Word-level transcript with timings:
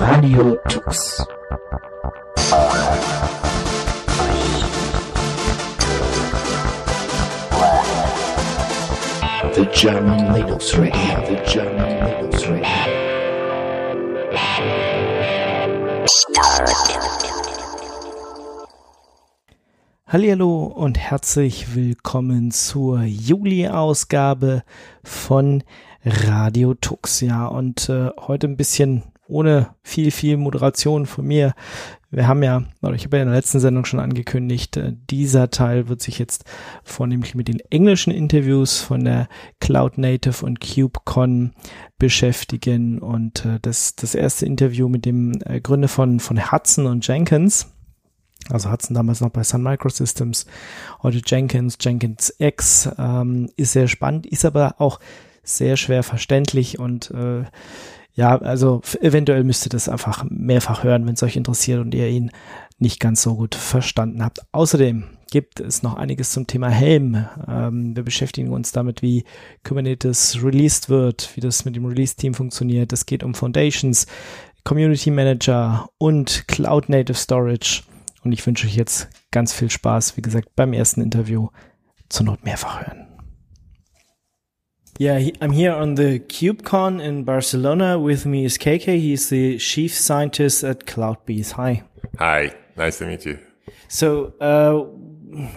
Radio 0.00 0.56
Tux. 0.66 1.26
The 9.54 9.66
German 9.74 10.32
Linux 10.32 10.74
Radio, 10.78 11.26
the 11.26 11.36
German 11.46 11.90
Linux 12.06 12.46
Radio. 12.46 13.00
Hallo 20.06 20.64
und 20.64 20.98
herzlich 20.98 21.74
willkommen 21.74 22.52
zur 22.52 23.02
Juli-Ausgabe 23.02 24.62
von 25.04 25.62
Radio 26.04 26.72
Tux. 26.72 27.20
Ja, 27.20 27.46
und 27.46 27.90
äh, 27.90 28.08
heute 28.16 28.46
ein 28.46 28.56
bisschen 28.56 29.04
ohne 29.30 29.74
viel, 29.82 30.10
viel 30.10 30.36
Moderation 30.36 31.06
von 31.06 31.26
mir. 31.26 31.54
Wir 32.10 32.26
haben 32.26 32.42
ja, 32.42 32.64
oder 32.82 32.94
ich 32.94 33.04
habe 33.04 33.18
ja 33.18 33.22
in 33.22 33.28
der 33.28 33.36
letzten 33.36 33.60
Sendung 33.60 33.84
schon 33.84 34.00
angekündigt, 34.00 34.76
äh, 34.76 34.92
dieser 35.10 35.50
Teil 35.50 35.88
wird 35.88 36.02
sich 36.02 36.18
jetzt 36.18 36.44
vornehmlich 36.82 37.34
mit 37.34 37.46
den 37.46 37.60
englischen 37.70 38.12
Interviews 38.12 38.80
von 38.80 39.04
der 39.04 39.28
Cloud 39.60 39.96
Native 39.96 40.44
und 40.44 40.60
KubeCon 40.60 41.52
beschäftigen 41.98 42.98
und 42.98 43.44
äh, 43.44 43.60
das, 43.62 43.94
das 43.94 44.16
erste 44.16 44.44
Interview 44.44 44.88
mit 44.88 45.04
dem 45.04 45.40
äh, 45.44 45.60
Gründer 45.60 45.88
von, 45.88 46.18
von 46.18 46.50
Hudson 46.50 46.86
und 46.86 47.06
Jenkins. 47.06 47.72
Also 48.48 48.72
Hudson 48.72 48.94
damals 48.94 49.20
noch 49.20 49.30
bei 49.30 49.44
Sun 49.44 49.62
Microsystems, 49.62 50.46
heute 51.02 51.20
Jenkins, 51.24 51.78
Jenkins 51.80 52.34
X, 52.38 52.90
ähm, 52.98 53.50
ist 53.56 53.72
sehr 53.72 53.86
spannend, 53.86 54.26
ist 54.26 54.44
aber 54.44 54.76
auch 54.78 54.98
sehr 55.42 55.76
schwer 55.76 56.02
verständlich 56.02 56.78
und 56.78 57.10
äh, 57.10 57.44
ja, 58.14 58.36
also 58.38 58.82
eventuell 59.00 59.44
müsst 59.44 59.66
ihr 59.66 59.70
das 59.70 59.88
einfach 59.88 60.24
mehrfach 60.28 60.84
hören, 60.84 61.06
wenn 61.06 61.14
es 61.14 61.22
euch 61.22 61.36
interessiert 61.36 61.80
und 61.80 61.94
ihr 61.94 62.08
ihn 62.08 62.30
nicht 62.78 62.98
ganz 62.98 63.22
so 63.22 63.36
gut 63.36 63.54
verstanden 63.54 64.24
habt. 64.24 64.40
Außerdem 64.52 65.04
gibt 65.30 65.60
es 65.60 65.82
noch 65.82 65.94
einiges 65.94 66.32
zum 66.32 66.46
Thema 66.46 66.68
Helm. 66.68 67.26
Ähm, 67.46 67.94
wir 67.94 68.02
beschäftigen 68.02 68.52
uns 68.52 68.72
damit, 68.72 69.02
wie 69.02 69.24
Kubernetes 69.64 70.42
released 70.42 70.88
wird, 70.88 71.30
wie 71.36 71.40
das 71.40 71.64
mit 71.64 71.76
dem 71.76 71.86
Release-Team 71.86 72.34
funktioniert. 72.34 72.92
Es 72.92 73.06
geht 73.06 73.22
um 73.22 73.34
Foundations, 73.34 74.06
Community 74.64 75.10
Manager 75.10 75.88
und 75.98 76.48
Cloud 76.48 76.88
Native 76.88 77.16
Storage. 77.16 77.82
Und 78.24 78.32
ich 78.32 78.46
wünsche 78.46 78.66
euch 78.66 78.76
jetzt 78.76 79.08
ganz 79.30 79.52
viel 79.52 79.70
Spaß, 79.70 80.16
wie 80.16 80.22
gesagt, 80.22 80.48
beim 80.56 80.72
ersten 80.72 81.00
Interview 81.00 81.48
zur 82.08 82.26
Not 82.26 82.44
mehrfach 82.44 82.80
hören. 82.86 83.09
Yeah, 85.00 85.18
he, 85.18 85.32
I'm 85.40 85.52
here 85.52 85.72
on 85.72 85.94
the 85.94 86.18
KubeCon 86.18 87.02
in 87.02 87.24
Barcelona. 87.24 87.98
With 87.98 88.26
me 88.26 88.44
is 88.44 88.58
KK. 88.58 89.00
He's 89.00 89.30
the 89.30 89.56
chief 89.56 89.94
scientist 89.94 90.62
at 90.62 90.84
CloudBees. 90.84 91.52
Hi. 91.52 91.84
Hi. 92.18 92.54
Nice 92.76 92.98
to 92.98 93.06
meet 93.06 93.24
you. 93.24 93.38
So, 93.88 94.34
uh, 94.42 94.84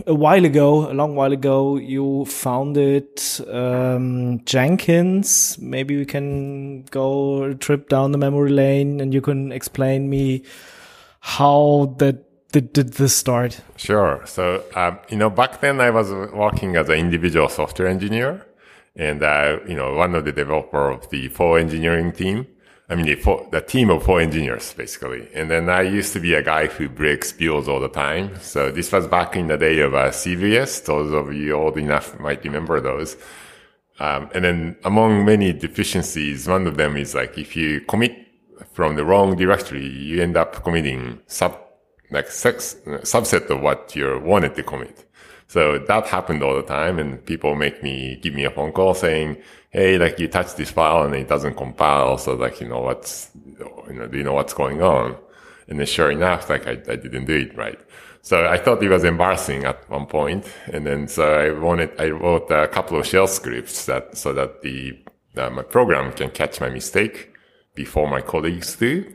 a 0.07 0.13
while 0.13 0.45
ago, 0.45 0.89
a 0.89 0.93
long 0.93 1.15
while 1.15 1.33
ago, 1.33 1.75
you 1.75 2.23
founded 2.23 3.21
um, 3.51 4.39
Jenkins. 4.45 5.57
Maybe 5.59 5.97
we 5.97 6.05
can 6.05 6.83
go 6.83 7.43
a 7.43 7.53
trip 7.53 7.89
down 7.89 8.13
the 8.13 8.17
memory 8.17 8.51
lane, 8.51 9.01
and 9.01 9.13
you 9.13 9.19
can 9.19 9.51
explain 9.51 10.09
me 10.09 10.43
how 11.19 11.93
that 11.97 12.23
did, 12.53 12.71
did 12.71 12.93
this 12.93 13.13
start. 13.13 13.59
Sure. 13.75 14.21
So, 14.23 14.63
um, 14.73 14.99
you 15.09 15.17
know, 15.17 15.29
back 15.29 15.59
then 15.59 15.81
I 15.81 15.89
was 15.89 16.13
working 16.31 16.77
as 16.77 16.87
an 16.87 16.95
individual 16.95 17.49
software 17.49 17.89
engineer 17.89 18.45
and 18.95 19.23
uh, 19.23 19.59
you 19.67 19.75
know 19.75 19.95
one 19.95 20.15
of 20.15 20.25
the 20.25 20.31
developer 20.31 20.89
of 20.89 21.09
the 21.09 21.27
four 21.29 21.59
engineering 21.59 22.11
team. 22.11 22.47
I 22.89 22.95
mean, 22.95 23.05
the, 23.05 23.15
four, 23.15 23.47
the 23.49 23.61
team 23.61 23.89
of 23.89 24.03
four 24.03 24.19
engineers, 24.19 24.73
basically. 24.73 25.29
And 25.33 25.49
then 25.49 25.69
I 25.69 25.83
used 25.83 26.11
to 26.13 26.19
be 26.19 26.33
a 26.33 26.43
guy 26.43 26.67
who 26.67 26.89
breaks 26.89 27.31
builds 27.31 27.69
all 27.69 27.79
the 27.79 27.87
time. 27.87 28.37
So 28.41 28.71
this 28.71 28.91
was 28.91 29.07
back 29.07 29.37
in 29.37 29.47
the 29.47 29.57
day 29.57 29.79
of 29.79 29.93
uh, 29.95 30.09
CVS. 30.09 30.85
Those 30.85 31.13
of 31.13 31.33
you 31.33 31.53
old 31.53 31.77
enough 31.77 32.19
might 32.19 32.43
remember 32.43 32.81
those. 32.81 33.15
Um, 33.99 34.29
and 34.35 34.43
then 34.43 34.75
among 34.83 35.25
many 35.25 35.53
deficiencies, 35.53 36.47
one 36.47 36.67
of 36.67 36.75
them 36.75 36.97
is 36.97 37.15
like 37.15 37.37
if 37.37 37.55
you 37.55 37.81
commit 37.81 38.17
from 38.73 38.95
the 38.95 39.05
wrong 39.05 39.35
directory, 39.35 39.87
you 39.87 40.21
end 40.21 40.35
up 40.35 40.63
committing 40.63 41.19
sub, 41.27 41.57
like 42.11 42.27
sex, 42.27 42.75
subset 42.85 43.49
of 43.49 43.61
what 43.61 43.95
you 43.95 44.19
wanted 44.23 44.55
to 44.55 44.63
commit. 44.63 45.05
So 45.53 45.77
that 45.77 46.07
happened 46.07 46.41
all 46.41 46.55
the 46.55 46.63
time 46.63 46.97
and 46.97 47.23
people 47.23 47.53
make 47.53 47.83
me, 47.83 48.17
give 48.23 48.33
me 48.33 48.43
a 48.43 48.49
phone 48.49 48.71
call 48.71 48.95
saying, 48.95 49.37
Hey, 49.69 49.99
like 49.99 50.17
you 50.17 50.27
touch 50.27 50.55
this 50.55 50.71
file 50.71 51.03
and 51.03 51.13
it 51.13 51.27
doesn't 51.27 51.57
compile. 51.57 52.17
So 52.17 52.33
like, 52.33 52.59
you 52.59 52.67
know, 52.69 52.79
what's, 52.79 53.29
you 53.87 53.93
know, 53.93 54.07
do 54.07 54.17
you 54.17 54.23
know 54.23 54.33
what's 54.33 54.55
going 54.55 54.81
on? 54.81 55.15
And 55.67 55.79
then 55.79 55.85
sure 55.85 56.09
enough, 56.09 56.49
like 56.49 56.65
I, 56.65 56.71
I 56.71 56.95
didn't 56.95 57.25
do 57.25 57.35
it 57.35 57.55
right. 57.55 57.79
So 58.23 58.47
I 58.47 58.57
thought 58.57 58.81
it 58.81 58.89
was 58.89 59.03
embarrassing 59.03 59.63
at 59.63 59.87
one 59.91 60.07
point. 60.07 60.51
And 60.71 60.87
then 60.87 61.07
so 61.07 61.31
I 61.31 61.51
wanted, 61.51 61.91
I 61.99 62.09
wrote 62.09 62.49
a 62.49 62.67
couple 62.67 62.97
of 62.99 63.05
shell 63.05 63.27
scripts 63.27 63.85
that, 63.85 64.17
so 64.17 64.33
that 64.33 64.63
the, 64.63 64.99
uh, 65.37 65.51
my 65.51 65.61
program 65.61 66.13
can 66.13 66.31
catch 66.31 66.61
my 66.61 66.69
mistake 66.69 67.31
before 67.75 68.07
my 68.07 68.21
colleagues 68.21 68.75
do. 68.75 69.05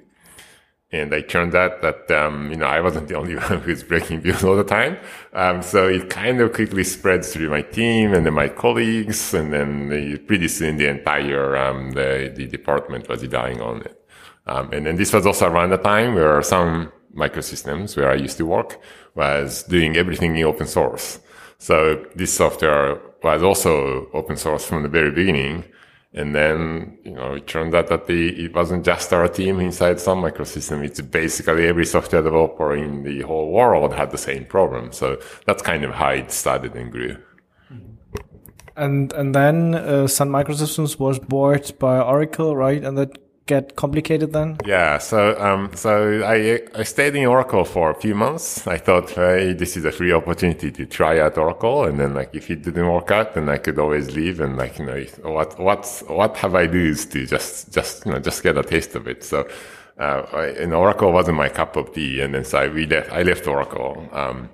And 0.90 1.14
I 1.14 1.20
turned 1.20 1.54
out 1.54 1.82
that, 1.82 2.10
um, 2.10 2.50
you 2.50 2.56
know, 2.56 2.66
I 2.66 2.80
wasn't 2.80 3.08
the 3.08 3.16
only 3.16 3.36
one 3.50 3.60
who's 3.60 3.82
breaking 3.82 4.20
builds 4.20 4.42
all 4.42 4.56
the 4.56 4.64
time. 4.64 4.96
Um, 5.34 5.62
so 5.62 5.86
it 5.86 6.08
kind 6.08 6.40
of 6.40 6.54
quickly 6.54 6.84
spreads 6.84 7.32
through 7.32 7.50
my 7.50 7.60
team 7.60 8.14
and 8.14 8.24
then 8.24 8.32
my 8.32 8.48
colleagues. 8.48 9.34
And 9.34 9.52
then 9.52 9.88
the, 9.90 10.18
pretty 10.18 10.48
soon 10.48 10.78
the 10.78 10.88
entire, 10.88 11.56
um, 11.56 11.90
the, 11.90 12.32
the 12.34 12.46
department 12.46 13.08
was 13.08 13.22
dying 13.28 13.60
on 13.60 13.82
it. 13.82 14.02
Um, 14.46 14.72
and 14.72 14.86
then 14.86 14.96
this 14.96 15.12
was 15.12 15.26
also 15.26 15.50
around 15.50 15.70
the 15.70 15.76
time 15.76 16.14
where 16.14 16.40
Sun 16.42 16.90
Microsystems 17.14 17.96
where 17.96 18.10
I 18.10 18.14
used 18.14 18.38
to 18.38 18.46
work 18.46 18.80
was 19.14 19.62
doing 19.64 19.96
everything 19.96 20.36
in 20.36 20.44
open 20.44 20.66
source. 20.66 21.20
So 21.58 22.06
this 22.14 22.32
software 22.32 23.00
was 23.22 23.42
also 23.42 24.08
open 24.14 24.36
source 24.36 24.64
from 24.64 24.84
the 24.84 24.88
very 24.88 25.10
beginning. 25.10 25.64
And 26.14 26.34
then, 26.34 26.98
you 27.04 27.12
know, 27.12 27.34
it 27.34 27.46
turned 27.46 27.74
out 27.74 27.88
that 27.88 28.06
the, 28.06 28.44
it 28.44 28.54
wasn't 28.54 28.84
just 28.84 29.12
our 29.12 29.28
team 29.28 29.60
inside 29.60 30.00
Sun 30.00 30.18
Microsystem. 30.22 30.82
It's 30.82 31.00
basically 31.02 31.66
every 31.66 31.84
software 31.84 32.22
developer 32.22 32.74
in 32.74 33.02
the 33.02 33.20
whole 33.22 33.52
world 33.52 33.92
had 33.92 34.10
the 34.10 34.18
same 34.18 34.46
problem. 34.46 34.92
So 34.92 35.20
that's 35.46 35.60
kind 35.62 35.84
of 35.84 35.92
how 35.92 36.10
it 36.10 36.32
started 36.32 36.74
and 36.74 36.90
grew. 36.90 37.18
And, 38.74 39.12
and 39.12 39.34
then, 39.34 39.74
uh, 39.74 40.06
Sun 40.06 40.30
Microsystems 40.30 40.98
was 40.98 41.18
bought 41.18 41.78
by 41.78 42.00
Oracle, 42.00 42.56
right? 42.56 42.82
And 42.82 42.96
that 42.96 43.18
get 43.48 43.74
complicated 43.74 44.32
then? 44.32 44.58
Yeah. 44.64 44.98
So, 44.98 45.18
um, 45.40 45.70
so 45.74 46.22
I, 46.24 46.60
I 46.74 46.84
stayed 46.84 47.16
in 47.16 47.26
Oracle 47.26 47.64
for 47.64 47.90
a 47.90 47.94
few 47.94 48.14
months. 48.14 48.66
I 48.66 48.78
thought, 48.78 49.10
hey, 49.10 49.54
this 49.54 49.76
is 49.76 49.84
a 49.84 49.90
free 49.90 50.12
opportunity 50.12 50.70
to 50.70 50.86
try 50.86 51.18
out 51.18 51.36
Oracle. 51.36 51.84
And 51.84 51.98
then 51.98 52.14
like, 52.14 52.32
if 52.34 52.50
it 52.50 52.62
didn't 52.62 52.86
work 52.86 53.10
out, 53.10 53.34
then 53.34 53.48
I 53.48 53.58
could 53.58 53.78
always 53.78 54.14
leave. 54.14 54.38
And 54.38 54.56
like, 54.56 54.78
you 54.78 54.86
know, 54.86 55.00
what, 55.22 55.58
what, 55.58 56.02
what 56.06 56.36
have 56.36 56.54
I 56.54 56.66
is 56.68 57.06
to 57.06 57.26
just, 57.26 57.72
just, 57.72 58.06
you 58.06 58.12
know, 58.12 58.20
just 58.20 58.42
get 58.42 58.56
a 58.56 58.62
taste 58.62 58.94
of 58.94 59.08
it. 59.08 59.24
So, 59.24 59.48
uh, 59.98 60.22
and 60.60 60.72
Oracle 60.72 61.10
wasn't 61.10 61.38
my 61.38 61.48
cup 61.48 61.74
of 61.76 61.92
tea. 61.92 62.20
And 62.20 62.34
then 62.34 62.44
so 62.44 62.58
I, 62.58 62.68
we 62.68 62.86
left, 62.86 63.10
I 63.10 63.22
left 63.22 63.46
Oracle. 63.46 64.08
Um, 64.12 64.50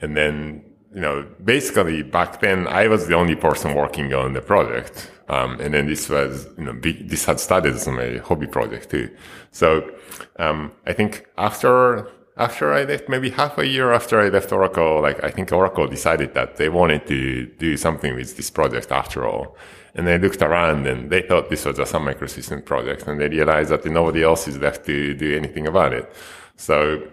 and 0.00 0.16
then, 0.16 0.64
you 0.94 1.00
know, 1.00 1.26
basically 1.42 2.02
back 2.02 2.40
then 2.40 2.68
I 2.68 2.86
was 2.86 3.08
the 3.08 3.14
only 3.14 3.34
person 3.34 3.74
working 3.74 4.12
on 4.14 4.34
the 4.34 4.42
project. 4.42 5.10
Um, 5.28 5.58
and 5.60 5.72
then 5.72 5.86
this 5.86 6.08
was, 6.08 6.46
you 6.58 6.64
know, 6.64 6.72
big, 6.74 7.08
this 7.08 7.24
had 7.24 7.40
started 7.40 7.74
as 7.74 7.86
my 7.88 8.18
hobby 8.18 8.46
project 8.46 8.90
too. 8.90 9.10
So, 9.50 9.90
um, 10.38 10.72
I 10.86 10.92
think 10.92 11.26
after, 11.38 12.10
after 12.36 12.72
I 12.72 12.84
left, 12.84 13.08
maybe 13.08 13.30
half 13.30 13.56
a 13.58 13.66
year 13.66 13.92
after 13.92 14.20
I 14.20 14.28
left 14.28 14.52
Oracle, 14.52 15.00
like 15.00 15.22
I 15.24 15.30
think 15.30 15.50
Oracle 15.52 15.86
decided 15.86 16.34
that 16.34 16.56
they 16.56 16.68
wanted 16.68 17.06
to 17.06 17.46
do 17.58 17.76
something 17.76 18.14
with 18.14 18.36
this 18.36 18.50
project 18.50 18.92
after 18.92 19.26
all. 19.26 19.56
And 19.94 20.06
they 20.06 20.18
looked 20.18 20.42
around 20.42 20.86
and 20.86 21.10
they 21.10 21.22
thought 21.22 21.48
this 21.48 21.64
was 21.64 21.78
a 21.78 21.86
Sun 21.86 22.02
Microsystem 22.02 22.64
project 22.64 23.06
and 23.06 23.20
they 23.20 23.28
realized 23.28 23.70
that 23.70 23.84
nobody 23.86 24.24
else 24.24 24.48
is 24.48 24.58
left 24.58 24.84
to 24.86 25.14
do 25.14 25.36
anything 25.36 25.66
about 25.66 25.92
it. 25.92 26.12
So 26.56 27.08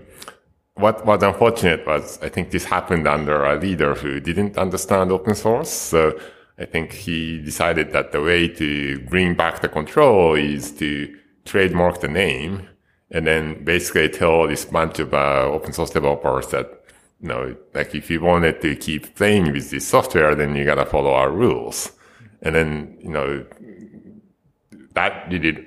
what 0.76 1.06
was 1.06 1.22
unfortunate 1.22 1.86
was 1.86 2.20
I 2.22 2.30
think 2.30 2.52
this 2.52 2.66
happened 2.66 3.08
under 3.08 3.46
a 3.46 3.60
leader 3.60 3.94
who 3.94 4.20
didn't 4.20 4.58
understand 4.58 5.12
open 5.12 5.36
source. 5.36 5.70
So 5.70 6.20
I 6.62 6.66
think 6.66 6.94
he 6.94 7.40
decided 7.40 7.92
that 7.94 8.12
the 8.12 8.22
way 8.22 8.48
to 8.48 9.00
bring 9.10 9.34
back 9.34 9.62
the 9.62 9.68
control 9.68 10.36
is 10.36 10.72
to 10.74 11.18
trademark 11.44 12.02
the 12.02 12.08
name 12.08 12.70
and 13.10 13.26
then 13.26 13.64
basically 13.64 14.10
tell 14.10 14.48
this 14.48 14.66
bunch 14.66 15.00
of 15.00 15.12
uh, 15.12 15.50
open 15.52 15.74
source 15.74 15.90
developers 15.90 16.48
that, 16.50 16.68
you 17.20 17.30
know, 17.30 17.56
like 17.74 17.96
if 17.96 18.12
you 18.12 18.22
wanted 18.22 18.62
to 18.62 18.76
keep 18.76 19.16
playing 19.16 19.52
with 19.52 19.72
this 19.72 19.88
software, 19.88 20.36
then 20.36 20.56
you 20.56 20.64
gotta 20.64 20.86
follow 20.86 21.12
our 21.12 21.32
rules. 21.32 21.94
And 22.44 22.54
then, 22.54 22.96
you 23.02 23.10
know, 23.10 23.44
that 24.94 25.32
really 25.32 25.66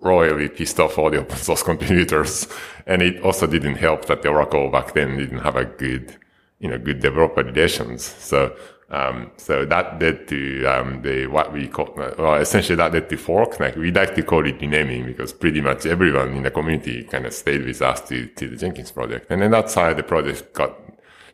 royally 0.00 0.48
pissed 0.48 0.78
off 0.78 0.96
all 0.96 1.10
the 1.10 1.18
open 1.18 1.38
source 1.38 1.62
contributors. 1.70 2.46
And 2.86 3.02
it 3.02 3.20
also 3.20 3.48
didn't 3.48 3.76
help 3.76 4.04
that 4.04 4.22
the 4.22 4.28
Oracle 4.28 4.70
back 4.70 4.94
then 4.94 5.16
didn't 5.16 5.40
have 5.40 5.56
a 5.56 5.64
good, 5.64 6.16
you 6.60 6.70
know, 6.70 6.78
good 6.78 7.00
developer 7.00 7.42
relations. 7.42 8.04
So 8.04 8.54
Um, 8.88 9.32
so 9.36 9.64
that 9.64 10.00
led 10.00 10.28
to 10.28 10.64
um, 10.66 11.02
the 11.02 11.26
what 11.26 11.52
we 11.52 11.66
call 11.66 11.92
well, 11.96 12.34
essentially 12.36 12.76
that 12.76 12.92
led 12.92 13.08
to 13.08 13.16
fork. 13.16 13.58
Like 13.58 13.74
we 13.74 13.90
like 13.90 14.14
to 14.14 14.22
call 14.22 14.46
it 14.46 14.60
renaming 14.60 15.06
because 15.06 15.32
pretty 15.32 15.60
much 15.60 15.86
everyone 15.86 16.36
in 16.36 16.42
the 16.44 16.52
community 16.52 17.02
kind 17.02 17.26
of 17.26 17.32
stayed 17.34 17.64
with 17.64 17.82
us 17.82 18.00
to 18.08 18.26
to 18.26 18.48
the 18.48 18.56
Jenkins 18.56 18.92
project, 18.92 19.26
and 19.30 19.42
then 19.42 19.50
that's 19.50 19.74
how 19.74 19.92
the 19.92 20.04
project 20.04 20.54
got 20.54 20.78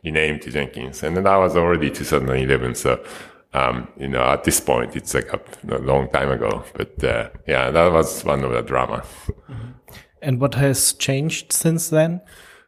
renamed 0.03 0.41
to 0.43 0.51
Jenkins, 0.51 1.03
and 1.03 1.15
then 1.15 1.25
that 1.25 1.37
was 1.37 1.55
already 1.55 1.89
2011. 1.89 2.75
So. 2.75 3.03
Um, 3.55 3.87
you 3.97 4.07
know, 4.07 4.23
at 4.23 4.45
this 4.45 4.59
point, 4.59 4.95
it's 4.95 5.13
like 5.13 5.31
a, 5.31 5.39
a 5.69 5.77
long 5.77 6.09
time 6.09 6.31
ago, 6.31 6.63
but 6.73 7.03
uh, 7.03 7.29
yeah, 7.45 7.69
that 7.69 7.91
was 7.91 8.25
one 8.25 8.43
of 8.43 8.51
the 8.51 8.63
drama. 8.63 9.03
And 10.23 10.41
what 10.41 10.55
has 10.55 10.93
changed 10.93 11.53
since 11.53 11.89
then? 11.89 12.21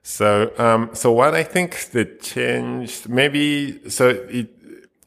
So, 0.03 0.53
um, 0.59 0.91
so 0.93 1.11
what 1.11 1.33
I 1.33 1.41
think 1.41 1.89
that 1.93 2.21
changed, 2.21 3.09
maybe, 3.09 3.89
so 3.89 4.09
it, 4.09 4.54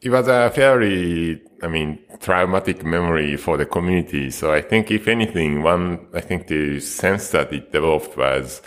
it 0.00 0.10
was 0.10 0.28
a 0.28 0.50
fairly, 0.50 1.42
I 1.62 1.68
mean, 1.68 1.98
traumatic 2.20 2.84
memory 2.84 3.36
for 3.36 3.56
the 3.56 3.66
community. 3.66 4.30
So 4.30 4.52
I 4.52 4.60
think 4.60 4.90
if 4.90 5.08
anything, 5.08 5.62
one, 5.62 6.06
I 6.14 6.20
think 6.20 6.46
the 6.46 6.80
sense 6.80 7.30
that 7.30 7.52
it 7.52 7.72
developed 7.72 8.16
was 8.16 8.62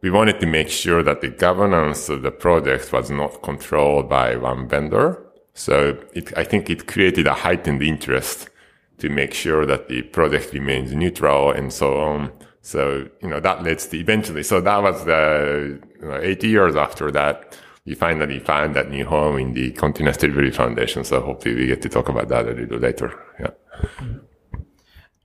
we 0.00 0.10
wanted 0.10 0.40
to 0.40 0.46
make 0.46 0.68
sure 0.68 1.02
that 1.02 1.20
the 1.20 1.28
governance 1.28 2.08
of 2.08 2.22
the 2.22 2.30
project 2.30 2.92
was 2.92 3.10
not 3.10 3.42
controlled 3.42 4.08
by 4.08 4.36
one 4.36 4.66
vendor. 4.68 5.22
So 5.54 5.98
it, 6.14 6.36
I 6.38 6.44
think 6.44 6.70
it 6.70 6.86
created 6.86 7.26
a 7.26 7.34
heightened 7.34 7.82
interest 7.82 8.48
to 8.98 9.10
make 9.10 9.34
sure 9.34 9.66
that 9.66 9.88
the 9.88 10.02
project 10.02 10.52
remains 10.54 10.92
neutral 10.92 11.50
and 11.50 11.72
so 11.72 12.00
on. 12.00 12.32
So, 12.62 13.08
you 13.20 13.28
know, 13.28 13.40
that 13.40 13.62
led 13.62 13.80
to 13.80 13.98
eventually, 13.98 14.42
so 14.42 14.60
that 14.60 14.82
was 14.82 15.04
the, 15.04 15.80
you 16.00 16.08
know, 16.08 16.18
80 16.18 16.48
years 16.48 16.76
after 16.76 17.10
that 17.10 17.58
we 17.84 17.94
finally 17.94 18.38
found 18.38 18.76
that 18.76 18.90
new 18.90 19.04
home 19.04 19.38
in 19.38 19.54
the 19.54 19.72
Continuous 19.72 20.16
Delivery 20.16 20.50
Foundation. 20.50 21.04
So 21.04 21.20
hopefully 21.20 21.54
we 21.54 21.66
get 21.66 21.82
to 21.82 21.88
talk 21.88 22.08
about 22.08 22.28
that 22.28 22.46
a 22.46 22.52
little 22.52 22.78
later. 22.78 23.12
Yeah. 23.40 23.50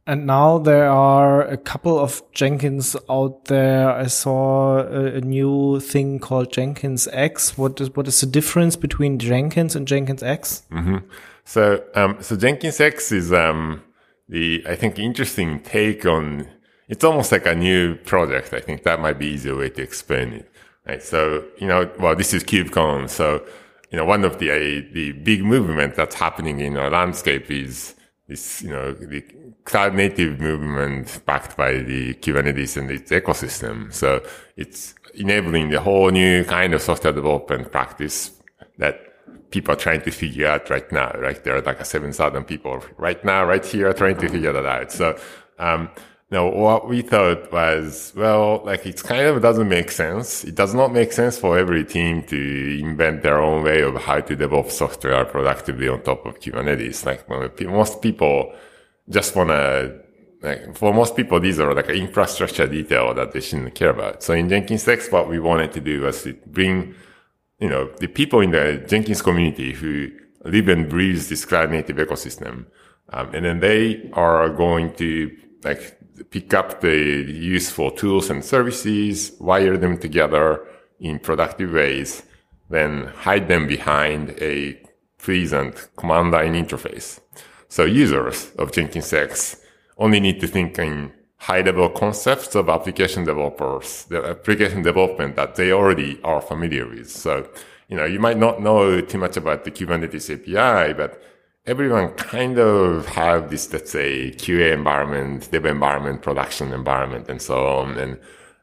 And 0.07 0.25
now 0.25 0.57
there 0.57 0.89
are 0.89 1.41
a 1.41 1.57
couple 1.57 1.99
of 1.99 2.23
Jenkins 2.31 2.95
out 3.09 3.45
there. 3.45 3.91
I 3.91 4.07
saw 4.07 4.77
a, 4.77 5.17
a, 5.17 5.21
new 5.21 5.81
thing 5.81 6.19
called 6.19 6.49
Jenkins 6.53 7.09
X. 7.11 7.57
What 7.57 7.81
is 7.81 7.93
what 7.93 8.07
is 8.07 8.21
the 8.21 8.25
difference 8.25 8.77
between 8.77 9.19
Jenkins 9.19 9.75
and 9.75 9.85
Jenkins 9.85 10.23
X? 10.23 10.63
Mm 10.71 10.85
-hmm. 10.85 11.03
So 11.43 11.83
um, 11.93 12.15
so 12.21 12.35
Jenkins 12.37 12.79
X 12.79 13.11
is 13.11 13.31
um, 13.31 13.81
the 14.29 14.63
I 14.65 14.75
think 14.77 14.97
interesting 14.97 15.59
take 15.61 16.09
on. 16.09 16.47
It's 16.87 17.03
almost 17.03 17.31
like 17.31 17.49
a 17.49 17.55
new 17.55 17.95
project. 17.95 18.53
I 18.53 18.61
think 18.61 18.83
that 18.83 18.99
might 18.99 19.17
be 19.19 19.25
easier 19.25 19.55
way 19.57 19.69
to 19.69 19.81
explain 19.81 20.33
it. 20.33 20.45
Right. 20.87 21.03
So, 21.03 21.43
you 21.57 21.67
know, 21.67 21.89
well, 21.99 22.15
this 22.15 22.33
is 22.33 22.43
KubeCon. 22.45 23.09
So, 23.09 23.45
you 23.91 23.97
know, 23.97 24.05
one 24.05 24.23
of 24.23 24.39
the, 24.39 24.51
uh, 24.51 24.93
the 24.93 25.11
big 25.11 25.43
movement 25.43 25.95
that's 25.95 26.15
happening 26.15 26.61
in 26.61 26.77
our 26.77 26.89
landscape 26.89 27.51
is 27.51 27.93
this, 28.27 28.61
you 28.61 28.69
know, 28.69 28.93
the 28.93 29.21
cloud 29.65 29.95
native 29.95 30.39
movement 30.39 31.21
backed 31.25 31.57
by 31.57 31.73
the 31.79 32.13
Kubernetes 32.15 32.77
and 32.77 32.89
its 32.89 33.11
ecosystem. 33.11 33.93
So 33.93 34.25
it's 34.55 34.95
enabling 35.13 35.71
the 35.71 35.81
whole 35.81 36.09
new 36.09 36.45
kind 36.45 36.73
of 36.73 36.81
software 36.81 37.11
development 37.11 37.69
practice 37.69 38.31
that 38.77 39.01
people 39.51 39.73
are 39.73 39.77
trying 39.77 40.01
to 40.01 40.11
figure 40.11 40.47
out 40.47 40.69
right 40.69 40.89
now, 40.91 41.11
right? 41.19 41.43
There 41.43 41.57
are 41.57 41.61
like 41.61 41.85
7,000 41.85 42.45
people 42.45 42.81
right 42.97 43.23
now, 43.25 43.43
right 43.43 43.65
here 43.65 43.91
trying 43.91 44.17
to 44.17 44.29
figure 44.29 44.53
that 44.53 44.65
out. 44.65 44.91
So, 44.93 45.19
um, 45.59 45.89
now, 46.29 46.49
what 46.49 46.89
we 46.89 47.03
thought 47.03 47.53
was, 47.53 48.11
well, 48.13 48.61
like 48.65 48.85
it 48.85 49.01
kind 49.01 49.27
of 49.27 49.41
doesn't 49.41 49.69
make 49.69 49.91
sense. 49.91 50.43
It 50.43 50.55
does 50.55 50.73
not 50.73 50.91
make 50.91 51.13
sense 51.13 51.37
for 51.37 51.57
every 51.57 51.85
team 51.85 52.21
to 52.23 52.79
invent 52.81 53.23
their 53.23 53.39
own 53.39 53.63
way 53.63 53.81
of 53.81 53.95
how 53.95 54.19
to 54.19 54.35
develop 54.35 54.69
software 54.69 55.23
productively 55.23 55.87
on 55.87 56.01
top 56.01 56.25
of 56.25 56.41
Kubernetes. 56.41 57.05
Like 57.05 57.29
most 57.61 58.01
people 58.01 58.53
just 59.09 59.37
want 59.37 59.51
to, 59.51 60.01
like 60.41 60.75
for 60.75 60.93
most 60.93 61.15
people, 61.15 61.39
these 61.39 61.61
are 61.61 61.73
like 61.73 61.89
infrastructure 61.91 62.67
detail 62.67 63.13
that 63.13 63.31
they 63.31 63.39
shouldn't 63.39 63.73
care 63.73 63.91
about. 63.91 64.21
So 64.21 64.33
in 64.33 64.49
Jenkins 64.49 64.85
X, 64.85 65.09
what 65.09 65.29
we 65.29 65.39
wanted 65.39 65.71
to 65.73 65.79
do 65.79 66.01
was 66.01 66.23
to 66.23 66.33
bring, 66.45 66.93
you 67.59 67.69
know, 67.69 67.89
the 67.99 68.07
people 68.07 68.41
in 68.41 68.51
the 68.51 68.83
Jenkins 68.85 69.21
community 69.21 69.71
who 69.71 70.09
live 70.43 70.67
and 70.67 70.89
breathe 70.89 71.25
this 71.29 71.45
cloud 71.45 71.71
native 71.71 71.95
ecosystem. 71.95 72.65
Um, 73.13 73.33
and 73.33 73.45
then 73.45 73.61
they 73.61 74.09
are 74.11 74.49
going 74.49 74.93
to 74.95 75.31
like 75.63 75.96
pick 76.23 76.53
up 76.53 76.81
the 76.81 77.25
useful 77.27 77.91
tools 77.91 78.29
and 78.29 78.43
services, 78.43 79.33
wire 79.39 79.77
them 79.77 79.97
together 79.97 80.65
in 80.99 81.19
productive 81.19 81.71
ways, 81.73 82.23
then 82.69 83.07
hide 83.07 83.47
them 83.47 83.67
behind 83.67 84.31
a 84.41 84.79
pleasant 85.17 85.89
command 85.95 86.31
line 86.31 86.53
interface. 86.53 87.19
So 87.69 87.85
users 87.85 88.51
of 88.57 88.71
Jenkins 88.71 89.11
X 89.13 89.57
only 89.97 90.19
need 90.19 90.39
to 90.41 90.47
think 90.47 90.77
in 90.79 91.11
high 91.37 91.61
level 91.61 91.89
concepts 91.89 92.55
of 92.55 92.69
application 92.69 93.23
developers, 93.23 94.05
the 94.05 94.23
application 94.23 94.81
development 94.81 95.35
that 95.35 95.55
they 95.55 95.71
already 95.71 96.19
are 96.23 96.41
familiar 96.41 96.87
with. 96.87 97.09
So, 97.09 97.49
you 97.87 97.95
know, 97.97 98.05
you 98.05 98.19
might 98.19 98.37
not 98.37 98.61
know 98.61 99.01
too 99.01 99.17
much 99.17 99.37
about 99.37 99.63
the 99.63 99.71
Kubernetes 99.71 100.33
API, 100.33 100.93
but 100.93 101.21
everyone 101.67 102.09
kind 102.13 102.57
of 102.57 103.05
have 103.07 103.49
this, 103.51 103.71
let's 103.73 103.91
say, 103.91 104.31
QA 104.31 104.73
environment, 104.73 105.51
dev 105.51 105.65
environment, 105.65 106.21
production 106.21 106.73
environment, 106.73 107.29
and 107.29 107.41
so 107.41 107.67
on. 107.67 107.97
And 107.97 108.17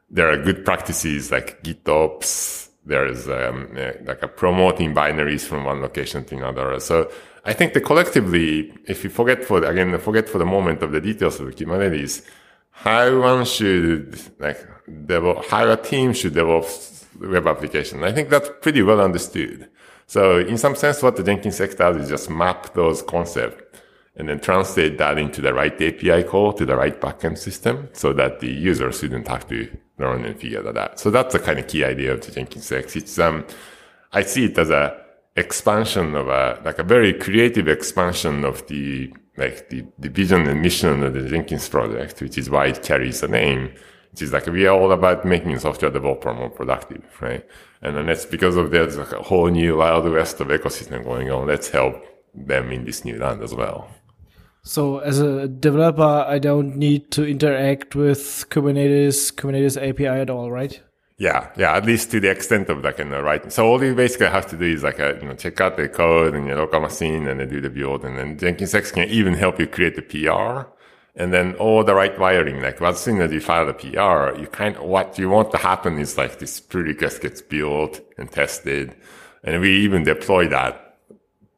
there 0.09 0.29
are 0.29 0.37
good 0.37 0.65
practices 0.65 1.31
like 1.31 1.63
GitOps. 1.63 2.69
There's 2.85 3.27
um, 3.29 3.73
like 4.05 4.21
a 4.21 4.27
promoting 4.27 4.93
binaries 4.93 5.41
from 5.41 5.65
one 5.65 5.81
location 5.81 6.25
to 6.25 6.37
another. 6.37 6.79
So 6.79 7.11
I 7.45 7.53
think 7.53 7.73
that 7.73 7.81
collectively, 7.81 8.73
if 8.87 9.03
you 9.03 9.09
forget 9.09 9.45
for 9.45 9.59
the, 9.59 9.69
again, 9.69 9.97
forget 9.99 10.27
for 10.27 10.39
the 10.39 10.45
moment 10.45 10.81
of 10.81 10.91
the 10.91 11.01
details 11.01 11.39
of 11.39 11.45
the 11.45 11.53
Kubernetes, 11.53 12.25
how 12.71 13.19
one 13.21 13.45
should 13.45 14.19
like 14.39 14.59
develop, 15.05 15.45
how 15.45 15.71
a 15.71 15.77
team 15.77 16.13
should 16.13 16.33
develop 16.33 16.65
web 17.19 17.47
application. 17.47 18.03
I 18.03 18.11
think 18.11 18.29
that's 18.29 18.49
pretty 18.61 18.81
well 18.81 18.99
understood. 18.99 19.69
So 20.07 20.39
in 20.39 20.57
some 20.57 20.75
sense, 20.75 21.01
what 21.01 21.15
the 21.15 21.23
Jenkins 21.23 21.59
X 21.59 21.75
does 21.75 21.97
is 21.97 22.09
just 22.09 22.29
map 22.29 22.73
those 22.73 23.01
concepts 23.01 23.63
and 24.17 24.29
then 24.29 24.39
translate 24.39 24.97
that 24.97 25.17
into 25.17 25.41
the 25.41 25.53
right 25.53 25.73
API 25.73 26.23
call 26.23 26.53
to 26.53 26.65
the 26.65 26.75
right 26.75 26.99
backend 27.01 27.37
system 27.37 27.89
so 27.93 28.13
that 28.13 28.39
the 28.39 28.47
user 28.47 28.91
shouldn't 28.91 29.27
have 29.27 29.47
to 29.47 29.69
learn 29.99 30.23
and 30.25 30.39
figure 30.39 30.61
that 30.61 30.77
out. 30.77 30.99
So 30.99 31.09
that's 31.09 31.33
the 31.33 31.39
kind 31.39 31.59
of 31.59 31.67
key 31.67 31.83
idea 31.83 32.13
of 32.13 32.25
the 32.25 32.31
Jenkins 32.31 32.71
X. 32.71 32.95
It's, 32.95 33.19
um, 33.19 33.45
I 34.13 34.23
see 34.23 34.45
it 34.45 34.57
as 34.57 34.69
a 34.69 35.01
expansion 35.35 36.15
of 36.15 36.29
a, 36.29 36.61
like 36.63 36.79
a 36.79 36.83
very 36.83 37.13
creative 37.13 37.67
expansion 37.67 38.45
of 38.45 38.65
the, 38.67 39.13
like 39.35 39.69
the, 39.69 39.85
the 39.99 40.09
vision 40.09 40.47
and 40.47 40.61
mission 40.61 41.03
of 41.03 41.13
the 41.13 41.27
Jenkins 41.27 41.67
project, 41.67 42.21
which 42.21 42.37
is 42.37 42.49
why 42.49 42.67
it 42.67 42.83
carries 42.83 43.19
the 43.19 43.27
name. 43.27 43.73
Which 44.15 44.21
is 44.21 44.31
like 44.31 44.45
we 44.45 44.65
are 44.65 44.73
all 44.73 44.93
about 44.93 45.25
making 45.25 45.59
software 45.59 45.91
developer 45.91 46.33
more 46.33 46.49
productive, 46.49 47.03
right? 47.19 47.45
And 47.81 47.97
then 47.97 48.05
that's 48.05 48.25
because 48.25 48.55
of 48.55 48.71
there's 48.71 48.95
like 48.95 49.11
a 49.11 49.21
whole 49.21 49.47
new 49.47 49.75
wild 49.75 50.09
west 50.09 50.39
of 50.39 50.47
ecosystem 50.47 51.03
going 51.03 51.29
on. 51.29 51.47
Let's 51.47 51.67
help 51.67 52.01
them 52.33 52.71
in 52.71 52.85
this 52.85 53.03
new 53.03 53.17
land 53.17 53.43
as 53.43 53.53
well. 53.53 53.89
So 54.63 54.99
as 54.99 55.19
a 55.19 55.49
developer, 55.49 56.23
I 56.25 56.39
don't 56.39 56.77
need 56.77 57.11
to 57.11 57.27
interact 57.27 57.93
with 57.93 58.45
Kubernetes, 58.49 59.33
Kubernetes 59.33 59.75
API 59.75 60.07
at 60.07 60.29
all, 60.29 60.49
right? 60.49 60.79
Yeah, 61.17 61.49
yeah, 61.57 61.75
at 61.75 61.85
least 61.85 62.09
to 62.11 62.21
the 62.21 62.31
extent 62.31 62.69
of 62.69 62.85
like 62.85 62.99
in 62.99 63.09
the 63.09 63.21
writing. 63.21 63.49
So 63.49 63.65
all 63.65 63.83
you 63.83 63.93
basically 63.95 64.27
have 64.27 64.47
to 64.47 64.55
do 64.55 64.63
is 64.63 64.83
like, 64.83 64.99
a, 64.99 65.19
you 65.21 65.27
know, 65.27 65.35
check 65.35 65.59
out 65.59 65.75
the 65.75 65.89
code 65.89 66.35
and 66.35 66.47
your 66.47 66.55
local 66.55 66.79
machine 66.79 67.27
and 67.27 67.41
then 67.41 67.49
do 67.49 67.59
the 67.59 67.69
build. 67.69 68.05
And 68.05 68.17
then 68.17 68.37
Jenkins 68.37 68.73
X 68.73 68.93
can 68.93 69.09
even 69.09 69.33
help 69.33 69.59
you 69.59 69.67
create 69.67 69.97
the 69.97 70.03
PR 70.03 70.69
and 71.15 71.33
then 71.33 71.55
all 71.55 71.83
the 71.83 71.95
right 71.95 72.17
wiring. 72.19 72.61
Like 72.61 72.81
as 72.81 72.99
soon 72.99 73.21
as 73.21 73.31
you 73.31 73.39
file 73.39 73.65
the 73.65 73.73
PR, 73.73 74.39
you 74.39 74.47
kind 74.47 74.75
of, 74.75 74.83
what 74.83 75.17
you 75.17 75.29
want 75.29 75.51
to 75.51 75.57
happen 75.57 75.97
is 75.97 76.17
like 76.17 76.39
this 76.39 76.59
pull 76.59 76.81
request 76.81 77.21
gets 77.21 77.41
built 77.41 78.01
and 78.17 78.31
tested. 78.31 78.95
And 79.43 79.61
we 79.61 79.77
even 79.77 80.03
deploy 80.03 80.47
that 80.49 80.97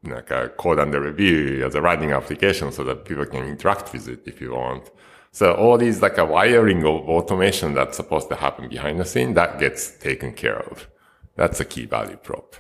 like 0.04 0.32
a 0.32 0.50
code 0.50 0.80
under 0.80 1.02
review 1.02 1.66
as 1.66 1.76
a 1.76 1.82
running 1.82 2.12
application 2.12 2.72
so 2.72 2.84
that 2.84 3.06
people 3.06 3.26
can 3.26 3.44
interact 3.44 3.92
with 3.94 4.08
it 4.08 4.22
if 4.26 4.40
you 4.40 4.54
want. 4.54 4.90
So 5.32 5.54
all 5.54 5.78
these 5.78 6.02
like 6.02 6.18
a 6.18 6.26
wiring 6.26 6.80
of 6.80 7.08
automation 7.10 7.74
that's 7.74 7.98
supposed 7.98 8.30
to 8.30 8.36
happen 8.36 8.70
behind 8.70 9.00
the 9.00 9.06
scene 9.06 9.34
that 9.34 9.60
gets 9.60 9.92
taken 9.98 10.34
care 10.34 10.60
of. 10.60 10.88
That's 11.36 11.60
a 11.60 11.66
key 11.66 11.86
value 11.86 12.18
prop. 12.18 12.56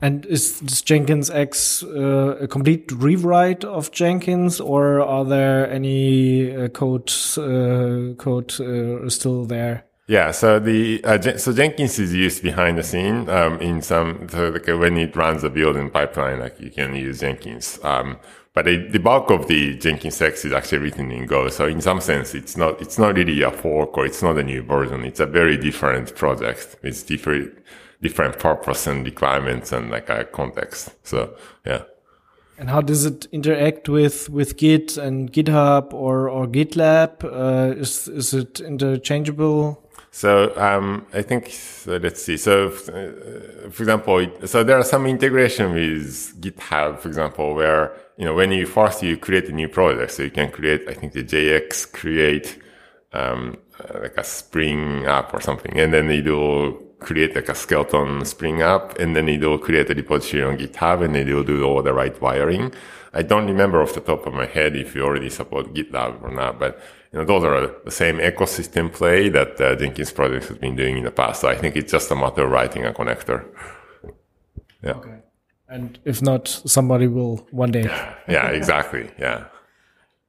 And 0.00 0.26
is, 0.26 0.60
Jenkins 0.82 1.30
X 1.30 1.82
uh, 1.82 2.36
a 2.40 2.46
complete 2.46 2.92
rewrite 2.92 3.64
of 3.64 3.90
Jenkins, 3.92 4.60
or 4.60 5.00
are 5.00 5.24
there 5.24 5.70
any 5.70 6.54
uh, 6.54 6.68
code 6.68 7.10
uh, 7.38 8.14
code 8.16 8.60
uh, 8.60 9.08
still 9.08 9.46
there? 9.46 9.84
Yeah, 10.08 10.30
so 10.32 10.60
the 10.60 11.02
uh, 11.02 11.38
so 11.38 11.52
Jenkins 11.52 11.98
is 11.98 12.14
used 12.14 12.42
behind 12.42 12.78
the 12.78 12.82
scene 12.82 13.28
um, 13.28 13.58
in 13.60 13.80
some 13.80 14.28
so 14.28 14.50
like 14.50 14.66
when 14.66 14.98
it 14.98 15.16
runs 15.16 15.42
the 15.42 15.50
building 15.50 15.90
pipeline, 15.90 16.40
like 16.40 16.60
you 16.60 16.70
can 16.70 16.94
use 16.94 17.20
Jenkins. 17.20 17.80
Um, 17.82 18.18
but 18.52 18.64
the, 18.64 18.88
the, 18.88 18.98
bulk 18.98 19.30
of 19.30 19.48
the 19.48 19.76
Jenkins 19.76 20.22
X 20.22 20.46
is 20.46 20.52
actually 20.52 20.78
written 20.78 21.10
in 21.10 21.26
Go. 21.26 21.50
So 21.50 21.66
in 21.66 21.82
some 21.82 22.00
sense, 22.00 22.34
it's 22.34 22.56
not 22.56 22.80
it's 22.80 22.98
not 22.98 23.16
really 23.16 23.42
a 23.42 23.50
fork 23.50 23.98
or 23.98 24.06
it's 24.06 24.22
not 24.22 24.38
a 24.38 24.42
new 24.42 24.62
version. 24.62 25.04
It's 25.04 25.20
a 25.20 25.26
very 25.26 25.56
different 25.56 26.14
project. 26.14 26.76
It's 26.82 27.02
different 27.02 27.58
different 28.02 28.38
purpose 28.38 28.86
and 28.86 29.04
requirements 29.04 29.72
and 29.72 29.90
like 29.90 30.08
a 30.08 30.24
context. 30.24 30.94
So 31.04 31.36
yeah. 31.64 31.82
And 32.58 32.70
how 32.70 32.80
does 32.80 33.04
it 33.04 33.26
interact 33.32 33.88
with 33.88 34.30
with 34.30 34.56
Git 34.56 34.96
and 34.96 35.32
GitHub 35.32 35.92
or 35.92 36.28
or 36.28 36.46
GitLab? 36.46 37.24
Uh, 37.24 37.78
is 37.78 38.08
is 38.08 38.32
it 38.32 38.60
interchangeable? 38.60 39.82
So 40.10 40.56
um, 40.56 41.04
I 41.12 41.20
think 41.20 41.48
so 41.48 41.98
let's 41.98 42.22
see. 42.22 42.38
So 42.38 42.68
uh, 42.68 43.68
for 43.70 43.82
example, 43.82 44.26
so 44.46 44.64
there 44.64 44.78
are 44.78 44.84
some 44.84 45.04
integration 45.06 45.74
with 45.74 46.40
GitHub, 46.40 47.00
for 47.00 47.08
example, 47.08 47.54
where 47.54 47.94
you 48.16 48.24
know 48.24 48.32
when 48.32 48.50
you 48.52 48.64
first 48.64 49.02
you 49.02 49.18
create 49.18 49.46
a 49.50 49.52
new 49.52 49.68
project, 49.68 50.12
so 50.12 50.22
you 50.22 50.30
can 50.30 50.50
create 50.50 50.88
I 50.88 50.94
think 50.94 51.12
the 51.12 51.22
JX 51.22 51.92
create 51.92 52.58
um, 53.12 53.58
uh, 53.78 54.00
like 54.00 54.16
a 54.16 54.24
Spring 54.24 55.04
app 55.04 55.34
or 55.34 55.42
something, 55.42 55.78
and 55.78 55.92
then 55.92 56.08
you 56.08 56.22
do 56.22 56.85
create 56.98 57.34
like 57.34 57.48
a 57.48 57.54
skeleton 57.54 58.24
Spring 58.24 58.62
app, 58.62 58.98
and 58.98 59.14
then 59.14 59.28
it 59.28 59.40
will 59.40 59.58
create 59.58 59.90
a 59.90 59.94
repository 59.94 60.42
on 60.42 60.56
GitHub, 60.58 61.04
and 61.04 61.16
it 61.16 61.32
will 61.32 61.44
do 61.44 61.64
all 61.64 61.82
the 61.82 61.92
right 61.92 62.20
wiring. 62.20 62.72
I 63.12 63.22
don't 63.22 63.46
remember 63.46 63.82
off 63.82 63.94
the 63.94 64.00
top 64.00 64.26
of 64.26 64.34
my 64.34 64.46
head 64.46 64.76
if 64.76 64.94
you 64.94 65.02
already 65.02 65.30
support 65.30 65.72
GitLab 65.72 66.22
or 66.22 66.30
not, 66.30 66.58
but 66.58 66.80
you 67.12 67.18
know, 67.18 67.24
those 67.24 67.44
are 67.44 67.74
the 67.84 67.90
same 67.90 68.18
ecosystem 68.18 68.92
play 68.92 69.30
that 69.30 69.60
uh, 69.60 69.74
Jenkins 69.76 70.12
project 70.12 70.48
has 70.48 70.58
been 70.58 70.76
doing 70.76 70.98
in 70.98 71.04
the 71.04 71.10
past. 71.10 71.40
So 71.40 71.48
I 71.48 71.56
think 71.56 71.76
it's 71.76 71.90
just 71.90 72.10
a 72.10 72.14
matter 72.14 72.44
of 72.44 72.50
writing 72.50 72.84
a 72.84 72.92
connector. 72.92 73.46
Yeah. 74.82 74.92
Okay. 74.92 75.18
And 75.68 75.98
if 76.04 76.20
not, 76.20 76.48
somebody 76.48 77.06
will 77.06 77.46
one 77.50 77.72
day. 77.72 77.84
yeah, 78.28 78.48
exactly. 78.48 79.10
Yeah. 79.18 79.46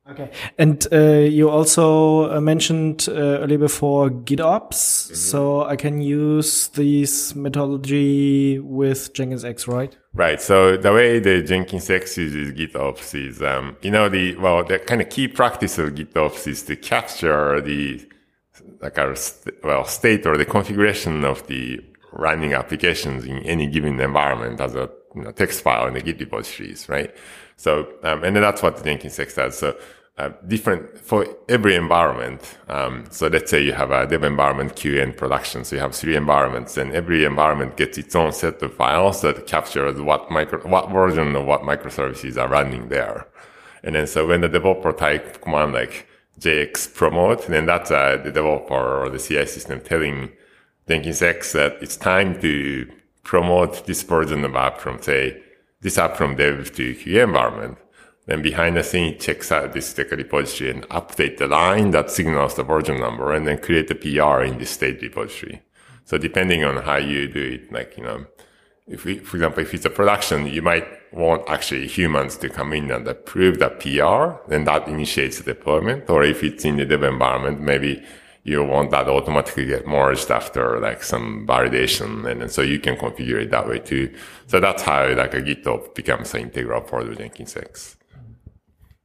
Okay. 0.09 0.29
And 0.57 0.87
uh, 0.91 1.27
you 1.29 1.49
also 1.49 2.31
uh, 2.31 2.39
mentioned 2.39 3.07
uh, 3.09 3.41
earlier 3.41 3.57
before 3.57 4.09
GitOps. 4.09 5.07
Mm 5.07 5.11
-hmm. 5.11 5.15
So 5.15 5.69
I 5.69 5.75
can 5.75 6.01
use 6.01 6.69
this 6.71 7.35
methodology 7.35 8.59
with 8.59 9.13
Jenkins 9.13 9.43
X, 9.43 9.67
right? 9.67 9.97
Right. 10.13 10.41
So 10.41 10.77
the 10.77 10.91
way 10.91 11.19
the 11.19 11.43
Jenkins 11.43 11.89
X 11.89 12.17
uses 12.17 12.53
GitOps 12.53 13.13
is, 13.13 13.41
um, 13.41 13.75
you 13.81 13.91
know, 13.91 14.09
the, 14.09 14.35
well, 14.39 14.63
the 14.63 14.79
kind 14.79 15.01
of 15.01 15.09
key 15.09 15.27
practice 15.27 15.81
of 15.81 15.93
GitOps 15.93 16.47
is 16.47 16.63
to 16.63 16.75
capture 16.75 17.61
the, 17.61 18.07
like 18.81 19.01
our, 19.01 19.15
st 19.15 19.55
well, 19.63 19.83
state 19.85 20.25
or 20.29 20.37
the 20.37 20.45
configuration 20.45 21.23
of 21.25 21.43
the 21.47 21.79
running 22.13 22.53
applications 22.53 23.25
in 23.25 23.37
any 23.45 23.67
given 23.67 23.99
environment 23.99 24.61
as 24.61 24.75
a 24.75 24.89
you 25.15 25.23
know, 25.23 25.31
text 25.31 25.61
file 25.61 25.87
in 25.87 25.93
the 25.93 26.01
Git 26.01 26.19
repositories, 26.19 26.87
right? 26.89 27.13
So, 27.57 27.87
um, 28.03 28.23
and 28.23 28.35
that's 28.35 28.61
what 28.61 28.77
the 28.77 28.83
Jenkins 28.83 29.19
X 29.19 29.35
does. 29.35 29.57
So 29.57 29.75
uh, 30.17 30.29
different 30.47 30.97
for 30.99 31.27
every 31.47 31.75
environment. 31.75 32.57
Um, 32.67 33.05
so 33.11 33.27
let's 33.27 33.51
say 33.51 33.63
you 33.63 33.73
have 33.73 33.91
a 33.91 34.07
dev 34.07 34.23
environment, 34.23 34.75
QA, 34.75 35.03
and 35.03 35.15
production. 35.15 35.63
So 35.63 35.75
you 35.75 35.81
have 35.81 35.95
three 35.95 36.15
environments, 36.15 36.75
and 36.77 36.91
every 36.93 37.23
environment 37.23 37.77
gets 37.77 37.97
its 37.97 38.15
own 38.15 38.31
set 38.31 38.61
of 38.61 38.73
files 38.73 39.21
that 39.21 39.45
captures 39.45 40.01
what 40.01 40.31
micro, 40.31 40.67
what 40.67 40.89
version 40.89 41.35
of 41.35 41.45
what 41.45 41.61
microservices 41.61 42.37
are 42.37 42.47
running 42.47 42.89
there. 42.89 43.27
And 43.83 43.95
then 43.95 44.07
so 44.07 44.27
when 44.27 44.41
the 44.41 44.49
developer 44.49 44.91
type 44.91 45.41
command 45.41 45.73
like 45.73 46.07
JX 46.39 46.93
promote, 46.93 47.47
then 47.47 47.65
that's 47.67 47.91
uh, 47.91 48.17
the 48.23 48.31
developer 48.31 49.03
or 49.03 49.09
the 49.09 49.19
CI 49.19 49.45
system 49.45 49.81
telling 49.81 50.31
Jenkins 50.87 51.21
X 51.21 51.53
that 51.53 51.77
it's 51.81 51.97
time 51.97 52.39
to 52.41 52.91
promote 53.23 53.85
this 53.85 54.03
version 54.03 54.43
of 54.45 54.55
app 54.55 54.79
from 54.79 55.01
say 55.01 55.41
this 55.81 55.97
app 55.97 56.15
from 56.17 56.35
dev 56.35 56.73
to 56.75 56.95
QA 56.95 57.23
environment. 57.23 57.77
Then 58.27 58.41
behind 58.41 58.75
the 58.75 58.83
scene, 58.83 59.13
it 59.13 59.21
checks 59.21 59.53
out 59.53 59.71
this 59.71 59.93
Deca 59.93 60.17
repository 60.17 60.71
and 60.71 60.83
update 60.89 61.37
the 61.37 61.47
line 61.47 61.91
that 61.91 62.11
signals 62.11 62.55
the 62.55 62.63
version 62.63 62.99
number 62.99 63.33
and 63.33 63.47
then 63.47 63.57
create 63.57 63.89
a 63.89 63.95
PR 63.95 64.43
in 64.43 64.57
this 64.57 64.71
state 64.71 65.01
repository. 65.01 65.61
So 66.03 66.17
depending 66.17 66.65
on 66.65 66.83
how 66.83 66.97
you 66.97 67.29
do 67.29 67.41
it, 67.41 67.71
like, 67.71 67.97
you 67.97 68.03
know, 68.03 68.25
if 68.85 69.05
we, 69.05 69.19
for 69.19 69.37
example, 69.37 69.63
if 69.63 69.73
it's 69.73 69.85
a 69.85 69.89
production, 69.89 70.47
you 70.47 70.61
might 70.61 70.87
want 71.13 71.49
actually 71.49 71.87
humans 71.87 72.37
to 72.37 72.49
come 72.49 72.73
in 72.73 72.91
and 72.91 73.07
approve 73.07 73.59
the 73.59 73.69
PR, 73.69 74.49
then 74.49 74.65
that 74.65 74.89
initiates 74.89 75.37
the 75.37 75.43
deployment. 75.43 76.09
Or 76.09 76.23
if 76.23 76.43
it's 76.43 76.65
in 76.65 76.77
the 76.77 76.85
dev 76.85 77.03
environment, 77.03 77.61
maybe 77.61 78.03
you 78.43 78.63
want 78.63 78.91
that 78.91 79.07
automatically 79.07 79.65
get 79.65 79.87
merged 79.87 80.31
after 80.31 80.79
like 80.79 81.03
some 81.03 81.45
validation. 81.47 82.29
And, 82.29 82.41
and 82.41 82.51
so 82.51 82.61
you 82.61 82.79
can 82.79 82.95
configure 82.97 83.41
it 83.41 83.51
that 83.51 83.67
way 83.67 83.79
too. 83.79 84.13
So 84.47 84.59
that's 84.59 84.83
how 84.83 85.13
like 85.15 85.33
a 85.33 85.41
GitOps 85.41 85.95
becomes 85.95 86.33
an 86.33 86.41
integral 86.41 86.81
part 86.81 87.07
of 87.07 87.17
Jenkins 87.17 87.55
X. 87.55 87.96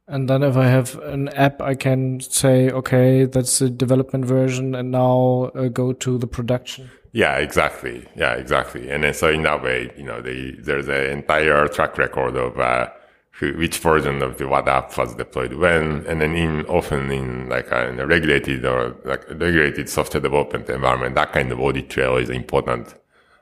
And 0.07 0.29
then 0.29 0.43
if 0.43 0.57
I 0.57 0.67
have 0.67 0.99
an 0.99 1.29
app, 1.29 1.61
I 1.61 1.75
can 1.75 2.19
say, 2.19 2.69
okay, 2.69 3.25
that's 3.25 3.59
the 3.59 3.69
development 3.69 4.25
version 4.25 4.75
and 4.75 4.91
now 4.91 5.51
uh, 5.55 5.69
go 5.69 5.93
to 5.93 6.17
the 6.17 6.27
production. 6.27 6.89
Yeah, 7.13 7.37
exactly. 7.37 8.07
Yeah, 8.15 8.33
exactly. 8.33 8.89
And 8.89 9.03
then 9.03 9.13
so 9.13 9.29
in 9.29 9.43
that 9.43 9.63
way, 9.63 9.93
you 9.97 10.03
know, 10.03 10.21
the, 10.21 10.55
there's 10.59 10.87
an 10.87 11.17
entire 11.17 11.67
track 11.67 11.97
record 11.97 12.35
of, 12.35 12.59
uh, 12.59 12.89
who, 13.31 13.53
which 13.57 13.77
version 13.79 14.21
of 14.21 14.37
the 14.37 14.47
what 14.47 14.67
app 14.67 14.95
was 14.97 15.15
deployed 15.15 15.53
when, 15.53 16.05
and 16.05 16.21
then 16.21 16.35
in 16.35 16.65
often 16.65 17.09
in 17.09 17.49
like 17.49 17.71
a, 17.71 17.89
in 17.89 17.99
a 17.99 18.05
regulated 18.05 18.65
or 18.65 18.95
like 19.05 19.27
regulated 19.29 19.89
software 19.89 20.21
development 20.21 20.69
environment, 20.69 21.15
that 21.15 21.31
kind 21.31 21.51
of 21.51 21.59
audit 21.59 21.89
trail 21.89 22.17
is 22.17 22.29
important 22.29 22.95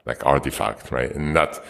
like 0.06 0.26
artifact, 0.26 0.92
right? 0.92 1.12
And 1.12 1.36
that 1.36 1.64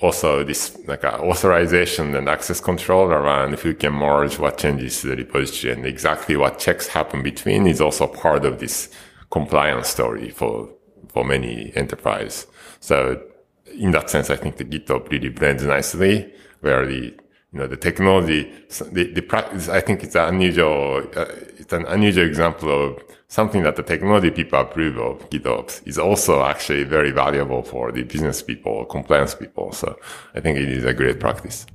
also 0.00 0.42
this 0.42 0.76
like 0.86 1.04
uh, 1.04 1.18
authorization 1.20 2.14
and 2.14 2.28
access 2.28 2.60
control 2.60 3.06
around 3.06 3.54
if 3.54 3.64
you 3.64 3.74
can 3.74 3.92
merge 3.92 4.38
what 4.38 4.58
changes 4.58 5.00
to 5.00 5.08
the 5.08 5.16
repository 5.16 5.72
and 5.72 5.86
exactly 5.86 6.36
what 6.36 6.58
checks 6.58 6.88
happen 6.88 7.22
between 7.22 7.66
is 7.66 7.80
also 7.80 8.06
part 8.06 8.44
of 8.44 8.58
this 8.58 8.90
compliance 9.30 9.88
story 9.88 10.30
for 10.30 10.68
for 11.08 11.24
many 11.24 11.72
enterprise. 11.76 12.46
So 12.80 13.22
in 13.72 13.92
that 13.92 14.10
sense, 14.10 14.30
I 14.30 14.36
think 14.36 14.56
the 14.56 14.64
GitOps 14.64 15.10
really 15.10 15.28
blends 15.28 15.62
nicely 15.62 16.32
where 16.60 16.84
the 16.86 17.14
you 17.52 17.60
know 17.60 17.66
the 17.68 17.76
technology 17.76 18.52
the, 18.92 19.12
the 19.12 19.20
practice 19.22 19.68
I 19.68 19.80
think 19.80 20.02
it's 20.02 20.16
an 20.16 20.34
unusual 20.34 21.08
uh, 21.14 21.26
it's 21.60 21.72
an 21.72 21.86
unusual 21.86 22.26
example 22.26 22.68
of 22.70 23.04
something 23.34 23.64
that 23.64 23.74
the 23.74 23.82
technology 23.82 24.30
people 24.30 24.60
approve 24.60 24.96
of 24.96 25.28
GitOps 25.28 25.82
is 25.88 25.98
also 25.98 26.44
actually 26.44 26.84
very 26.84 27.10
valuable 27.10 27.64
for 27.64 27.90
the 27.90 28.04
business 28.04 28.40
people, 28.40 28.84
compliance 28.84 29.34
people. 29.34 29.72
So 29.72 29.98
I 30.36 30.40
think 30.40 30.56
it 30.56 30.68
is 30.68 30.84
a 30.84 30.94
great 30.94 31.18
practice. 31.18 31.66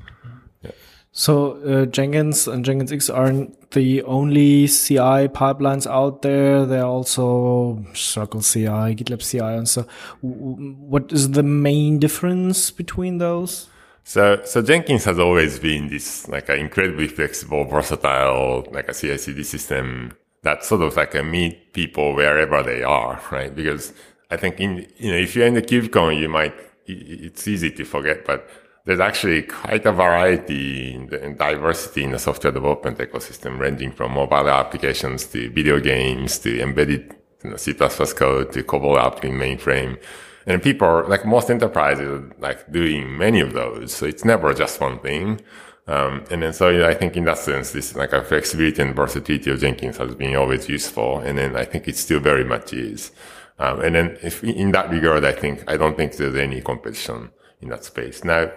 Yeah. 0.61 0.71
So 1.11 1.33
uh, 1.63 1.85
Jenkins 1.87 2.47
and 2.47 2.63
Jenkins 2.63 2.93
X 2.93 3.09
aren't 3.09 3.71
the 3.71 4.03
only 4.03 4.67
CI 4.67 5.27
pipelines 5.41 5.85
out 5.85 6.21
there. 6.21 6.65
There 6.65 6.81
are 6.81 6.93
also 6.97 7.83
Circle 7.93 8.41
CI, 8.41 8.95
GitLab 8.95 9.21
CI, 9.29 9.39
and 9.59 9.67
so. 9.67 9.85
What 10.21 11.11
is 11.11 11.31
the 11.31 11.43
main 11.43 11.99
difference 11.99 12.71
between 12.71 13.17
those? 13.17 13.67
So, 14.05 14.41
so 14.45 14.61
Jenkins 14.61 15.03
has 15.03 15.19
always 15.19 15.59
been 15.59 15.89
this 15.89 16.25
like 16.29 16.47
an 16.47 16.59
incredibly 16.59 17.09
flexible, 17.09 17.65
versatile, 17.65 18.65
like 18.71 18.87
a 18.87 18.93
CI/CD 18.93 19.43
system 19.43 20.13
that 20.43 20.63
sort 20.63 20.81
of 20.81 20.95
like 20.95 21.15
a 21.15 21.23
meet 21.23 21.73
people 21.73 22.15
wherever 22.15 22.63
they 22.63 22.83
are, 22.83 23.21
right? 23.31 23.53
Because 23.53 23.93
I 24.31 24.37
think 24.37 24.59
in, 24.59 24.87
you 24.97 25.11
know, 25.11 25.17
if 25.17 25.35
you're 25.35 25.47
in 25.47 25.53
the 25.53 25.61
KubeCon, 25.61 26.19
you 26.19 26.29
might, 26.29 26.53
it's 26.85 27.47
easy 27.47 27.71
to 27.71 27.83
forget, 27.83 28.25
but 28.25 28.49
there's 28.85 28.99
actually 28.99 29.43
quite 29.43 29.85
a 29.85 29.91
variety 29.91 30.95
and 30.95 31.37
diversity 31.37 32.03
in 32.03 32.11
the 32.11 32.19
software 32.19 32.51
development 32.51 32.97
ecosystem, 32.97 33.59
ranging 33.59 33.91
from 33.91 34.13
mobile 34.13 34.49
applications 34.49 35.25
to 35.27 35.49
video 35.51 35.79
games 35.79 36.39
to 36.39 36.61
embedded 36.61 37.15
you 37.43 37.51
know, 37.51 37.57
C++ 37.57 37.73
code 37.73 38.51
to 38.53 38.63
COBOL 38.63 38.97
app 38.97 39.23
in 39.23 39.33
mainframe. 39.33 40.01
And 40.45 40.63
people 40.63 40.87
are 40.87 41.07
like 41.07 41.25
most 41.25 41.51
enterprises 41.51 42.31
like 42.39 42.71
doing 42.71 43.17
many 43.17 43.39
of 43.41 43.53
those. 43.53 43.93
So 43.93 44.05
it's 44.05 44.25
never 44.25 44.53
just 44.53 44.79
one 44.81 44.99
thing. 44.99 45.41
Um, 45.89 46.23
and 46.29 46.43
then 46.43 46.53
so 46.53 46.87
I 46.87 46.93
think 46.93 47.17
in 47.17 47.25
that 47.25 47.39
sense, 47.39 47.71
this 47.71 47.95
like 47.95 48.13
a 48.13 48.23
flexibility 48.23 48.79
and 48.79 48.95
versatility 48.95 49.49
of 49.49 49.59
Jenkins 49.59 49.97
has 49.97 50.13
been 50.13 50.35
always 50.35 50.69
useful. 50.69 51.17
And 51.19 51.39
then 51.39 51.55
I 51.55 51.65
think 51.65 51.87
it 51.87 51.97
still 51.97 52.19
very 52.19 52.43
much 52.43 52.73
is. 52.73 53.11
Um, 53.57 53.81
and 53.81 53.95
then 53.95 54.17
if 54.21 54.43
in 54.43 54.71
that 54.73 54.91
regard, 54.91 55.25
I 55.25 55.31
think, 55.31 55.63
I 55.67 55.77
don't 55.77 55.97
think 55.97 56.15
there's 56.15 56.35
any 56.35 56.61
competition 56.61 57.31
in 57.59 57.69
that 57.69 57.83
space. 57.83 58.23
Now, 58.23 58.51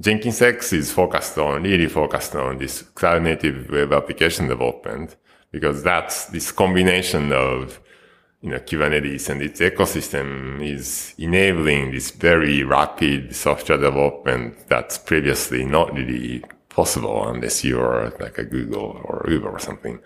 Jenkins 0.00 0.40
X 0.40 0.72
is 0.72 0.90
focused 0.90 1.36
on, 1.36 1.64
really 1.64 1.88
focused 1.88 2.34
on 2.34 2.56
this 2.56 2.80
cloud 2.80 3.22
native 3.22 3.68
web 3.70 3.92
application 3.92 4.48
development 4.48 5.16
because 5.52 5.82
that's 5.82 6.26
this 6.26 6.50
combination 6.52 7.32
of, 7.32 7.80
you 8.40 8.50
know, 8.50 8.60
Kubernetes 8.60 9.28
and 9.28 9.42
its 9.42 9.60
ecosystem 9.60 10.64
is 10.66 11.14
enabling 11.18 11.90
this 11.90 12.12
very 12.12 12.64
rapid 12.64 13.36
software 13.36 13.76
development 13.76 14.66
that's 14.68 14.96
previously 14.96 15.66
not 15.66 15.92
really 15.92 16.42
possible 16.80 17.16
unless 17.32 17.56
you're 17.68 18.00
like 18.24 18.36
a 18.44 18.46
Google 18.54 18.88
or 19.08 19.16
Uber 19.34 19.50
or 19.56 19.62
something. 19.68 19.96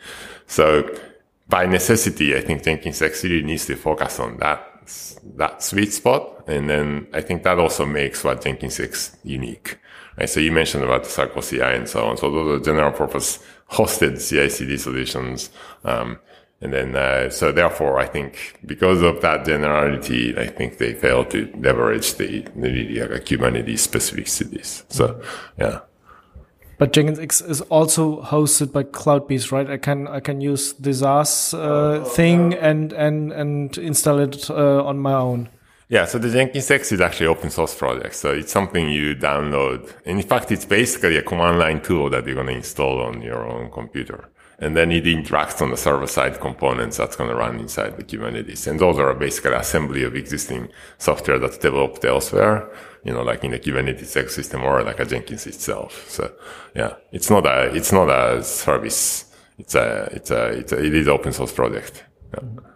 So 0.56 0.64
by 1.54 1.62
necessity, 1.78 2.28
I 2.38 2.42
think 2.46 2.58
Jenkins 2.66 3.02
X 3.02 3.24
really 3.24 3.46
needs 3.50 3.64
to 3.66 3.74
focus 3.88 4.14
on 4.24 4.30
that, 4.44 4.60
that 5.40 5.54
sweet 5.70 5.92
spot. 5.92 6.22
And 6.54 6.64
then 6.72 6.86
I 7.18 7.20
think 7.26 7.38
that 7.42 7.58
also 7.64 7.84
makes 8.00 8.24
what 8.24 8.42
Jenkins 8.44 8.80
X 8.80 9.16
unique. 9.38 9.68
Right? 10.16 10.30
So 10.34 10.40
you 10.40 10.52
mentioned 10.60 10.84
about 10.84 11.02
the 11.04 11.10
Circle 11.10 11.42
CI 11.48 11.72
and 11.78 11.88
so 11.88 11.98
on. 12.08 12.16
So 12.16 12.30
those 12.30 12.48
are 12.54 12.64
general 12.64 12.92
purpose 12.92 13.30
hosted 13.76 14.14
CI 14.26 14.48
CD 14.56 14.76
solutions. 14.78 15.50
Um, 15.84 16.18
And 16.62 16.72
then, 16.72 16.94
uh, 16.94 17.28
so 17.38 17.52
therefore, 17.52 17.94
I 18.04 18.06
think 18.06 18.32
because 18.64 19.02
of 19.02 19.20
that 19.20 19.38
generality, 19.52 20.22
I 20.38 20.46
think 20.56 20.78
they 20.78 20.92
fail 20.94 21.24
to 21.34 21.38
leverage 21.66 22.08
the, 22.18 22.46
the 22.62 22.70
like 23.10 23.26
Kubernetes 23.26 23.82
specificities. 23.90 24.70
So, 24.88 25.04
yeah. 25.58 25.80
But 26.82 26.92
Jenkins 26.92 27.20
X 27.20 27.40
is 27.40 27.60
also 27.60 28.22
hosted 28.22 28.72
by 28.72 28.82
CloudBees, 28.82 29.52
right? 29.52 29.70
I 29.70 29.76
can 29.76 30.08
I 30.08 30.18
can 30.18 30.40
use 30.40 30.72
the 30.72 30.92
SaaS 30.92 31.54
uh, 31.54 32.02
thing 32.04 32.54
and 32.54 32.92
and 32.92 33.30
and 33.30 33.78
install 33.78 34.18
it 34.18 34.50
uh, 34.50 34.82
on 34.82 34.98
my 34.98 35.12
own. 35.12 35.48
Yeah, 35.88 36.06
so 36.06 36.18
the 36.18 36.28
Jenkins 36.28 36.68
X 36.68 36.90
is 36.90 37.00
actually 37.00 37.28
open 37.28 37.50
source 37.50 37.72
project. 37.72 38.16
So 38.16 38.32
it's 38.32 38.50
something 38.50 38.88
you 38.88 39.14
download. 39.14 39.92
And 40.04 40.18
in 40.18 40.26
fact, 40.26 40.50
it's 40.50 40.64
basically 40.64 41.16
a 41.18 41.22
command 41.22 41.60
line 41.60 41.80
tool 41.82 42.10
that 42.10 42.26
you're 42.26 42.34
going 42.34 42.48
to 42.48 42.54
install 42.54 43.00
on 43.00 43.22
your 43.22 43.46
own 43.46 43.70
computer. 43.70 44.31
And 44.62 44.76
then 44.76 44.92
it 44.92 45.04
interacts 45.04 45.60
on 45.60 45.70
the 45.70 45.76
server 45.76 46.06
side 46.06 46.40
components 46.40 46.96
that's 46.96 47.16
going 47.16 47.28
to 47.28 47.36
run 47.36 47.58
inside 47.58 47.96
the 47.96 48.04
Kubernetes. 48.04 48.66
And 48.66 48.78
those 48.78 48.98
are 48.98 49.12
basically 49.14 49.52
assembly 49.52 50.04
of 50.04 50.14
existing 50.14 50.68
software 50.98 51.38
that's 51.38 51.58
developed 51.58 52.04
elsewhere 52.04 52.70
you 53.04 53.12
know, 53.12 53.22
like 53.22 53.42
in 53.44 53.50
the 53.50 53.58
Kubernetes 53.58 54.14
ecosystem 54.16 54.62
or 54.62 54.82
like 54.82 55.00
a 55.00 55.04
Jenkins 55.04 55.46
itself. 55.46 56.08
So 56.08 56.32
yeah, 56.74 56.94
it's 57.10 57.30
not 57.30 57.46
a, 57.46 57.74
it's 57.74 57.92
not 57.92 58.08
a 58.08 58.42
service. 58.42 59.32
It's 59.58 59.74
a, 59.74 60.08
it's 60.12 60.30
a, 60.30 60.46
it's 60.48 60.72
a 60.72 60.84
it 60.84 60.94
is 60.94 61.08
open 61.08 61.32
source 61.32 61.52
project. 61.52 62.04
Yeah. 62.34 62.71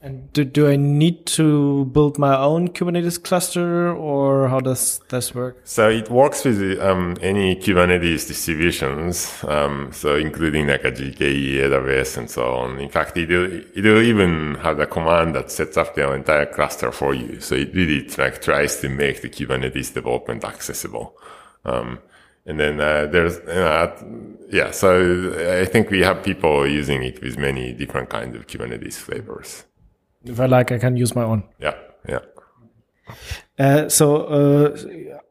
And 0.00 0.32
do, 0.32 0.44
do 0.44 0.68
I 0.68 0.76
need 0.76 1.26
to 1.26 1.86
build 1.86 2.18
my 2.18 2.36
own 2.36 2.68
Kubernetes 2.68 3.20
cluster 3.20 3.92
or 3.92 4.46
how 4.48 4.60
does 4.60 5.00
this 5.08 5.34
work? 5.34 5.60
So 5.64 5.90
it 5.90 6.08
works 6.08 6.44
with 6.44 6.78
um, 6.80 7.16
any 7.20 7.56
Kubernetes 7.56 8.28
distributions, 8.28 9.42
um, 9.42 9.90
so 9.92 10.14
including 10.14 10.68
like 10.68 10.84
a 10.84 10.92
GKE, 10.92 11.56
AWS, 11.56 12.16
and 12.16 12.30
so 12.30 12.44
on. 12.44 12.78
In 12.78 12.88
fact, 12.88 13.16
it 13.16 13.28
will, 13.28 13.52
it 13.52 13.82
will 13.82 14.00
even 14.00 14.54
have 14.56 14.78
a 14.78 14.86
command 14.86 15.34
that 15.34 15.50
sets 15.50 15.76
up 15.76 15.96
the 15.96 16.12
entire 16.12 16.46
cluster 16.46 16.92
for 16.92 17.12
you. 17.12 17.40
So 17.40 17.56
it 17.56 17.74
really 17.74 18.06
like 18.16 18.40
tries 18.40 18.80
to 18.80 18.88
make 18.88 19.22
the 19.22 19.28
Kubernetes 19.28 19.92
development 19.92 20.44
accessible. 20.44 21.18
Um, 21.64 21.98
and 22.46 22.60
then 22.60 22.80
uh, 22.80 23.06
there's, 23.06 23.40
know, 23.46 23.92
yeah, 24.48 24.70
so 24.70 25.60
I 25.60 25.64
think 25.64 25.90
we 25.90 26.00
have 26.02 26.22
people 26.22 26.68
using 26.68 27.02
it 27.02 27.20
with 27.20 27.36
many 27.36 27.72
different 27.72 28.10
kinds 28.10 28.36
of 28.36 28.46
Kubernetes 28.46 28.94
flavors 28.94 29.64
if 30.28 30.40
I 30.40 30.46
like, 30.46 30.72
I 30.72 30.78
can 30.78 30.96
use 30.96 31.14
my 31.14 31.24
own. 31.24 31.44
Yeah, 31.58 31.74
yeah. 32.08 32.20
Uh, 33.58 33.88
so 33.88 34.24
uh, 34.26 34.76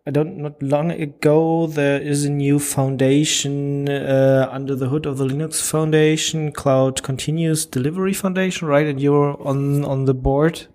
I 0.05 0.11
don't 0.11 0.37
not 0.37 0.61
long 0.61 0.91
ago 0.91 1.67
there 1.67 2.01
is 2.01 2.25
a 2.25 2.29
new 2.29 2.59
foundation 2.59 3.87
uh, 3.87 4.49
under 4.51 4.75
the 4.75 4.89
hood 4.89 5.05
of 5.05 5.17
the 5.17 5.25
Linux 5.25 5.61
Foundation, 5.69 6.51
Cloud 6.51 7.03
Continuous 7.03 7.65
Delivery 7.65 8.13
Foundation, 8.13 8.67
right? 8.67 8.85
And 8.85 8.99
you're 8.99 9.37
on 9.47 9.85
on 9.85 10.05
the 10.05 10.13
board. 10.13 10.67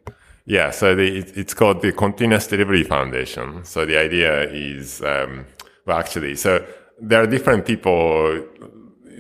Yeah, 0.45 0.71
so 0.71 0.95
the, 0.95 1.19
it's 1.37 1.55
called 1.55 1.83
the 1.83 1.93
Continuous 1.93 2.47
Delivery 2.47 2.85
Foundation. 2.85 3.65
So 3.65 3.87
the 3.87 3.97
idea 3.97 4.51
is, 4.51 5.01
um, 5.03 5.47
well, 5.87 5.99
actually, 5.99 6.35
so 6.35 6.65
there 7.01 7.23
are 7.23 7.27
different 7.27 7.65
people 7.65 8.45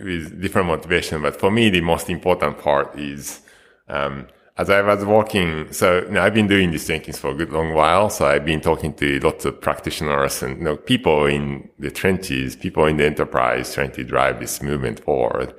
with 0.02 0.40
different 0.40 0.66
motivation, 0.66 1.22
but 1.22 1.36
for 1.38 1.50
me, 1.50 1.70
the 1.70 1.80
most 1.80 2.08
important 2.10 2.58
part 2.58 2.98
is. 2.98 3.40
Um, 3.88 4.26
as 4.58 4.68
I 4.68 4.82
was 4.82 5.04
working, 5.04 5.72
so 5.72 6.02
you 6.02 6.10
know, 6.10 6.22
I've 6.22 6.34
been 6.34 6.46
doing 6.46 6.72
this 6.72 6.86
Jenkins 6.86 7.18
for 7.18 7.30
a 7.30 7.34
good 7.34 7.52
long 7.52 7.72
while. 7.74 8.10
So 8.10 8.26
I've 8.26 8.44
been 8.44 8.60
talking 8.60 8.92
to 8.94 9.18
lots 9.20 9.44
of 9.44 9.60
practitioners 9.60 10.42
and 10.42 10.58
you 10.58 10.64
know, 10.64 10.76
people 10.76 11.26
in 11.26 11.70
the 11.78 11.90
trenches, 11.90 12.54
people 12.54 12.84
in 12.86 12.98
the 12.98 13.06
enterprise 13.06 13.74
trying 13.74 13.92
to 13.92 14.04
drive 14.04 14.40
this 14.40 14.62
movement 14.62 15.00
forward. 15.00 15.54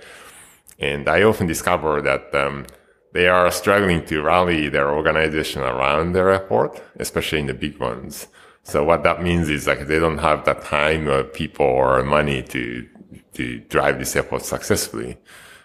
And 0.80 1.08
I 1.10 1.24
often 1.24 1.48
discover 1.48 2.02
that 2.02 2.34
um, 2.36 2.66
they 3.14 3.28
are 3.28 3.50
struggling 3.52 4.06
to 4.06 4.22
rally 4.22 4.70
their 4.70 4.92
organization 4.92 5.64
around 5.64 6.14
their 6.14 6.30
effort, 6.30 6.82
especially 6.98 7.40
in 7.40 7.48
the 7.48 7.54
big 7.54 7.80
ones. 7.80 8.28
So 8.64 8.84
what 8.84 9.04
that 9.04 9.24
means 9.24 9.50
is 9.50 9.66
like 9.66 9.88
they 9.88 10.00
don't 10.00 10.20
have 10.20 10.46
the 10.46 10.54
time 10.54 11.10
or 11.10 11.24
people 11.24 11.66
or 11.66 12.04
money 12.04 12.44
to 12.44 12.88
to 13.34 13.60
drive 13.62 13.98
this 13.98 14.16
effort 14.16 14.44
successfully. 14.44 15.18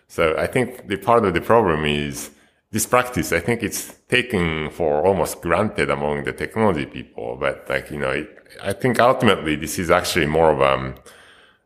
So 0.08 0.34
I 0.38 0.46
think 0.46 0.88
the 0.88 0.96
part 0.96 1.26
of 1.26 1.34
the 1.34 1.40
problem 1.42 1.84
is 1.84 2.30
this 2.70 2.86
practice, 2.86 3.32
I 3.32 3.40
think 3.40 3.62
it's 3.62 3.94
taken 4.08 4.70
for 4.70 5.04
almost 5.06 5.40
granted 5.40 5.88
among 5.88 6.24
the 6.24 6.32
technology 6.32 6.84
people, 6.84 7.36
but 7.40 7.66
like, 7.68 7.90
you 7.90 7.98
know, 7.98 8.10
it, 8.10 8.28
I 8.62 8.72
think 8.74 9.00
ultimately 9.00 9.56
this 9.56 9.78
is 9.78 9.90
actually 9.90 10.26
more 10.26 10.50
of, 10.50 10.60
um, 10.60 10.96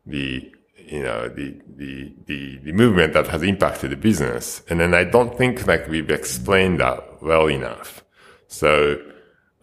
the, 0.06 0.52
you 0.76 1.02
know, 1.02 1.28
the, 1.28 1.60
the, 1.76 2.12
the, 2.26 2.58
the 2.58 2.72
movement 2.72 3.14
that 3.14 3.26
has 3.28 3.42
impacted 3.42 3.90
the 3.90 3.96
business. 3.96 4.62
And 4.68 4.78
then 4.78 4.94
I 4.94 5.04
don't 5.04 5.36
think 5.36 5.66
like 5.66 5.88
we've 5.88 6.10
explained 6.10 6.80
that 6.80 7.22
well 7.22 7.46
enough. 7.46 8.04
So, 8.46 9.00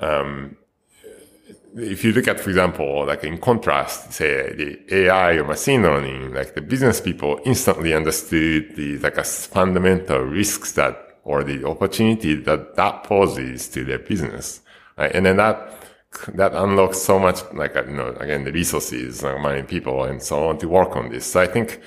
um, 0.02 0.58
if 1.76 2.04
you 2.04 2.12
look 2.12 2.28
at, 2.28 2.40
for 2.40 2.50
example, 2.50 3.06
like 3.06 3.24
in 3.24 3.38
contrast, 3.38 4.12
say 4.12 4.54
the 4.54 5.06
AI 5.06 5.34
or 5.34 5.46
machine 5.46 5.84
learning, 5.84 6.34
like 6.34 6.56
the 6.56 6.62
business 6.62 7.00
people 7.00 7.40
instantly 7.46 7.94
understood 7.94 8.76
the 8.76 8.98
like 8.98 9.18
a 9.18 9.24
fundamental 9.24 10.20
risks 10.20 10.74
that 10.74 11.09
or 11.30 11.44
the 11.44 11.64
opportunity 11.74 12.34
that 12.34 12.76
that 12.76 13.04
poses 13.04 13.68
to 13.70 13.86
their 13.86 14.00
business. 14.00 14.62
Right? 14.98 15.14
And 15.14 15.28
then 15.28 15.38
that, 15.38 15.56
that 16.34 16.54
unlocks 16.56 16.98
so 16.98 17.20
much, 17.20 17.40
like, 17.54 17.76
you 17.76 17.98
know, 18.00 18.10
again, 18.20 18.46
the 18.46 18.52
resources, 18.52 19.22
like 19.22 19.40
money, 19.40 19.62
people, 19.62 20.04
and 20.06 20.22
so 20.24 20.50
on 20.50 20.58
to 20.58 20.68
work 20.68 20.96
on 20.96 21.10
this. 21.10 21.26
So 21.32 21.40
I 21.40 21.46
think 21.46 21.80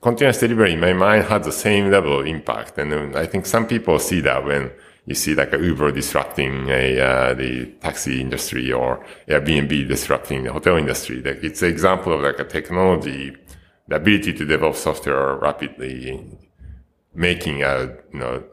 continuous 0.00 0.38
delivery 0.38 0.72
in 0.72 0.80
my 0.80 0.94
mind 0.94 1.24
has 1.24 1.44
the 1.44 1.52
same 1.52 1.90
level 1.90 2.20
of 2.20 2.26
impact. 2.26 2.78
And 2.78 3.14
I 3.14 3.26
think 3.26 3.44
some 3.44 3.66
people 3.66 3.98
see 3.98 4.20
that 4.22 4.46
when 4.46 4.70
you 5.04 5.14
see 5.14 5.34
like 5.34 5.52
Uber 5.52 5.92
disrupting 5.92 6.70
a, 6.70 7.00
uh, 7.00 7.34
the 7.34 7.66
taxi 7.82 8.20
industry 8.20 8.72
or 8.72 9.04
Airbnb 9.28 9.88
disrupting 9.88 10.44
the 10.44 10.52
hotel 10.54 10.76
industry. 10.76 11.20
Like 11.20 11.44
it's 11.44 11.60
an 11.60 11.68
example 11.68 12.14
of 12.14 12.22
like 12.22 12.38
a 12.38 12.44
technology, 12.44 13.36
the 13.88 13.96
ability 13.96 14.32
to 14.32 14.46
develop 14.46 14.76
software 14.76 15.36
rapidly 15.36 16.38
making 17.14 17.62
a 17.62 17.96
you 18.12 18.18
know 18.18 18.44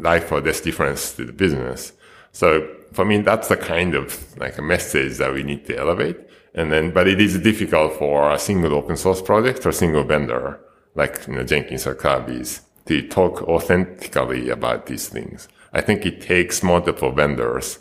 life 0.00 0.32
or 0.32 0.40
death 0.40 0.62
difference 0.64 1.12
to 1.14 1.24
the 1.24 1.32
business. 1.32 1.92
So 2.32 2.68
for 2.92 3.04
me, 3.04 3.18
that's 3.18 3.48
the 3.48 3.56
kind 3.56 3.94
of 3.94 4.36
like 4.38 4.58
a 4.58 4.62
message 4.62 5.18
that 5.18 5.32
we 5.32 5.42
need 5.42 5.66
to 5.66 5.78
elevate. 5.78 6.18
And 6.54 6.72
then, 6.72 6.90
but 6.90 7.06
it 7.06 7.20
is 7.20 7.38
difficult 7.38 7.94
for 7.94 8.32
a 8.32 8.38
single 8.38 8.74
open 8.74 8.96
source 8.96 9.22
project 9.22 9.64
or 9.64 9.72
single 9.72 10.04
vendor 10.04 10.60
like 10.94 11.26
you 11.26 11.34
know 11.34 11.44
Jenkins 11.44 11.86
or 11.86 11.94
CloudBees 11.94 12.62
to 12.86 13.06
talk 13.08 13.42
authentically 13.42 14.48
about 14.50 14.86
these 14.86 15.08
things. 15.08 15.48
I 15.72 15.80
think 15.80 16.04
it 16.04 16.20
takes 16.20 16.62
multiple 16.62 17.12
vendors 17.12 17.78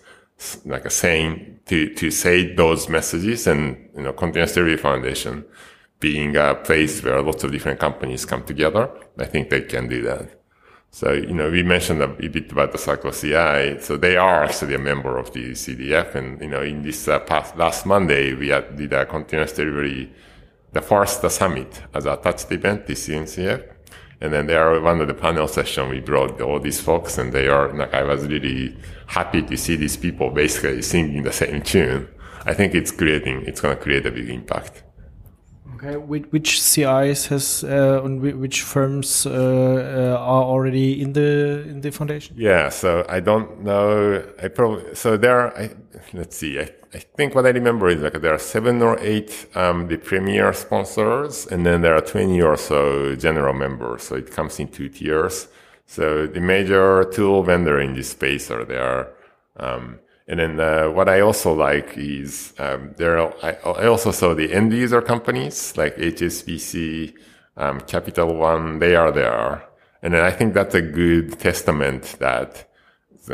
like 0.66 0.86
a 0.86 0.90
saying 0.90 1.60
to 1.66 1.94
to 1.96 2.12
say 2.12 2.54
those 2.54 2.88
messages 2.88 3.48
and 3.48 3.90
you 3.96 4.04
know 4.04 4.14
continuous 4.14 4.54
delivery 4.54 4.78
foundation 4.78 5.46
being 6.00 6.36
a 6.38 6.56
place 6.56 7.04
where 7.04 7.22
lots 7.22 7.44
of 7.44 7.52
different 7.52 7.80
companies 7.80 8.26
come 8.26 8.44
together, 8.44 8.90
I 9.18 9.26
think 9.26 9.50
they 9.50 9.62
can 9.62 9.88
do 9.88 10.02
that. 10.04 10.40
So, 10.92 11.14
you 11.14 11.34
know, 11.34 11.52
we 11.52 11.62
mentioned 11.62 12.02
a 12.02 12.08
bit 12.08 12.52
about 12.52 12.72
the 12.72 12.78
Circle 12.78 13.12
CI. 13.12 13.80
So 13.80 13.96
they 13.96 14.18
are 14.18 14.44
actually 14.44 14.74
a 14.74 14.80
member 14.80 15.18
of 15.18 15.32
the 15.34 15.52
CDF. 15.52 16.16
And, 16.16 16.42
you 16.42 16.48
know, 16.48 16.62
in 16.62 16.82
this 16.82 17.08
uh, 17.08 17.20
past, 17.20 17.56
last 17.58 17.86
Monday, 17.86 18.34
we 18.34 18.48
had, 18.50 18.76
did 18.76 18.94
a 18.94 19.06
continuous 19.06 19.54
delivery, 19.54 20.12
the 20.74 20.82
first 20.82 21.22
the 21.22 21.30
summit 21.30 21.82
as 21.94 22.06
a 22.06 22.16
touched 22.18 22.52
event, 22.52 22.88
the 22.88 22.94
CNCF. 22.94 23.72
And 24.22 24.34
then 24.34 24.48
they 24.48 24.56
are 24.56 24.82
one 24.82 25.00
of 25.00 25.08
the 25.08 25.14
panel 25.14 25.48
session. 25.48 25.90
We 25.90 26.00
brought 26.00 26.42
all 26.42 26.60
these 26.60 26.82
folks 26.82 27.18
and 27.18 27.32
they 27.32 27.48
are 27.48 27.72
like, 27.72 27.94
I 27.94 28.04
was 28.04 28.26
really 28.26 28.76
happy 29.08 29.44
to 29.44 29.58
see 29.58 29.76
these 29.76 29.96
people 29.96 30.32
basically 30.32 30.82
singing 30.82 31.24
the 31.24 31.32
same 31.32 31.62
tune. 31.62 32.10
I 32.46 32.54
think 32.54 32.74
it's 32.74 32.92
creating, 32.92 33.44
it's 33.46 33.62
going 33.62 33.78
to 33.78 33.82
create 33.82 34.06
a 34.06 34.12
big 34.12 34.30
impact. 34.30 34.84
Okay, 35.82 35.96
which 35.96 36.62
CIs 36.62 37.28
has 37.28 37.64
uh, 37.64 38.02
which 38.02 38.64
firms 38.64 39.26
uh, 39.26 39.32
uh, 39.32 40.18
are 40.20 40.44
already 40.44 41.02
in 41.02 41.14
the 41.14 41.64
in 41.70 41.80
the 41.80 41.92
foundation? 41.92 42.36
Yeah, 42.38 42.68
so 42.68 43.06
I 43.08 43.22
don't 43.22 43.64
know. 43.64 44.22
I 44.44 44.50
probably 44.50 44.94
so 44.96 45.16
there. 45.16 45.40
Are, 45.40 45.58
I, 45.58 45.72
let's 46.12 46.36
see. 46.36 46.60
I, 46.60 46.70
I 46.94 47.00
think 47.00 47.34
what 47.34 47.46
I 47.46 47.52
remember 47.52 47.88
is 47.88 48.02
like 48.02 48.20
there 48.20 48.34
are 48.34 48.40
seven 48.40 48.82
or 48.82 49.00
eight 49.00 49.48
um, 49.56 49.88
the 49.88 49.98
premier 49.98 50.52
sponsors, 50.52 51.48
and 51.48 51.66
then 51.66 51.82
there 51.82 51.96
are 51.96 52.02
twenty 52.02 52.42
or 52.42 52.58
so 52.58 53.16
general 53.16 53.54
members. 53.54 54.04
So 54.04 54.16
it 54.16 54.32
comes 54.32 54.60
in 54.60 54.68
two 54.68 54.90
tiers. 54.90 55.48
So 55.86 56.28
the 56.28 56.42
major 56.42 57.06
tool 57.06 57.42
vendor 57.44 57.80
in 57.80 57.94
this 57.94 58.10
space 58.10 58.52
are 58.52 58.66
there. 58.66 59.14
Um, 59.56 60.00
and 60.30 60.40
then 60.40 60.60
uh, 60.60 60.90
what 60.92 61.10
I 61.10 61.22
also 61.22 61.54
like 61.54 61.98
is 61.98 62.54
um, 62.60 62.94
there. 62.98 63.18
Are, 63.18 63.34
I, 63.42 63.58
I, 63.84 63.88
also 63.88 64.12
saw 64.12 64.36
the 64.36 64.54
end 64.54 64.72
user 64.72 65.02
companies 65.02 65.76
like 65.76 65.98
HSBC, 65.98 67.16
um, 67.58 67.82
Capital 67.82 68.36
One. 68.36 68.78
They 68.78 68.96
are 68.96 69.12
there, 69.12 69.64
and 70.04 70.14
then 70.14 70.24
I 70.24 70.30
think 70.30 70.54
that's 70.54 70.76
a 70.76 70.84
good 70.84 71.40
testament 71.40 72.18
that 72.20 72.70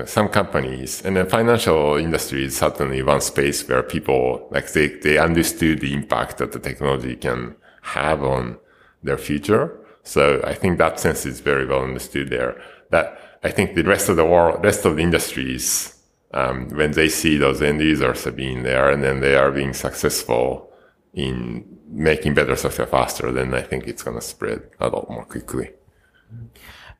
some 0.06 0.30
companies 0.30 1.02
and 1.06 1.16
the 1.16 1.26
financial 1.26 1.96
industry 1.96 2.46
is 2.46 2.58
certainly 2.58 3.02
one 3.02 3.22
space 3.22 3.68
where 3.68 3.84
people 3.84 4.48
like 4.52 4.72
they 4.72 4.88
they 4.88 5.18
understood 5.18 5.82
the 5.82 5.94
impact 5.94 6.38
that 6.38 6.54
the 6.54 6.60
technology 6.60 7.16
can 7.16 7.56
have 7.82 8.24
on 8.24 8.58
their 9.04 9.18
future. 9.18 9.78
So 10.04 10.42
I 10.46 10.54
think 10.54 10.78
that 10.78 11.00
sense 11.00 11.26
is 11.26 11.42
very 11.42 11.66
well 11.66 11.84
understood 11.84 12.30
there. 12.30 12.62
That 12.92 13.20
I 13.44 13.52
think 13.52 13.76
the 13.76 13.84
rest 13.84 14.08
of 14.08 14.16
the 14.16 14.26
world, 14.26 14.64
rest 14.64 14.86
of 14.86 14.96
the 14.96 15.04
industries, 15.04 15.95
um, 16.36 16.69
when 16.69 16.91
they 16.91 17.10
see 17.10 17.38
those 17.38 17.62
end 17.62 17.82
users 17.82 18.26
being 18.32 18.63
there 18.63 18.89
and 18.89 19.04
then 19.04 19.21
they 19.21 19.36
are 19.36 19.52
being 19.52 19.74
successful 19.74 20.69
in 21.13 21.65
making 21.88 22.34
better 22.34 22.56
software 22.56 22.88
faster, 22.88 23.32
then 23.32 23.54
I 23.54 23.62
think 23.62 23.88
it's 23.88 24.04
going 24.04 24.17
to 24.17 24.21
spread 24.21 24.69
a 24.80 24.89
lot 24.89 25.10
more 25.10 25.24
quickly. 25.24 25.71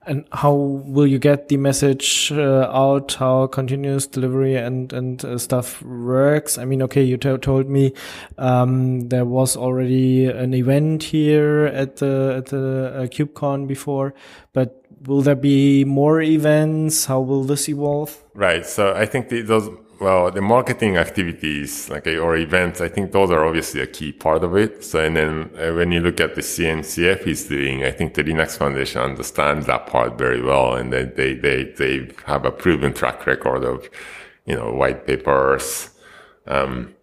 And 0.08 0.26
how 0.32 0.54
will 0.54 1.08
you 1.08 1.18
get 1.18 1.48
the 1.50 1.58
message 1.58 2.32
uh, 2.32 2.70
out? 2.72 3.14
How 3.14 3.48
continuous 3.48 4.06
delivery 4.06 4.56
and 4.56 4.94
and 4.94 5.26
uh, 5.26 5.40
stuff 5.40 5.82
works? 5.82 6.60
I 6.60 6.66
mean, 6.66 6.84
okay, 6.84 7.02
you 7.02 7.18
told 7.18 7.68
me 7.68 7.92
um, 8.38 9.10
there 9.10 9.26
was 9.26 9.58
already 9.58 10.28
an 10.28 10.54
event 10.54 11.02
here 11.02 11.66
at 11.66 11.96
the 11.96 12.36
at 12.38 12.46
the 12.46 12.94
uh, 12.96 13.08
KubeCon 13.08 13.68
before, 13.68 14.14
but 14.54 14.85
will 15.06 15.22
there 15.22 15.36
be 15.36 15.86
more 15.86 16.22
events? 16.22 17.06
How 17.06 17.20
will 17.20 17.44
this 17.44 17.70
evolve? 17.70 18.24
Right. 18.34 18.66
So 18.66 18.94
I 18.94 19.06
think 19.06 19.30
the, 19.30 19.42
those 19.42 19.70
well, 20.00 20.30
the 20.30 20.42
marketing 20.42 20.98
activities, 20.98 21.90
like 21.90 22.06
or 22.08 22.36
events, 22.36 22.82
I 22.82 22.90
think 22.90 23.12
those 23.12 23.32
are 23.32 23.46
obviously 23.46 23.82
a 23.82 23.88
key 23.88 24.12
part 24.12 24.44
of 24.44 24.56
it. 24.56 24.84
So, 24.84 25.00
and 25.04 25.16
then 25.16 25.50
uh, 25.58 25.74
when 25.74 25.92
you 25.92 26.02
look 26.02 26.20
at 26.20 26.36
the 26.36 26.42
CNCF 26.42 27.26
is 27.26 27.46
doing, 27.46 27.84
I 27.84 27.92
think 27.92 28.14
the 28.14 28.24
Linux 28.24 28.58
Foundation 28.58 29.02
understands 29.02 29.68
that 29.68 29.88
part 29.88 30.18
very 30.18 30.42
well, 30.42 30.76
and 30.76 30.92
they 30.92 31.06
they 31.06 31.34
they 31.34 31.64
they 31.64 32.12
have 32.26 32.46
a 32.46 32.52
proven 32.52 32.94
track 32.94 33.26
record 33.26 33.64
of, 33.64 33.90
you 34.46 34.56
know, 34.56 34.74
white 34.74 35.08
papers, 35.08 35.90
um, 36.48 36.94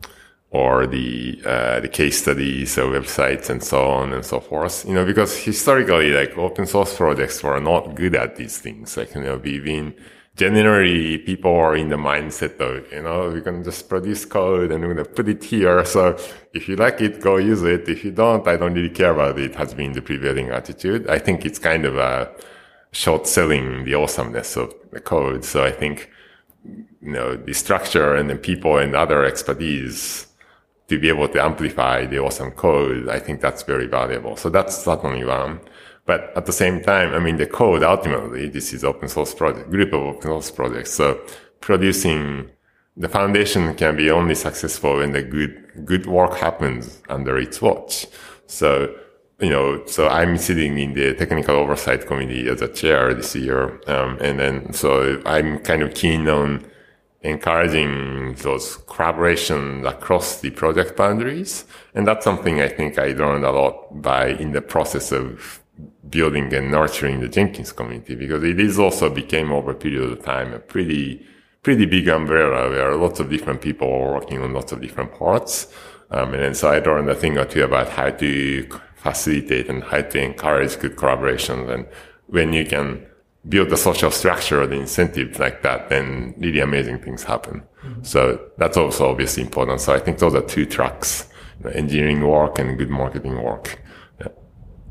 or 0.53 0.87
the 0.87 1.41
uh, 1.47 1.81
the 1.81 1.89
case 1.89 2.19
studies 2.19 2.77
websites 2.77 3.49
and 3.49 3.63
so 3.63 3.89
on 3.89 4.13
and 4.13 4.25
so 4.25 4.39
forth. 4.39 4.85
You 4.87 4.95
know, 4.95 5.05
because 5.05 5.37
historically, 5.37 6.11
like 6.13 6.37
open 6.37 6.67
source 6.67 6.95
projects 6.95 7.43
were 7.43 7.61
not 7.61 7.95
good 7.95 8.15
at 8.15 8.37
these 8.37 8.59
things. 8.59 8.97
Like 8.97 9.15
you 9.15 9.23
know, 9.23 9.39
we've 9.39 9.65
been 9.65 9.95
generally 10.37 11.19
people 11.19 11.55
are 11.55 11.77
in 11.77 11.89
the 11.89 11.97
mindset 11.97 12.59
of, 12.61 12.91
you 12.91 13.03
know, 13.03 13.31
we 13.31 13.41
can 13.41 13.63
just 13.63 13.89
produce 13.89 14.25
code 14.25 14.73
and 14.73 14.83
we're 14.83 14.95
going 14.95 15.05
to 15.05 15.11
put 15.11 15.29
it 15.29 15.45
here. 15.45 15.85
So 15.85 16.19
if 16.55 16.69
you 16.69 16.77
like 16.77 17.01
it, 17.01 17.21
go 17.21 17.37
use 17.37 17.63
it. 17.63 17.89
If 17.89 18.05
you 18.05 18.13
don't, 18.13 18.47
I 18.49 18.57
don't 18.57 18.75
really 18.75 18.89
care 18.89 19.13
about 19.13 19.39
it 19.39 19.55
has 19.57 19.75
been 19.75 19.93
the 19.93 20.01
prevailing 20.01 20.49
attitude. 20.49 21.07
I 21.09 21.19
think 21.19 21.45
it's 21.45 21.59
kind 21.59 21.85
of 21.85 21.97
a 21.97 22.31
short 22.93 23.27
selling 23.27 23.85
the 23.85 23.95
awesomeness 23.95 24.57
of 24.57 24.75
the 24.91 25.01
code. 25.01 25.45
So 25.45 25.65
I 25.65 25.71
think, 25.71 26.11
you 26.65 27.13
know, 27.13 27.37
the 27.37 27.53
structure 27.53 28.15
and 28.15 28.31
the 28.31 28.37
people 28.37 28.79
and 28.79 28.97
other 28.97 29.25
expertise 29.25 30.29
to 30.93 30.99
be 30.99 31.09
able 31.09 31.27
to 31.27 31.43
amplify 31.43 32.05
the 32.05 32.19
awesome 32.19 32.51
code, 32.51 33.09
I 33.09 33.19
think 33.19 33.41
that's 33.41 33.63
very 33.63 33.87
valuable. 33.87 34.37
So 34.37 34.51
that's 34.51 34.85
certainly 34.85 35.25
one. 35.25 35.61
But 36.05 36.21
at 36.37 36.45
the 36.45 36.53
same 36.53 36.83
time, 36.83 37.15
I 37.15 37.19
mean, 37.19 37.39
the 37.39 37.47
code 37.47 37.83
ultimately, 37.83 38.51
this 38.51 38.75
is 38.75 38.85
open 38.85 39.09
source 39.09 39.35
project, 39.35 39.71
group 39.71 39.95
of 39.95 40.03
open 40.03 40.23
source 40.23 40.51
projects. 40.51 40.93
So 40.93 41.19
producing 41.61 42.51
the 42.95 43.09
foundation 43.09 43.75
can 43.75 43.97
be 43.97 44.11
only 44.11 44.35
successful 44.35 44.99
when 44.99 45.13
the 45.13 45.23
good, 45.23 45.55
good 45.87 46.05
work 46.05 46.35
happens 46.37 47.01
under 47.09 47.39
its 47.39 47.63
watch. 47.63 48.07
So, 48.47 48.95
you 49.41 49.49
know, 49.49 49.83
so 49.87 50.09
I'm 50.09 50.37
sitting 50.37 50.77
in 50.77 50.93
the 50.93 51.15
technical 51.15 51.57
oversight 51.57 52.07
committee 52.07 52.51
as 52.51 52.61
a 52.61 52.69
chair 52.69 53.15
this 53.15 53.35
year. 53.35 53.81
Um, 53.87 54.19
and 54.21 54.39
then, 54.39 54.75
so 54.75 55.23
I'm 55.25 55.59
kind 55.61 55.83
of 55.83 55.95
keen 55.95 56.29
on 56.29 56.67
encouraging 57.23 58.35
those 58.35 58.79
collaborations 58.79 59.89
across 59.89 60.41
the 60.41 60.51
project 60.51 60.97
boundaries. 60.97 61.65
And 61.95 62.07
that's 62.07 62.25
something 62.25 62.61
I 62.61 62.69
think 62.69 62.99
I 62.99 63.09
learned 63.13 63.45
a 63.45 63.53
lot 63.53 64.03
by 64.03 64.29
in 64.29 64.53
the 64.53 64.63
process 64.63 65.13
of 65.13 65.61
building 66.09 66.53
and 66.53 66.71
nurturing 66.71 67.21
the 67.21 67.29
Jenkins 67.29 67.73
community 67.73 68.15
because 68.15 68.43
it 68.43 68.61
is 68.61 68.79
also 68.79 69.09
became 69.09 69.53
over 69.53 69.71
a 69.71 69.75
period 69.75 70.11
of 70.11 70.25
time 70.25 70.53
a 70.53 70.59
pretty, 70.59 71.25
pretty 71.63 71.87
big 71.87 72.09
umbrella 72.09 72.69
where 72.69 72.95
lots 72.97 73.21
of 73.21 73.31
different 73.31 73.63
people 73.63 73.89
are 73.89 74.15
working 74.15 74.43
on 74.43 74.53
lots 74.53 74.73
of 74.73 74.81
different 74.81 75.15
parts. 75.15 75.73
Um, 76.11 76.35
and 76.35 76.57
so 76.57 76.69
I 76.69 76.81
learned 76.81 77.09
a 77.09 77.15
thing 77.15 77.39
or 77.39 77.45
two 77.45 77.65
about 77.65 77.89
how 77.89 78.11
to 78.11 78.69
facilitate 78.97 79.69
and 79.69 79.83
how 79.85 80.03
to 80.03 80.21
encourage 80.21 80.79
good 80.79 80.97
collaboration. 80.97 81.71
And 81.71 81.87
when 82.27 82.53
you 82.53 82.67
can 82.67 83.07
build 83.49 83.71
the 83.71 83.77
social 83.77 84.11
structure, 84.11 84.67
the 84.67 84.77
incentives 84.77 85.39
like 85.39 85.63
that, 85.63 85.89
then 85.89 86.35
really 86.39 86.61
amazing 86.61 86.99
things 87.01 87.25
happen. 87.25 87.63
Mm-hmm. 87.85 88.03
So 88.03 88.41
that's 88.59 88.77
also 88.77 89.11
obviously 89.11 89.43
important. 89.43 89.81
So 89.81 89.93
I 89.93 89.99
think 89.99 90.19
those 90.19 90.35
are 90.35 90.43
two 90.43 90.67
tracks, 90.67 91.29
engineering 91.73 92.27
work 92.27 92.59
and 92.59 92.79
good 92.79 92.91
marketing 92.91 93.43
work. 93.43 93.83
Yeah. 94.21 94.29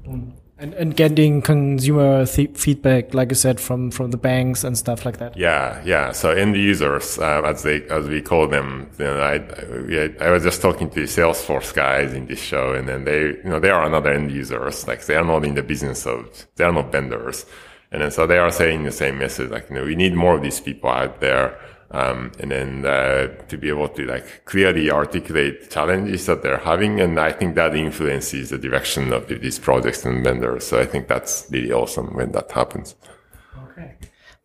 Mm-hmm. 0.07 0.37
And, 0.57 0.75
and 0.75 0.95
getting 0.95 1.41
consumer 1.41 2.23
feedback, 2.27 3.15
like 3.15 3.31
I 3.31 3.33
said, 3.33 3.59
from, 3.59 3.89
from 3.89 4.11
the 4.11 4.17
banks 4.17 4.63
and 4.63 4.77
stuff 4.77 5.05
like 5.05 5.17
that. 5.17 5.35
Yeah, 5.35 5.81
yeah. 5.83 6.11
So 6.11 6.29
end 6.29 6.55
users, 6.55 7.17
uh, 7.17 7.41
as 7.43 7.63
they 7.63 7.81
as 7.87 8.07
we 8.07 8.21
call 8.21 8.47
them, 8.47 8.87
you 8.99 9.05
know, 9.05 9.19
I, 9.21 9.37
I, 9.37 10.27
I 10.27 10.29
was 10.29 10.43
just 10.43 10.61
talking 10.61 10.87
to 10.91 10.99
the 10.99 11.07
Salesforce 11.07 11.73
guys 11.73 12.13
in 12.13 12.27
this 12.27 12.37
show, 12.37 12.73
and 12.73 12.87
then 12.87 13.05
they, 13.05 13.21
you 13.21 13.41
know, 13.45 13.59
they 13.59 13.71
are 13.71 13.87
another 13.87 14.11
end 14.11 14.31
users. 14.31 14.87
Like 14.87 15.03
they 15.07 15.15
are 15.15 15.25
not 15.25 15.45
in 15.45 15.55
the 15.55 15.63
business 15.63 16.05
of, 16.05 16.45
they 16.57 16.63
are 16.63 16.71
not 16.71 16.91
vendors, 16.91 17.47
and 17.91 18.01
then 18.01 18.11
so 18.11 18.25
they 18.25 18.37
are 18.37 18.51
saying 18.51 18.83
the 18.83 18.91
same 18.91 19.17
message. 19.17 19.49
Like 19.49 19.69
you 19.69 19.75
know, 19.75 19.83
we 19.83 19.95
need 19.95 20.13
more 20.13 20.35
of 20.35 20.41
these 20.41 20.59
people 20.59 20.89
out 20.89 21.19
there 21.19 21.59
um, 21.93 22.31
and 22.39 22.51
then 22.51 22.85
uh, 22.85 23.27
to 23.47 23.57
be 23.57 23.69
able 23.69 23.89
to 23.89 24.05
like 24.05 24.45
clearly 24.45 24.89
articulate 24.89 25.69
challenges 25.69 26.25
that 26.25 26.41
they're 26.41 26.57
having, 26.57 27.01
and 27.01 27.19
I 27.19 27.31
think 27.33 27.55
that 27.55 27.75
influences 27.75 28.49
the 28.49 28.57
direction 28.57 29.11
of 29.11 29.27
these 29.27 29.59
projects 29.59 30.05
and 30.05 30.23
vendors. 30.23 30.65
So 30.65 30.79
I 30.79 30.85
think 30.85 31.07
that's 31.07 31.47
really 31.51 31.71
awesome 31.71 32.15
when 32.15 32.31
that 32.31 32.49
happens. 32.51 32.95
Okay. 33.71 33.97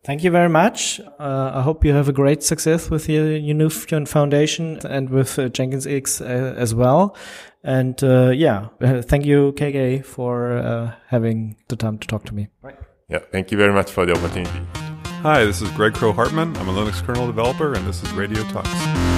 Thank 0.03 0.23
you 0.23 0.31
very 0.31 0.49
much. 0.49 0.99
Uh, 1.19 1.51
I 1.55 1.61
hope 1.61 1.85
you 1.85 1.93
have 1.93 2.09
a 2.09 2.13
great 2.13 2.43
success 2.43 2.89
with 2.89 3.07
your, 3.07 3.35
your 3.35 3.55
new 3.55 3.69
foundation 3.69 4.79
and 4.85 5.09
with 5.09 5.39
uh, 5.39 5.47
Jenkins 5.47 5.87
X 5.87 6.19
uh, 6.19 6.53
as 6.57 6.75
well. 6.75 7.15
And 7.63 8.01
uh, 8.03 8.29
yeah, 8.29 8.67
uh, 8.81 9.01
thank 9.01 9.25
you, 9.25 9.53
KK, 9.53 10.05
for 10.05 10.57
uh, 10.57 10.93
having 11.07 11.55
the 11.69 11.75
time 11.77 11.97
to 11.97 12.07
talk 12.07 12.25
to 12.25 12.35
me. 12.35 12.49
Right. 12.61 12.77
Yeah, 13.09 13.19
thank 13.19 13.53
you 13.53 13.57
very 13.57 13.71
much 13.71 13.89
for 13.89 14.05
the 14.05 14.11
opportunity. 14.11 14.51
Hi, 15.23 15.45
this 15.45 15.61
is 15.61 15.71
Greg 15.71 15.93
Kroah-Hartman. 15.93 16.57
I'm 16.57 16.67
a 16.67 16.73
Linux 16.73 17.01
kernel 17.01 17.25
developer, 17.25 17.73
and 17.73 17.87
this 17.87 18.03
is 18.03 18.11
Radio 18.11 18.43
Tux. 18.43 19.16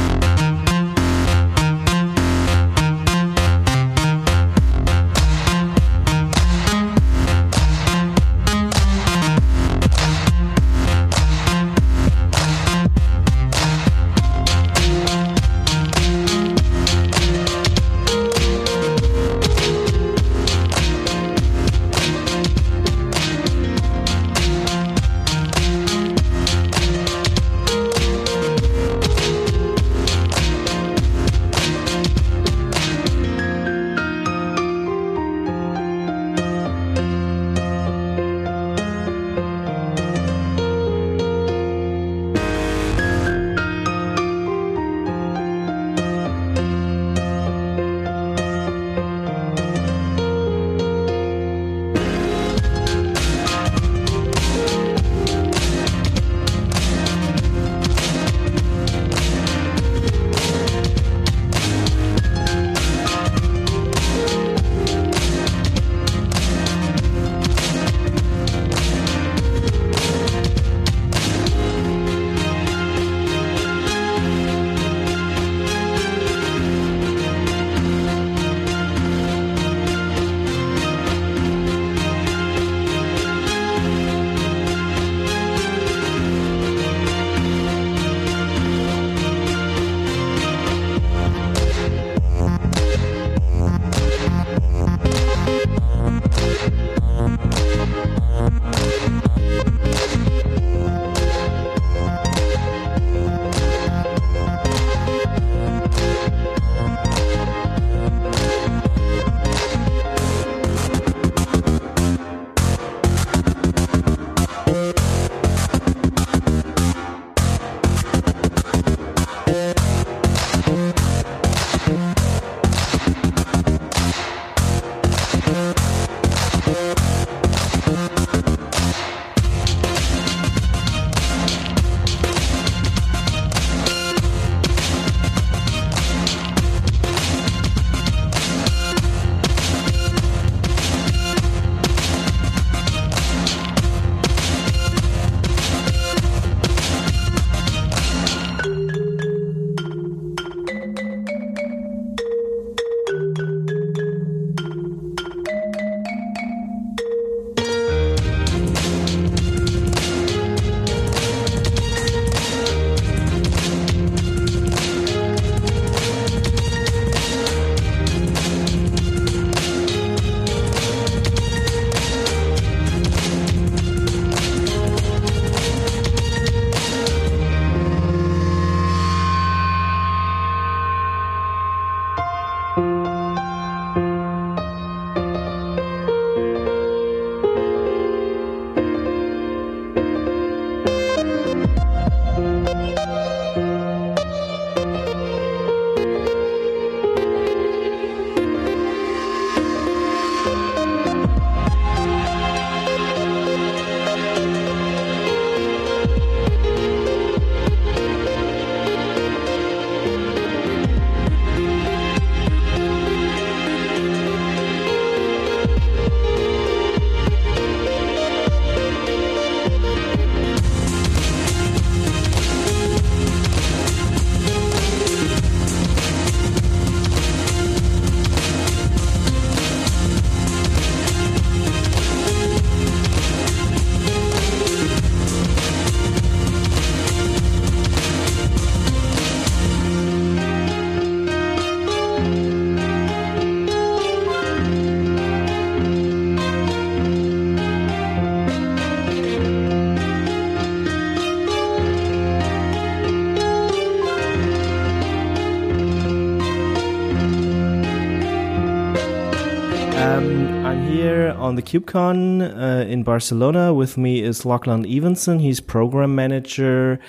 On 261.49 261.55
the 261.55 261.63
KubeCon 261.63 262.43
uh, 262.43 262.87
in 262.87 263.01
Barcelona. 263.01 263.73
With 263.73 263.97
me 263.97 264.21
is 264.21 264.45
Lachlan 264.45 264.85
Evenson. 264.85 265.39
He's 265.39 265.59
program 265.59 266.13
manager 266.13 266.99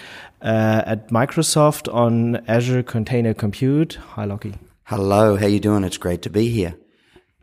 uh, 0.41 0.83
at 0.87 1.09
Microsoft 1.09 1.93
on 1.93 2.37
Azure 2.49 2.83
Container 2.83 3.35
Compute. 3.35 3.99
Hi, 4.15 4.25
Lachie. 4.25 4.55
Hello, 4.85 5.37
how 5.37 5.45
you 5.47 5.61
doing? 5.61 5.85
It's 5.85 5.99
great 5.99 6.23
to 6.23 6.31
be 6.31 6.49
here. 6.49 6.75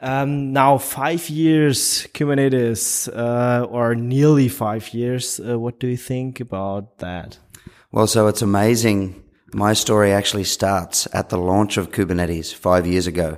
Um, 0.02 0.52
now, 0.54 0.80
five 0.80 1.30
years 1.30 2.08
Kubernetes, 2.16 3.08
uh, 3.16 3.66
or 3.66 3.94
nearly 3.94 4.50
five 4.50 4.92
years. 4.92 5.40
Uh, 5.40 5.60
what 5.60 5.80
do 5.80 5.86
you 5.86 5.98
think 5.98 6.40
about 6.40 6.98
that? 6.98 7.38
Well, 7.92 8.08
so 8.08 8.26
it's 8.26 8.42
amazing. 8.42 9.24
My 9.54 9.74
story 9.74 10.12
actually 10.12 10.46
starts 10.46 11.08
at 11.14 11.30
the 11.30 11.38
launch 11.38 11.78
of 11.78 11.92
Kubernetes 11.92 12.56
five 12.56 12.88
years 12.88 13.06
ago. 13.06 13.38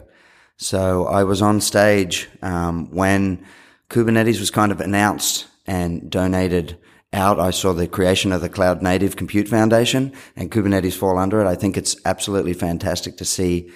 So 0.61 1.05
I 1.05 1.23
was 1.23 1.41
on 1.41 1.61
stage 1.61 2.27
um, 2.41 2.91
when 2.91 3.45
Kubernetes 3.89 4.41
was 4.41 4.51
kind 4.51 4.73
of 4.73 4.81
announced 4.81 5.47
and 5.65 6.11
donated 6.11 6.77
out. 7.13 7.39
I 7.39 7.51
saw 7.51 7.71
the 7.71 7.87
creation 7.87 8.33
of 8.33 8.41
the 8.41 8.49
Cloud 8.49 8.81
Native 8.81 9.15
Compute 9.15 9.47
Foundation 9.47 10.11
and 10.35 10.51
Kubernetes 10.51 10.97
fall 10.97 11.17
under 11.17 11.39
it. 11.39 11.47
I 11.47 11.55
think 11.55 11.77
it's 11.77 11.95
absolutely 12.03 12.51
fantastic 12.51 13.15
to 13.17 13.25
see 13.25 13.71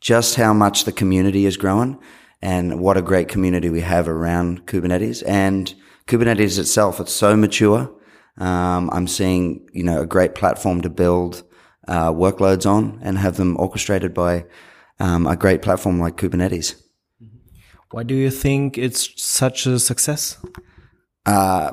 just 0.00 0.36
how 0.36 0.54
much 0.54 0.84
the 0.84 0.90
community 0.90 1.44
is 1.44 1.58
growing 1.58 1.98
and 2.40 2.80
what 2.80 2.96
a 2.96 3.02
great 3.02 3.28
community 3.28 3.68
we 3.68 3.82
have 3.82 4.08
around 4.08 4.66
Kubernetes 4.66 5.22
and 5.26 5.74
Kubernetes 6.06 6.58
itself. 6.58 6.98
It's 6.98 7.12
so 7.12 7.36
mature. 7.36 7.94
Um, 8.38 8.88
I'm 8.90 9.06
seeing, 9.06 9.68
you 9.74 9.84
know, 9.84 10.00
a 10.00 10.06
great 10.06 10.34
platform 10.34 10.80
to 10.80 10.88
build 10.88 11.42
uh, 11.86 12.10
workloads 12.10 12.64
on 12.64 13.00
and 13.02 13.18
have 13.18 13.36
them 13.36 13.60
orchestrated 13.60 14.14
by 14.14 14.46
um, 15.00 15.26
a 15.26 15.36
great 15.36 15.62
platform 15.62 16.00
like 16.00 16.16
Kubernetes. 16.16 16.80
Why 17.90 18.02
do 18.02 18.14
you 18.14 18.30
think 18.30 18.78
it's 18.78 19.22
such 19.22 19.66
a 19.66 19.78
success? 19.78 20.38
Uh, 21.26 21.72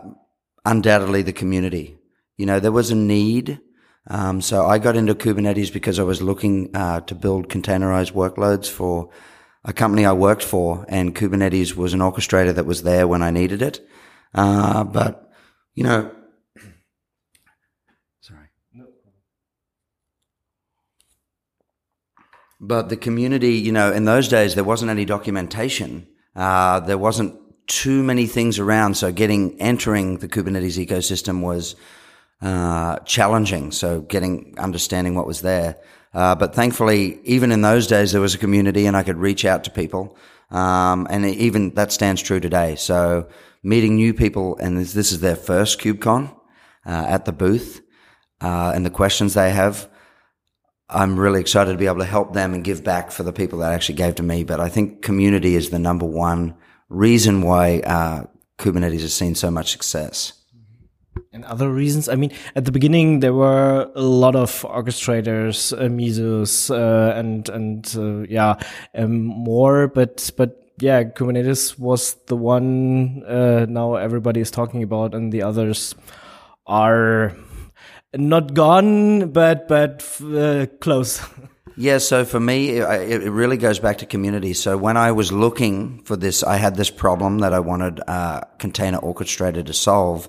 undoubtedly, 0.65 1.21
the 1.21 1.34
community. 1.34 1.97
You 2.38 2.45
know, 2.45 2.60
there 2.60 2.71
was 2.71 2.91
a 2.91 2.95
need. 2.95 3.60
Um, 4.08 4.41
so 4.41 4.65
I 4.65 4.79
got 4.79 4.97
into 4.97 5.15
Kubernetes 5.15 5.71
because 5.71 5.99
I 5.99 6.03
was 6.03 6.21
looking 6.21 6.75
uh, 6.75 7.01
to 7.01 7.15
build 7.15 7.49
containerized 7.49 8.13
workloads 8.13 8.69
for 8.69 9.10
a 9.63 9.73
company 9.73 10.05
I 10.05 10.13
worked 10.13 10.43
for, 10.43 10.86
and 10.89 11.15
Kubernetes 11.15 11.75
was 11.75 11.93
an 11.93 11.99
orchestrator 11.99 12.53
that 12.55 12.65
was 12.65 12.84
there 12.84 13.08
when 13.08 13.21
I 13.21 13.32
needed 13.32 13.62
it. 13.62 13.86
Uh, 14.34 14.84
but 14.84 15.29
you 15.73 15.84
know, 15.84 16.12
But 22.60 22.89
the 22.89 22.98
community, 22.98 23.54
you 23.54 23.72
know, 23.72 23.91
in 23.91 24.06
those 24.06 24.28
days 24.28 24.56
there 24.56 24.63
wasn't 24.63 24.91
any 24.91 25.06
documentation. 25.06 26.08
Uh, 26.36 26.80
there 26.82 26.98
wasn't 26.98 27.36
too 27.67 28.04
many 28.04 28.26
things 28.26 28.60
around, 28.60 28.95
so 28.95 29.12
getting 29.12 29.60
entering 29.62 30.17
the 30.17 30.28
Kubernetes 30.28 30.84
ecosystem 30.84 31.41
was 31.41 31.76
uh, 32.41 32.98
challenging. 33.00 33.72
So 33.72 34.02
getting 34.02 34.56
understanding 34.58 35.15
what 35.15 35.28
was 35.28 35.41
there. 35.41 35.78
Uh, 36.13 36.36
but 36.36 36.56
thankfully, 36.56 37.19
even 37.24 37.52
in 37.52 37.62
those 37.62 37.88
days, 37.88 38.12
there 38.12 38.22
was 38.22 38.34
a 38.34 38.39
community 38.39 38.86
and 38.86 38.98
I 38.98 39.04
could 39.04 39.17
reach 39.17 39.45
out 39.45 39.63
to 39.65 39.72
people. 39.72 40.17
Um, 40.50 41.06
and 41.10 41.26
even 41.26 41.76
that 41.76 41.91
stands 41.91 42.22
true 42.22 42.39
today. 42.39 42.76
So 42.76 43.28
meeting 43.62 43.95
new 43.95 44.13
people 44.13 44.58
and 44.58 44.78
this, 44.78 44.93
this 44.93 45.12
is 45.12 45.19
their 45.19 45.36
first 45.36 45.80
KubeCon, 45.80 46.34
uh, 46.86 47.06
at 47.08 47.26
the 47.26 47.32
booth, 47.32 47.82
uh, 48.41 48.72
and 48.74 48.86
the 48.86 48.89
questions 48.89 49.34
they 49.34 49.52
have. 49.52 49.88
I'm 50.89 51.19
really 51.19 51.39
excited 51.39 51.71
to 51.71 51.78
be 51.78 51.86
able 51.86 51.99
to 51.99 52.06
help 52.06 52.34
them 52.34 52.54
and 52.54 52.63
give 52.63 52.84
back 52.84 53.12
for 53.12 53.23
the 53.23 53.34
people 53.34 53.60
that 53.60 53.73
actually 53.73 53.95
gave 53.95 54.15
to 54.15 54.23
me. 54.23 54.43
But 54.43 54.60
I 54.60 54.69
think 54.69 55.02
community 55.04 55.56
is 55.56 55.69
the 55.69 55.80
number 55.80 56.06
one 56.06 56.56
reason 56.89 57.41
why, 57.43 57.80
uh, 57.80 58.25
Kubernetes 58.58 59.02
has 59.02 59.13
seen 59.13 59.36
so 59.36 59.49
much 59.52 59.71
success. 59.71 60.34
And 61.32 61.45
other 61.45 61.69
reasons? 61.69 62.10
I 62.10 62.15
mean, 62.15 62.32
at 62.56 62.65
the 62.65 62.71
beginning 62.71 63.19
there 63.19 63.34
were 63.34 63.91
a 63.95 64.02
lot 64.02 64.36
of 64.36 64.62
orchestrators, 64.63 65.73
uh, 65.73 65.88
Mesos, 65.88 66.71
uh, 66.71 67.13
and 67.17 67.47
and 67.49 67.95
uh, 67.95 68.25
yeah, 68.28 68.56
um, 68.95 69.25
more. 69.25 69.88
But 69.88 70.32
but 70.38 70.71
yeah, 70.80 71.04
Kubernetes 71.04 71.78
was 71.78 72.15
the 72.28 72.36
one 72.36 73.23
uh, 73.28 73.65
now 73.69 73.95
everybody 73.95 74.41
is 74.41 74.49
talking 74.49 74.82
about, 74.82 75.13
and 75.13 75.32
the 75.32 75.43
others 75.43 75.93
are 76.65 77.36
not 78.13 78.54
gone, 78.54 79.32
but 79.32 79.67
but 79.67 80.04
uh, 80.22 80.67
close. 80.80 81.22
Yeah, 81.82 82.00
so 82.00 82.26
for 82.26 82.41
me, 82.41 82.72
it, 82.72 83.24
it, 83.24 83.32
really 83.32 83.56
goes 83.56 83.80
back 83.80 84.00
to 84.00 84.06
community. 84.06 84.52
So 84.54 84.76
when 84.76 84.98
I 84.98 85.13
was 85.13 85.32
looking 85.32 86.04
for 86.04 86.17
this, 86.17 86.43
I 86.43 86.58
had 86.58 86.76
this 86.76 86.89
problem 86.89 87.39
that 87.39 87.54
I 87.54 87.62
wanted 87.62 88.02
uh, 88.06 88.41
Container 88.58 88.98
Orchestrator 88.98 89.65
to 89.65 89.74
solve. 89.74 90.28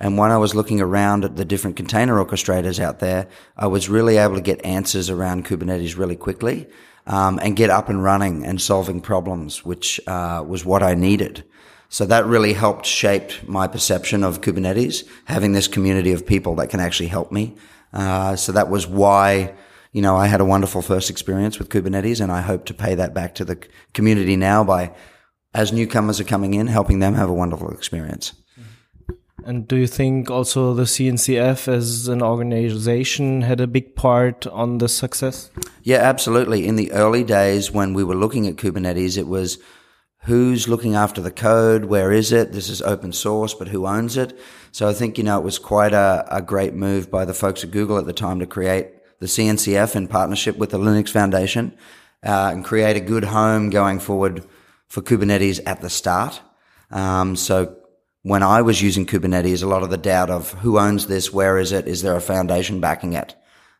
And 0.00 0.18
when 0.18 0.32
I 0.32 0.38
was 0.38 0.56
looking 0.56 0.80
around 0.80 1.24
at 1.24 1.36
the 1.36 1.44
different 1.44 1.76
container 1.76 2.16
orchestrators 2.16 2.80
out 2.80 2.98
there, 2.98 3.28
I 3.56 3.68
was 3.68 3.88
really 3.88 4.16
able 4.16 4.34
to 4.34 4.40
get 4.40 4.66
answers 4.66 5.08
around 5.08 5.44
Kubernetes 5.44 5.96
really 5.96 6.16
quickly 6.16 6.66
um, 7.06 7.38
and 7.40 7.54
get 7.54 7.70
up 7.70 7.88
and 7.88 8.02
running 8.02 8.44
and 8.44 8.60
solving 8.60 9.00
problems, 9.00 9.64
which 9.64 10.00
uh, 10.08 10.42
was 10.44 10.64
what 10.64 10.82
I 10.82 10.94
needed. 10.94 11.44
So 11.92 12.06
that 12.06 12.24
really 12.24 12.54
helped 12.54 12.86
shape 12.86 13.46
my 13.46 13.66
perception 13.66 14.24
of 14.24 14.40
Kubernetes, 14.40 15.06
having 15.26 15.52
this 15.52 15.68
community 15.68 16.12
of 16.12 16.26
people 16.26 16.54
that 16.54 16.70
can 16.70 16.80
actually 16.80 17.08
help 17.08 17.30
me. 17.30 17.54
Uh, 17.92 18.34
so 18.34 18.50
that 18.52 18.70
was 18.70 18.86
why, 18.86 19.52
you 19.92 20.00
know, 20.00 20.16
I 20.16 20.26
had 20.26 20.40
a 20.40 20.44
wonderful 20.46 20.80
first 20.80 21.10
experience 21.10 21.58
with 21.58 21.68
Kubernetes 21.68 22.22
and 22.22 22.32
I 22.32 22.40
hope 22.40 22.64
to 22.64 22.74
pay 22.74 22.94
that 22.94 23.12
back 23.12 23.34
to 23.34 23.44
the 23.44 23.62
community 23.92 24.36
now 24.36 24.64
by, 24.64 24.94
as 25.52 25.70
newcomers 25.70 26.18
are 26.18 26.24
coming 26.24 26.54
in, 26.54 26.66
helping 26.66 27.00
them 27.00 27.12
have 27.12 27.28
a 27.28 27.34
wonderful 27.34 27.70
experience. 27.70 28.32
And 29.44 29.68
do 29.68 29.76
you 29.76 29.86
think 29.86 30.30
also 30.30 30.72
the 30.72 30.84
CNCF 30.84 31.68
as 31.68 32.08
an 32.08 32.22
organization 32.22 33.42
had 33.42 33.60
a 33.60 33.66
big 33.66 33.96
part 33.96 34.46
on 34.46 34.78
the 34.78 34.88
success? 34.88 35.50
Yeah, 35.82 35.98
absolutely. 35.98 36.66
In 36.66 36.76
the 36.76 36.90
early 36.92 37.22
days 37.22 37.70
when 37.70 37.92
we 37.92 38.02
were 38.02 38.14
looking 38.14 38.46
at 38.46 38.56
Kubernetes, 38.56 39.18
it 39.18 39.26
was 39.26 39.58
who's 40.24 40.68
looking 40.68 40.94
after 40.94 41.20
the 41.20 41.30
code? 41.30 41.86
Where 41.86 42.12
is 42.12 42.32
it? 42.32 42.52
This 42.52 42.68
is 42.68 42.80
open 42.82 43.12
source, 43.12 43.54
but 43.54 43.68
who 43.68 43.86
owns 43.86 44.16
it? 44.16 44.38
So 44.70 44.88
I 44.88 44.92
think, 44.92 45.18
you 45.18 45.24
know, 45.24 45.38
it 45.38 45.44
was 45.44 45.58
quite 45.58 45.92
a, 45.92 46.24
a 46.30 46.40
great 46.40 46.74
move 46.74 47.10
by 47.10 47.24
the 47.24 47.34
folks 47.34 47.64
at 47.64 47.70
Google 47.70 47.98
at 47.98 48.06
the 48.06 48.12
time 48.12 48.38
to 48.38 48.46
create 48.46 48.88
the 49.18 49.26
CNCF 49.26 49.96
in 49.96 50.08
partnership 50.08 50.56
with 50.56 50.70
the 50.70 50.78
Linux 50.78 51.10
Foundation 51.10 51.76
uh, 52.22 52.50
and 52.52 52.64
create 52.64 52.96
a 52.96 53.00
good 53.00 53.24
home 53.24 53.70
going 53.70 53.98
forward 53.98 54.44
for 54.86 55.02
Kubernetes 55.02 55.60
at 55.66 55.80
the 55.80 55.90
start. 55.90 56.40
Um, 56.90 57.34
so 57.34 57.76
when 58.22 58.42
I 58.42 58.62
was 58.62 58.80
using 58.80 59.06
Kubernetes, 59.06 59.62
a 59.62 59.66
lot 59.66 59.82
of 59.82 59.90
the 59.90 59.96
doubt 59.96 60.30
of 60.30 60.52
who 60.52 60.78
owns 60.78 61.08
this, 61.08 61.32
where 61.32 61.58
is 61.58 61.72
it, 61.72 61.88
is 61.88 62.02
there 62.02 62.16
a 62.16 62.20
foundation 62.20 62.80
backing 62.80 63.14
it? 63.14 63.34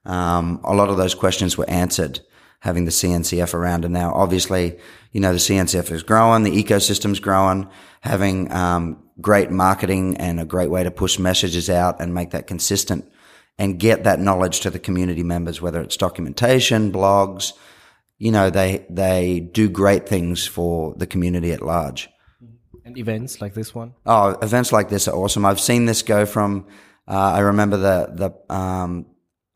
Um, 0.05 0.61
a 0.65 0.75
lot 0.75 0.89
of 0.89 0.97
those 0.97 1.15
questions 1.15 1.57
were 1.57 1.69
answered 1.71 2.21
having 2.63 2.85
the 2.85 2.91
CNCF 2.91 3.55
around. 3.55 3.85
And 3.85 3.93
now 3.93 4.13
obviously, 4.15 4.79
you 5.13 5.21
know, 5.21 5.33
the 5.33 5.39
CNCF 5.39 5.91
is 5.93 6.03
growing, 6.03 6.43
the 6.43 6.65
ecosystem's 6.65 7.21
growing, 7.21 7.69
having, 8.01 8.51
um, 8.53 9.03
great 9.21 9.51
marketing 9.51 10.17
and 10.17 10.41
a 10.41 10.45
great 10.45 10.71
way 10.71 10.83
to 10.83 10.91
push 10.91 11.19
messages 11.19 11.71
out 11.71 12.01
and 12.01 12.15
make 12.15 12.31
that 12.31 12.47
consistent 12.47 13.11
and 13.59 13.79
get 13.79 14.05
that 14.05 14.19
knowledge 14.19 14.61
to 14.61 14.71
the 14.71 14.79
community 14.79 15.23
members, 15.23 15.61
whether 15.61 15.81
it's 15.81 15.97
documentation, 15.97 16.91
blogs, 16.91 17.53
you 18.19 18.33
know, 18.33 18.51
they, 18.51 18.87
they 18.89 19.41
do 19.41 19.69
great 19.69 20.09
things 20.09 20.47
for 20.47 20.95
the 20.97 21.07
community 21.07 21.53
at 21.53 21.61
large. 21.61 22.09
And 22.85 22.97
events 22.97 23.41
like 23.41 23.55
this 23.55 23.75
one? 23.75 23.95
Oh, 24.07 24.31
events 24.41 24.73
like 24.73 24.89
this 24.89 25.09
are 25.09 25.15
awesome. 25.15 25.45
I've 25.45 25.61
seen 25.61 25.87
this 25.87 26.03
go 26.03 26.25
from, 26.25 26.67
uh, 27.07 27.33
I 27.35 27.41
remember 27.41 27.77
the, 27.77 28.33
the, 28.49 28.55
um, 28.55 29.07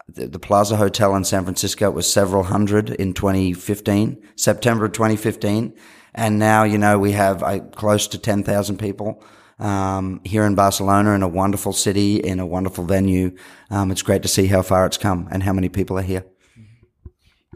the, 0.08 0.28
the, 0.28 0.38
Plaza 0.38 0.76
Hotel 0.76 1.14
in 1.16 1.24
San 1.24 1.44
Francisco 1.44 1.90
was 1.90 2.10
several 2.10 2.44
hundred 2.44 2.90
in 2.90 3.12
2015, 3.12 4.22
September 4.36 4.88
2015. 4.88 5.74
And 6.14 6.38
now, 6.38 6.62
you 6.62 6.78
know, 6.78 6.98
we 6.98 7.12
have 7.12 7.42
uh, 7.42 7.58
close 7.58 8.06
to 8.08 8.18
10,000 8.18 8.78
people, 8.78 9.22
um, 9.58 10.20
here 10.24 10.44
in 10.44 10.54
Barcelona 10.54 11.14
in 11.14 11.22
a 11.22 11.28
wonderful 11.28 11.72
city, 11.72 12.16
in 12.16 12.40
a 12.40 12.46
wonderful 12.46 12.84
venue. 12.84 13.34
Um, 13.70 13.90
it's 13.90 14.02
great 14.02 14.22
to 14.22 14.28
see 14.28 14.46
how 14.46 14.62
far 14.62 14.86
it's 14.86 14.98
come 14.98 15.28
and 15.30 15.42
how 15.42 15.52
many 15.52 15.68
people 15.68 15.98
are 15.98 16.02
here. 16.02 16.24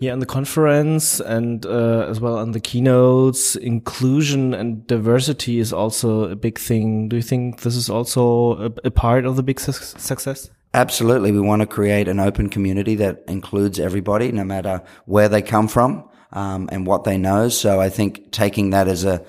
Yeah, 0.00 0.14
in 0.14 0.18
the 0.18 0.26
conference 0.26 1.20
and 1.20 1.66
uh, 1.66 2.06
as 2.08 2.20
well 2.20 2.38
on 2.38 2.52
the 2.52 2.60
keynotes, 2.60 3.54
inclusion 3.54 4.54
and 4.54 4.86
diversity 4.86 5.58
is 5.58 5.74
also 5.74 6.24
a 6.30 6.36
big 6.36 6.58
thing. 6.58 7.08
Do 7.10 7.16
you 7.16 7.22
think 7.22 7.60
this 7.60 7.76
is 7.76 7.90
also 7.90 8.56
a, 8.58 8.72
a 8.84 8.90
part 8.90 9.26
of 9.26 9.36
the 9.36 9.42
big 9.42 9.60
su 9.60 9.72
success? 9.72 10.50
Absolutely. 10.72 11.33
We 11.33 11.40
want 11.40 11.61
to 11.61 11.66
create 11.66 12.06
an 12.06 12.20
open 12.20 12.48
community 12.48 12.94
that 12.96 13.24
includes 13.26 13.80
everybody, 13.80 14.30
no 14.30 14.44
matter 14.44 14.83
where 15.04 15.28
they 15.28 15.42
come 15.42 15.66
from 15.66 16.09
um, 16.33 16.68
and 16.70 16.87
what 16.87 17.04
they 17.04 17.18
know. 17.18 17.48
So 17.48 17.80
I 17.80 17.88
think 17.88 18.30
taking 18.30 18.70
that 18.70 18.87
as 18.87 19.04
a 19.04 19.24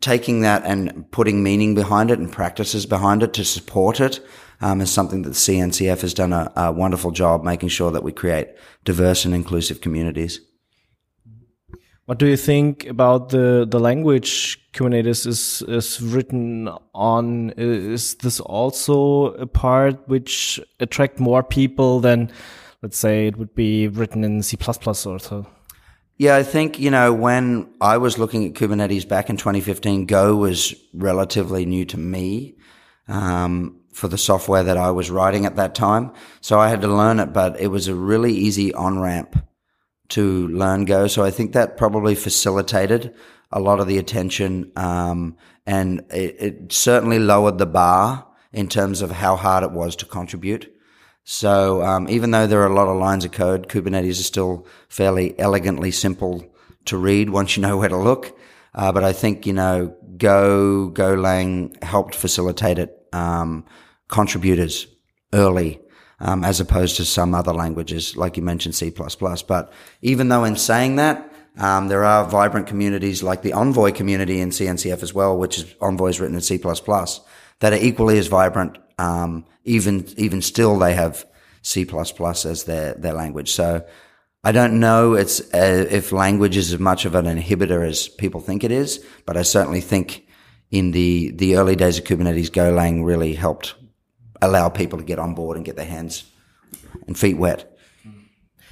taking 0.00 0.42
that 0.42 0.64
and 0.64 1.10
putting 1.10 1.42
meaning 1.42 1.74
behind 1.74 2.10
it 2.10 2.18
and 2.18 2.30
practices 2.30 2.84
behind 2.84 3.22
it 3.22 3.32
to 3.32 3.44
support 3.44 4.00
it 4.00 4.20
um, 4.60 4.80
is 4.80 4.90
something 4.90 5.22
that 5.22 5.30
the 5.30 5.34
CNCF 5.34 6.00
has 6.00 6.12
done 6.12 6.32
a, 6.32 6.52
a, 6.56 6.72
wonderful 6.72 7.10
job 7.10 7.44
making 7.44 7.68
sure 7.68 7.90
that 7.90 8.02
we 8.02 8.12
create 8.12 8.48
diverse 8.84 9.24
and 9.24 9.34
inclusive 9.34 9.80
communities. 9.80 10.40
What 12.08 12.16
do 12.16 12.26
you 12.26 12.38
think 12.38 12.86
about 12.86 13.28
the 13.28 13.66
the 13.70 13.78
language 13.78 14.58
Kubernetes 14.72 15.26
is 15.26 15.62
is 15.68 16.00
written 16.00 16.70
on? 16.94 17.50
Is 17.58 18.14
this 18.14 18.40
also 18.40 19.34
a 19.34 19.46
part 19.46 20.08
which 20.08 20.58
attract 20.80 21.20
more 21.20 21.42
people 21.42 22.00
than, 22.00 22.30
let's 22.80 22.96
say, 22.96 23.26
it 23.26 23.36
would 23.36 23.54
be 23.54 23.88
written 23.88 24.24
in 24.24 24.42
C 24.42 24.56
or 24.56 25.18
so? 25.18 25.46
Yeah, 26.16 26.36
I 26.36 26.44
think, 26.44 26.80
you 26.80 26.90
know, 26.90 27.12
when 27.12 27.68
I 27.82 27.98
was 27.98 28.16
looking 28.18 28.46
at 28.46 28.54
Kubernetes 28.54 29.06
back 29.06 29.28
in 29.28 29.36
2015, 29.36 30.06
Go 30.06 30.34
was 30.34 30.74
relatively 30.94 31.66
new 31.66 31.84
to 31.84 31.98
me 31.98 32.56
um, 33.06 33.82
for 33.92 34.08
the 34.08 34.16
software 34.16 34.62
that 34.62 34.78
I 34.78 34.92
was 34.92 35.10
writing 35.10 35.44
at 35.44 35.56
that 35.56 35.74
time. 35.74 36.12
So 36.40 36.58
I 36.58 36.70
had 36.70 36.80
to 36.80 36.88
learn 36.88 37.20
it, 37.20 37.34
but 37.34 37.60
it 37.60 37.66
was 37.66 37.86
a 37.86 37.94
really 37.94 38.32
easy 38.32 38.72
on 38.72 38.98
ramp 38.98 39.44
to 40.10 40.48
learn 40.48 40.84
Go. 40.84 41.06
So 41.06 41.24
I 41.24 41.30
think 41.30 41.52
that 41.52 41.76
probably 41.76 42.14
facilitated 42.14 43.14
a 43.50 43.60
lot 43.60 43.80
of 43.80 43.86
the 43.86 43.98
attention. 43.98 44.72
Um, 44.76 45.36
and 45.66 46.00
it, 46.10 46.36
it 46.38 46.72
certainly 46.72 47.18
lowered 47.18 47.58
the 47.58 47.66
bar 47.66 48.26
in 48.52 48.68
terms 48.68 49.02
of 49.02 49.10
how 49.10 49.36
hard 49.36 49.64
it 49.64 49.72
was 49.72 49.96
to 49.96 50.06
contribute. 50.06 50.74
So 51.24 51.82
um, 51.82 52.08
even 52.08 52.30
though 52.30 52.46
there 52.46 52.62
are 52.62 52.70
a 52.70 52.74
lot 52.74 52.88
of 52.88 52.96
lines 52.96 53.24
of 53.24 53.32
code, 53.32 53.68
Kubernetes 53.68 54.18
is 54.18 54.26
still 54.26 54.66
fairly 54.88 55.38
elegantly 55.38 55.90
simple 55.90 56.50
to 56.86 56.96
read 56.96 57.28
once 57.28 57.56
you 57.56 57.60
know 57.60 57.76
where 57.76 57.90
to 57.90 57.96
look. 57.98 58.38
Uh, 58.74 58.92
but 58.92 59.04
I 59.04 59.12
think 59.12 59.46
you 59.46 59.52
know 59.52 59.94
Go 60.16 60.90
Golang 60.90 61.82
helped 61.82 62.14
facilitate 62.14 62.78
it 62.78 63.08
um, 63.12 63.66
contributors 64.08 64.86
early. 65.32 65.80
Um, 66.20 66.42
as 66.42 66.58
opposed 66.58 66.96
to 66.96 67.04
some 67.04 67.32
other 67.32 67.52
languages, 67.52 68.16
like 68.16 68.36
you 68.36 68.42
mentioned, 68.42 68.74
C++. 68.74 68.90
But 68.90 69.72
even 70.02 70.28
though 70.28 70.42
in 70.42 70.56
saying 70.56 70.96
that, 70.96 71.32
um, 71.56 71.86
there 71.86 72.04
are 72.04 72.24
vibrant 72.24 72.66
communities 72.66 73.22
like 73.22 73.42
the 73.42 73.52
Envoy 73.52 73.92
community 73.92 74.40
in 74.40 74.50
CNCF 74.50 75.04
as 75.04 75.14
well, 75.14 75.38
which 75.38 75.58
is 75.58 75.74
Envoy 75.80 76.08
is 76.08 76.20
written 76.20 76.34
in 76.34 76.40
C++, 76.40 76.58
that 76.58 77.72
are 77.72 77.76
equally 77.76 78.18
as 78.18 78.26
vibrant 78.26 78.78
um, 78.98 79.44
even 79.64 80.06
even 80.16 80.42
still, 80.42 80.78
they 80.78 80.94
have 80.94 81.24
C 81.62 81.86
as 81.88 82.64
their 82.64 82.94
their 82.94 83.12
language. 83.12 83.52
So 83.52 83.84
I 84.44 84.52
don't 84.52 84.80
know 84.80 85.14
it's 85.14 85.40
uh, 85.54 85.86
if 85.90 86.12
language 86.12 86.56
is 86.56 86.72
as 86.72 86.80
much 86.80 87.04
of 87.04 87.14
an 87.14 87.26
inhibitor 87.26 87.86
as 87.86 88.08
people 88.08 88.40
think 88.40 88.64
it 88.64 88.72
is, 88.72 89.04
but 89.24 89.36
I 89.36 89.42
certainly 89.42 89.80
think 89.80 90.26
in 90.70 90.90
the 90.90 91.30
the 91.32 91.56
early 91.56 91.76
days 91.76 91.98
of 91.98 92.04
Kubernetes, 92.04 92.50
Golang 92.50 93.04
really 93.04 93.34
helped 93.34 93.74
allow 94.40 94.68
people 94.68 94.98
to 94.98 95.04
get 95.04 95.18
on 95.18 95.34
board 95.34 95.56
and 95.56 95.66
get 95.66 95.76
their 95.76 95.86
hands 95.86 96.24
and 97.06 97.18
feet 97.18 97.36
wet. 97.36 97.76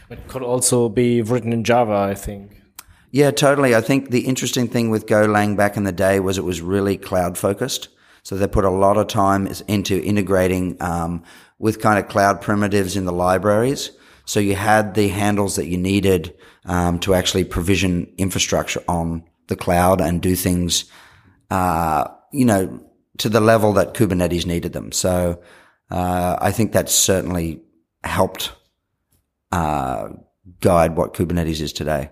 It 0.09 0.29
could 0.29 0.43
also 0.43 0.89
be 0.89 1.23
written 1.23 1.53
in 1.53 1.65
Java, 1.65 1.95
I 1.95 2.15
think. 2.15 2.63
Yeah, 3.11 3.31
totally. 3.31 3.75
I 3.75 3.81
think 3.81 4.11
the 4.11 4.27
interesting 4.27 4.69
thing 4.69 4.91
with 4.91 5.07
Golang 5.07 5.57
back 5.57 5.77
in 5.77 5.85
the 5.85 5.93
day 5.93 6.21
was 6.21 6.39
it 6.39 6.45
was 6.45 6.61
really 6.61 6.97
cloud 6.97 7.39
focused. 7.39 7.89
So 8.23 8.37
they 8.37 8.47
put 8.47 8.65
a 8.65 8.71
lot 8.71 8.97
of 8.97 9.07
time 9.07 9.49
into 9.69 10.03
integrating 10.03 10.77
um, 10.81 11.23
with 11.59 11.81
kind 11.81 11.99
of 11.99 12.09
cloud 12.09 12.41
primitives 12.41 12.97
in 12.97 13.05
the 13.05 13.13
libraries. 13.13 13.91
So 14.25 14.41
you 14.41 14.57
had 14.57 14.95
the 14.95 15.09
handles 15.09 15.57
that 15.57 15.67
you 15.67 15.79
needed 15.79 16.35
um, 16.65 16.99
to 17.01 17.15
actually 17.15 17.45
provision 17.45 18.13
infrastructure 18.19 18.83
on 18.89 19.23
the 19.47 19.57
cloud 19.57 20.01
and 20.01 20.21
do 20.21 20.35
things, 20.35 20.87
uh, 21.51 22.09
you 22.33 22.45
know, 22.45 22.86
to 23.19 23.29
the 23.29 23.41
level 23.41 23.73
that 23.75 23.95
Kubernetes 23.95 24.47
needed 24.47 24.73
them. 24.73 24.93
So 24.93 25.43
uh, 25.91 26.37
I 26.41 26.53
think 26.53 26.73
that 26.73 26.89
certainly 26.89 27.61
helped 28.05 28.53
uh, 29.53 30.09
guide 30.61 30.97
what 30.97 31.15
Kubernetes 31.15 31.61
is 31.61 31.73
today. 31.73 32.11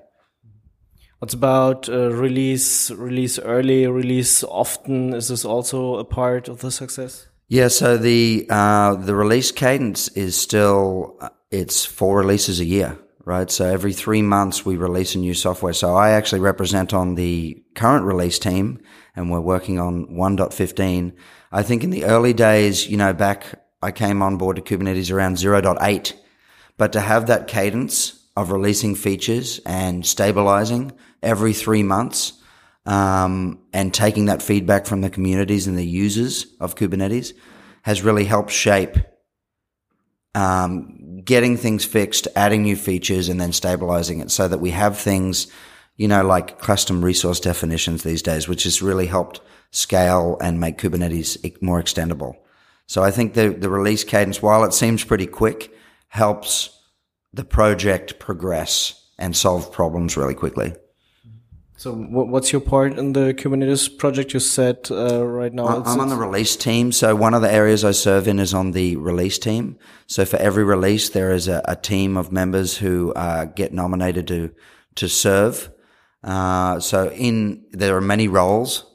What's 1.18 1.34
about 1.34 1.88
uh, 1.88 2.12
release, 2.12 2.90
release 2.90 3.38
early, 3.38 3.86
release 3.86 4.44
often? 4.44 5.14
Is 5.14 5.28
this 5.28 5.44
also 5.44 5.96
a 5.96 6.04
part 6.04 6.48
of 6.48 6.60
the 6.60 6.70
success? 6.70 7.28
Yeah, 7.48 7.68
so 7.68 7.96
the 7.96 8.46
uh, 8.50 8.96
the 8.96 9.14
release 9.14 9.52
cadence 9.52 10.08
is 10.08 10.36
still 10.36 11.16
uh, 11.20 11.28
it's 11.50 11.84
four 11.84 12.18
releases 12.18 12.60
a 12.60 12.64
year, 12.64 12.98
right? 13.24 13.50
So 13.50 13.66
every 13.66 13.92
three 13.92 14.22
months 14.22 14.66
we 14.66 14.76
release 14.76 15.14
a 15.14 15.18
new 15.18 15.34
software. 15.34 15.72
So 15.72 15.94
I 15.94 16.10
actually 16.10 16.40
represent 16.40 16.92
on 16.92 17.14
the 17.14 17.62
current 17.74 18.04
release 18.04 18.38
team, 18.38 18.80
and 19.16 19.30
we're 19.30 19.40
working 19.40 19.78
on 19.78 20.06
1.15. 20.06 21.12
I 21.52 21.62
think 21.62 21.84
in 21.84 21.90
the 21.90 22.04
early 22.04 22.32
days, 22.32 22.88
you 22.88 22.96
know, 22.96 23.12
back 23.12 23.60
I 23.82 23.92
came 23.92 24.22
on 24.22 24.36
board 24.36 24.56
to 24.56 24.62
Kubernetes 24.62 25.12
around 25.12 25.36
0.8, 25.36 26.12
but 26.76 26.92
to 26.92 27.00
have 27.00 27.26
that 27.26 27.46
cadence 27.46 28.20
of 28.36 28.50
releasing 28.50 28.94
features 28.94 29.60
and 29.64 30.04
stabilizing 30.04 30.92
every 31.22 31.52
three 31.52 31.82
months 31.82 32.32
um, 32.86 33.60
and 33.72 33.94
taking 33.94 34.26
that 34.26 34.42
feedback 34.42 34.86
from 34.86 35.00
the 35.00 35.10
communities 35.10 35.66
and 35.66 35.78
the 35.78 35.86
users 35.86 36.46
of 36.60 36.74
Kubernetes 36.74 37.32
has 37.82 38.02
really 38.02 38.24
helped 38.24 38.50
shape 38.50 38.96
um, 40.34 41.20
getting 41.24 41.56
things 41.56 41.84
fixed, 41.84 42.28
adding 42.34 42.62
new 42.62 42.76
features, 42.76 43.28
and 43.28 43.40
then 43.40 43.52
stabilizing 43.52 44.20
it 44.20 44.30
so 44.30 44.48
that 44.48 44.58
we 44.58 44.70
have 44.70 44.98
things, 44.98 45.46
you 45.96 46.08
know, 46.08 46.24
like 46.24 46.58
custom 46.58 47.04
resource 47.04 47.40
definitions 47.40 48.02
these 48.02 48.22
days, 48.22 48.48
which 48.48 48.64
has 48.64 48.82
really 48.82 49.06
helped 49.06 49.40
scale 49.70 50.36
and 50.40 50.60
make 50.60 50.78
Kubernetes 50.78 51.60
more 51.62 51.82
extendable. 51.82 52.34
So 52.86 53.02
I 53.02 53.10
think 53.10 53.34
the, 53.34 53.48
the 53.50 53.70
release 53.70 54.04
cadence, 54.04 54.42
while 54.42 54.64
it 54.64 54.74
seems 54.74 55.04
pretty 55.04 55.26
quick, 55.26 55.72
helps 56.08 56.70
the 57.32 57.44
project 57.44 58.18
progress 58.18 59.08
and 59.18 59.36
solve 59.36 59.72
problems 59.72 60.16
really 60.16 60.34
quickly. 60.34 60.74
So, 61.76 61.92
what's 61.92 62.52
your 62.52 62.60
part 62.60 62.96
in 62.98 63.14
the 63.14 63.34
Kubernetes 63.34 63.98
project? 63.98 64.32
You 64.32 64.38
said 64.38 64.86
uh, 64.92 65.26
right 65.26 65.52
now. 65.52 65.66
I'm 65.66 66.00
on 66.00 66.08
the 66.08 66.16
release 66.16 66.54
team. 66.54 66.92
So, 66.92 67.16
one 67.16 67.34
of 67.34 67.42
the 67.42 67.52
areas 67.52 67.84
I 67.84 67.90
serve 67.90 68.28
in 68.28 68.38
is 68.38 68.54
on 68.54 68.70
the 68.70 68.94
release 68.94 69.40
team. 69.40 69.76
So, 70.06 70.24
for 70.24 70.36
every 70.36 70.62
release, 70.62 71.08
there 71.08 71.32
is 71.32 71.48
a, 71.48 71.62
a 71.64 71.74
team 71.74 72.16
of 72.16 72.30
members 72.30 72.78
who 72.78 73.12
uh, 73.14 73.46
get 73.46 73.72
nominated 73.72 74.28
to 74.28 74.54
to 74.94 75.08
serve. 75.08 75.68
Uh, 76.24 76.80
so, 76.80 77.10
in 77.10 77.66
there 77.70 77.96
are 77.96 78.00
many 78.00 78.28
roles. 78.28 78.90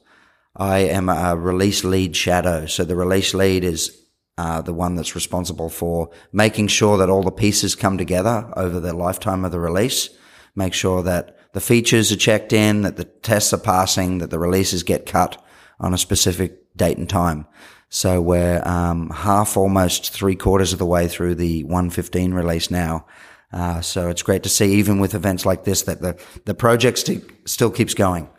I 0.55 0.79
am 0.79 1.09
a 1.09 1.35
release 1.35 1.83
lead 1.83 2.15
shadow. 2.15 2.65
So, 2.65 2.83
the 2.83 2.95
release 2.95 3.33
lead 3.33 3.63
is 3.63 3.95
uh, 4.37 4.61
the 4.61 4.73
one 4.73 4.95
that's 4.95 5.15
responsible 5.15 5.69
for 5.69 6.09
making 6.31 6.67
sure 6.67 6.97
that 6.97 7.09
all 7.09 7.23
the 7.23 7.31
pieces 7.31 7.75
come 7.75 7.97
together 7.97 8.51
over 8.55 8.79
the 8.79 8.93
lifetime 8.93 9.45
of 9.45 9.51
the 9.51 9.59
release. 9.59 10.09
Make 10.55 10.73
sure 10.73 11.03
that 11.03 11.37
the 11.53 11.61
features 11.61 12.11
are 12.11 12.17
checked 12.17 12.53
in, 12.53 12.81
that 12.81 12.97
the 12.97 13.05
tests 13.05 13.53
are 13.53 13.59
passing, 13.59 14.19
that 14.19 14.29
the 14.29 14.39
releases 14.39 14.83
get 14.83 15.05
cut 15.05 15.43
on 15.79 15.93
a 15.93 15.97
specific 15.97 16.75
date 16.75 16.97
and 16.97 17.09
time. 17.09 17.47
So 17.89 18.21
we're 18.21 18.61
um, 18.65 19.09
half, 19.09 19.57
almost 19.57 20.11
three 20.11 20.35
quarters 20.35 20.73
of 20.73 20.79
the 20.79 20.85
way 20.85 21.07
through 21.07 21.35
the 21.35 21.63
115 21.63 22.33
release 22.33 22.69
now. 22.69 23.07
Uh, 23.51 23.81
so 23.81 24.09
it's 24.09 24.21
great 24.21 24.43
to 24.43 24.49
see, 24.49 24.73
even 24.75 24.99
with 24.99 25.15
events 25.15 25.45
like 25.45 25.63
this, 25.63 25.83
that 25.83 26.01
the 26.01 26.19
the 26.45 26.53
project 26.53 26.99
st- 26.99 27.23
still 27.45 27.71
keeps 27.71 27.93
going. 27.93 28.29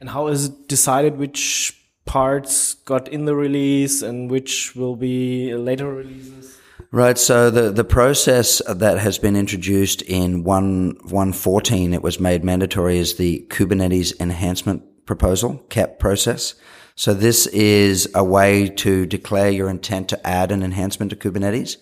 And 0.00 0.08
how 0.08 0.28
is 0.28 0.46
it 0.46 0.68
decided 0.68 1.18
which 1.18 1.78
parts 2.06 2.74
got 2.74 3.06
in 3.08 3.26
the 3.26 3.34
release 3.34 4.02
and 4.02 4.30
which 4.30 4.74
will 4.74 4.96
be 4.96 5.54
later 5.54 5.92
releases? 5.92 6.58
Right. 6.90 7.16
So 7.18 7.50
the, 7.50 7.70
the 7.70 7.84
process 7.84 8.60
that 8.66 8.98
has 8.98 9.18
been 9.18 9.36
introduced 9.36 10.02
in 10.02 10.42
1, 10.42 10.96
114, 11.02 11.94
it 11.94 12.02
was 12.02 12.18
made 12.18 12.42
mandatory 12.42 12.98
is 12.98 13.14
the 13.14 13.46
Kubernetes 13.48 14.18
enhancement 14.18 15.06
proposal, 15.06 15.64
KEP 15.68 16.00
process. 16.00 16.54
So 16.96 17.14
this 17.14 17.46
is 17.48 18.10
a 18.14 18.24
way 18.24 18.68
to 18.68 19.06
declare 19.06 19.50
your 19.50 19.70
intent 19.70 20.08
to 20.08 20.26
add 20.26 20.50
an 20.50 20.64
enhancement 20.64 21.10
to 21.10 21.16
Kubernetes. 21.16 21.76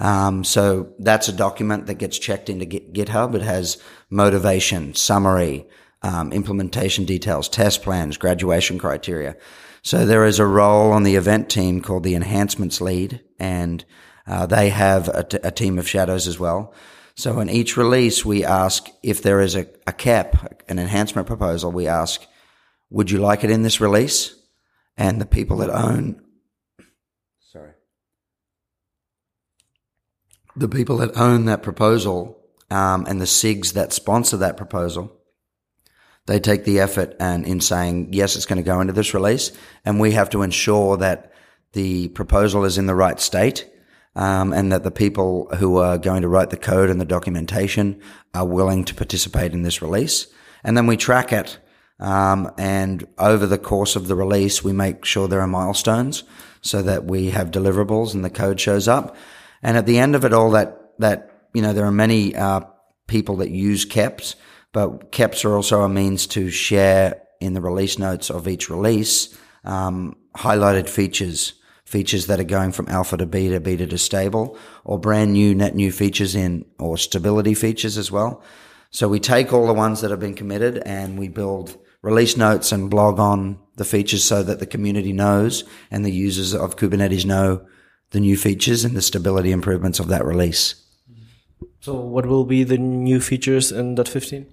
Um, 0.00 0.44
so 0.44 0.94
that's 0.98 1.28
a 1.28 1.32
document 1.32 1.86
that 1.86 1.98
gets 1.98 2.18
checked 2.18 2.48
into 2.48 2.64
GitHub. 2.64 3.34
It 3.34 3.42
has 3.42 3.80
motivation, 4.08 4.94
summary, 4.94 5.68
um, 6.02 6.32
implementation 6.32 7.04
details, 7.04 7.48
test 7.48 7.82
plans, 7.82 8.16
graduation 8.16 8.78
criteria. 8.78 9.36
So 9.82 10.06
there 10.06 10.24
is 10.24 10.38
a 10.38 10.46
role 10.46 10.92
on 10.92 11.02
the 11.02 11.16
event 11.16 11.50
team 11.50 11.82
called 11.82 12.04
the 12.04 12.14
enhancements 12.14 12.80
lead, 12.80 13.22
and 13.38 13.84
uh, 14.26 14.46
they 14.46 14.70
have 14.70 15.08
a, 15.08 15.24
t- 15.24 15.38
a 15.42 15.50
team 15.50 15.78
of 15.78 15.88
shadows 15.88 16.26
as 16.26 16.38
well. 16.38 16.74
So 17.14 17.38
in 17.40 17.50
each 17.50 17.76
release, 17.76 18.24
we 18.24 18.44
ask 18.44 18.88
if 19.02 19.22
there 19.22 19.40
is 19.40 19.54
a, 19.54 19.66
a 19.86 19.92
KEP, 19.92 20.62
an 20.70 20.78
enhancement 20.78 21.26
proposal. 21.26 21.70
We 21.70 21.86
ask, 21.86 22.26
would 22.88 23.10
you 23.10 23.18
like 23.18 23.44
it 23.44 23.50
in 23.50 23.62
this 23.62 23.80
release? 23.80 24.34
And 24.96 25.20
the 25.20 25.26
people 25.26 25.58
that 25.58 25.70
own, 25.70 26.22
the 30.60 30.68
people 30.68 30.98
that 30.98 31.16
own 31.16 31.46
that 31.46 31.62
proposal 31.62 32.38
um, 32.70 33.06
and 33.06 33.20
the 33.20 33.24
SIGs 33.24 33.72
that 33.72 33.92
sponsor 33.92 34.36
that 34.36 34.56
proposal 34.56 35.20
they 36.26 36.38
take 36.38 36.64
the 36.64 36.78
effort 36.78 37.16
and 37.18 37.44
in 37.44 37.60
saying, 37.60 38.12
yes, 38.12 38.36
it's 38.36 38.46
going 38.46 38.58
to 38.58 38.62
go 38.62 38.80
into 38.80 38.92
this 38.92 39.14
release. 39.14 39.50
And 39.84 39.98
we 39.98 40.12
have 40.12 40.30
to 40.30 40.42
ensure 40.42 40.96
that 40.98 41.32
the 41.72 42.08
proposal 42.10 42.64
is 42.64 42.78
in 42.78 42.86
the 42.86 42.94
right 42.94 43.18
state. 43.18 43.68
Um, 44.16 44.52
and 44.52 44.72
that 44.72 44.82
the 44.82 44.90
people 44.90 45.48
who 45.56 45.76
are 45.76 45.96
going 45.96 46.22
to 46.22 46.28
write 46.28 46.50
the 46.50 46.56
code 46.56 46.90
and 46.90 47.00
the 47.00 47.04
documentation 47.04 48.00
are 48.34 48.44
willing 48.44 48.84
to 48.86 48.94
participate 48.94 49.52
in 49.52 49.62
this 49.62 49.82
release. 49.82 50.26
and 50.64 50.76
then 50.76 50.88
we 50.88 50.96
track 50.96 51.32
it. 51.32 51.58
Um, 52.00 52.50
and 52.58 53.06
over 53.18 53.46
the 53.46 53.56
course 53.56 53.94
of 53.94 54.08
the 54.08 54.16
release, 54.16 54.64
we 54.64 54.72
make 54.72 55.04
sure 55.04 55.28
there 55.28 55.40
are 55.40 55.46
milestones 55.46 56.24
so 56.60 56.82
that 56.82 57.04
we 57.04 57.30
have 57.30 57.52
deliverables 57.52 58.12
and 58.12 58.24
the 58.24 58.30
code 58.30 58.60
shows 58.60 58.88
up. 58.88 59.16
And 59.62 59.76
at 59.76 59.86
the 59.86 59.98
end 59.98 60.14
of 60.14 60.24
it 60.24 60.32
all, 60.32 60.50
that, 60.52 60.98
that, 60.98 61.48
you 61.54 61.62
know, 61.62 61.72
there 61.72 61.84
are 61.84 61.92
many, 61.92 62.34
uh, 62.34 62.60
people 63.10 63.36
that 63.36 63.50
use 63.50 63.84
KEPs, 63.84 64.36
but 64.72 65.12
KEPs 65.12 65.44
are 65.44 65.54
also 65.54 65.82
a 65.82 65.88
means 65.88 66.26
to 66.28 66.48
share 66.48 67.20
in 67.40 67.54
the 67.54 67.60
release 67.60 67.98
notes 67.98 68.30
of 68.30 68.46
each 68.46 68.70
release, 68.70 69.36
um, 69.64 70.16
highlighted 70.36 70.88
features, 70.88 71.54
features 71.84 72.26
that 72.26 72.38
are 72.38 72.44
going 72.44 72.70
from 72.70 72.88
alpha 72.88 73.16
to 73.16 73.26
beta, 73.26 73.58
beta 73.58 73.86
to 73.86 73.98
stable, 73.98 74.56
or 74.84 74.98
brand 74.98 75.32
new 75.32 75.54
net 75.54 75.74
new 75.74 75.90
features 75.90 76.36
in, 76.36 76.64
or 76.78 76.96
stability 76.96 77.52
features 77.52 77.98
as 77.98 78.12
well. 78.12 78.42
So 78.90 79.08
we 79.08 79.18
take 79.18 79.52
all 79.52 79.66
the 79.66 79.74
ones 79.74 80.00
that 80.00 80.10
have 80.10 80.20
been 80.20 80.34
committed 80.34 80.78
and 80.78 81.18
we 81.18 81.28
build 81.28 81.76
release 82.02 82.36
notes 82.36 82.72
and 82.72 82.90
blog 82.90 83.18
on 83.18 83.58
the 83.76 83.84
features 83.84 84.24
so 84.24 84.42
that 84.42 84.60
the 84.60 84.66
community 84.66 85.12
knows 85.12 85.64
and 85.90 86.04
the 86.04 86.12
users 86.12 86.54
of 86.54 86.76
Kubernetes 86.76 87.24
know 87.24 87.66
the 88.10 88.20
new 88.20 88.36
features 88.36 88.84
and 88.84 88.96
the 88.96 89.02
stability 89.02 89.52
improvements 89.52 90.00
of 90.00 90.08
that 90.08 90.24
release. 90.24 90.74
So 91.80 91.94
what 91.94 92.26
will 92.26 92.44
be 92.44 92.64
the 92.64 92.78
new 92.78 93.20
features 93.20 93.72
in 93.72 93.96
15 93.96 94.46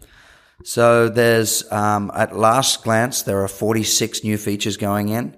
So 0.64 1.10
there's, 1.10 1.70
um, 1.72 2.12
at 2.16 2.38
last 2.38 2.84
glance, 2.84 3.24
there 3.24 3.42
are 3.44 3.48
46 3.48 4.24
new 4.24 4.38
features 4.38 4.78
going 4.78 5.10
in. 5.10 5.36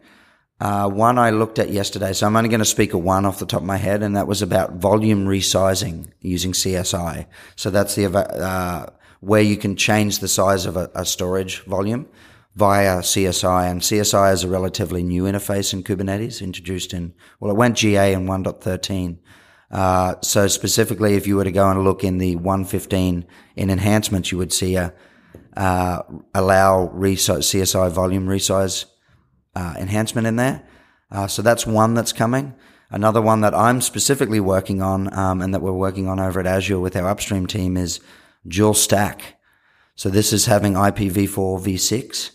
Uh, 0.59 0.89
one 0.89 1.17
I 1.17 1.29
looked 1.29 1.57
at 1.57 1.69
yesterday, 1.69 2.11
so 2.11 2.27
I'm 2.27 2.35
only 2.35 2.49
going 2.49 2.59
to 2.59 2.65
speak 2.65 2.93
of 2.93 3.01
one 3.01 3.25
off 3.25 3.39
the 3.39 3.45
top 3.45 3.61
of 3.61 3.67
my 3.67 3.77
head, 3.77 4.03
and 4.03 4.17
that 4.17 4.27
was 4.27 4.41
about 4.41 4.73
volume 4.73 5.25
resizing 5.25 6.11
using 6.19 6.51
CSI. 6.51 7.27
So 7.55 7.69
that's 7.69 7.95
the, 7.95 8.07
uh, 8.07 8.87
where 9.21 9.41
you 9.41 9.55
can 9.55 9.77
change 9.77 10.19
the 10.19 10.27
size 10.27 10.65
of 10.65 10.75
a, 10.75 10.91
a 10.93 11.05
storage 11.05 11.63
volume 11.63 12.07
via 12.55 12.99
CSI. 12.99 13.69
And 13.69 13.81
CSI 13.81 14.33
is 14.33 14.43
a 14.43 14.49
relatively 14.49 15.03
new 15.03 15.23
interface 15.23 15.73
in 15.73 15.83
Kubernetes, 15.83 16.41
introduced 16.41 16.93
in, 16.93 17.13
well, 17.39 17.51
it 17.51 17.57
went 17.57 17.77
GA 17.77 18.13
in 18.13 18.25
1.13. 18.25 19.19
Uh, 19.71 20.15
so 20.21 20.47
specifically, 20.47 21.15
if 21.15 21.27
you 21.27 21.35
were 21.35 21.43
to 21.43 21.51
go 21.51 21.69
and 21.69 21.83
look 21.83 22.03
in 22.03 22.17
the 22.17 22.35
115 22.35 23.25
in 23.55 23.69
enhancements, 23.69 24.31
you 24.31 24.37
would 24.37 24.51
see 24.51 24.75
a, 24.75 24.93
uh, 25.55 26.01
allow 26.33 26.87
resize, 26.87 27.45
CSI 27.49 27.91
volume 27.91 28.27
resize, 28.27 28.85
uh, 29.55 29.75
enhancement 29.77 30.25
in 30.25 30.35
there. 30.37 30.67
Uh, 31.11 31.27
so 31.27 31.41
that's 31.41 31.65
one 31.65 31.93
that's 31.93 32.13
coming. 32.13 32.55
Another 32.91 33.21
one 33.21 33.41
that 33.41 33.53
I'm 33.53 33.81
specifically 33.81 34.39
working 34.39 34.81
on, 34.81 35.13
um, 35.17 35.41
and 35.41 35.53
that 35.53 35.61
we're 35.61 35.71
working 35.71 36.07
on 36.07 36.19
over 36.19 36.39
at 36.39 36.47
Azure 36.47 36.79
with 36.79 36.95
our 36.95 37.07
upstream 37.07 37.45
team 37.45 37.77
is 37.77 37.99
dual 38.47 38.73
stack. 38.73 39.37
So 39.95 40.09
this 40.09 40.33
is 40.33 40.47
having 40.47 40.73
IPv4 40.73 41.61
v6 41.61 42.31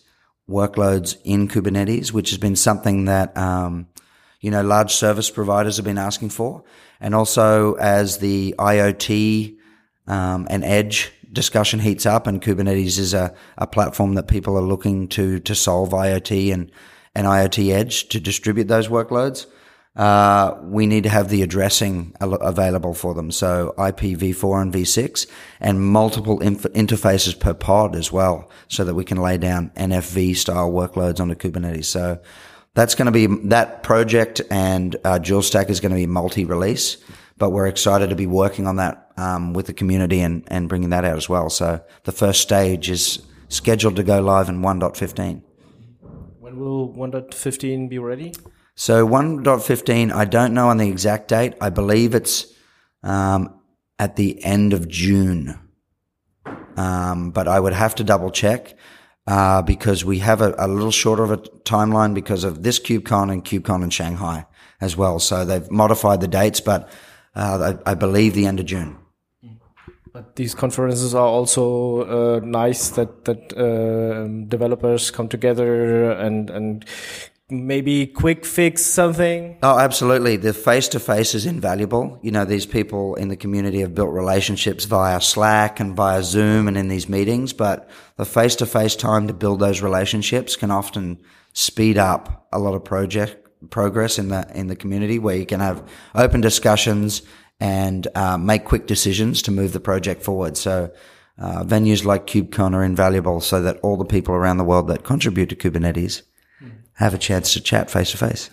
workloads 0.49 1.17
in 1.25 1.49
Kubernetes, 1.49 2.13
which 2.13 2.31
has 2.31 2.39
been 2.39 2.57
something 2.57 3.07
that, 3.07 3.37
um, 3.37 3.89
you 4.41 4.51
know, 4.51 4.63
large 4.63 4.93
service 4.93 5.31
providers 5.31 5.77
have 5.77 5.85
been 5.85 5.99
asking 5.99 6.31
for. 6.31 6.65
And 7.01 7.15
also 7.15 7.75
as 7.75 8.19
the 8.19 8.55
IoT, 8.59 9.57
um, 10.07 10.47
and 10.51 10.65
edge 10.65 11.13
discussion 11.33 11.81
heats 11.81 12.07
up 12.07 12.27
and 12.27 12.41
Kubernetes 12.41 12.99
is 12.99 13.15
a, 13.15 13.35
a 13.59 13.67
platform 13.67 14.15
that 14.15 14.29
people 14.29 14.57
are 14.57 14.63
looking 14.63 15.09
to, 15.09 15.41
to 15.41 15.55
solve 15.55 15.91
IoT 15.91 16.53
and, 16.53 16.71
and 17.15 17.27
IoT 17.27 17.73
edge 17.73 18.09
to 18.11 18.21
distribute 18.21 18.69
those 18.69 18.89
workloads. 18.89 19.47
Uh, 19.97 20.59
we 20.63 20.89
need 20.89 21.05
to 21.05 21.09
have 21.09 21.29
the 21.29 21.43
addressing 21.43 22.13
available 22.21 22.95
for 22.95 23.15
them. 23.15 23.31
So 23.31 23.75
IPv4 23.79 24.63
and 24.63 24.73
v6 24.73 25.27
and 25.61 25.81
multiple 25.81 26.41
inf- 26.41 26.65
interfaces 26.73 27.39
per 27.39 27.55
pod 27.55 27.95
as 27.95 28.11
well 28.11 28.51
so 28.67 28.83
that 28.83 28.95
we 28.95 29.05
can 29.05 29.19
lay 29.19 29.39
down 29.39 29.71
NFV 29.77 30.37
style 30.37 30.73
workloads 30.73 31.21
onto 31.21 31.37
Kubernetes. 31.37 31.85
So 31.85 32.19
that's 32.75 32.97
going 32.97 33.07
to 33.07 33.13
be 33.13 33.27
that 33.49 33.85
project 33.85 34.41
and 34.51 34.97
uh, 35.05 35.19
dual 35.19 35.43
stack 35.43 35.71
is 35.71 35.79
going 35.79 35.91
to 35.91 35.97
be 35.97 36.07
multi-release, 36.07 36.97
but 37.39 37.51
we're 37.51 37.69
excited 37.69 38.11
to 38.11 38.17
be 38.17 38.27
working 38.27 38.67
on 38.67 38.77
that 38.77 39.13
um, 39.17 39.53
with 39.53 39.67
the 39.67 39.73
community 39.73 40.21
and, 40.21 40.43
and 40.49 40.69
bringing 40.69 40.91
that 40.91 41.05
out 41.05 41.17
as 41.17 41.29
well. 41.29 41.49
So 41.51 41.81
the 42.03 42.11
first 42.11 42.41
stage 42.41 42.91
is 42.91 43.25
scheduled 43.49 43.95
to 43.95 44.03
go 44.03 44.21
live 44.21 44.49
in 44.49 44.61
1.15. 44.61 45.41
When 46.41 46.59
will 46.59 46.93
1.15 46.93 47.89
be 47.89 48.01
ready? 48.01 48.33
So 48.77 49.07
1.15, 49.07 50.13
I 50.13 50.25
don't 50.25 50.53
know 50.53 50.69
on 50.69 50.79
the 50.79 50.89
exact 50.89 51.29
date. 51.29 51.55
I 51.61 51.71
believe 51.71 52.15
it's 52.15 52.53
um, 53.03 53.61
at 53.99 54.17
the 54.17 54.45
end 54.45 54.73
of 54.73 54.89
June. 54.89 55.59
Um, 56.77 57.31
but 57.31 57.47
I 57.47 57.61
would 57.61 57.73
have 57.73 57.95
to 57.97 58.05
double 58.05 58.31
check 58.31 58.77
uh, 59.27 59.63
because 59.63 60.05
we 60.05 60.19
have 60.19 60.41
a, 60.41 60.55
a, 60.59 60.67
little 60.67 60.91
shorter 60.91 61.23
of 61.23 61.31
a 61.31 61.37
timeline 61.39 62.15
because 62.15 62.43
of 62.43 62.63
this 62.63 62.81
KubeCon 62.81 63.33
and 63.33 63.45
KubeCon 63.45 63.85
in 63.85 63.91
Shanghai 63.91 64.47
as 64.81 64.97
well. 64.97 65.19
So 65.19 65.45
they've 65.45 65.71
modified 65.71 66.21
the 66.21 66.29
dates, 66.29 66.61
but 66.61 66.91
uh, 67.37 67.75
I, 67.87 67.93
I, 67.93 67.95
believe 67.95 68.35
the 68.35 68.47
end 68.47 68.61
of 68.61 68.67
June. 68.67 68.99
But 70.13 70.37
these 70.37 70.55
conferences 70.55 71.15
are 71.15 71.27
also 71.27 72.37
uh, 72.37 72.41
nice 72.41 72.91
that 72.91 73.25
that 73.25 73.53
uh, 73.57 74.29
developers 74.49 75.11
come 75.11 75.29
together 75.29 76.13
and 76.13 76.51
and 76.51 76.85
maybe 77.51 78.07
quick 78.07 78.45
fix 78.45 78.83
something? 78.83 79.59
Oh, 79.63 79.79
absolutely. 79.79 80.37
The 80.37 80.55
face 80.55 80.89
to 80.89 81.01
face 81.01 81.35
is 81.35 81.47
invaluable. 81.47 82.19
You 82.23 82.31
know, 82.31 82.45
these 82.45 82.67
people 82.67 83.15
in 83.17 83.29
the 83.29 83.37
community 83.37 83.81
have 83.81 83.95
built 83.95 84.13
relationships 84.13 84.85
via 84.85 85.21
Slack 85.21 85.81
and 85.81 85.95
via 85.95 86.23
Zoom 86.23 86.69
and 86.69 86.77
in 86.77 86.89
these 86.89 87.09
meetings, 87.09 87.53
but 87.53 87.89
the 88.17 88.25
face 88.25 88.57
to 88.57 88.67
face 88.67 88.97
time 88.97 89.29
to 89.29 89.35
build 89.35 89.61
those 89.61 89.83
relationships 89.83 90.57
can 90.57 90.71
often 90.71 91.19
speed 91.53 91.99
up 91.99 92.49
a 92.53 92.59
lot 92.59 92.75
of 92.75 92.85
project 92.85 93.41
progress 93.71 94.19
in 94.19 94.29
the 94.29 94.47
in 94.55 94.67
the 94.67 94.77
community 94.77 95.19
where 95.19 95.37
you 95.37 95.47
can 95.47 95.61
have 95.61 95.89
open 96.15 96.41
discussions 96.41 97.23
and 97.61 98.09
uh, 98.15 98.37
make 98.37 98.65
quick 98.65 98.87
decisions 98.87 99.41
to 99.43 99.51
move 99.51 99.73
the 99.73 99.81
project 99.81 100.23
forward. 100.23 100.57
So 100.57 100.93
uh, 101.39 101.65
venues 101.65 102.05
like 102.05 102.27
KubeCon 102.27 102.75
are 102.75 102.85
invaluable 102.85 103.41
so 103.41 103.63
that 103.63 103.79
all 103.83 103.97
the 103.97 104.05
people 104.05 104.35
around 104.35 104.59
the 104.59 104.65
world 104.65 104.89
that 104.89 105.05
contribute 105.05 105.49
to 105.49 105.57
Kubernetes 105.57 106.23
have 106.95 107.15
a 107.15 107.19
chance 107.19 107.53
to 107.55 107.61
chat 107.61 107.91
face 107.91 108.13
to 108.13 108.17
face. 108.17 108.51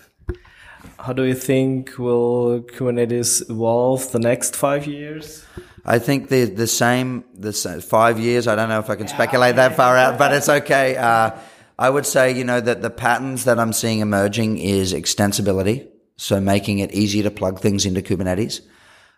How 0.99 1.13
do 1.13 1.23
you 1.23 1.33
think 1.33 1.97
will 1.97 2.61
Kubernetes 2.61 3.49
evolve 3.49 4.11
the 4.11 4.19
next 4.19 4.55
five 4.55 4.85
years? 4.85 5.45
I 5.85 5.99
think 5.99 6.29
the 6.29 6.45
the 6.45 6.67
same 6.67 7.23
the 7.33 7.53
same, 7.53 7.81
five 7.81 8.19
years. 8.19 8.47
I 8.47 8.55
don't 8.55 8.69
know 8.69 8.79
if 8.79 8.89
I 8.89 8.95
can 8.95 9.07
speculate 9.07 9.55
that 9.55 9.75
far 9.75 9.97
out, 9.97 10.19
but 10.19 10.33
it's 10.33 10.49
okay. 10.49 10.95
Uh, 10.95 11.31
I 11.79 11.89
would 11.89 12.05
say 12.05 12.31
you 12.31 12.43
know 12.43 12.61
that 12.61 12.81
the 12.81 12.91
patterns 12.91 13.45
that 13.45 13.59
I'm 13.59 13.73
seeing 13.73 13.99
emerging 13.99 14.59
is 14.59 14.93
extensibility, 14.93 15.87
so 16.17 16.39
making 16.39 16.79
it 16.79 16.91
easier 16.91 17.23
to 17.23 17.31
plug 17.31 17.59
things 17.59 17.85
into 17.85 18.01
Kubernetes. 18.01 18.61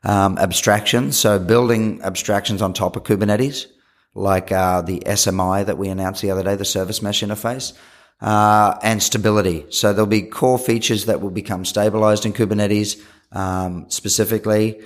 Um, 0.05 0.38
abstractions, 0.38 1.17
so 1.17 1.39
building 1.39 2.01
abstractions 2.03 2.61
on 2.61 2.74
top 2.74 2.97
of 2.97 3.03
Kubernetes, 3.03 3.67
like 4.15 4.51
uh, 4.51 4.82
the 4.82 4.99
SMI 4.99 5.65
that 5.65 5.78
we 5.78 5.88
announced 5.88 6.21
the 6.21 6.32
other 6.32 6.43
day, 6.43 6.55
the 6.55 6.65
service 6.65 7.01
mesh 7.01 7.24
interface 7.24 7.71
uh, 8.22 8.78
and 8.82 9.01
stability. 9.01 9.66
So 9.70 9.93
there'll 9.93 10.07
be 10.07 10.22
core 10.22 10.59
features 10.59 11.05
that 11.05 11.22
will 11.22 11.32
become 11.32 11.66
stabilized 11.66 12.26
in 12.26 12.34
Kubernetes 12.34 13.01
um, 13.32 13.86
specifically, 13.89 14.82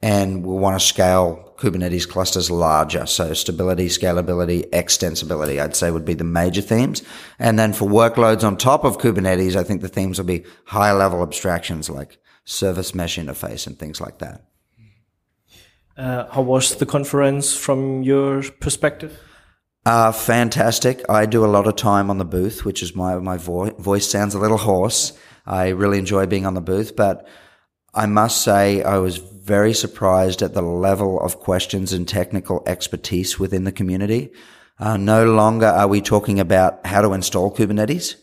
and 0.00 0.44
we'll 0.44 0.58
want 0.58 0.78
to 0.78 0.86
scale 0.86 1.54
Kubernetes 1.56 2.08
clusters 2.08 2.50
larger. 2.50 3.06
So 3.06 3.32
stability, 3.32 3.88
scalability, 3.88 4.68
extensibility, 4.70 5.60
I'd 5.60 5.74
say 5.74 5.90
would 5.90 6.04
be 6.04 6.14
the 6.14 6.24
major 6.24 6.60
themes. 6.60 7.02
And 7.38 7.58
then 7.58 7.72
for 7.72 7.88
workloads 7.88 8.44
on 8.44 8.56
top 8.56 8.84
of 8.84 8.98
Kubernetes, 8.98 9.56
I 9.56 9.64
think 9.64 9.80
the 9.80 9.88
themes 9.88 10.18
will 10.18 10.26
be 10.26 10.44
higher 10.66 10.94
level 10.94 11.22
abstractions 11.22 11.88
like 11.88 12.18
service 12.44 12.94
mesh 12.94 13.18
interface 13.18 13.66
and 13.66 13.78
things 13.78 14.00
like 14.00 14.18
that. 14.18 14.44
Uh, 15.96 16.26
how 16.30 16.42
was 16.42 16.76
the 16.76 16.86
conference 16.86 17.56
from 17.56 18.02
your 18.02 18.42
perspective? 18.60 19.18
Uh, 19.86 20.10
fantastic. 20.10 21.08
I 21.08 21.26
do 21.26 21.44
a 21.44 21.46
lot 21.46 21.68
of 21.68 21.76
time 21.76 22.10
on 22.10 22.18
the 22.18 22.24
booth, 22.24 22.64
which 22.64 22.82
is 22.82 22.96
my, 22.96 23.14
my 23.20 23.36
vo- 23.36 23.70
voice 23.70 24.10
sounds 24.10 24.34
a 24.34 24.38
little 24.40 24.58
hoarse. 24.58 25.12
I 25.46 25.68
really 25.68 26.00
enjoy 26.00 26.26
being 26.26 26.44
on 26.44 26.54
the 26.54 26.60
booth, 26.60 26.96
but 26.96 27.24
I 27.94 28.06
must 28.06 28.42
say 28.42 28.82
I 28.82 28.98
was 28.98 29.18
very 29.18 29.72
surprised 29.72 30.42
at 30.42 30.54
the 30.54 30.60
level 30.60 31.20
of 31.20 31.38
questions 31.38 31.92
and 31.92 32.08
technical 32.08 32.64
expertise 32.66 33.38
within 33.38 33.62
the 33.62 33.70
community. 33.70 34.32
Uh, 34.80 34.96
no 34.96 35.24
longer 35.24 35.66
are 35.66 35.86
we 35.86 36.00
talking 36.00 36.40
about 36.40 36.84
how 36.84 37.00
to 37.00 37.12
install 37.12 37.54
Kubernetes. 37.54 38.16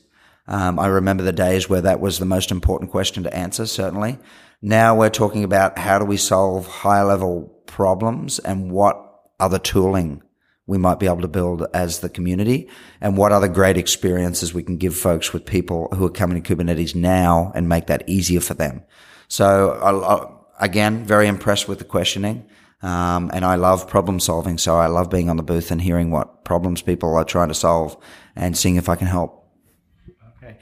Um, 0.50 0.78
I 0.78 0.88
remember 0.88 1.24
the 1.24 1.32
days 1.32 1.70
where 1.70 1.80
that 1.80 2.02
was 2.02 2.20
the 2.20 2.26
most 2.26 2.52
important 2.52 2.92
question 2.92 3.24
to 3.24 3.34
answer, 3.34 3.68
certainly. 3.68 4.20
Now 4.62 4.98
we're 4.98 5.10
talking 5.10 5.46
about 5.46 5.78
how 5.78 5.98
do 5.98 6.04
we 6.04 6.18
solve 6.18 6.68
high 6.68 7.04
level 7.04 7.64
problems 7.68 8.40
and 8.40 8.70
what 8.70 8.98
other 9.40 9.60
tooling 9.60 10.24
we 10.66 10.78
might 10.78 11.00
be 11.00 11.08
able 11.08 11.22
to 11.22 11.28
build 11.28 11.66
as 11.74 12.00
the 12.00 12.10
community 12.10 12.70
and 13.02 13.18
what 13.18 13.32
other 13.32 13.48
great 13.48 13.78
experiences 13.78 14.54
we 14.54 14.64
can 14.64 14.78
give 14.78 14.96
folks 14.96 15.34
with 15.34 15.46
people 15.46 15.90
who 15.94 16.06
are 16.06 16.10
coming 16.10 16.42
to 16.42 16.56
Kubernetes 16.56 16.96
now 16.96 17.52
and 17.54 17.68
make 17.68 17.88
that 17.88 18.04
easier 18.08 18.40
for 18.40 18.54
them. 18.54 18.84
So 19.28 20.46
again, 20.60 21.04
very 21.04 21.28
impressed 21.28 21.68
with 21.68 21.80
the 21.80 21.86
questioning. 21.86 22.48
Um, 22.82 23.32
and 23.34 23.46
I 23.46 23.56
love 23.56 23.88
problem 23.88 24.20
solving. 24.20 24.58
So 24.58 24.76
I 24.76 24.88
love 24.88 25.10
being 25.10 25.30
on 25.30 25.38
the 25.38 25.44
booth 25.44 25.72
and 25.72 25.82
hearing 25.82 26.12
what 26.12 26.44
problems 26.44 26.82
people 26.82 27.16
are 27.16 27.24
trying 27.24 27.48
to 27.48 27.54
solve 27.54 27.98
and 28.36 28.58
seeing 28.58 28.76
if 28.76 28.90
I 28.90 28.96
can 28.96 29.08
help. 29.08 29.48
Okay. 30.38 30.58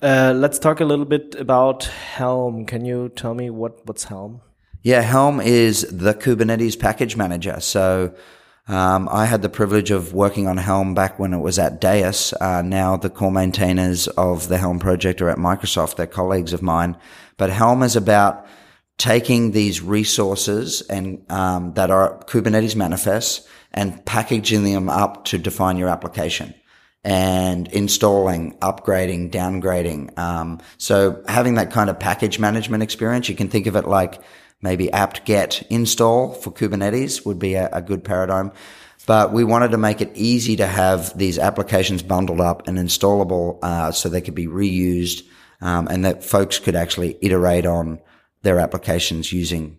Uh, 0.00 0.32
let's 0.34 0.58
talk 0.58 0.80
a 0.80 0.84
little 0.84 1.04
bit 1.04 1.34
about 1.38 1.84
Helm. 1.84 2.64
Can 2.64 2.84
you 2.84 3.10
tell 3.10 3.34
me 3.34 3.50
what, 3.50 3.86
what's 3.86 4.04
Helm? 4.04 4.40
Yeah, 4.82 5.02
Helm 5.02 5.40
is 5.40 5.82
the 5.90 6.14
Kubernetes 6.14 6.78
package 6.78 7.16
manager. 7.16 7.60
So 7.60 8.14
um, 8.68 9.08
I 9.10 9.26
had 9.26 9.42
the 9.42 9.48
privilege 9.48 9.90
of 9.90 10.12
working 10.12 10.48
on 10.48 10.56
Helm 10.56 10.94
back 10.94 11.18
when 11.18 11.32
it 11.32 11.38
was 11.38 11.58
at 11.58 11.80
Deis. 11.80 12.32
Uh, 12.40 12.62
now 12.62 12.96
the 12.96 13.10
core 13.10 13.30
maintainers 13.30 14.08
of 14.08 14.48
the 14.48 14.58
Helm 14.58 14.80
project 14.80 15.22
are 15.22 15.28
at 15.28 15.38
Microsoft. 15.38 15.96
They're 15.96 16.06
colleagues 16.06 16.52
of 16.52 16.62
mine. 16.62 16.96
But 17.36 17.50
Helm 17.50 17.82
is 17.82 17.94
about 17.94 18.46
taking 18.98 19.52
these 19.52 19.82
resources 19.82 20.80
and 20.82 21.24
um, 21.30 21.74
that 21.74 21.90
are 21.90 22.18
Kubernetes 22.24 22.74
manifests 22.74 23.46
and 23.72 24.04
packaging 24.04 24.64
them 24.64 24.88
up 24.88 25.26
to 25.26 25.38
define 25.38 25.76
your 25.76 25.88
application 25.88 26.54
and 27.04 27.68
installing, 27.68 28.58
upgrading, 28.58 29.30
downgrading. 29.30 30.18
Um, 30.18 30.60
so 30.76 31.22
having 31.28 31.54
that 31.54 31.70
kind 31.70 31.88
of 31.88 32.00
package 32.00 32.40
management 32.40 32.82
experience, 32.82 33.28
you 33.28 33.36
can 33.36 33.48
think 33.48 33.66
of 33.66 33.76
it 33.76 33.86
like 33.86 34.20
maybe 34.62 34.92
apt-get 34.92 35.62
install 35.70 36.32
for 36.32 36.50
Kubernetes 36.50 37.24
would 37.26 37.38
be 37.38 37.54
a, 37.54 37.68
a 37.72 37.82
good 37.82 38.04
paradigm. 38.04 38.52
But 39.06 39.32
we 39.32 39.44
wanted 39.44 39.70
to 39.70 39.78
make 39.78 40.00
it 40.00 40.10
easy 40.14 40.56
to 40.56 40.66
have 40.66 41.16
these 41.16 41.38
applications 41.38 42.02
bundled 42.02 42.40
up 42.40 42.66
and 42.66 42.76
installable 42.76 43.58
uh, 43.62 43.92
so 43.92 44.08
they 44.08 44.20
could 44.20 44.34
be 44.34 44.48
reused 44.48 45.22
um, 45.60 45.86
and 45.88 46.04
that 46.04 46.24
folks 46.24 46.58
could 46.58 46.74
actually 46.74 47.16
iterate 47.22 47.66
on 47.66 48.00
their 48.42 48.58
applications 48.58 49.32
using 49.32 49.78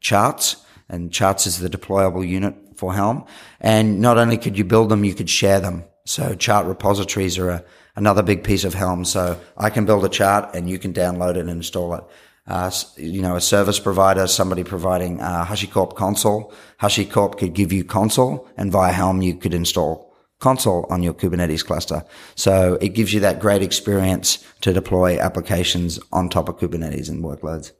charts. 0.00 0.56
And 0.88 1.12
charts 1.12 1.46
is 1.46 1.58
the 1.58 1.68
deployable 1.68 2.26
unit 2.26 2.54
for 2.76 2.94
Helm. 2.94 3.24
And 3.60 4.00
not 4.00 4.18
only 4.18 4.38
could 4.38 4.56
you 4.56 4.64
build 4.64 4.90
them, 4.90 5.04
you 5.04 5.14
could 5.14 5.30
share 5.30 5.60
them. 5.60 5.84
So 6.06 6.34
chart 6.34 6.66
repositories 6.66 7.36
are 7.38 7.50
a, 7.50 7.64
another 7.96 8.22
big 8.22 8.44
piece 8.44 8.64
of 8.64 8.74
Helm. 8.74 9.04
So 9.04 9.38
I 9.56 9.70
can 9.70 9.84
build 9.84 10.04
a 10.04 10.08
chart 10.08 10.54
and 10.54 10.68
you 10.68 10.78
can 10.78 10.92
download 10.92 11.32
it 11.32 11.40
and 11.40 11.50
install 11.50 11.94
it. 11.94 12.04
Uh, 12.48 12.70
you 12.96 13.20
know, 13.20 13.36
a 13.36 13.40
service 13.40 13.78
provider, 13.78 14.26
somebody 14.26 14.64
providing 14.64 15.20
uh, 15.20 15.44
HashiCorp 15.44 15.94
Consul. 15.94 16.50
HashiCorp 16.80 17.36
could 17.38 17.52
give 17.52 17.72
you 17.72 17.84
Consul, 17.84 18.48
and 18.56 18.72
via 18.72 18.90
Helm 18.90 19.20
you 19.20 19.36
could 19.36 19.52
install 19.52 20.14
Consul 20.40 20.86
on 20.88 21.02
your 21.02 21.12
Kubernetes 21.12 21.64
cluster. 21.64 22.04
So 22.36 22.78
it 22.80 22.90
gives 22.90 23.12
you 23.12 23.20
that 23.20 23.38
great 23.38 23.62
experience 23.62 24.42
to 24.62 24.72
deploy 24.72 25.18
applications 25.18 25.98
on 26.10 26.30
top 26.30 26.48
of 26.48 26.56
Kubernetes 26.58 27.10
and 27.10 27.22
workloads. 27.22 27.72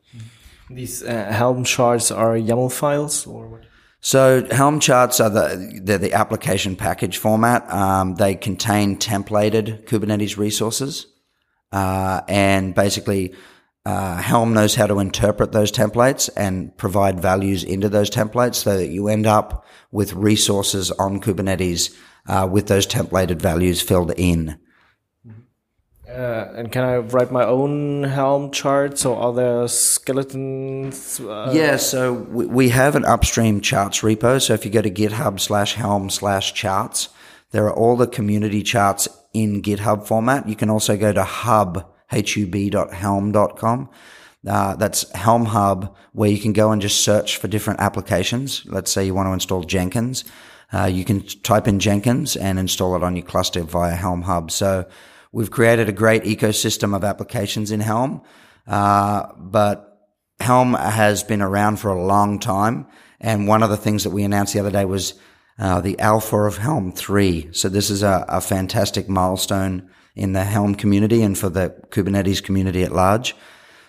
These 0.68 1.02
uh, 1.02 1.32
Helm 1.32 1.64
charts 1.64 2.10
are 2.10 2.34
YAML 2.34 2.70
files 2.70 3.26
or 3.26 3.48
what? 3.48 3.62
So 4.00 4.46
Helm 4.50 4.80
charts 4.80 5.18
are 5.18 5.30
the 5.30 5.80
they're 5.82 5.98
the 5.98 6.12
application 6.12 6.76
package 6.76 7.16
format. 7.16 7.68
Um, 7.72 8.14
they 8.16 8.34
contain 8.34 8.96
templated 8.96 9.86
Kubernetes 9.86 10.36
resources, 10.36 11.06
uh, 11.72 12.20
and 12.28 12.74
basically 12.74 13.34
uh, 13.88 14.16
Helm 14.20 14.52
knows 14.52 14.74
how 14.74 14.86
to 14.86 14.98
interpret 14.98 15.52
those 15.52 15.72
templates 15.72 16.28
and 16.36 16.76
provide 16.76 17.20
values 17.20 17.64
into 17.64 17.88
those 17.88 18.10
templates 18.10 18.56
so 18.56 18.76
that 18.76 18.88
you 18.88 19.08
end 19.08 19.26
up 19.26 19.64
with 19.90 20.12
resources 20.12 20.90
on 20.90 21.22
Kubernetes 21.22 21.96
uh, 22.26 22.46
with 22.50 22.66
those 22.66 22.86
templated 22.86 23.40
values 23.40 23.80
filled 23.80 24.12
in. 24.18 24.58
Uh, 26.06 26.52
and 26.54 26.70
can 26.70 26.84
I 26.84 26.96
write 26.98 27.32
my 27.32 27.46
own 27.46 28.04
Helm 28.04 28.50
chart? 28.50 28.98
So 28.98 29.16
are 29.16 29.32
there 29.32 29.66
skeletons? 29.68 31.18
Uh, 31.20 31.50
yeah, 31.54 31.76
so 31.76 32.12
we, 32.12 32.44
we 32.44 32.68
have 32.68 32.94
an 32.94 33.06
upstream 33.06 33.62
charts 33.62 34.00
repo. 34.00 34.38
So 34.42 34.52
if 34.52 34.66
you 34.66 34.70
go 34.70 34.82
to 34.82 34.90
GitHub 34.90 35.40
slash 35.40 35.76
Helm 35.76 36.10
slash 36.10 36.52
charts, 36.52 37.08
there 37.52 37.64
are 37.64 37.74
all 37.74 37.96
the 37.96 38.06
community 38.06 38.62
charts 38.62 39.08
in 39.32 39.62
GitHub 39.62 40.06
format. 40.06 40.46
You 40.46 40.56
can 40.56 40.68
also 40.68 40.94
go 40.98 41.10
to 41.14 41.24
hub, 41.24 41.90
hub.helm.com. 42.10 43.90
Uh, 44.46 44.76
that's 44.76 45.10
Helm 45.12 45.46
Hub, 45.46 45.96
where 46.12 46.30
you 46.30 46.38
can 46.38 46.52
go 46.52 46.70
and 46.70 46.80
just 46.80 47.02
search 47.02 47.36
for 47.36 47.48
different 47.48 47.80
applications. 47.80 48.64
Let's 48.66 48.90
say 48.90 49.04
you 49.04 49.14
want 49.14 49.26
to 49.26 49.32
install 49.32 49.64
Jenkins. 49.64 50.24
Uh, 50.72 50.84
you 50.84 51.04
can 51.04 51.22
type 51.22 51.66
in 51.66 51.80
Jenkins 51.80 52.36
and 52.36 52.58
install 52.58 52.94
it 52.96 53.02
on 53.02 53.16
your 53.16 53.26
cluster 53.26 53.62
via 53.62 53.94
Helm 53.94 54.22
Hub. 54.22 54.50
So 54.50 54.86
We've 55.32 55.50
created 55.50 55.88
a 55.88 55.92
great 55.92 56.22
ecosystem 56.22 56.96
of 56.96 57.04
applications 57.04 57.70
in 57.70 57.80
Helm, 57.80 58.22
uh, 58.66 59.26
but 59.36 60.08
Helm 60.40 60.74
has 60.74 61.22
been 61.22 61.42
around 61.42 61.78
for 61.80 61.90
a 61.90 62.02
long 62.02 62.38
time. 62.38 62.86
And 63.20 63.46
one 63.46 63.62
of 63.62 63.70
the 63.70 63.76
things 63.76 64.04
that 64.04 64.10
we 64.10 64.22
announced 64.22 64.54
the 64.54 64.60
other 64.60 64.70
day 64.70 64.84
was 64.84 65.14
uh, 65.58 65.80
the 65.80 65.98
alpha 65.98 66.36
of 66.36 66.56
Helm 66.56 66.92
3. 66.92 67.50
So 67.52 67.68
this 67.68 67.90
is 67.90 68.02
a, 68.02 68.24
a, 68.28 68.40
fantastic 68.40 69.08
milestone 69.08 69.90
in 70.18 70.32
the 70.32 70.44
Helm 70.44 70.74
community 70.74 71.22
and 71.22 71.36
for 71.36 71.48
the 71.48 71.74
Kubernetes 71.90 72.42
community 72.42 72.82
at 72.82 72.92
large. 72.92 73.34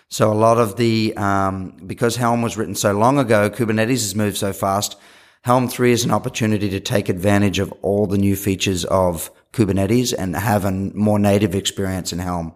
So 0.08 0.32
a 0.32 0.34
lot 0.34 0.58
of 0.58 0.76
the, 0.76 1.16
um, 1.16 1.76
because 1.86 2.16
Helm 2.16 2.42
was 2.42 2.56
written 2.56 2.74
so 2.74 2.92
long 2.92 3.18
ago, 3.18 3.48
Kubernetes 3.48 4.02
has 4.02 4.14
moved 4.14 4.36
so 4.36 4.52
fast. 4.52 4.96
Helm 5.42 5.68
3 5.68 5.92
is 5.92 6.04
an 6.04 6.10
opportunity 6.10 6.68
to 6.70 6.80
take 6.80 7.08
advantage 7.08 7.58
of 7.58 7.72
all 7.82 8.06
the 8.06 8.18
new 8.18 8.36
features 8.36 8.84
of 8.84 9.30
Kubernetes 9.52 10.12
and 10.16 10.36
have 10.36 10.64
a 10.64 10.70
more 10.70 11.18
native 11.18 11.54
experience 11.54 12.12
in 12.12 12.18
Helm. 12.18 12.54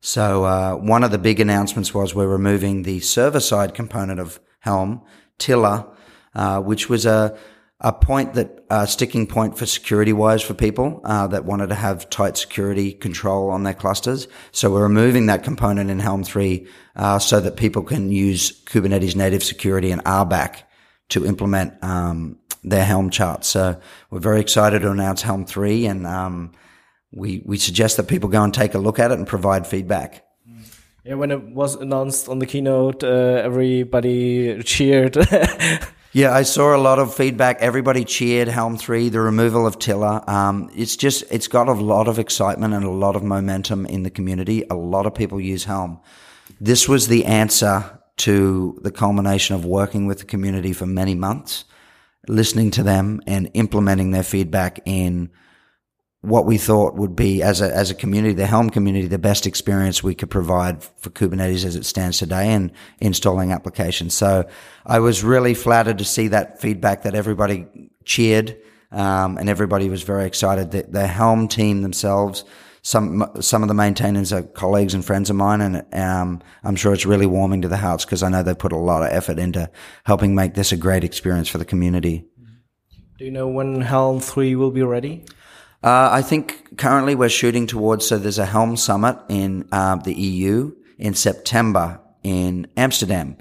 So 0.00 0.44
uh, 0.44 0.74
one 0.74 1.04
of 1.04 1.10
the 1.10 1.18
big 1.18 1.40
announcements 1.40 1.92
was 1.92 2.14
we're 2.14 2.26
removing 2.26 2.82
the 2.82 3.00
server 3.00 3.40
side 3.40 3.74
component 3.74 4.20
of 4.20 4.40
Helm, 4.60 5.02
Tiller, 5.38 5.86
uh, 6.34 6.60
which 6.60 6.88
was 6.88 7.06
a 7.06 7.36
a 7.80 7.92
point 7.92 8.34
that 8.34 8.88
sticking 8.88 9.26
point 9.26 9.58
for 9.58 9.66
security 9.66 10.12
wise 10.12 10.42
for 10.42 10.54
people 10.54 11.00
uh, 11.04 11.26
that 11.26 11.44
wanted 11.44 11.68
to 11.68 11.74
have 11.74 12.08
tight 12.08 12.36
security 12.36 12.92
control 12.92 13.50
on 13.50 13.64
their 13.64 13.74
clusters. 13.74 14.28
So 14.50 14.72
we're 14.72 14.82
removing 14.82 15.26
that 15.26 15.44
component 15.44 15.90
in 15.90 15.98
Helm 15.98 16.24
three 16.24 16.66
uh, 16.94 17.18
so 17.18 17.38
that 17.40 17.56
people 17.56 17.82
can 17.82 18.10
use 18.10 18.64
Kubernetes 18.64 19.14
native 19.14 19.44
security 19.44 19.90
and 19.90 20.02
RBAC 20.04 20.62
to 21.10 21.26
implement 21.26 21.74
um, 21.84 22.38
their 22.64 22.84
Helm 22.84 23.10
charts. 23.10 23.48
So 23.48 23.80
we're 24.10 24.20
very 24.20 24.40
excited 24.40 24.80
to 24.82 24.90
announce 24.90 25.22
Helm 25.22 25.46
3 25.46 25.86
and 25.86 26.06
um, 26.06 26.52
we, 27.12 27.42
we 27.46 27.58
suggest 27.58 27.96
that 27.96 28.08
people 28.08 28.28
go 28.28 28.42
and 28.42 28.52
take 28.52 28.74
a 28.74 28.78
look 28.78 28.98
at 28.98 29.12
it 29.12 29.18
and 29.18 29.26
provide 29.26 29.66
feedback. 29.66 30.24
Yeah, 31.04 31.14
when 31.14 31.30
it 31.30 31.40
was 31.40 31.76
announced 31.76 32.28
on 32.28 32.40
the 32.40 32.46
keynote, 32.46 33.04
uh, 33.04 33.06
everybody 33.06 34.60
cheered. 34.64 35.16
yeah, 36.16 36.32
I 36.32 36.44
saw 36.44 36.74
a 36.74 36.78
lot 36.78 36.98
of 36.98 37.14
feedback. 37.14 37.58
Everybody 37.60 38.02
cheered 38.02 38.48
Helm 38.48 38.78
3, 38.78 39.10
the 39.10 39.20
removal 39.20 39.66
of 39.66 39.78
Tiller. 39.78 40.22
Um, 40.26 40.70
it's 40.74 40.96
just, 40.96 41.24
it's 41.30 41.46
got 41.46 41.68
a 41.68 41.74
lot 41.74 42.08
of 42.08 42.18
excitement 42.18 42.72
and 42.72 42.86
a 42.86 42.90
lot 42.90 43.16
of 43.16 43.22
momentum 43.22 43.84
in 43.84 44.02
the 44.02 44.08
community. 44.08 44.64
A 44.70 44.74
lot 44.74 45.04
of 45.04 45.14
people 45.14 45.38
use 45.38 45.64
Helm. 45.64 46.00
This 46.58 46.88
was 46.88 47.08
the 47.08 47.26
answer 47.26 48.00
to 48.16 48.78
the 48.80 48.90
culmination 48.90 49.56
of 49.56 49.66
working 49.66 50.06
with 50.06 50.20
the 50.20 50.24
community 50.24 50.72
for 50.72 50.86
many 50.86 51.14
months 51.14 51.66
listening 52.28 52.70
to 52.70 52.82
them 52.82 53.20
and 53.26 53.50
implementing 53.52 54.12
their 54.12 54.22
feedback 54.22 54.80
in 54.86 55.28
what 56.26 56.44
we 56.44 56.58
thought 56.58 56.94
would 56.94 57.14
be 57.14 57.42
as 57.42 57.60
a 57.60 57.74
as 57.74 57.90
a 57.90 57.94
community, 57.94 58.34
the 58.34 58.46
Helm 58.46 58.68
community, 58.70 59.06
the 59.06 59.18
best 59.18 59.46
experience 59.46 60.02
we 60.02 60.14
could 60.14 60.30
provide 60.30 60.82
for 60.82 61.10
Kubernetes 61.10 61.64
as 61.64 61.76
it 61.76 61.86
stands 61.86 62.18
today 62.18 62.52
and 62.52 62.72
installing 62.98 63.52
applications. 63.52 64.14
So 64.14 64.48
I 64.84 64.98
was 64.98 65.22
really 65.22 65.54
flattered 65.54 65.98
to 65.98 66.04
see 66.04 66.28
that 66.28 66.60
feedback 66.60 67.02
that 67.02 67.14
everybody 67.14 67.66
cheered 68.04 68.56
um, 68.90 69.38
and 69.38 69.48
everybody 69.48 69.88
was 69.88 70.02
very 70.02 70.26
excited. 70.26 70.72
that 70.72 70.92
the 70.92 71.06
Helm 71.06 71.46
team 71.46 71.82
themselves 71.82 72.44
some 72.82 73.28
some 73.40 73.62
of 73.62 73.68
the 73.68 73.74
maintainers 73.74 74.32
are 74.32 74.42
colleagues 74.42 74.94
and 74.94 75.04
friends 75.04 75.28
of 75.28 75.34
mine, 75.34 75.60
and 75.60 75.84
um, 75.92 76.40
I'm 76.62 76.76
sure 76.76 76.92
it's 76.92 77.04
really 77.04 77.26
warming 77.26 77.62
to 77.62 77.68
the 77.68 77.76
hearts 77.76 78.04
because 78.04 78.22
I 78.22 78.28
know 78.28 78.44
they 78.44 78.54
put 78.54 78.70
a 78.70 78.76
lot 78.76 79.02
of 79.02 79.08
effort 79.10 79.40
into 79.40 79.68
helping 80.04 80.36
make 80.36 80.54
this 80.54 80.70
a 80.70 80.76
great 80.76 81.02
experience 81.02 81.48
for 81.48 81.58
the 81.58 81.64
community. 81.64 82.26
Do 83.18 83.24
you 83.24 83.32
know 83.32 83.48
when 83.48 83.80
Helm 83.80 84.20
three 84.20 84.54
will 84.54 84.70
be 84.70 84.84
ready? 84.84 85.24
Uh, 85.86 86.10
I 86.10 86.22
think 86.22 86.76
currently 86.76 87.14
we're 87.14 87.28
shooting 87.28 87.68
towards. 87.68 88.08
So 88.08 88.18
there's 88.18 88.40
a 88.40 88.44
Helm 88.44 88.76
summit 88.76 89.20
in 89.28 89.68
uh, 89.70 89.94
the 89.94 90.12
EU 90.12 90.74
in 90.98 91.14
September 91.14 92.00
in 92.24 92.66
Amsterdam. 92.76 93.36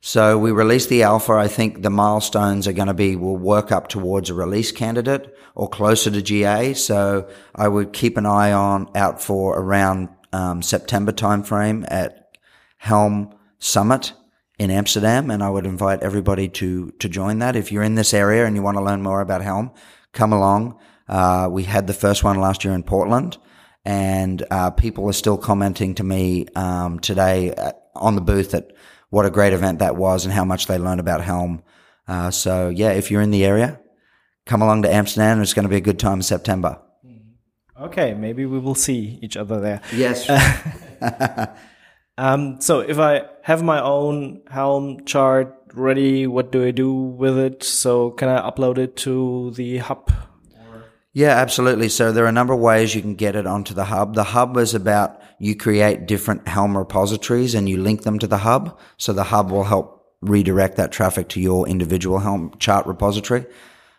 So 0.00 0.38
we 0.38 0.52
released 0.52 0.90
the 0.90 1.02
alpha. 1.02 1.32
I 1.32 1.48
think 1.48 1.82
the 1.82 1.90
milestones 1.90 2.68
are 2.68 2.72
going 2.72 2.86
to 2.86 2.94
be 2.94 3.16
we'll 3.16 3.36
work 3.36 3.72
up 3.72 3.88
towards 3.88 4.30
a 4.30 4.34
release 4.34 4.70
candidate 4.70 5.34
or 5.56 5.68
closer 5.68 6.08
to 6.12 6.22
GA. 6.22 6.72
So 6.74 7.28
I 7.52 7.66
would 7.66 7.92
keep 7.92 8.16
an 8.16 8.26
eye 8.26 8.52
on 8.52 8.88
out 8.94 9.20
for 9.20 9.58
around 9.58 10.08
um, 10.32 10.62
September 10.62 11.10
timeframe 11.10 11.84
at 11.88 12.38
Helm 12.76 13.34
Summit 13.58 14.12
in 14.56 14.70
Amsterdam, 14.70 15.32
and 15.32 15.42
I 15.42 15.50
would 15.50 15.66
invite 15.66 16.04
everybody 16.04 16.48
to 16.48 16.92
to 17.00 17.08
join 17.08 17.40
that. 17.40 17.56
If 17.56 17.72
you're 17.72 17.82
in 17.82 17.96
this 17.96 18.14
area 18.14 18.46
and 18.46 18.54
you 18.54 18.62
want 18.62 18.76
to 18.76 18.84
learn 18.84 19.02
more 19.02 19.20
about 19.20 19.42
Helm, 19.42 19.72
come 20.12 20.32
along. 20.32 20.78
Uh, 21.08 21.48
we 21.50 21.64
had 21.64 21.86
the 21.86 21.94
first 21.94 22.22
one 22.22 22.38
last 22.38 22.64
year 22.64 22.74
in 22.74 22.82
Portland, 22.82 23.38
and 23.84 24.44
uh, 24.50 24.70
people 24.70 25.08
are 25.08 25.12
still 25.12 25.38
commenting 25.38 25.94
to 25.94 26.04
me 26.04 26.46
um, 26.54 26.98
today 27.00 27.50
at, 27.50 27.82
on 27.94 28.14
the 28.14 28.20
booth 28.20 28.50
that 28.50 28.72
what 29.10 29.24
a 29.24 29.30
great 29.30 29.52
event 29.52 29.78
that 29.78 29.96
was 29.96 30.24
and 30.24 30.34
how 30.34 30.44
much 30.44 30.66
they 30.66 30.78
learned 30.78 31.00
about 31.00 31.22
Helm 31.22 31.62
Uh, 32.06 32.30
so 32.30 32.68
yeah, 32.68 32.90
if 32.90 33.10
you're 33.10 33.22
in 33.22 33.30
the 33.30 33.44
area, 33.44 33.80
come 34.46 34.62
along 34.62 34.82
to 34.82 34.92
Amsterdam. 34.92 35.40
It's 35.40 35.54
going 35.54 35.64
to 35.64 35.70
be 35.70 35.76
a 35.76 35.80
good 35.80 35.98
time 35.98 36.18
in 36.18 36.22
September. 36.22 36.80
Okay, 37.80 38.12
maybe 38.14 38.44
we 38.44 38.58
will 38.58 38.74
see 38.74 39.18
each 39.22 39.36
other 39.36 39.60
there. 39.60 39.80
Yes. 39.92 40.26
Um, 42.18 42.60
so 42.60 42.80
if 42.80 42.98
I 42.98 43.26
have 43.42 43.62
my 43.62 43.80
own 43.80 44.42
Helm 44.50 45.04
chart 45.04 45.54
ready, 45.72 46.26
what 46.26 46.50
do 46.50 46.66
I 46.66 46.72
do 46.72 46.92
with 46.92 47.38
it? 47.38 47.62
So 47.62 48.10
can 48.10 48.28
I 48.28 48.40
upload 48.50 48.76
it 48.76 48.96
to 49.06 49.52
the 49.52 49.78
hub? 49.78 50.10
Yeah, 51.18 51.30
absolutely. 51.30 51.88
So 51.88 52.12
there 52.12 52.24
are 52.26 52.28
a 52.28 52.38
number 52.40 52.52
of 52.52 52.60
ways 52.60 52.94
you 52.94 53.02
can 53.02 53.16
get 53.16 53.34
it 53.34 53.44
onto 53.44 53.74
the 53.74 53.86
hub. 53.86 54.14
The 54.14 54.22
hub 54.22 54.56
is 54.56 54.72
about 54.72 55.20
you 55.40 55.56
create 55.56 56.06
different 56.06 56.46
Helm 56.46 56.78
repositories 56.78 57.56
and 57.56 57.68
you 57.68 57.76
link 57.82 58.02
them 58.02 58.20
to 58.20 58.28
the 58.28 58.38
hub. 58.38 58.78
So 58.98 59.12
the 59.12 59.24
hub 59.24 59.50
will 59.50 59.64
help 59.64 60.14
redirect 60.20 60.76
that 60.76 60.92
traffic 60.92 61.28
to 61.30 61.40
your 61.40 61.66
individual 61.66 62.20
Helm 62.20 62.54
chart 62.60 62.86
repository. 62.86 63.46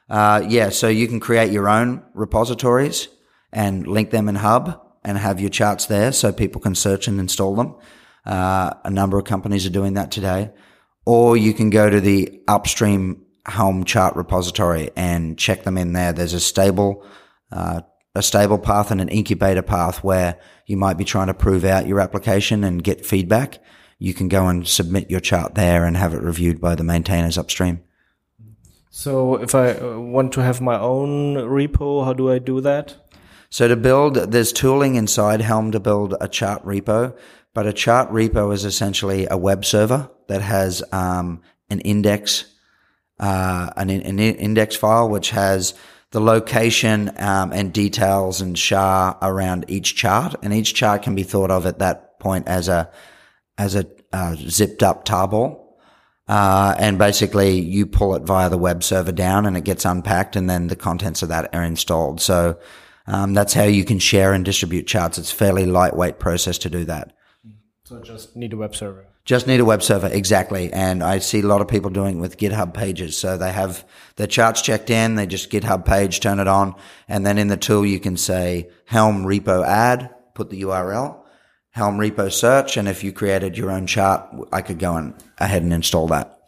Uh, 0.09 0.45
yeah, 0.47 0.69
so 0.69 0.87
you 0.87 1.09
can 1.09 1.19
create 1.19 1.51
your 1.51 1.67
own 1.67 2.05
repositories 2.13 3.09
and 3.51 3.85
link 3.85 4.11
them 4.11 4.29
in 4.29 4.35
hub 4.35 4.81
and 5.03 5.17
have 5.17 5.41
your 5.41 5.49
charts 5.49 5.87
there 5.87 6.13
so 6.13 6.31
people 6.31 6.61
can 6.61 6.73
search 6.73 7.09
and 7.09 7.19
install 7.19 7.53
them. 7.53 7.75
Uh, 8.25 8.71
a 8.85 8.89
number 8.89 9.19
of 9.19 9.25
companies 9.25 9.65
are 9.65 9.71
doing 9.71 9.95
that 9.95 10.09
today. 10.09 10.51
Or 11.05 11.35
you 11.35 11.53
can 11.53 11.69
go 11.69 11.89
to 11.89 11.99
the 11.99 12.41
upstream 12.47 13.25
Helm 13.49 13.83
chart 13.83 14.15
repository 14.15 14.91
and 14.95 15.37
check 15.37 15.63
them 15.63 15.77
in 15.77 15.93
there. 15.93 16.13
There's 16.13 16.33
a 16.33 16.39
stable, 16.39 17.05
uh, 17.51 17.81
a 18.15 18.21
stable 18.21 18.59
path 18.59 18.91
and 18.91 19.01
an 19.01 19.09
incubator 19.09 19.61
path 19.61 20.03
where 20.03 20.39
you 20.65 20.77
might 20.77 20.97
be 20.97 21.05
trying 21.05 21.27
to 21.27 21.33
prove 21.33 21.65
out 21.65 21.87
your 21.87 21.99
application 21.99 22.63
and 22.63 22.83
get 22.83 23.05
feedback. 23.05 23.59
You 23.97 24.13
can 24.13 24.27
go 24.29 24.47
and 24.47 24.67
submit 24.67 25.11
your 25.11 25.19
chart 25.19 25.55
there 25.55 25.85
and 25.85 25.97
have 25.97 26.13
it 26.13 26.21
reviewed 26.21 26.61
by 26.61 26.75
the 26.75 26.83
maintainers 26.83 27.37
upstream. 27.37 27.81
So 28.89 29.35
if 29.35 29.53
I 29.53 29.73
uh, 29.73 29.99
want 29.99 30.33
to 30.33 30.41
have 30.41 30.61
my 30.61 30.79
own 30.79 31.35
repo, 31.35 32.05
how 32.05 32.13
do 32.13 32.31
I 32.31 32.39
do 32.39 32.59
that? 32.61 32.95
So 33.49 33.67
to 33.67 33.75
build, 33.75 34.15
there's 34.15 34.53
tooling 34.53 34.95
inside 34.95 35.41
Helm 35.41 35.71
to 35.71 35.79
build 35.79 36.15
a 36.21 36.27
chart 36.27 36.63
repo, 36.63 37.17
but 37.53 37.65
a 37.65 37.73
chart 37.73 38.09
repo 38.11 38.53
is 38.53 38.65
essentially 38.65 39.27
a 39.29 39.37
web 39.37 39.65
server 39.65 40.09
that 40.27 40.41
has 40.41 40.83
um, 40.91 41.41
an 41.69 41.79
index, 41.81 42.45
uh, 43.19 43.69
an, 43.75 43.89
an, 43.89 44.19
index 44.19 44.75
file 44.75 45.09
which 45.09 45.31
has 45.31 45.73
the 46.11 46.19
location 46.21 47.11
um, 47.17 47.51
and 47.51 47.73
details 47.73 48.41
and 48.41 48.57
SHA 48.57 49.17
around 49.21 49.65
each 49.67 49.95
chart, 49.95 50.35
and 50.41 50.53
each 50.53 50.73
chart 50.73 51.03
can 51.03 51.15
be 51.15 51.23
thought 51.23 51.51
of 51.51 51.65
at 51.65 51.79
that 51.79 52.19
point 52.19 52.47
as 52.47 52.67
a 52.67 52.89
as 53.57 53.75
a 53.75 53.85
uh, 54.11 54.35
zipped 54.35 54.83
up 54.83 55.05
tarball. 55.05 55.65
Uh, 56.27 56.75
and 56.77 56.99
basically 56.99 57.59
you 57.59 57.87
pull 57.87 58.13
it 58.13 58.21
via 58.21 58.49
the 58.49 58.57
web 58.57 58.83
server 58.83 59.11
down 59.11 59.47
and 59.47 59.57
it 59.57 59.63
gets 59.63 59.83
unpacked 59.83 60.35
and 60.35 60.47
then 60.47 60.67
the 60.67 60.75
contents 60.75 61.23
of 61.23 61.29
that 61.29 61.53
are 61.55 61.63
installed. 61.63 62.21
So, 62.21 62.59
um, 63.07 63.33
that's 63.33 63.53
how 63.53 63.63
you 63.63 63.83
can 63.83 63.97
share 63.97 64.33
and 64.33 64.45
distribute 64.45 64.85
charts. 64.85 65.17
It's 65.17 65.31
a 65.31 65.35
fairly 65.35 65.65
lightweight 65.65 66.19
process 66.19 66.59
to 66.59 66.69
do 66.69 66.85
that. 66.85 67.13
So 67.83 67.99
just 68.01 68.35
need 68.35 68.53
a 68.53 68.57
web 68.57 68.75
server. 68.75 69.07
Just 69.29 69.45
need 69.45 69.59
a 69.59 69.65
web 69.65 69.83
server, 69.83 70.07
exactly. 70.07 70.73
And 70.73 71.03
I 71.03 71.19
see 71.19 71.41
a 71.41 71.45
lot 71.45 71.61
of 71.61 71.67
people 71.67 71.91
doing 71.91 72.17
it 72.17 72.19
with 72.19 72.39
GitHub 72.39 72.73
pages. 72.73 73.15
So 73.15 73.37
they 73.37 73.51
have 73.51 73.85
their 74.15 74.25
charts 74.25 74.59
checked 74.59 74.89
in, 74.89 75.13
they 75.13 75.27
just 75.27 75.51
GitHub 75.51 75.85
page, 75.85 76.19
turn 76.19 76.39
it 76.39 76.47
on, 76.47 76.73
and 77.07 77.23
then 77.23 77.37
in 77.37 77.47
the 77.47 77.55
tool 77.55 77.85
you 77.85 77.99
can 77.99 78.17
say 78.17 78.71
Helm 78.85 79.25
repo 79.25 79.63
add, 79.63 80.09
put 80.33 80.49
the 80.49 80.63
URL, 80.63 81.23
Helm 81.69 81.99
repo 81.99 82.33
search, 82.33 82.75
and 82.75 82.87
if 82.87 83.03
you 83.03 83.11
created 83.11 83.55
your 83.55 83.69
own 83.69 83.85
chart, 83.85 84.27
I 84.51 84.63
could 84.63 84.79
go 84.79 84.95
and 84.95 85.13
ahead 85.37 85.61
and 85.61 85.73
install 85.73 86.07
that. 86.07 86.39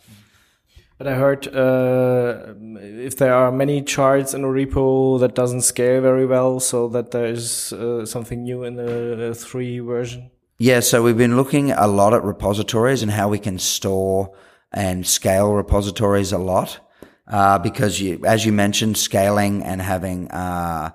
But 0.97 1.05
I 1.05 1.13
heard 1.13 1.55
uh, 1.55 2.55
if 2.79 3.15
there 3.17 3.35
are 3.35 3.51
many 3.51 3.83
charts 3.83 4.33
in 4.33 4.43
a 4.43 4.47
repo 4.47 5.19
that 5.19 5.35
doesn't 5.35 5.61
scale 5.61 6.01
very 6.01 6.25
well, 6.25 6.59
so 6.59 6.87
that 6.87 7.11
there 7.11 7.27
is 7.27 7.73
uh, 7.73 8.07
something 8.07 8.41
new 8.41 8.63
in 8.63 8.73
the 8.73 9.35
three 9.37 9.77
version. 9.77 10.31
Yeah, 10.61 10.81
so 10.81 11.01
we've 11.01 11.17
been 11.17 11.37
looking 11.37 11.71
a 11.71 11.87
lot 11.87 12.13
at 12.13 12.23
repositories 12.23 13.01
and 13.01 13.11
how 13.11 13.29
we 13.29 13.39
can 13.39 13.57
store 13.57 14.37
and 14.71 15.07
scale 15.07 15.53
repositories 15.53 16.31
a 16.33 16.37
lot. 16.37 16.79
Uh, 17.27 17.57
because 17.57 17.99
you, 17.99 18.23
as 18.27 18.45
you 18.45 18.51
mentioned, 18.51 18.95
scaling 18.95 19.63
and 19.63 19.81
having, 19.81 20.29
uh, 20.29 20.91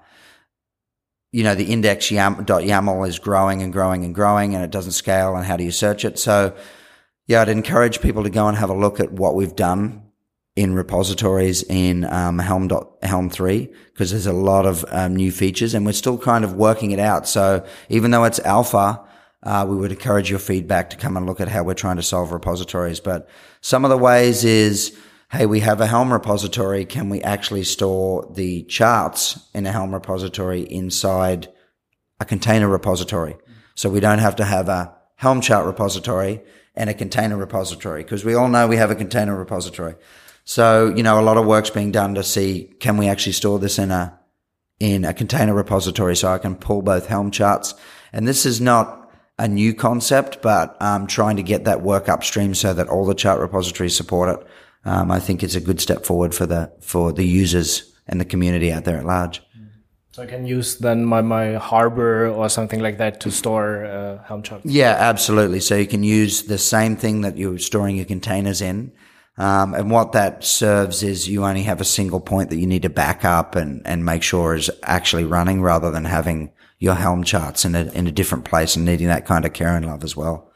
you 1.32 1.42
know, 1.42 1.56
the 1.56 1.64
index 1.64 2.12
yam, 2.12 2.46
.yaml 2.46 3.08
is 3.08 3.18
growing 3.18 3.60
and 3.60 3.72
growing 3.72 4.04
and 4.04 4.14
growing 4.14 4.54
and 4.54 4.62
it 4.62 4.70
doesn't 4.70 4.92
scale 4.92 5.34
and 5.34 5.44
how 5.44 5.56
do 5.56 5.64
you 5.64 5.72
search 5.72 6.04
it? 6.04 6.16
So 6.16 6.54
yeah, 7.26 7.40
I'd 7.40 7.48
encourage 7.48 8.00
people 8.00 8.22
to 8.22 8.30
go 8.30 8.46
and 8.46 8.56
have 8.56 8.70
a 8.70 8.72
look 8.72 9.00
at 9.00 9.10
what 9.10 9.34
we've 9.34 9.56
done 9.56 10.12
in 10.54 10.74
repositories 10.74 11.64
in 11.64 12.04
um, 12.04 12.38
Helm 12.38 12.70
Helm 13.02 13.30
three 13.30 13.72
because 13.92 14.12
there's 14.12 14.26
a 14.26 14.32
lot 14.32 14.64
of 14.64 14.84
um, 14.90 15.16
new 15.16 15.32
features 15.32 15.74
and 15.74 15.84
we're 15.84 15.90
still 15.90 16.18
kind 16.18 16.44
of 16.44 16.52
working 16.52 16.92
it 16.92 17.00
out. 17.00 17.26
So 17.26 17.66
even 17.88 18.12
though 18.12 18.22
it's 18.22 18.38
alpha, 18.38 19.02
uh, 19.42 19.66
we 19.68 19.76
would 19.76 19.92
encourage 19.92 20.30
your 20.30 20.38
feedback 20.38 20.90
to 20.90 20.96
come 20.96 21.16
and 21.16 21.26
look 21.26 21.40
at 21.40 21.48
how 21.48 21.62
we're 21.62 21.74
trying 21.74 21.96
to 21.96 22.02
solve 22.02 22.32
repositories. 22.32 23.00
But 23.00 23.28
some 23.60 23.84
of 23.84 23.90
the 23.90 23.98
ways 23.98 24.44
is, 24.44 24.96
hey, 25.30 25.46
we 25.46 25.60
have 25.60 25.80
a 25.80 25.86
Helm 25.86 26.12
repository. 26.12 26.84
Can 26.84 27.08
we 27.08 27.22
actually 27.22 27.64
store 27.64 28.30
the 28.34 28.62
charts 28.64 29.48
in 29.54 29.66
a 29.66 29.72
Helm 29.72 29.92
repository 29.92 30.62
inside 30.62 31.48
a 32.18 32.24
container 32.24 32.68
repository? 32.68 33.36
So 33.74 33.90
we 33.90 34.00
don't 34.00 34.18
have 34.18 34.36
to 34.36 34.44
have 34.44 34.68
a 34.68 34.94
Helm 35.16 35.40
chart 35.40 35.66
repository 35.66 36.42
and 36.74 36.90
a 36.90 36.94
container 36.94 37.36
repository 37.36 38.02
because 38.02 38.24
we 38.24 38.34
all 38.34 38.48
know 38.48 38.66
we 38.66 38.76
have 38.76 38.90
a 38.90 38.94
container 38.94 39.36
repository. 39.36 39.94
So, 40.44 40.92
you 40.94 41.02
know, 41.02 41.18
a 41.18 41.22
lot 41.22 41.38
of 41.38 41.46
work's 41.46 41.70
being 41.70 41.90
done 41.90 42.14
to 42.14 42.22
see 42.22 42.74
can 42.80 42.96
we 42.96 43.08
actually 43.08 43.32
store 43.32 43.58
this 43.58 43.78
in 43.78 43.90
a 43.90 44.18
in 44.78 45.04
a 45.04 45.14
container 45.14 45.54
repository 45.54 46.14
so 46.14 46.28
I 46.28 46.38
can 46.38 46.54
pull 46.54 46.82
both 46.82 47.06
Helm 47.06 47.30
charts. 47.30 47.74
And 48.12 48.28
this 48.28 48.44
is 48.44 48.60
not 48.60 49.05
a 49.38 49.48
new 49.48 49.74
concept, 49.74 50.40
but 50.42 50.80
um, 50.80 51.06
trying 51.06 51.36
to 51.36 51.42
get 51.42 51.64
that 51.64 51.82
work 51.82 52.08
upstream 52.08 52.54
so 52.54 52.72
that 52.72 52.88
all 52.88 53.04
the 53.04 53.14
chart 53.14 53.40
repositories 53.40 53.96
support 53.96 54.40
it. 54.40 54.46
Um, 54.84 55.10
I 55.10 55.20
think 55.20 55.42
it's 55.42 55.54
a 55.54 55.60
good 55.60 55.80
step 55.80 56.04
forward 56.04 56.34
for 56.34 56.46
the 56.46 56.72
for 56.80 57.12
the 57.12 57.24
users 57.24 57.92
and 58.06 58.20
the 58.20 58.24
community 58.24 58.72
out 58.72 58.84
there 58.84 58.96
at 58.96 59.04
large. 59.04 59.42
So 60.12 60.22
I 60.22 60.26
can 60.26 60.46
use 60.46 60.78
then 60.78 61.04
my, 61.04 61.20
my 61.20 61.56
harbor 61.56 62.28
or 62.28 62.48
something 62.48 62.80
like 62.80 62.96
that 62.96 63.20
to 63.20 63.30
store 63.30 63.84
uh, 63.84 64.24
Helm 64.24 64.42
charts. 64.42 64.64
Yeah, 64.64 64.96
absolutely. 64.98 65.60
So 65.60 65.76
you 65.76 65.86
can 65.86 66.02
use 66.02 66.44
the 66.44 66.56
same 66.56 66.96
thing 66.96 67.20
that 67.20 67.36
you're 67.36 67.58
storing 67.58 67.96
your 67.96 68.06
containers 68.06 68.62
in. 68.62 68.92
Um, 69.36 69.74
and 69.74 69.90
what 69.90 70.12
that 70.12 70.42
serves 70.42 71.02
is 71.02 71.28
you 71.28 71.44
only 71.44 71.64
have 71.64 71.82
a 71.82 71.84
single 71.84 72.20
point 72.20 72.48
that 72.48 72.56
you 72.56 72.66
need 72.66 72.82
to 72.82 72.88
back 72.88 73.26
up 73.26 73.56
and, 73.56 73.86
and 73.86 74.06
make 74.06 74.22
sure 74.22 74.54
is 74.54 74.70
actually 74.84 75.24
running 75.24 75.60
rather 75.60 75.90
than 75.90 76.06
having 76.06 76.50
your 76.78 76.94
Helm 76.94 77.24
charts 77.24 77.64
in 77.64 77.74
a, 77.74 77.84
in 77.92 78.06
a 78.06 78.12
different 78.12 78.44
place 78.44 78.76
and 78.76 78.84
needing 78.84 79.08
that 79.08 79.26
kind 79.26 79.44
of 79.44 79.52
care 79.52 79.76
and 79.76 79.86
love 79.86 80.04
as 80.04 80.16
well. 80.16 80.52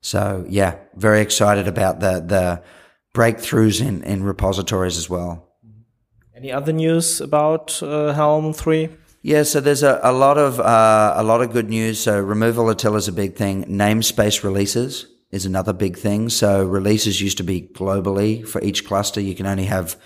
So 0.00 0.44
yeah, 0.48 0.76
very 0.94 1.20
excited 1.20 1.66
about 1.66 2.00
the, 2.00 2.20
the 2.20 2.62
breakthroughs 3.14 3.80
in, 3.80 4.02
in 4.02 4.22
repositories 4.22 4.98
as 4.98 5.08
well. 5.08 5.48
Any 6.36 6.52
other 6.52 6.72
news 6.72 7.20
about 7.20 7.82
uh, 7.82 8.12
Helm 8.12 8.52
3? 8.52 8.90
Yeah, 9.22 9.44
so 9.44 9.60
there's 9.60 9.82
a, 9.82 10.00
a 10.02 10.12
lot 10.12 10.36
of 10.36 10.60
uh, 10.60 11.14
a 11.16 11.22
lot 11.22 11.40
of 11.40 11.50
good 11.50 11.70
news. 11.70 11.98
So 11.98 12.20
removal 12.20 12.74
Tiller 12.74 12.98
is 12.98 13.08
a 13.08 13.12
big 13.12 13.36
thing. 13.36 13.64
Namespace 13.64 14.44
releases 14.44 15.06
is 15.30 15.46
another 15.46 15.72
big 15.72 15.96
thing. 15.96 16.28
So 16.28 16.66
releases 16.66 17.22
used 17.22 17.38
to 17.38 17.42
be 17.42 17.62
globally 17.62 18.46
for 18.46 18.60
each 18.60 18.86
cluster. 18.86 19.22
You 19.22 19.34
can 19.34 19.46
only 19.46 19.64
have 19.64 19.96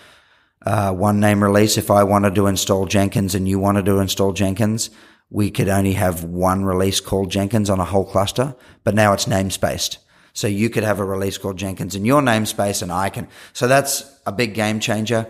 uh, 0.64 0.92
one 0.92 1.18
name 1.18 1.42
release. 1.42 1.76
If 1.76 1.90
I 1.90 2.04
wanted 2.04 2.36
to 2.36 2.46
install 2.46 2.86
Jenkins 2.86 3.34
and 3.34 3.48
you 3.48 3.58
wanted 3.58 3.86
to 3.86 3.98
install 3.98 4.32
Jenkins, 4.32 4.90
we 5.30 5.50
could 5.50 5.68
only 5.68 5.92
have 5.92 6.24
one 6.24 6.64
release 6.64 7.00
called 7.00 7.30
Jenkins 7.30 7.68
on 7.68 7.80
a 7.80 7.84
whole 7.84 8.04
cluster, 8.04 8.56
but 8.84 8.94
now 8.94 9.12
it's 9.12 9.26
namespaced. 9.26 9.98
So 10.32 10.46
you 10.46 10.70
could 10.70 10.84
have 10.84 11.00
a 11.00 11.04
release 11.04 11.36
called 11.36 11.58
Jenkins 11.58 11.94
in 11.94 12.04
your 12.04 12.22
namespace 12.22 12.82
and 12.82 12.92
I 12.92 13.10
can. 13.10 13.28
So 13.52 13.66
that's 13.66 14.04
a 14.24 14.32
big 14.32 14.54
game 14.54 14.80
changer. 14.80 15.26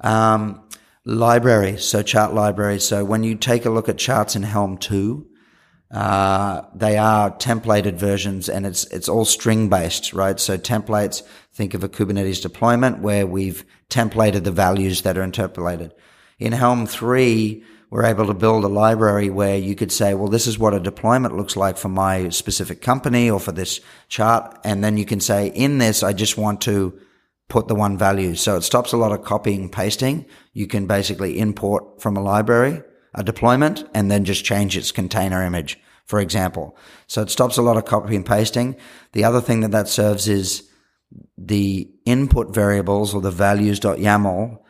Um, 0.00 0.62
libraries, 1.04 1.84
so 1.84 2.02
chart 2.02 2.32
libraries. 2.32 2.84
So 2.84 3.04
when 3.04 3.24
you 3.24 3.34
take 3.34 3.66
a 3.66 3.70
look 3.70 3.88
at 3.88 3.98
charts 3.98 4.36
in 4.36 4.42
Helm 4.42 4.78
2, 4.78 5.26
uh, 5.90 6.62
they 6.74 6.96
are 6.96 7.30
templated 7.30 7.94
versions 7.94 8.48
and 8.48 8.64
it's, 8.64 8.84
it's 8.84 9.08
all 9.08 9.26
string 9.26 9.68
based, 9.68 10.14
right? 10.14 10.40
So 10.40 10.56
templates, 10.56 11.22
think 11.52 11.74
of 11.74 11.84
a 11.84 11.88
Kubernetes 11.88 12.40
deployment 12.40 13.00
where 13.00 13.26
we've 13.26 13.64
templated 13.90 14.44
the 14.44 14.52
values 14.52 15.02
that 15.02 15.18
are 15.18 15.22
interpolated. 15.22 15.92
In 16.38 16.52
Helm 16.52 16.86
3, 16.86 17.62
we're 17.92 18.06
able 18.06 18.26
to 18.26 18.32
build 18.32 18.64
a 18.64 18.68
library 18.68 19.28
where 19.28 19.58
you 19.58 19.74
could 19.74 19.92
say, 19.92 20.14
well, 20.14 20.30
this 20.30 20.46
is 20.46 20.58
what 20.58 20.72
a 20.72 20.80
deployment 20.80 21.36
looks 21.36 21.56
like 21.56 21.76
for 21.76 21.90
my 21.90 22.30
specific 22.30 22.80
company 22.80 23.28
or 23.28 23.38
for 23.38 23.52
this 23.52 23.80
chart. 24.08 24.58
And 24.64 24.82
then 24.82 24.96
you 24.96 25.04
can 25.04 25.20
say, 25.20 25.48
in 25.48 25.76
this, 25.76 26.02
I 26.02 26.14
just 26.14 26.38
want 26.38 26.62
to 26.62 26.98
put 27.50 27.68
the 27.68 27.74
one 27.74 27.98
value. 27.98 28.34
So 28.34 28.56
it 28.56 28.62
stops 28.62 28.94
a 28.94 28.96
lot 28.96 29.12
of 29.12 29.24
copying 29.24 29.68
pasting. 29.68 30.24
You 30.54 30.66
can 30.66 30.86
basically 30.86 31.38
import 31.38 32.00
from 32.00 32.16
a 32.16 32.22
library 32.22 32.82
a 33.12 33.22
deployment 33.22 33.86
and 33.92 34.10
then 34.10 34.24
just 34.24 34.42
change 34.42 34.74
its 34.74 34.90
container 34.90 35.42
image, 35.42 35.78
for 36.06 36.18
example. 36.18 36.74
So 37.08 37.20
it 37.20 37.28
stops 37.28 37.58
a 37.58 37.62
lot 37.62 37.76
of 37.76 37.84
copy 37.84 38.16
and 38.16 38.24
pasting. 38.24 38.76
The 39.12 39.24
other 39.24 39.42
thing 39.42 39.60
that 39.60 39.72
that 39.72 39.88
serves 39.88 40.28
is 40.28 40.66
the 41.36 41.90
input 42.06 42.54
variables 42.54 43.14
or 43.14 43.20
the 43.20 43.30
values.yaml, 43.30 44.60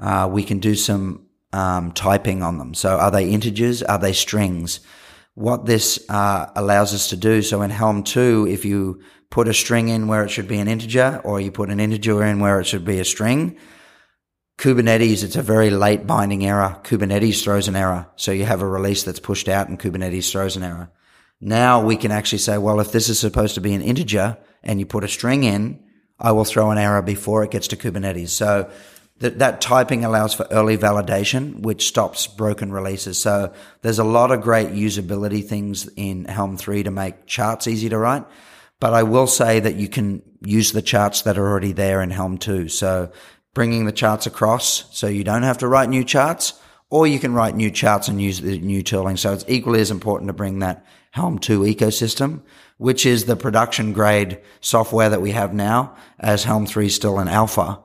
uh, 0.00 0.28
we 0.32 0.42
can 0.42 0.58
do 0.58 0.74
some 0.74 1.21
um, 1.52 1.92
typing 1.92 2.42
on 2.42 2.58
them. 2.58 2.74
So 2.74 2.98
are 2.98 3.10
they 3.10 3.28
integers? 3.28 3.82
Are 3.82 3.98
they 3.98 4.12
strings? 4.12 4.80
What 5.34 5.66
this 5.66 6.04
uh, 6.08 6.50
allows 6.56 6.94
us 6.94 7.08
to 7.10 7.16
do. 7.16 7.42
So 7.42 7.62
in 7.62 7.70
Helm 7.70 8.02
2, 8.02 8.46
if 8.50 8.64
you 8.64 9.02
put 9.30 9.48
a 9.48 9.54
string 9.54 9.88
in 9.88 10.08
where 10.08 10.24
it 10.24 10.28
should 10.28 10.48
be 10.48 10.58
an 10.58 10.68
integer 10.68 11.20
or 11.24 11.40
you 11.40 11.50
put 11.50 11.70
an 11.70 11.80
integer 11.80 12.22
in 12.24 12.40
where 12.40 12.60
it 12.60 12.66
should 12.66 12.84
be 12.84 13.00
a 13.00 13.04
string, 13.04 13.56
Kubernetes, 14.58 15.24
it's 15.24 15.36
a 15.36 15.42
very 15.42 15.70
late 15.70 16.06
binding 16.06 16.44
error. 16.44 16.78
Kubernetes 16.84 17.42
throws 17.42 17.66
an 17.66 17.76
error. 17.76 18.08
So 18.16 18.30
you 18.30 18.44
have 18.44 18.62
a 18.62 18.66
release 18.66 19.02
that's 19.02 19.20
pushed 19.20 19.48
out 19.48 19.68
and 19.68 19.78
Kubernetes 19.78 20.30
throws 20.30 20.56
an 20.56 20.62
error. 20.62 20.92
Now 21.40 21.82
we 21.82 21.96
can 21.96 22.12
actually 22.12 22.38
say, 22.38 22.58
well, 22.58 22.78
if 22.78 22.92
this 22.92 23.08
is 23.08 23.18
supposed 23.18 23.54
to 23.56 23.60
be 23.60 23.74
an 23.74 23.82
integer 23.82 24.38
and 24.62 24.78
you 24.78 24.86
put 24.86 25.02
a 25.02 25.08
string 25.08 25.42
in, 25.44 25.82
I 26.18 26.30
will 26.32 26.44
throw 26.44 26.70
an 26.70 26.78
error 26.78 27.02
before 27.02 27.42
it 27.42 27.50
gets 27.50 27.66
to 27.68 27.76
Kubernetes. 27.76 28.28
So 28.28 28.70
that, 29.22 29.38
that 29.38 29.60
typing 29.60 30.04
allows 30.04 30.34
for 30.34 30.46
early 30.50 30.76
validation, 30.76 31.60
which 31.60 31.86
stops 31.86 32.26
broken 32.26 32.72
releases. 32.72 33.20
So 33.20 33.52
there's 33.82 34.00
a 34.00 34.04
lot 34.04 34.32
of 34.32 34.42
great 34.42 34.70
usability 34.70 35.46
things 35.46 35.88
in 35.94 36.24
Helm 36.24 36.56
3 36.56 36.82
to 36.82 36.90
make 36.90 37.26
charts 37.26 37.68
easy 37.68 37.88
to 37.88 37.98
write. 37.98 38.24
But 38.80 38.94
I 38.94 39.04
will 39.04 39.28
say 39.28 39.60
that 39.60 39.76
you 39.76 39.88
can 39.88 40.22
use 40.44 40.72
the 40.72 40.82
charts 40.82 41.22
that 41.22 41.38
are 41.38 41.46
already 41.46 41.70
there 41.70 42.02
in 42.02 42.10
Helm 42.10 42.36
2. 42.36 42.68
So 42.68 43.12
bringing 43.54 43.86
the 43.86 43.92
charts 43.92 44.26
across 44.26 44.86
so 44.90 45.06
you 45.06 45.22
don't 45.22 45.44
have 45.44 45.58
to 45.58 45.68
write 45.68 45.88
new 45.88 46.02
charts 46.02 46.54
or 46.90 47.06
you 47.06 47.20
can 47.20 47.32
write 47.32 47.54
new 47.54 47.70
charts 47.70 48.08
and 48.08 48.20
use 48.20 48.40
the 48.40 48.58
new 48.58 48.82
tooling. 48.82 49.16
So 49.16 49.32
it's 49.32 49.44
equally 49.46 49.80
as 49.80 49.92
important 49.92 50.30
to 50.30 50.34
bring 50.34 50.58
that 50.58 50.84
Helm 51.12 51.38
2 51.38 51.60
ecosystem, 51.60 52.40
which 52.78 53.06
is 53.06 53.26
the 53.26 53.36
production 53.36 53.92
grade 53.92 54.40
software 54.60 55.10
that 55.10 55.22
we 55.22 55.30
have 55.30 55.54
now 55.54 55.94
as 56.18 56.42
Helm 56.42 56.66
3 56.66 56.86
is 56.86 56.94
still 56.96 57.20
in 57.20 57.28
alpha 57.28 57.78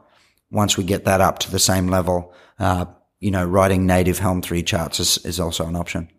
once 0.51 0.77
we 0.77 0.83
get 0.83 1.05
that 1.05 1.21
up 1.21 1.39
to 1.39 1.51
the 1.51 1.59
same 1.59 1.87
level, 1.87 2.33
uh, 2.59 2.85
you 3.19 3.31
know, 3.31 3.45
writing 3.45 3.85
native 3.85 4.19
Helm 4.19 4.41
3 4.41 4.63
charts 4.63 4.99
is, 4.99 5.17
is 5.25 5.39
also 5.39 5.67
an 5.67 5.75
option. 5.75 6.09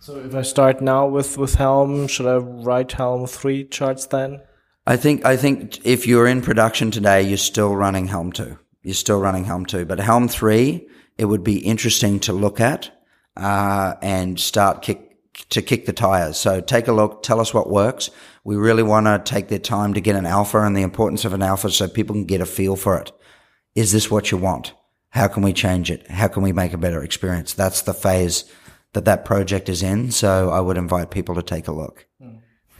So 0.00 0.18
if 0.18 0.34
I 0.34 0.42
start 0.42 0.80
now 0.80 1.06
with, 1.06 1.38
with 1.38 1.54
Helm, 1.54 2.08
should 2.08 2.26
I 2.26 2.36
write 2.36 2.90
Helm 2.90 3.26
3 3.26 3.68
charts 3.68 4.06
then? 4.06 4.40
I 4.84 4.96
think, 4.96 5.24
I 5.24 5.36
think 5.36 5.86
if 5.86 6.08
you're 6.08 6.26
in 6.26 6.42
production 6.42 6.90
today, 6.90 7.22
you're 7.22 7.36
still 7.36 7.76
running 7.76 8.08
Helm 8.08 8.32
2. 8.32 8.58
You're 8.82 8.94
still 8.94 9.20
running 9.20 9.44
Helm 9.44 9.64
2, 9.64 9.84
but 9.84 10.00
Helm 10.00 10.26
3, 10.26 10.84
it 11.18 11.26
would 11.26 11.44
be 11.44 11.58
interesting 11.58 12.18
to 12.20 12.32
look 12.32 12.58
at, 12.60 12.90
uh, 13.36 13.94
and 14.02 14.40
start 14.40 14.82
kick, 14.82 15.16
to 15.50 15.62
kick 15.62 15.86
the 15.86 15.92
tires. 15.92 16.36
So 16.36 16.60
take 16.60 16.88
a 16.88 16.92
look, 16.92 17.22
tell 17.22 17.38
us 17.38 17.54
what 17.54 17.70
works. 17.70 18.10
We 18.42 18.56
really 18.56 18.82
want 18.82 19.06
to 19.06 19.20
take 19.24 19.48
their 19.48 19.60
time 19.60 19.94
to 19.94 20.00
get 20.00 20.16
an 20.16 20.26
alpha 20.26 20.58
and 20.62 20.76
the 20.76 20.82
importance 20.82 21.24
of 21.24 21.32
an 21.32 21.42
alpha 21.42 21.70
so 21.70 21.86
people 21.86 22.14
can 22.14 22.24
get 22.24 22.40
a 22.40 22.46
feel 22.46 22.74
for 22.74 22.98
it. 22.98 23.12
Is 23.74 23.92
this 23.92 24.10
what 24.10 24.30
you 24.30 24.38
want? 24.38 24.74
How 25.10 25.28
can 25.28 25.42
we 25.42 25.52
change 25.52 25.90
it? 25.90 26.10
How 26.10 26.28
can 26.28 26.42
we 26.42 26.52
make 26.52 26.72
a 26.72 26.78
better 26.78 27.02
experience? 27.02 27.52
That's 27.52 27.82
the 27.82 27.94
phase 27.94 28.44
that 28.92 29.04
that 29.04 29.24
project 29.24 29.68
is 29.68 29.82
in. 29.82 30.10
So 30.10 30.50
I 30.50 30.60
would 30.60 30.76
invite 30.76 31.10
people 31.10 31.34
to 31.34 31.42
take 31.42 31.68
a 31.68 31.72
look. 31.72 32.06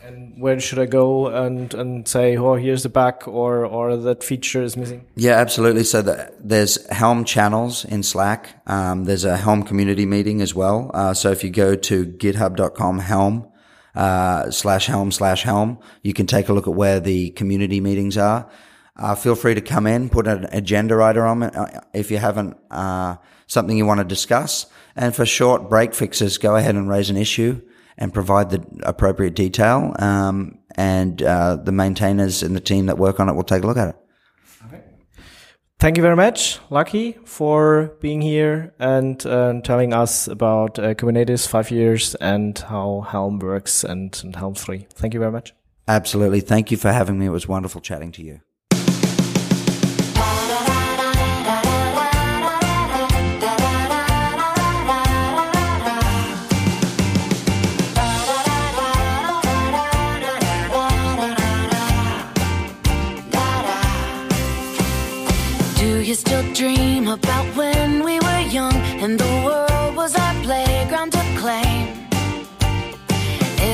And 0.04 0.42
where 0.42 0.58
should 0.58 0.80
I 0.80 0.86
go 0.86 1.28
and, 1.28 1.72
and 1.74 2.08
say, 2.08 2.36
oh, 2.36 2.54
here's 2.54 2.82
the 2.82 2.88
bug 2.88 3.26
or, 3.28 3.64
or 3.64 3.96
that 3.96 4.24
feature 4.24 4.62
is 4.62 4.76
missing? 4.76 5.06
Yeah, 5.14 5.34
absolutely. 5.34 5.84
So 5.84 6.02
the, 6.02 6.34
there's 6.40 6.84
Helm 6.90 7.24
channels 7.24 7.84
in 7.84 8.02
Slack. 8.02 8.60
Um, 8.66 9.04
there's 9.04 9.24
a 9.24 9.36
Helm 9.36 9.62
community 9.62 10.04
meeting 10.04 10.42
as 10.42 10.54
well. 10.54 10.90
Uh, 10.92 11.14
so 11.14 11.30
if 11.30 11.44
you 11.44 11.50
go 11.50 11.76
to 11.76 12.06
github.com 12.06 12.98
Helm, 12.98 13.48
uh, 13.94 14.50
slash 14.50 14.86
Helm 14.86 15.12
slash 15.12 15.44
Helm, 15.44 15.78
you 16.02 16.12
can 16.12 16.26
take 16.26 16.48
a 16.48 16.52
look 16.52 16.66
at 16.66 16.74
where 16.74 16.98
the 16.98 17.30
community 17.30 17.80
meetings 17.80 18.16
are. 18.16 18.50
Uh, 18.96 19.14
feel 19.14 19.34
free 19.34 19.54
to 19.54 19.60
come 19.60 19.86
in, 19.86 20.10
put 20.10 20.26
an 20.26 20.46
agenda 20.52 21.02
item 21.02 21.22
on 21.22 21.42
it 21.44 21.56
uh, 21.56 21.80
if 21.94 22.10
you 22.10 22.18
haven't 22.18 22.56
uh, 22.70 23.16
something 23.46 23.76
you 23.76 23.86
want 23.86 23.98
to 23.98 24.04
discuss. 24.04 24.66
And 24.94 25.14
for 25.14 25.24
short 25.24 25.70
break 25.70 25.94
fixes, 25.94 26.38
go 26.38 26.56
ahead 26.56 26.74
and 26.74 26.88
raise 26.88 27.08
an 27.08 27.16
issue 27.16 27.60
and 27.96 28.12
provide 28.12 28.50
the 28.50 28.64
appropriate 28.82 29.34
detail. 29.34 29.94
Um, 29.98 30.58
and 30.76 31.22
uh, 31.22 31.56
the 31.56 31.72
maintainers 31.72 32.42
and 32.42 32.54
the 32.54 32.60
team 32.60 32.86
that 32.86 32.98
work 32.98 33.20
on 33.20 33.28
it 33.28 33.34
will 33.34 33.44
take 33.44 33.62
a 33.62 33.66
look 33.66 33.76
at 33.76 33.88
it. 33.88 33.96
Thank 35.78 35.96
you 35.96 36.02
very 36.02 36.14
much, 36.14 36.60
Lachie, 36.70 37.26
for 37.26 37.96
being 38.00 38.20
here 38.20 38.72
and 38.78 39.26
uh, 39.26 39.60
telling 39.64 39.92
us 39.92 40.28
about 40.28 40.78
uh, 40.78 40.94
Kubernetes 40.94 41.48
five 41.48 41.72
years 41.72 42.14
and 42.14 42.56
how 42.56 43.00
Helm 43.10 43.40
works 43.40 43.82
and, 43.82 44.16
and 44.22 44.36
Helm 44.36 44.54
3. 44.54 44.86
Thank 44.94 45.12
you 45.12 45.18
very 45.18 45.32
much. 45.32 45.54
Absolutely. 45.88 46.38
Thank 46.38 46.70
you 46.70 46.76
for 46.76 46.92
having 46.92 47.18
me. 47.18 47.26
It 47.26 47.30
was 47.30 47.48
wonderful 47.48 47.80
chatting 47.80 48.12
to 48.12 48.22
you. 48.22 48.42
You 66.12 66.16
still 66.16 66.52
dream 66.52 67.08
about 67.08 67.46
when 67.56 68.04
we 68.04 68.20
were 68.20 68.40
young 68.50 68.74
and 69.02 69.18
the 69.18 69.32
world 69.46 69.96
was 69.96 70.14
our 70.14 70.34
playground 70.42 71.10
to 71.10 71.22
claim? 71.40 71.86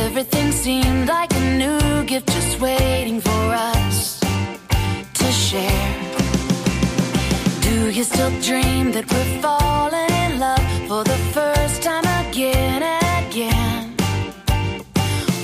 Everything 0.05 0.53
seemed 0.53 1.09
like 1.09 1.33
a 1.35 1.45
new 1.63 2.05
gift 2.05 2.29
just 2.29 2.61
waiting 2.61 3.21
for 3.21 3.45
us 3.71 4.21
to 5.21 5.27
share. 5.47 5.95
Do 7.61 7.91
you 7.91 8.05
still 8.05 8.31
dream 8.41 8.93
that 8.93 9.07
we're 9.13 9.33
falling 9.43 10.13
in 10.25 10.39
love 10.39 10.67
for 10.87 11.03
the 11.03 11.19
first 11.37 11.83
time 11.83 12.07
again 12.23 12.85
and 12.85 13.27
again? 13.27 13.97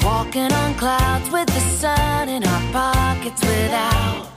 Walking 0.05 0.53
on 0.62 0.74
clouds 0.74 1.28
with 1.28 1.49
the 1.49 1.64
sun 1.80 2.28
in 2.28 2.45
our 2.45 2.62
pockets 2.72 3.40
without 3.40 4.34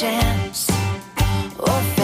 chance. 0.00 0.70
Or 1.58 1.99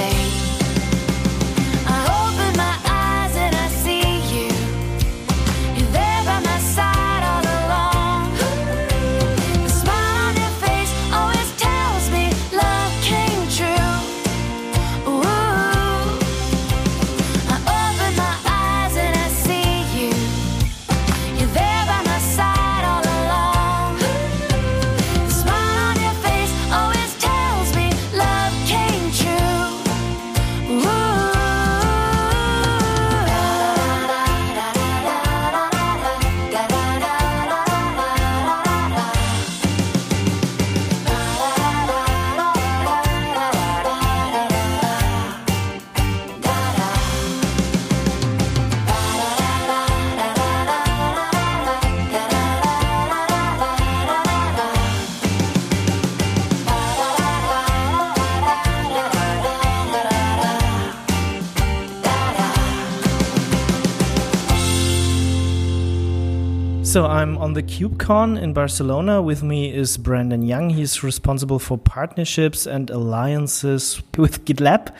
So 66.96 67.04
I'm 67.04 67.36
on 67.36 67.52
the 67.52 67.62
KubeCon 67.62 68.40
in 68.40 68.54
Barcelona. 68.54 69.20
With 69.20 69.42
me 69.42 69.70
is 69.70 69.98
Brandon 69.98 70.40
Jung. 70.40 70.70
He's 70.70 71.02
responsible 71.02 71.58
for 71.58 71.76
partnerships 71.76 72.66
and 72.66 72.88
alliances 72.88 74.02
with 74.16 74.46
GitLab. 74.46 74.94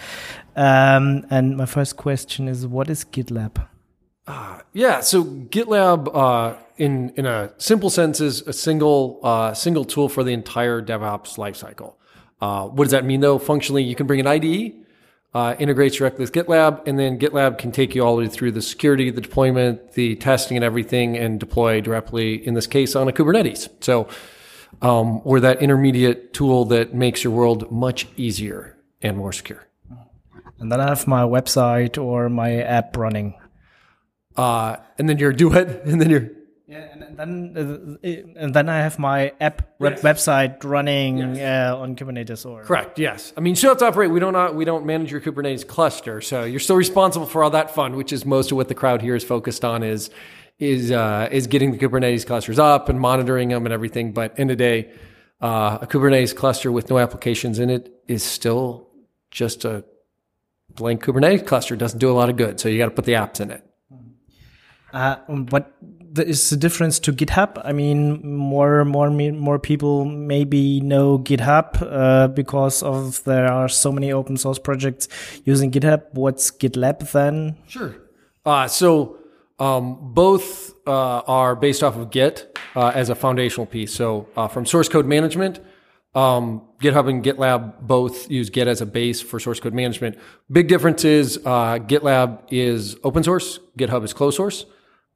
Um, 0.56 1.24
and 1.30 1.56
my 1.56 1.64
first 1.64 1.96
question 1.96 2.48
is, 2.48 2.66
what 2.66 2.90
is 2.90 3.06
GitLab? 3.06 3.66
Uh, 4.26 4.58
yeah, 4.74 5.00
so 5.00 5.24
GitLab, 5.24 6.14
uh, 6.14 6.58
in 6.76 7.14
in 7.16 7.24
a 7.24 7.54
simple 7.56 7.88
sense, 7.88 8.20
is 8.20 8.42
a 8.42 8.52
single 8.52 9.18
uh, 9.22 9.54
single 9.54 9.86
tool 9.86 10.10
for 10.10 10.22
the 10.22 10.34
entire 10.34 10.82
DevOps 10.82 11.38
lifecycle. 11.38 11.94
Uh, 12.42 12.66
what 12.66 12.84
does 12.84 12.92
that 12.92 13.06
mean, 13.06 13.20
though? 13.20 13.38
Functionally, 13.38 13.84
you 13.84 13.94
can 13.94 14.06
bring 14.06 14.20
an 14.20 14.26
IDE, 14.26 14.74
uh, 15.36 15.54
integrates 15.58 15.96
directly 15.96 16.22
with 16.22 16.32
GitLab, 16.32 16.88
and 16.88 16.98
then 16.98 17.18
GitLab 17.18 17.58
can 17.58 17.70
take 17.70 17.94
you 17.94 18.02
all 18.02 18.16
the 18.16 18.22
way 18.22 18.28
through 18.28 18.52
the 18.52 18.62
security, 18.62 19.10
the 19.10 19.20
deployment, 19.20 19.92
the 19.92 20.16
testing, 20.16 20.56
and 20.56 20.64
everything, 20.64 21.14
and 21.14 21.38
deploy 21.38 21.82
directly. 21.82 22.46
In 22.46 22.54
this 22.54 22.66
case, 22.66 22.96
on 22.96 23.06
a 23.06 23.12
Kubernetes. 23.12 23.68
So, 23.84 24.08
um, 24.80 25.22
we're 25.24 25.40
that 25.40 25.60
intermediate 25.60 26.32
tool 26.32 26.64
that 26.66 26.94
makes 26.94 27.22
your 27.22 27.34
world 27.34 27.70
much 27.70 28.08
easier 28.16 28.78
and 29.02 29.18
more 29.18 29.30
secure. 29.30 29.66
And 30.58 30.72
then 30.72 30.80
I 30.80 30.88
have 30.88 31.06
my 31.06 31.24
website 31.24 32.02
or 32.02 32.30
my 32.30 32.62
app 32.62 32.96
running. 32.96 33.34
Uh, 34.38 34.76
and 34.96 35.06
then 35.06 35.18
you're 35.18 35.32
do 35.44 35.52
it, 35.52 35.84
and 35.84 36.00
then 36.00 36.08
you're 36.08 36.30
Yeah, 36.68 36.88
and 36.92 37.16
then 37.16 37.98
and 38.34 38.52
then 38.52 38.68
I 38.68 38.78
have 38.78 38.98
my 38.98 39.32
app 39.40 39.68
web 39.78 39.98
website 40.00 40.64
running 40.64 41.40
uh, 41.40 41.76
on 41.78 41.94
Kubernetes 41.94 42.44
or 42.44 42.64
Correct. 42.64 42.98
Yes. 42.98 43.32
I 43.36 43.40
mean, 43.40 43.54
show 43.54 43.70
up 43.70 43.78
to 43.78 43.86
operate. 43.86 44.10
We 44.10 44.18
don't 44.18 44.34
uh, 44.34 44.50
we 44.50 44.64
don't 44.64 44.84
manage 44.84 45.12
your 45.12 45.20
Kubernetes 45.20 45.64
cluster, 45.64 46.20
so 46.20 46.42
you're 46.42 46.58
still 46.58 46.74
responsible 46.74 47.26
for 47.26 47.44
all 47.44 47.50
that 47.50 47.72
fun, 47.72 47.94
which 47.94 48.12
is 48.12 48.26
most 48.26 48.50
of 48.50 48.56
what 48.56 48.66
the 48.66 48.74
crowd 48.74 49.00
here 49.00 49.14
is 49.14 49.22
focused 49.22 49.64
on 49.64 49.84
is 49.84 50.10
is 50.58 50.90
uh, 50.90 51.28
is 51.30 51.46
getting 51.46 51.70
the 51.70 51.78
Kubernetes 51.78 52.26
clusters 52.26 52.58
up 52.58 52.88
and 52.88 52.98
monitoring 52.98 53.50
them 53.50 53.64
and 53.64 53.72
everything. 53.72 54.10
But 54.10 54.36
in 54.36 54.48
the 54.48 54.56
day, 54.56 54.90
uh, 55.40 55.78
a 55.82 55.86
Kubernetes 55.86 56.34
cluster 56.34 56.72
with 56.72 56.90
no 56.90 56.98
applications 56.98 57.60
in 57.60 57.70
it 57.70 57.92
is 58.08 58.24
still 58.24 58.88
just 59.30 59.64
a 59.64 59.84
blank 60.70 61.04
Kubernetes 61.04 61.46
cluster. 61.46 61.74
It 61.74 61.78
doesn't 61.78 62.00
do 62.00 62.10
a 62.10 62.16
lot 62.16 62.28
of 62.28 62.36
good. 62.36 62.58
So 62.58 62.68
you 62.68 62.78
got 62.78 62.86
to 62.86 62.90
put 62.90 63.04
the 63.04 63.12
apps 63.12 63.40
in 63.40 63.52
it. 63.52 63.62
Uh, 64.92 65.16
what 65.50 65.72
the, 66.12 66.26
is 66.26 66.50
the 66.50 66.56
difference 66.56 66.98
to 67.00 67.12
GitHub? 67.12 67.60
I 67.64 67.72
mean, 67.72 68.36
more 68.36 68.84
more 68.84 69.10
more 69.10 69.58
people 69.58 70.04
maybe 70.04 70.80
know 70.80 71.18
GitHub 71.18 71.82
uh, 71.82 72.28
because 72.28 72.82
of 72.82 73.22
there 73.24 73.46
are 73.46 73.68
so 73.68 73.92
many 73.92 74.12
open 74.12 74.36
source 74.36 74.58
projects 74.58 75.08
using 75.44 75.70
GitHub. 75.70 76.02
What's 76.12 76.50
GitLab 76.50 77.10
then? 77.12 77.56
Sure. 77.68 77.96
Uh, 78.44 78.68
so 78.68 79.18
um, 79.58 79.98
both 80.14 80.74
uh, 80.86 81.20
are 81.26 81.56
based 81.56 81.82
off 81.82 81.96
of 81.96 82.10
Git 82.10 82.58
uh, 82.74 82.92
as 82.94 83.08
a 83.08 83.14
foundational 83.14 83.66
piece. 83.66 83.94
So 83.94 84.28
uh, 84.36 84.48
from 84.48 84.66
source 84.66 84.88
code 84.88 85.06
management, 85.06 85.60
um, 86.14 86.62
GitHub 86.80 87.08
and 87.08 87.24
GitLab 87.24 87.80
both 87.80 88.30
use 88.30 88.50
Git 88.50 88.68
as 88.68 88.80
a 88.80 88.86
base 88.86 89.20
for 89.20 89.40
source 89.40 89.60
code 89.60 89.74
management. 89.74 90.18
Big 90.50 90.68
difference 90.68 91.04
is 91.04 91.38
uh, 91.44 91.78
GitLab 91.78 92.40
is 92.50 92.96
open 93.04 93.22
source, 93.22 93.58
GitHub 93.78 94.04
is 94.04 94.12
closed 94.12 94.36
source. 94.36 94.66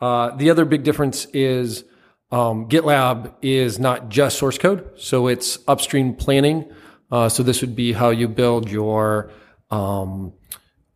Uh, 0.00 0.34
the 0.36 0.50
other 0.50 0.64
big 0.64 0.82
difference 0.82 1.26
is 1.32 1.84
um, 2.32 2.68
GitLab 2.68 3.34
is 3.42 3.78
not 3.78 4.08
just 4.08 4.38
source 4.38 4.56
code, 4.56 4.88
so 4.96 5.26
it's 5.26 5.58
upstream 5.66 6.14
planning. 6.14 6.70
Uh, 7.10 7.28
so 7.28 7.42
this 7.42 7.60
would 7.60 7.74
be 7.74 7.92
how 7.92 8.10
you 8.10 8.28
build 8.28 8.70
your 8.70 9.32
um, 9.70 10.32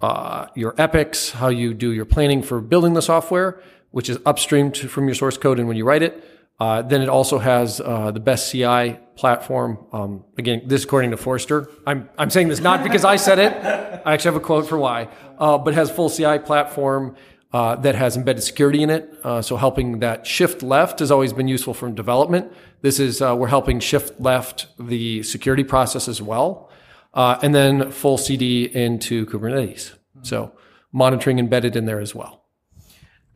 uh, 0.01 0.47
your 0.55 0.75
epics, 0.79 1.31
how 1.31 1.49
you 1.49 1.75
do 1.75 1.91
your 1.93 2.05
planning 2.05 2.43
for 2.43 2.61
building 2.61 2.95
the 2.95 3.03
software, 3.03 3.61
which 3.91 4.09
is 4.09 4.19
upstream 4.27 4.71
to, 4.71 4.89
from 4.89 5.07
your 5.07 5.15
source 5.15 5.39
code 5.39 5.59
and 5.59 5.67
when 5.67 5.77
you 5.77 5.85
write 5.85 6.03
it. 6.03 6.23
Uh, 6.61 6.83
then 6.83 7.03
it 7.03 7.09
also 7.09 7.39
has 7.39 7.81
uh, 7.81 8.13
the 8.13 8.21
best 8.21 8.51
CI 8.53 8.99
platform. 9.17 9.79
Um, 9.93 10.25
again, 10.39 10.63
this 10.67 10.85
according 10.85 11.11
to 11.11 11.17
Forrester. 11.17 11.69
I'm 11.85 12.09
I'm 12.17 12.31
saying 12.31 12.49
this 12.49 12.61
not 12.61 12.85
because 12.85 13.05
I 13.05 13.17
said 13.17 13.39
it. 13.41 13.53
I 14.07 14.13
actually 14.13 14.35
have 14.35 14.43
a 14.43 14.45
quote 14.45 14.69
for 14.69 14.79
why, 14.79 15.09
uh, 15.39 15.59
but 15.59 15.75
has 15.75 15.91
full 15.91 16.11
CI 16.11 16.39
platform 16.39 17.17
uh, 17.55 17.77
that 17.77 17.95
has 17.95 18.17
embedded 18.17 18.43
security 18.43 18.83
in 18.83 18.91
it. 18.91 19.09
Uh, 19.23 19.41
so 19.41 19.57
helping 19.57 20.01
that 20.01 20.27
shift 20.27 20.61
left 20.61 20.99
has 20.99 21.13
always 21.13 21.33
been 21.33 21.47
useful 21.47 21.73
from 21.73 21.95
development. 21.95 22.53
This 22.83 22.99
is 22.99 23.23
uh, 23.23 23.37
we're 23.39 23.47
helping 23.47 23.79
shift 23.79 24.21
left 24.21 24.67
the 24.77 25.23
security 25.23 25.63
process 25.63 26.09
as 26.09 26.21
well, 26.21 26.69
uh, 27.15 27.39
and 27.43 27.55
then 27.55 27.93
full 27.93 28.19
CD 28.19 28.65
into 28.65 29.25
Kubernetes. 29.27 29.93
So 30.23 30.51
monitoring 30.93 31.39
embedded 31.39 31.77
in 31.77 31.87
there 31.87 32.01
as 32.01 32.13
well. 32.13 32.43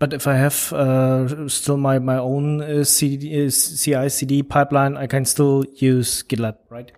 But 0.00 0.12
if 0.12 0.26
I 0.26 0.34
have 0.34 0.72
uh, 0.72 1.48
still 1.48 1.76
my 1.76 2.00
my 2.00 2.18
own 2.18 2.60
uh, 2.60 2.82
CD, 2.82 3.46
uh, 3.46 3.50
CI 3.50 4.08
CD 4.08 4.42
pipeline, 4.42 4.96
I 4.96 5.06
can 5.06 5.26
still 5.26 5.64
use 5.76 6.24
GitLab, 6.24 6.56
right? 6.70 6.90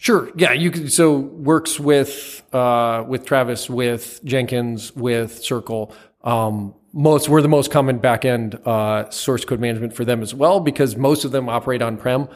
Sure. 0.00 0.30
Yeah, 0.36 0.52
you 0.52 0.70
can. 0.70 0.88
So 0.88 1.18
works 1.18 1.80
with 1.80 2.44
uh, 2.52 3.04
with 3.08 3.26
Travis, 3.26 3.68
with 3.68 4.20
Jenkins, 4.22 4.94
with 4.94 5.42
Circle. 5.42 5.92
Um, 6.28 6.74
most 6.92 7.30
we're 7.30 7.40
the 7.40 7.48
most 7.48 7.70
common 7.70 8.00
backend 8.00 8.54
uh, 8.66 9.08
source 9.08 9.46
code 9.46 9.60
management 9.60 9.94
for 9.94 10.04
them 10.04 10.20
as 10.20 10.34
well 10.34 10.60
because 10.60 10.94
most 10.94 11.24
of 11.24 11.32
them 11.32 11.48
operate 11.48 11.80
on 11.80 11.96
prem, 11.96 12.28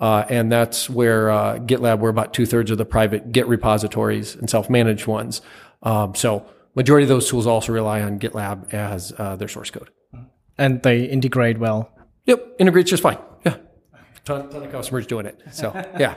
uh, 0.00 0.24
and 0.28 0.50
that's 0.50 0.90
where 0.90 1.30
uh, 1.30 1.58
GitLab 1.58 2.00
we're 2.00 2.08
about 2.08 2.34
two 2.34 2.44
thirds 2.44 2.72
of 2.72 2.78
the 2.78 2.84
private 2.84 3.30
Git 3.30 3.46
repositories 3.46 4.34
and 4.34 4.50
self 4.50 4.68
managed 4.68 5.06
ones. 5.06 5.42
Um, 5.84 6.16
so 6.16 6.44
majority 6.74 7.04
of 7.04 7.08
those 7.08 7.28
tools 7.30 7.46
also 7.46 7.72
rely 7.72 8.02
on 8.02 8.18
GitLab 8.18 8.74
as 8.74 9.12
uh, 9.16 9.36
their 9.36 9.48
source 9.48 9.70
code. 9.70 9.90
And 10.58 10.82
they 10.82 11.04
integrate 11.04 11.58
well. 11.58 11.92
Yep, 12.24 12.56
integrates 12.58 12.90
just 12.90 13.02
fine. 13.02 13.18
Yeah, 13.44 13.58
ton, 14.24 14.50
ton 14.50 14.64
of 14.64 14.72
customers 14.72 15.06
doing 15.06 15.26
it. 15.26 15.40
So 15.52 15.72
yeah. 16.00 16.16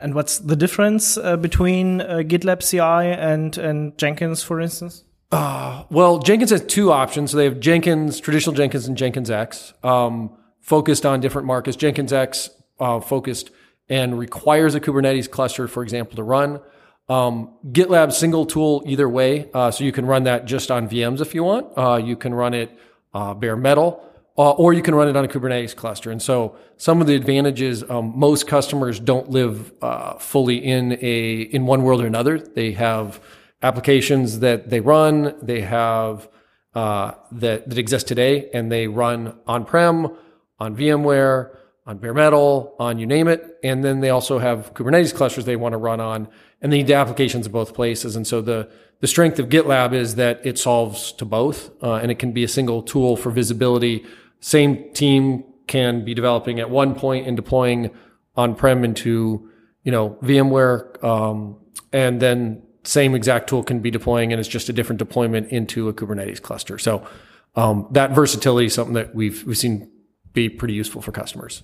And 0.00 0.14
what's 0.14 0.38
the 0.38 0.54
difference 0.54 1.16
uh, 1.16 1.38
between 1.38 2.02
uh, 2.02 2.18
GitLab 2.18 2.60
CI 2.68 3.18
and 3.18 3.56
and 3.56 3.96
Jenkins, 3.96 4.42
for 4.42 4.60
instance? 4.60 5.04
Well, 5.30 6.18
Jenkins 6.18 6.50
has 6.50 6.64
two 6.64 6.92
options. 6.92 7.30
So 7.30 7.38
they 7.38 7.44
have 7.44 7.60
Jenkins, 7.60 8.20
traditional 8.20 8.54
Jenkins, 8.54 8.86
and 8.86 8.96
Jenkins 8.96 9.30
X, 9.30 9.72
um, 9.82 10.36
focused 10.60 11.06
on 11.06 11.20
different 11.20 11.46
markets. 11.46 11.76
Jenkins 11.76 12.12
X 12.12 12.50
uh, 12.78 13.00
focused 13.00 13.50
and 13.88 14.18
requires 14.18 14.74
a 14.74 14.80
Kubernetes 14.80 15.30
cluster, 15.30 15.66
for 15.66 15.82
example, 15.82 16.16
to 16.16 16.22
run. 16.22 16.60
Um, 17.08 17.54
GitLab 17.72 18.12
single 18.12 18.44
tool 18.44 18.82
either 18.86 19.08
way, 19.08 19.50
uh, 19.54 19.70
so 19.70 19.82
you 19.82 19.92
can 19.92 20.04
run 20.04 20.24
that 20.24 20.44
just 20.44 20.70
on 20.70 20.88
VMs 20.88 21.22
if 21.22 21.34
you 21.34 21.42
want. 21.42 21.66
Uh, 21.76 21.96
you 21.96 22.16
can 22.16 22.34
run 22.34 22.52
it 22.52 22.70
uh, 23.14 23.32
bare 23.32 23.56
metal, 23.56 24.04
uh, 24.36 24.50
or 24.50 24.74
you 24.74 24.82
can 24.82 24.94
run 24.94 25.08
it 25.08 25.16
on 25.16 25.24
a 25.24 25.28
Kubernetes 25.28 25.74
cluster. 25.74 26.10
And 26.10 26.20
so 26.20 26.56
some 26.76 27.00
of 27.00 27.06
the 27.06 27.14
advantages, 27.14 27.82
um, 27.88 28.12
most 28.14 28.46
customers 28.46 29.00
don't 29.00 29.30
live 29.30 29.72
uh, 29.80 30.18
fully 30.18 30.58
in 30.58 30.98
a 31.00 31.40
in 31.40 31.64
one 31.64 31.82
world 31.82 32.02
or 32.02 32.06
another. 32.06 32.38
They 32.38 32.72
have 32.72 33.20
applications 33.62 34.40
that 34.40 34.70
they 34.70 34.80
run, 34.80 35.34
they 35.42 35.62
have 35.62 36.28
uh, 36.74 37.12
that 37.32 37.68
that 37.68 37.78
exist 37.78 38.06
today, 38.06 38.48
and 38.54 38.70
they 38.70 38.86
run 38.86 39.38
on 39.46 39.64
prem, 39.64 40.08
on 40.58 40.76
VMware, 40.76 41.56
on 41.86 41.98
bare 41.98 42.14
metal, 42.14 42.76
on 42.78 42.98
you 42.98 43.06
name 43.06 43.26
it, 43.28 43.58
and 43.64 43.82
then 43.82 44.00
they 44.00 44.10
also 44.10 44.38
have 44.38 44.74
Kubernetes 44.74 45.14
clusters 45.14 45.46
they 45.46 45.56
want 45.56 45.72
to 45.72 45.78
run 45.78 46.00
on, 46.00 46.28
and 46.60 46.70
they 46.70 46.78
need 46.78 46.86
the 46.86 46.94
applications 46.94 47.46
in 47.46 47.52
both 47.52 47.74
places. 47.74 48.14
And 48.14 48.26
so 48.26 48.40
the 48.42 48.68
the 49.00 49.06
strength 49.06 49.38
of 49.38 49.48
GitLab 49.48 49.92
is 49.92 50.16
that 50.16 50.44
it 50.44 50.58
solves 50.58 51.12
to 51.12 51.24
both, 51.24 51.70
uh, 51.82 51.94
and 51.94 52.10
it 52.10 52.18
can 52.18 52.32
be 52.32 52.44
a 52.44 52.48
single 52.48 52.82
tool 52.82 53.16
for 53.16 53.30
visibility. 53.30 54.04
Same 54.40 54.92
team 54.92 55.44
can 55.66 56.04
be 56.04 56.14
developing 56.14 56.60
at 56.60 56.68
one 56.68 56.94
point 56.94 57.26
and 57.26 57.36
deploying 57.36 57.90
on 58.36 58.54
prem 58.54 58.84
into 58.84 59.48
you 59.82 59.90
know 59.90 60.18
VMware, 60.22 61.02
um, 61.02 61.56
and 61.92 62.20
then 62.20 62.62
same 62.88 63.14
exact 63.14 63.48
tool 63.48 63.62
can 63.62 63.80
be 63.80 63.90
deploying, 63.90 64.32
and 64.32 64.40
it's 64.40 64.48
just 64.48 64.68
a 64.68 64.72
different 64.72 64.98
deployment 64.98 65.52
into 65.52 65.88
a 65.88 65.92
Kubernetes 65.92 66.40
cluster. 66.40 66.78
So 66.78 67.06
um, 67.54 67.86
that 67.90 68.12
versatility 68.12 68.66
is 68.66 68.74
something 68.74 68.94
that 68.94 69.14
we've 69.14 69.44
we've 69.44 69.58
seen 69.58 69.90
be 70.32 70.48
pretty 70.48 70.74
useful 70.74 71.02
for 71.02 71.12
customers. 71.12 71.62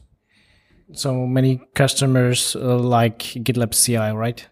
So 0.92 1.26
many 1.26 1.62
customers 1.74 2.54
uh, 2.54 2.78
like 2.78 3.18
GitLab 3.18 3.72
CI, 3.72 4.14
right? 4.14 4.46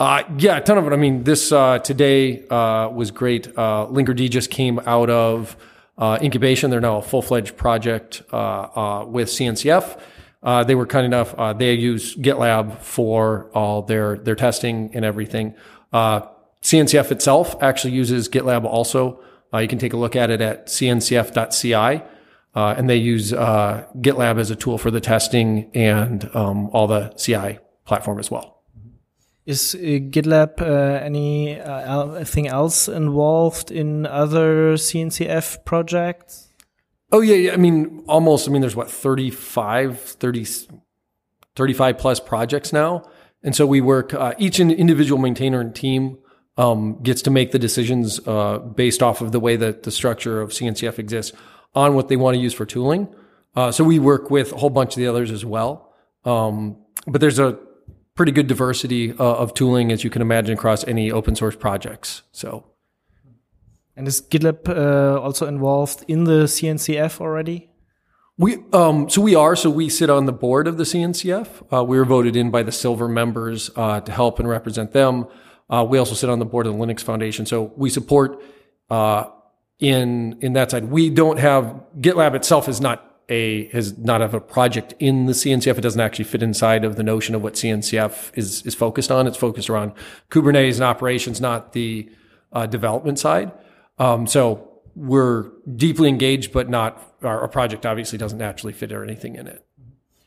Uh, 0.00 0.24
yeah, 0.38 0.56
a 0.56 0.60
ton 0.60 0.78
of 0.78 0.86
it. 0.86 0.92
I 0.92 0.96
mean, 0.96 1.22
this 1.22 1.52
uh, 1.52 1.78
today 1.78 2.44
uh, 2.48 2.88
was 2.88 3.12
great. 3.12 3.46
Uh, 3.46 3.86
Linkerd 3.88 4.28
just 4.30 4.50
came 4.50 4.80
out 4.80 5.08
of 5.08 5.56
uh, 5.98 6.18
incubation. 6.20 6.70
They're 6.70 6.80
now 6.80 6.98
a 6.98 7.02
full 7.02 7.22
fledged 7.22 7.56
project 7.56 8.22
uh, 8.32 8.36
uh, 8.36 9.04
with 9.06 9.28
CNCF. 9.28 10.00
Uh, 10.42 10.64
they 10.64 10.74
were 10.74 10.86
kind 10.86 11.06
enough. 11.06 11.34
Uh, 11.38 11.52
they 11.52 11.74
use 11.74 12.16
GitLab 12.16 12.78
for 12.80 13.50
all 13.54 13.82
their 13.82 14.16
their 14.16 14.34
testing 14.34 14.90
and 14.94 15.04
everything. 15.04 15.54
Uh, 15.92 16.22
CNCF 16.62 17.10
itself 17.10 17.60
actually 17.62 17.92
uses 17.92 18.28
GitLab 18.28 18.64
also. 18.64 19.20
Uh, 19.52 19.58
you 19.58 19.68
can 19.68 19.78
take 19.78 19.92
a 19.92 19.96
look 19.96 20.16
at 20.16 20.30
it 20.30 20.40
at 20.40 20.66
cncf.ci. 20.66 22.02
Uh, 22.54 22.74
and 22.76 22.88
they 22.88 22.96
use 22.96 23.32
uh, 23.32 23.86
GitLab 23.96 24.38
as 24.38 24.50
a 24.50 24.56
tool 24.56 24.76
for 24.76 24.90
the 24.90 25.00
testing 25.00 25.70
and 25.74 26.28
um, 26.34 26.68
all 26.72 26.86
the 26.86 27.08
CI 27.16 27.58
platform 27.86 28.18
as 28.18 28.30
well. 28.30 28.62
Is 29.46 29.74
uh, 29.74 29.78
GitLab 29.78 30.60
uh, 30.60 31.02
anything 31.02 32.48
else 32.48 32.88
involved 32.88 33.70
in 33.70 34.06
other 34.06 34.74
CNCF 34.74 35.64
projects? 35.64 36.48
Oh 37.10 37.20
yeah, 37.20 37.36
yeah. 37.36 37.52
I 37.52 37.56
mean, 37.56 38.04
almost. 38.06 38.48
I 38.48 38.52
mean, 38.52 38.60
there's 38.60 38.76
what 38.76 38.90
35, 38.90 39.98
30, 39.98 40.46
35 41.56 41.98
plus 41.98 42.20
projects 42.20 42.72
now, 42.72 43.02
and 43.42 43.54
so 43.54 43.66
we 43.66 43.80
work. 43.80 44.14
Uh, 44.14 44.34
each 44.38 44.60
individual 44.60 45.20
maintainer 45.20 45.60
and 45.60 45.74
team 45.74 46.18
um, 46.56 47.02
gets 47.02 47.22
to 47.22 47.30
make 47.30 47.52
the 47.52 47.58
decisions 47.58 48.20
uh, 48.26 48.58
based 48.58 49.02
off 49.02 49.20
of 49.20 49.32
the 49.32 49.40
way 49.40 49.56
that 49.56 49.82
the 49.82 49.90
structure 49.90 50.40
of 50.40 50.50
CNCF 50.50 50.98
exists 50.98 51.36
on 51.74 51.94
what 51.94 52.08
they 52.08 52.16
want 52.16 52.34
to 52.34 52.40
use 52.40 52.54
for 52.54 52.66
tooling. 52.66 53.08
Uh, 53.54 53.70
so 53.72 53.84
we 53.84 53.98
work 53.98 54.30
with 54.30 54.52
a 54.52 54.56
whole 54.56 54.70
bunch 54.70 54.94
of 54.94 54.96
the 54.96 55.06
others 55.06 55.30
as 55.30 55.44
well. 55.44 55.92
Um, 56.24 56.76
but 57.06 57.20
there's 57.20 57.38
a 57.38 57.58
pretty 58.14 58.32
good 58.32 58.46
diversity 58.46 59.12
uh, 59.12 59.16
of 59.24 59.54
tooling, 59.54 59.90
as 59.90 60.04
you 60.04 60.10
can 60.10 60.22
imagine, 60.22 60.54
across 60.54 60.86
any 60.86 61.10
open 61.10 61.34
source 61.34 61.56
projects. 61.56 62.22
So. 62.32 62.64
And 63.96 64.08
is 64.08 64.22
GitLab 64.22 64.68
uh, 64.68 65.20
also 65.20 65.46
involved 65.46 66.04
in 66.08 66.24
the 66.24 66.44
CNCF 66.44 67.20
already? 67.20 67.71
We 68.42 68.58
um, 68.72 69.08
so 69.08 69.22
we 69.22 69.36
are 69.36 69.54
so 69.54 69.70
we 69.70 69.88
sit 69.88 70.10
on 70.10 70.26
the 70.26 70.32
board 70.32 70.66
of 70.66 70.76
the 70.76 70.82
CNCF. 70.82 71.48
Uh, 71.72 71.84
we 71.84 71.96
were 71.96 72.04
voted 72.04 72.34
in 72.34 72.50
by 72.50 72.64
the 72.64 72.72
silver 72.72 73.06
members 73.06 73.70
uh, 73.76 74.00
to 74.00 74.10
help 74.10 74.40
and 74.40 74.48
represent 74.48 74.90
them. 74.90 75.28
Uh, 75.70 75.86
we 75.88 75.96
also 75.96 76.16
sit 76.16 76.28
on 76.28 76.40
the 76.40 76.44
board 76.44 76.66
of 76.66 76.76
the 76.76 76.78
Linux 76.84 77.02
Foundation, 77.02 77.46
so 77.46 77.72
we 77.76 77.88
support 77.88 78.42
uh, 78.90 79.26
in 79.78 80.40
in 80.40 80.54
that 80.54 80.72
side. 80.72 80.86
We 80.86 81.08
don't 81.08 81.38
have 81.38 81.84
GitLab 82.00 82.34
itself 82.34 82.68
is 82.68 82.80
not 82.80 83.16
a 83.28 83.68
has 83.68 83.96
not 83.96 84.20
have 84.20 84.34
a 84.34 84.40
project 84.40 84.94
in 84.98 85.26
the 85.26 85.34
CNCF. 85.34 85.78
It 85.78 85.82
doesn't 85.82 86.00
actually 86.00 86.24
fit 86.24 86.42
inside 86.42 86.84
of 86.84 86.96
the 86.96 87.04
notion 87.04 87.36
of 87.36 87.44
what 87.44 87.54
CNCF 87.54 88.36
is 88.36 88.66
is 88.66 88.74
focused 88.74 89.12
on. 89.12 89.28
It's 89.28 89.36
focused 89.36 89.70
around 89.70 89.92
Kubernetes 90.30 90.74
and 90.74 90.82
operations, 90.82 91.40
not 91.40 91.74
the 91.74 92.10
uh, 92.52 92.66
development 92.66 93.20
side. 93.20 93.52
Um, 94.00 94.26
so 94.26 94.80
we're 94.96 95.52
deeply 95.76 96.08
engaged, 96.08 96.52
but 96.52 96.68
not 96.68 97.11
our, 97.22 97.40
our, 97.42 97.48
project 97.48 97.86
obviously 97.86 98.18
doesn't 98.18 98.38
naturally 98.38 98.72
fit 98.72 98.92
or 98.92 99.02
anything 99.02 99.36
in 99.36 99.46
it. 99.46 99.66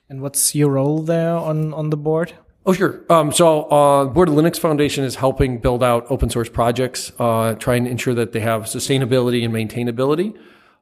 And 0.09 0.21
what's 0.21 0.53
your 0.55 0.71
role 0.71 1.01
there 1.01 1.35
on 1.35 1.73
on 1.73 1.89
the 1.89 1.97
board? 1.97 2.33
Oh, 2.67 2.73
sure. 2.73 3.03
Um, 3.09 3.31
so, 3.31 3.63
uh, 3.69 4.05
Board 4.05 4.27
of 4.27 4.33
Linux 4.33 4.57
Foundation 4.57 5.03
is 5.03 5.15
helping 5.15 5.59
build 5.59 5.83
out 5.83 6.07
open 6.09 6.31
source 6.31 6.49
projects, 6.49 7.11
uh, 7.19 7.53
trying 7.55 7.83
to 7.83 7.91
ensure 7.91 8.15
that 8.15 8.31
they 8.31 8.39
have 8.39 8.63
sustainability 8.63 9.45
and 9.45 9.53
maintainability. 9.53 10.35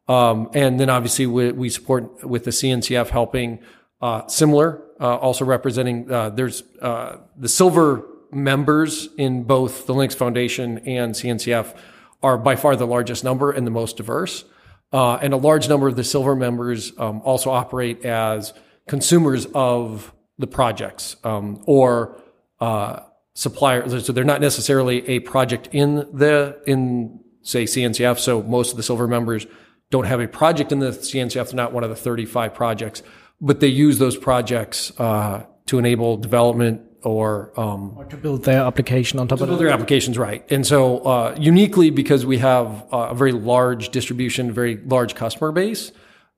Um, 0.08 0.50
and 0.54 0.80
then 0.80 0.90
obviously 0.90 1.28
we, 1.28 1.52
we, 1.52 1.70
support 1.70 2.26
with 2.26 2.46
the 2.46 2.52
CNCF 2.52 3.10
helping, 3.10 3.60
uh, 4.02 4.28
similar, 4.28 4.82
uh, 5.00 5.16
also 5.18 5.44
representing, 5.44 6.10
uh, 6.12 6.30
there's, 6.30 6.64
uh, 6.82 7.18
the 7.38 7.50
silver 7.50 8.06
members 8.32 9.10
in 9.18 9.44
both 9.44 9.86
the 9.86 9.94
Linux 9.94 10.14
Foundation 10.14 10.80
and 10.80 11.14
CNCF 11.14 11.76
are 12.22 12.38
by 12.38 12.56
far 12.56 12.76
the 12.76 12.88
largest 12.88 13.24
number 13.24 13.52
and 13.52 13.68
the 13.68 13.72
most 13.72 13.98
diverse. 13.98 14.46
And 14.94 15.34
a 15.34 15.38
large 15.38 15.68
number 15.68 15.88
of 15.88 15.96
the 15.96 16.04
silver 16.04 16.36
members, 16.36 16.94
um, 17.00 17.22
also 17.24 17.50
operate 17.50 18.06
as 18.06 18.54
consumers 18.88 19.48
of 19.54 20.14
the 20.38 20.48
projects 20.48 21.16
um, 21.24 21.64
or 21.66 22.22
uh, 22.60 23.00
suppliers. 23.34 24.06
So 24.06 24.14
they're 24.14 24.24
not 24.24 24.42
necessarily 24.42 25.08
a 25.10 25.20
project 25.20 25.70
in 25.72 25.96
the 25.96 26.62
in 26.68 27.20
say 27.42 27.66
CNCF. 27.66 28.20
So 28.20 28.42
most 28.42 28.72
of 28.72 28.78
the 28.78 28.84
silver 28.84 29.08
members 29.08 29.46
don't 29.90 30.06
have 30.06 30.20
a 30.20 30.28
project 30.28 30.72
in 30.72 30.80
the 30.80 30.92
CNCF. 30.92 31.50
They're 31.50 31.56
not 31.56 31.74
one 31.74 31.84
of 31.84 31.90
the 31.90 31.96
35 31.96 32.54
projects, 32.54 33.04
but 33.42 33.60
they 33.60 33.68
use 33.68 34.00
those 34.00 34.18
projects 34.18 34.98
uh, 35.00 35.46
to 35.68 35.78
enable 35.78 36.18
development 36.18 36.82
or, 37.04 37.58
um, 37.60 37.94
or 37.98 38.06
to 38.06 38.18
build 38.18 38.44
their 38.44 38.64
application 38.64 39.20
on 39.20 39.28
top 39.28 39.40
to 39.40 39.44
of 39.44 39.50
build 39.50 39.62
their 39.62 39.70
applications 39.70 40.18
right. 40.18 40.46
And 40.52 40.66
so 40.66 41.00
uh, 41.00 41.36
uniquely 41.40 41.90
because 41.90 42.26
we 42.26 42.38
have 42.40 42.86
a 42.92 43.14
very 43.14 43.32
large 43.32 43.90
distribution, 43.90 44.52
very 44.52 44.78
large 44.78 45.16
customer 45.16 45.52
base. 45.52 45.92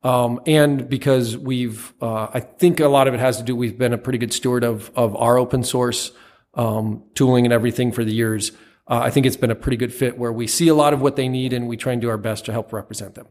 Um, 0.04 0.40
and 0.46 0.88
because 0.88 1.36
we've, 1.36 1.94
uh, 2.02 2.28
I 2.32 2.40
think 2.40 2.80
a 2.80 2.88
lot 2.88 3.08
of 3.08 3.16
it 3.16 3.20
has 3.20 3.38
to 3.38 3.44
do, 3.44 3.56
we've 3.56 3.78
been 3.78 3.94
a 3.94 3.98
pretty 3.98 4.20
good 4.20 4.34
steward 4.34 4.64
of, 4.64 4.92
of 4.96 5.16
our 5.16 5.38
open 5.38 5.64
source, 5.64 6.12
um, 6.54 7.04
tooling 7.16 7.46
and 7.46 7.54
everything 7.54 7.92
for 7.92 8.04
the 8.04 8.14
years. 8.14 8.52
Uh, 8.88 9.00
I 9.00 9.10
think 9.10 9.26
it's 9.26 9.36
been 9.36 9.50
a 9.50 9.56
pretty 9.56 9.78
good 9.78 9.92
fit 9.92 10.18
where 10.18 10.32
we 10.32 10.46
see 10.46 10.68
a 10.68 10.76
lot 10.76 10.94
of 10.94 11.02
what 11.02 11.16
they 11.16 11.28
need 11.28 11.54
and 11.54 11.68
we 11.68 11.76
try 11.76 11.92
and 11.92 12.02
do 12.02 12.10
our 12.10 12.20
best 12.20 12.46
to 12.46 12.52
help 12.52 12.72
represent 12.72 13.16
them. 13.16 13.28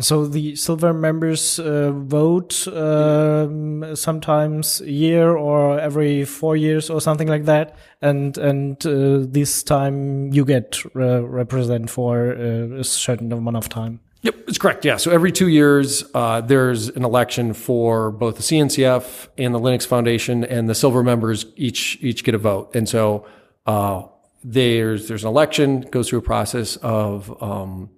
So 0.00 0.26
the 0.26 0.56
silver 0.56 0.92
members 0.92 1.60
uh, 1.60 1.92
vote 1.92 2.66
um, 2.68 3.94
sometimes 3.94 4.80
a 4.80 4.90
year 4.90 5.36
or 5.36 5.78
every 5.78 6.24
four 6.24 6.56
years 6.56 6.90
or 6.90 7.00
something 7.00 7.28
like 7.28 7.44
that, 7.44 7.76
and 8.02 8.36
and 8.38 8.84
uh, 8.86 9.18
this 9.20 9.62
time 9.62 10.32
you 10.32 10.44
get 10.44 10.78
uh, 10.96 11.24
represent 11.24 11.90
for 11.90 12.32
uh, 12.32 12.80
a 12.80 12.84
certain 12.84 13.32
amount 13.32 13.56
of 13.56 13.68
time. 13.68 14.00
Yep, 14.22 14.36
it's 14.48 14.58
correct. 14.58 14.84
Yeah. 14.84 14.96
So 14.96 15.10
every 15.10 15.30
two 15.30 15.48
years, 15.48 16.02
uh, 16.14 16.40
there's 16.40 16.88
an 16.88 17.04
election 17.04 17.52
for 17.52 18.10
both 18.10 18.36
the 18.36 18.42
CNCF 18.42 19.28
and 19.36 19.54
the 19.54 19.60
Linux 19.60 19.86
Foundation, 19.86 20.44
and 20.44 20.68
the 20.68 20.74
silver 20.74 21.04
members 21.04 21.46
each 21.56 21.98
each 22.00 22.24
get 22.24 22.34
a 22.34 22.38
vote. 22.38 22.74
And 22.74 22.88
so 22.88 23.26
uh, 23.66 24.04
there's 24.42 25.06
there's 25.06 25.22
an 25.22 25.28
election, 25.28 25.82
goes 25.82 26.08
through 26.08 26.18
a 26.20 26.22
process 26.22 26.76
of 26.76 27.40
um, 27.40 27.90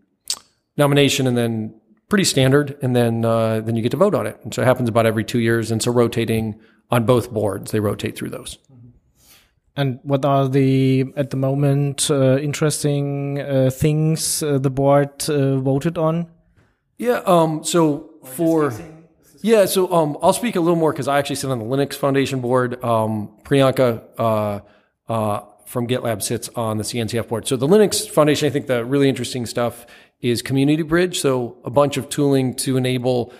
nomination, 0.76 1.26
and 1.26 1.38
then 1.38 1.80
pretty 2.08 2.24
standard, 2.24 2.76
and 2.82 2.94
then 2.94 3.24
uh, 3.24 3.60
then 3.60 3.76
you 3.76 3.82
get 3.82 3.90
to 3.90 3.96
vote 3.96 4.14
on 4.14 4.26
it. 4.26 4.38
And 4.42 4.54
so 4.54 4.62
it 4.62 4.66
happens 4.66 4.88
about 4.88 5.06
every 5.06 5.24
two 5.24 5.40
years, 5.40 5.70
and 5.70 5.82
so 5.82 5.90
rotating 5.90 6.60
on 6.90 7.04
both 7.04 7.32
boards, 7.32 7.72
they 7.72 7.80
rotate 7.80 8.16
through 8.16 8.30
those. 8.30 8.58
And 9.76 10.00
what 10.04 10.24
are 10.24 10.48
the 10.48 11.04
at 11.16 11.30
the 11.30 11.36
moment 11.36 12.10
uh, 12.10 12.38
interesting 12.38 13.40
uh, 13.40 13.70
things 13.70 14.42
uh, 14.42 14.58
the 14.58 14.70
board 14.70 15.28
uh, 15.28 15.58
voted 15.58 15.98
on? 15.98 16.28
Yeah. 16.96 17.20
Um. 17.26 17.62
So 17.62 18.14
for 18.24 18.72
yeah. 19.42 19.66
So 19.66 19.92
um. 19.92 20.16
I'll 20.22 20.32
speak 20.32 20.56
a 20.56 20.60
little 20.60 20.76
more 20.76 20.92
because 20.92 21.08
I 21.08 21.18
actually 21.18 21.36
sit 21.36 21.50
on 21.50 21.58
the 21.58 21.64
Linux 21.64 21.94
Foundation 21.94 22.40
board. 22.40 22.82
Um. 22.82 23.36
Priyanka. 23.44 24.02
Uh. 24.18 24.60
Uh. 25.12 25.40
From 25.66 25.88
GitLab 25.88 26.22
sits 26.22 26.48
on 26.50 26.78
the 26.78 26.84
CNCF 26.84 27.26
board. 27.26 27.48
So 27.48 27.56
the 27.56 27.66
Linux 27.66 28.08
Foundation, 28.08 28.46
I 28.46 28.50
think 28.50 28.68
the 28.68 28.84
really 28.84 29.08
interesting 29.08 29.46
stuff 29.46 29.84
is 30.20 30.42
Community 30.42 30.82
Bridge. 30.82 31.20
So 31.20 31.58
a 31.64 31.70
bunch 31.70 31.96
of 31.96 32.08
tooling 32.08 32.54
to 32.56 32.76
enable 32.76 33.32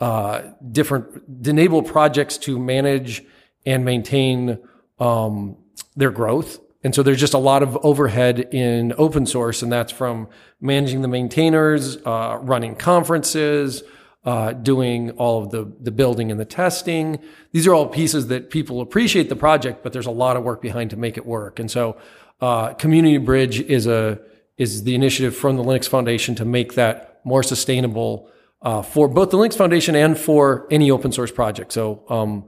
uh, 0.00 0.42
different 0.70 1.22
enable 1.46 1.82
projects 1.82 2.36
to 2.38 2.58
manage 2.58 3.22
and 3.64 3.84
maintain 3.84 4.58
um, 4.98 5.56
their 5.96 6.10
growth. 6.10 6.58
And 6.82 6.94
so 6.94 7.02
there's 7.02 7.20
just 7.20 7.32
a 7.32 7.38
lot 7.38 7.62
of 7.62 7.78
overhead 7.82 8.40
in 8.52 8.92
open 8.98 9.24
source, 9.24 9.62
and 9.62 9.72
that's 9.72 9.90
from 9.90 10.28
managing 10.60 11.00
the 11.00 11.08
maintainers, 11.08 11.96
uh, 12.04 12.38
running 12.42 12.76
conferences, 12.76 13.82
uh, 14.24 14.52
doing 14.52 15.12
all 15.12 15.42
of 15.42 15.50
the, 15.50 15.72
the 15.80 15.90
building 15.90 16.30
and 16.30 16.38
the 16.38 16.44
testing. 16.44 17.18
These 17.52 17.66
are 17.66 17.74
all 17.74 17.86
pieces 17.86 18.26
that 18.28 18.50
people 18.50 18.82
appreciate 18.82 19.30
the 19.30 19.36
project, 19.36 19.82
but 19.82 19.94
there's 19.94 20.06
a 20.06 20.10
lot 20.10 20.36
of 20.36 20.44
work 20.44 20.60
behind 20.60 20.90
to 20.90 20.96
make 20.96 21.16
it 21.16 21.24
work. 21.24 21.58
And 21.58 21.70
so, 21.70 21.96
uh, 22.40 22.74
Community 22.74 23.16
Bridge 23.16 23.60
is 23.60 23.86
a, 23.86 24.20
is 24.56 24.84
the 24.84 24.94
initiative 24.94 25.36
from 25.36 25.56
the 25.56 25.64
Linux 25.64 25.88
Foundation 25.88 26.34
to 26.36 26.44
make 26.44 26.74
that 26.74 27.20
more 27.24 27.42
sustainable, 27.42 28.28
uh, 28.62 28.82
for 28.82 29.08
both 29.08 29.30
the 29.30 29.36
Linux 29.36 29.56
Foundation 29.56 29.94
and 29.94 30.18
for 30.18 30.66
any 30.70 30.90
open 30.90 31.12
source 31.12 31.30
project. 31.30 31.72
So, 31.72 32.04
um, 32.08 32.44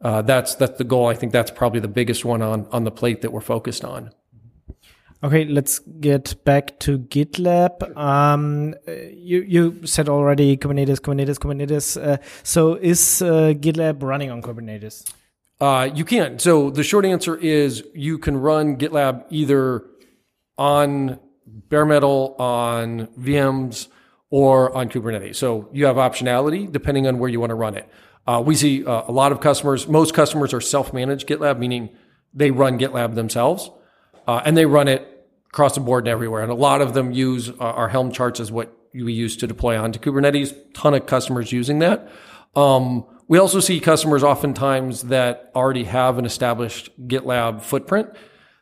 uh, 0.00 0.22
that's 0.22 0.54
that's 0.54 0.78
the 0.78 0.84
goal. 0.84 1.06
I 1.08 1.14
think 1.14 1.32
that's 1.32 1.50
probably 1.50 1.80
the 1.80 1.88
biggest 1.88 2.24
one 2.24 2.40
on 2.40 2.66
on 2.70 2.84
the 2.84 2.90
plate 2.90 3.22
that 3.22 3.32
we're 3.32 3.40
focused 3.40 3.84
on. 3.84 4.12
Okay, 5.24 5.44
let's 5.46 5.80
get 5.80 6.44
back 6.44 6.78
to 6.80 6.98
GitLab. 6.98 7.96
Um, 7.96 8.76
you 8.86 9.42
you 9.42 9.84
said 9.84 10.08
already 10.08 10.56
Kubernetes, 10.56 11.00
Kubernetes, 11.00 11.38
Kubernetes. 11.38 12.00
Uh, 12.00 12.18
so 12.44 12.74
is 12.74 13.20
uh, 13.20 13.54
GitLab 13.58 14.02
running 14.02 14.30
on 14.30 14.40
Kubernetes? 14.40 15.12
Uh, 15.60 15.90
you 15.92 16.04
can. 16.04 16.38
So 16.38 16.70
the 16.70 16.84
short 16.84 17.04
answer 17.04 17.36
is 17.36 17.82
you 17.94 18.18
can 18.18 18.36
run 18.36 18.76
GitLab 18.76 19.24
either 19.30 19.84
on 20.56 21.18
bare 21.68 21.84
metal, 21.84 22.34
on 22.38 23.06
VMs, 23.18 23.88
or 24.30 24.76
on 24.76 24.88
Kubernetes. 24.88 25.36
So 25.36 25.68
you 25.72 25.86
have 25.86 25.96
optionality 25.96 26.70
depending 26.70 27.06
on 27.06 27.18
where 27.18 27.30
you 27.30 27.40
want 27.40 27.50
to 27.50 27.54
run 27.54 27.74
it. 27.74 27.88
Uh, 28.26 28.42
we 28.44 28.54
see 28.54 28.84
uh, 28.84 29.04
a 29.08 29.12
lot 29.12 29.32
of 29.32 29.40
customers, 29.40 29.88
most 29.88 30.12
customers 30.12 30.52
are 30.52 30.60
self-managed 30.60 31.26
GitLab, 31.26 31.58
meaning 31.58 31.88
they 32.34 32.50
run 32.50 32.78
GitLab 32.78 33.14
themselves, 33.14 33.70
uh, 34.26 34.42
and 34.44 34.54
they 34.56 34.66
run 34.66 34.86
it 34.86 35.26
across 35.48 35.74
the 35.74 35.80
board 35.80 36.04
and 36.04 36.08
everywhere. 36.08 36.42
And 36.42 36.52
a 36.52 36.54
lot 36.54 36.82
of 36.82 36.92
them 36.92 37.12
use 37.12 37.48
uh, 37.48 37.54
our 37.58 37.88
Helm 37.88 38.12
charts 38.12 38.38
as 38.38 38.52
what 38.52 38.76
we 38.92 39.12
use 39.12 39.36
to 39.38 39.46
deploy 39.46 39.80
onto 39.80 39.98
Kubernetes. 39.98 40.54
Ton 40.74 40.92
of 40.92 41.06
customers 41.06 41.52
using 41.52 41.78
that. 41.78 42.10
Um, 42.54 43.06
we 43.28 43.38
also 43.38 43.60
see 43.60 43.80
customers 43.80 44.22
oftentimes 44.22 45.02
that 45.04 45.50
already 45.54 45.84
have 45.84 46.18
an 46.18 46.24
established 46.24 46.90
GitLab 47.08 47.62
footprint 47.62 48.08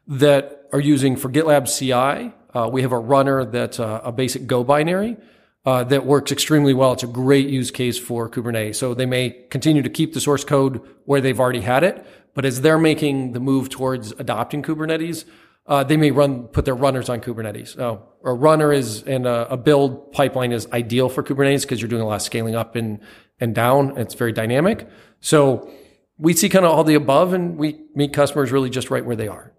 that 0.06 0.68
are 0.72 0.80
using 0.80 1.16
for 1.16 1.28
GitLab 1.28 1.66
CI. 1.66 2.32
Uh, 2.56 2.68
we 2.68 2.80
have 2.80 2.92
a 2.92 2.98
runner 2.98 3.44
that's 3.44 3.78
a, 3.78 4.00
a 4.04 4.12
basic 4.12 4.46
Go 4.46 4.64
binary 4.64 5.18
uh, 5.66 5.84
that 5.84 6.06
works 6.06 6.32
extremely 6.32 6.72
well. 6.72 6.94
It's 6.94 7.02
a 7.02 7.06
great 7.06 7.48
use 7.48 7.70
case 7.70 7.98
for 7.98 8.30
Kubernetes. 8.30 8.76
So 8.76 8.94
they 8.94 9.04
may 9.04 9.30
continue 9.50 9.82
to 9.82 9.90
keep 9.90 10.14
the 10.14 10.20
source 10.20 10.42
code 10.42 10.80
where 11.04 11.20
they've 11.20 11.38
already 11.38 11.60
had 11.60 11.84
it, 11.84 12.06
but 12.32 12.46
as 12.46 12.62
they're 12.62 12.78
making 12.78 13.32
the 13.32 13.40
move 13.40 13.68
towards 13.68 14.12
adopting 14.12 14.62
Kubernetes, 14.62 15.26
uh, 15.66 15.84
they 15.84 15.98
may 15.98 16.12
run 16.12 16.44
put 16.44 16.64
their 16.64 16.74
runners 16.74 17.10
on 17.10 17.20
Kubernetes. 17.20 17.78
Uh, 17.78 17.98
a 18.24 18.32
runner 18.32 18.72
is 18.72 19.02
and 19.02 19.26
a, 19.26 19.52
a 19.52 19.56
build 19.58 20.12
pipeline 20.12 20.52
is 20.52 20.66
ideal 20.72 21.10
for 21.10 21.22
Kubernetes 21.22 21.62
because 21.62 21.82
you're 21.82 21.90
doing 21.90 22.02
a 22.02 22.06
lot 22.06 22.16
of 22.16 22.22
scaling 22.22 22.54
up 22.54 22.74
and 22.76 23.00
and 23.38 23.54
down. 23.54 23.98
It's 23.98 24.14
very 24.14 24.32
dynamic. 24.32 24.88
So 25.20 25.70
we 26.16 26.32
see 26.32 26.48
kind 26.48 26.64
of 26.64 26.70
all 26.70 26.84
the 26.84 26.94
above, 26.94 27.34
and 27.34 27.58
we 27.58 27.84
meet 27.94 28.14
customers 28.14 28.50
really 28.50 28.70
just 28.70 28.90
right 28.90 29.04
where 29.04 29.16
they 29.16 29.28
are. 29.28 29.52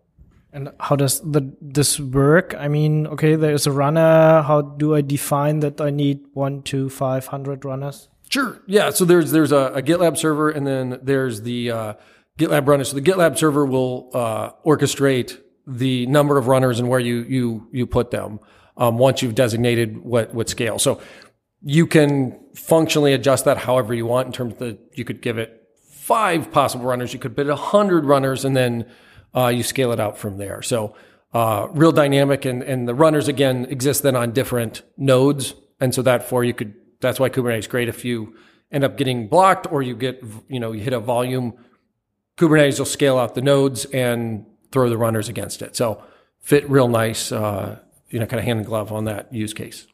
And 0.57 0.71
how 0.79 0.95
does 0.95 1.21
the 1.21 1.53
this 1.61 1.99
work? 1.99 2.55
I 2.57 2.67
mean, 2.67 3.05
okay, 3.13 3.35
there's 3.35 3.67
a 3.67 3.71
runner. 3.71 4.41
How 4.41 4.63
do 4.63 4.95
I 4.95 5.01
define 5.01 5.59
that 5.59 5.79
I 5.79 5.91
need 5.91 6.25
one 6.33 6.63
to 6.63 6.89
five 6.89 7.27
hundred 7.27 7.63
runners? 7.63 8.09
Sure. 8.29 8.59
Yeah. 8.65 8.89
So 8.89 9.05
there's 9.05 9.31
there's 9.31 9.51
a, 9.51 9.71
a 9.75 9.83
GitLab 9.83 10.17
server, 10.17 10.49
and 10.49 10.65
then 10.65 10.97
there's 11.03 11.43
the 11.43 11.69
uh, 11.69 11.93
GitLab 12.39 12.67
runner. 12.67 12.83
So 12.85 12.95
the 12.95 13.03
GitLab 13.03 13.37
server 13.37 13.67
will 13.67 14.09
uh, 14.15 14.53
orchestrate 14.65 15.39
the 15.67 16.07
number 16.07 16.39
of 16.39 16.47
runners 16.47 16.79
and 16.79 16.89
where 16.89 16.99
you 16.99 17.17
you 17.29 17.67
you 17.71 17.85
put 17.85 18.09
them 18.09 18.39
um, 18.77 18.97
once 18.97 19.21
you've 19.21 19.35
designated 19.35 19.99
what 19.99 20.33
what 20.33 20.49
scale. 20.49 20.79
So 20.79 20.99
you 21.61 21.85
can 21.85 22.35
functionally 22.55 23.13
adjust 23.13 23.45
that 23.45 23.59
however 23.59 23.93
you 23.93 24.07
want 24.07 24.25
in 24.25 24.33
terms 24.33 24.55
the 24.55 24.79
you 24.95 25.05
could 25.05 25.21
give 25.21 25.37
it 25.37 25.67
five 25.83 26.51
possible 26.51 26.85
runners, 26.85 27.13
you 27.13 27.19
could 27.19 27.35
put 27.35 27.47
a 27.47 27.55
hundred 27.55 28.05
runners, 28.05 28.43
and 28.43 28.57
then 28.57 28.87
uh, 29.37 29.49
you 29.49 29.63
scale 29.63 29.91
it 29.91 29.99
out 29.99 30.17
from 30.17 30.37
there. 30.37 30.61
So 30.61 30.95
uh, 31.33 31.67
real 31.71 31.91
dynamic, 31.91 32.45
and 32.45 32.63
and 32.63 32.87
the 32.87 32.95
runners 32.95 33.27
again 33.27 33.65
exist 33.69 34.01
then 34.03 34.15
on 34.15 34.31
different 34.31 34.81
nodes, 34.97 35.53
and 35.79 35.93
so 35.93 36.01
that 36.01 36.27
for 36.27 36.43
you 36.43 36.53
could 36.53 36.73
that's 36.99 37.19
why 37.19 37.29
Kubernetes 37.29 37.69
great 37.69 37.87
if 37.87 38.03
you 38.03 38.35
end 38.71 38.83
up 38.83 38.97
getting 38.97 39.27
blocked 39.27 39.71
or 39.71 39.81
you 39.81 39.95
get 39.95 40.23
you 40.47 40.59
know 40.59 40.71
you 40.71 40.81
hit 40.81 40.93
a 40.93 40.99
volume. 40.99 41.53
Kubernetes 42.37 42.79
will 42.79 42.85
scale 42.85 43.17
out 43.17 43.35
the 43.35 43.41
nodes 43.41 43.85
and 43.85 44.45
throw 44.71 44.89
the 44.89 44.97
runners 44.97 45.27
against 45.27 45.61
it. 45.61 45.75
So 45.75 46.03
fit 46.39 46.69
real 46.69 46.87
nice, 46.87 47.31
uh, 47.31 47.79
you 48.09 48.19
know, 48.19 48.25
kind 48.25 48.39
of 48.39 48.45
hand 48.45 48.59
in 48.59 48.65
glove 48.65 48.91
on 48.91 49.05
that 49.05 49.33
use 49.33 49.53
case. 49.53 49.87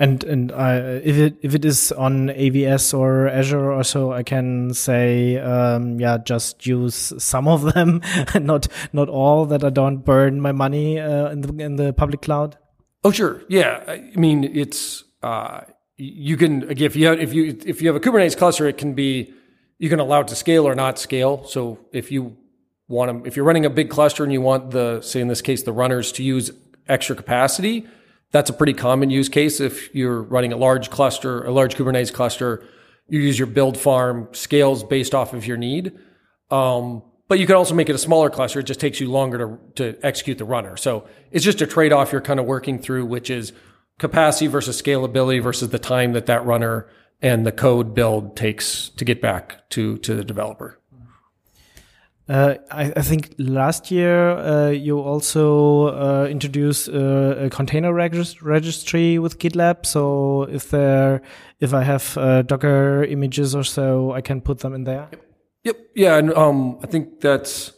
And 0.00 0.22
and 0.22 0.52
uh, 0.52 1.00
if 1.02 1.16
it 1.16 1.38
if 1.42 1.56
it 1.56 1.64
is 1.64 1.90
on 1.90 2.28
AWS 2.28 2.96
or 2.96 3.26
Azure 3.26 3.72
or 3.72 3.82
so, 3.82 4.12
I 4.12 4.22
can 4.22 4.72
say 4.72 5.38
um, 5.38 5.98
yeah, 5.98 6.18
just 6.18 6.64
use 6.64 7.12
some 7.18 7.48
of 7.48 7.74
them, 7.74 8.00
not 8.40 8.68
not 8.92 9.08
all, 9.08 9.44
that 9.46 9.64
I 9.64 9.70
don't 9.70 10.04
burn 10.04 10.40
my 10.40 10.52
money 10.52 11.00
uh, 11.00 11.30
in 11.30 11.40
the 11.40 11.64
in 11.64 11.76
the 11.76 11.92
public 11.92 12.22
cloud. 12.22 12.56
Oh 13.02 13.10
sure, 13.10 13.42
yeah. 13.48 13.82
I 13.88 14.12
mean, 14.14 14.44
it's 14.44 15.02
uh, 15.24 15.62
you 15.96 16.36
can 16.36 16.62
again 16.70 16.86
if 16.86 16.94
you 16.94 17.08
have, 17.08 17.18
if 17.18 17.34
you 17.34 17.58
if 17.66 17.82
you 17.82 17.88
have 17.88 17.96
a 17.96 18.00
Kubernetes 18.00 18.38
cluster, 18.38 18.68
it 18.68 18.78
can 18.78 18.94
be 18.94 19.34
you 19.78 19.88
can 19.88 19.98
allow 19.98 20.20
it 20.20 20.28
to 20.28 20.36
scale 20.36 20.68
or 20.68 20.76
not 20.76 21.00
scale. 21.00 21.44
So 21.44 21.80
if 21.92 22.12
you 22.12 22.36
want 22.86 23.24
to, 23.24 23.28
if 23.28 23.34
you're 23.34 23.44
running 23.44 23.66
a 23.66 23.70
big 23.70 23.90
cluster 23.90 24.22
and 24.22 24.32
you 24.32 24.42
want 24.42 24.70
the 24.70 25.00
say 25.00 25.20
in 25.20 25.26
this 25.26 25.42
case 25.42 25.64
the 25.64 25.72
runners 25.72 26.12
to 26.12 26.22
use 26.22 26.52
extra 26.88 27.16
capacity 27.16 27.88
that's 28.30 28.50
a 28.50 28.52
pretty 28.52 28.74
common 28.74 29.10
use 29.10 29.28
case. 29.28 29.60
If 29.60 29.94
you're 29.94 30.22
running 30.22 30.52
a 30.52 30.56
large 30.56 30.90
cluster, 30.90 31.44
a 31.44 31.50
large 31.50 31.76
Kubernetes 31.76 32.12
cluster, 32.12 32.64
you 33.08 33.20
use 33.20 33.38
your 33.38 33.46
build 33.46 33.78
farm 33.78 34.28
scales 34.32 34.84
based 34.84 35.14
off 35.14 35.32
of 35.32 35.46
your 35.46 35.56
need. 35.56 35.92
Um, 36.50 37.02
but 37.28 37.38
you 37.38 37.46
can 37.46 37.56
also 37.56 37.74
make 37.74 37.88
it 37.88 37.94
a 37.94 37.98
smaller 37.98 38.30
cluster. 38.30 38.60
It 38.60 38.64
just 38.64 38.80
takes 38.80 39.00
you 39.00 39.10
longer 39.10 39.58
to, 39.76 39.92
to 39.92 40.06
execute 40.06 40.38
the 40.38 40.44
runner. 40.44 40.76
So 40.76 41.06
it's 41.30 41.44
just 41.44 41.60
a 41.60 41.66
trade 41.66 41.92
off 41.92 42.12
you're 42.12 42.20
kind 42.20 42.40
of 42.40 42.46
working 42.46 42.78
through, 42.78 43.06
which 43.06 43.30
is 43.30 43.52
capacity 43.98 44.46
versus 44.46 44.80
scalability 44.80 45.42
versus 45.42 45.70
the 45.70 45.78
time 45.78 46.12
that 46.14 46.26
that 46.26 46.44
runner 46.44 46.88
and 47.20 47.46
the 47.46 47.52
code 47.52 47.94
build 47.94 48.36
takes 48.36 48.90
to 48.90 49.04
get 49.04 49.20
back 49.20 49.68
to, 49.70 49.98
to 49.98 50.14
the 50.14 50.24
developer. 50.24 50.78
Uh, 52.28 52.56
I, 52.70 52.92
I, 52.94 53.00
think 53.00 53.34
last 53.38 53.90
year 53.90 54.32
uh, 54.32 54.68
you 54.68 55.00
also 55.00 55.86
uh, 55.86 56.26
introduced 56.26 56.90
uh, 56.90 57.46
a 57.46 57.48
container 57.48 57.90
regist 57.90 58.42
registry 58.42 59.18
with 59.18 59.38
GitLab. 59.38 59.86
So 59.86 60.42
if 60.42 60.68
there, 60.68 61.22
if 61.58 61.72
I 61.72 61.84
have 61.84 62.18
uh, 62.18 62.42
Docker 62.42 63.04
images 63.04 63.54
or 63.54 63.64
so, 63.64 64.12
I 64.12 64.20
can 64.20 64.42
put 64.42 64.58
them 64.58 64.74
in 64.74 64.84
there. 64.84 65.08
Yep. 65.10 65.24
yep. 65.64 65.76
Yeah, 65.94 66.16
and 66.18 66.34
um, 66.34 66.78
I 66.82 66.86
think 66.86 67.22
that's 67.22 67.72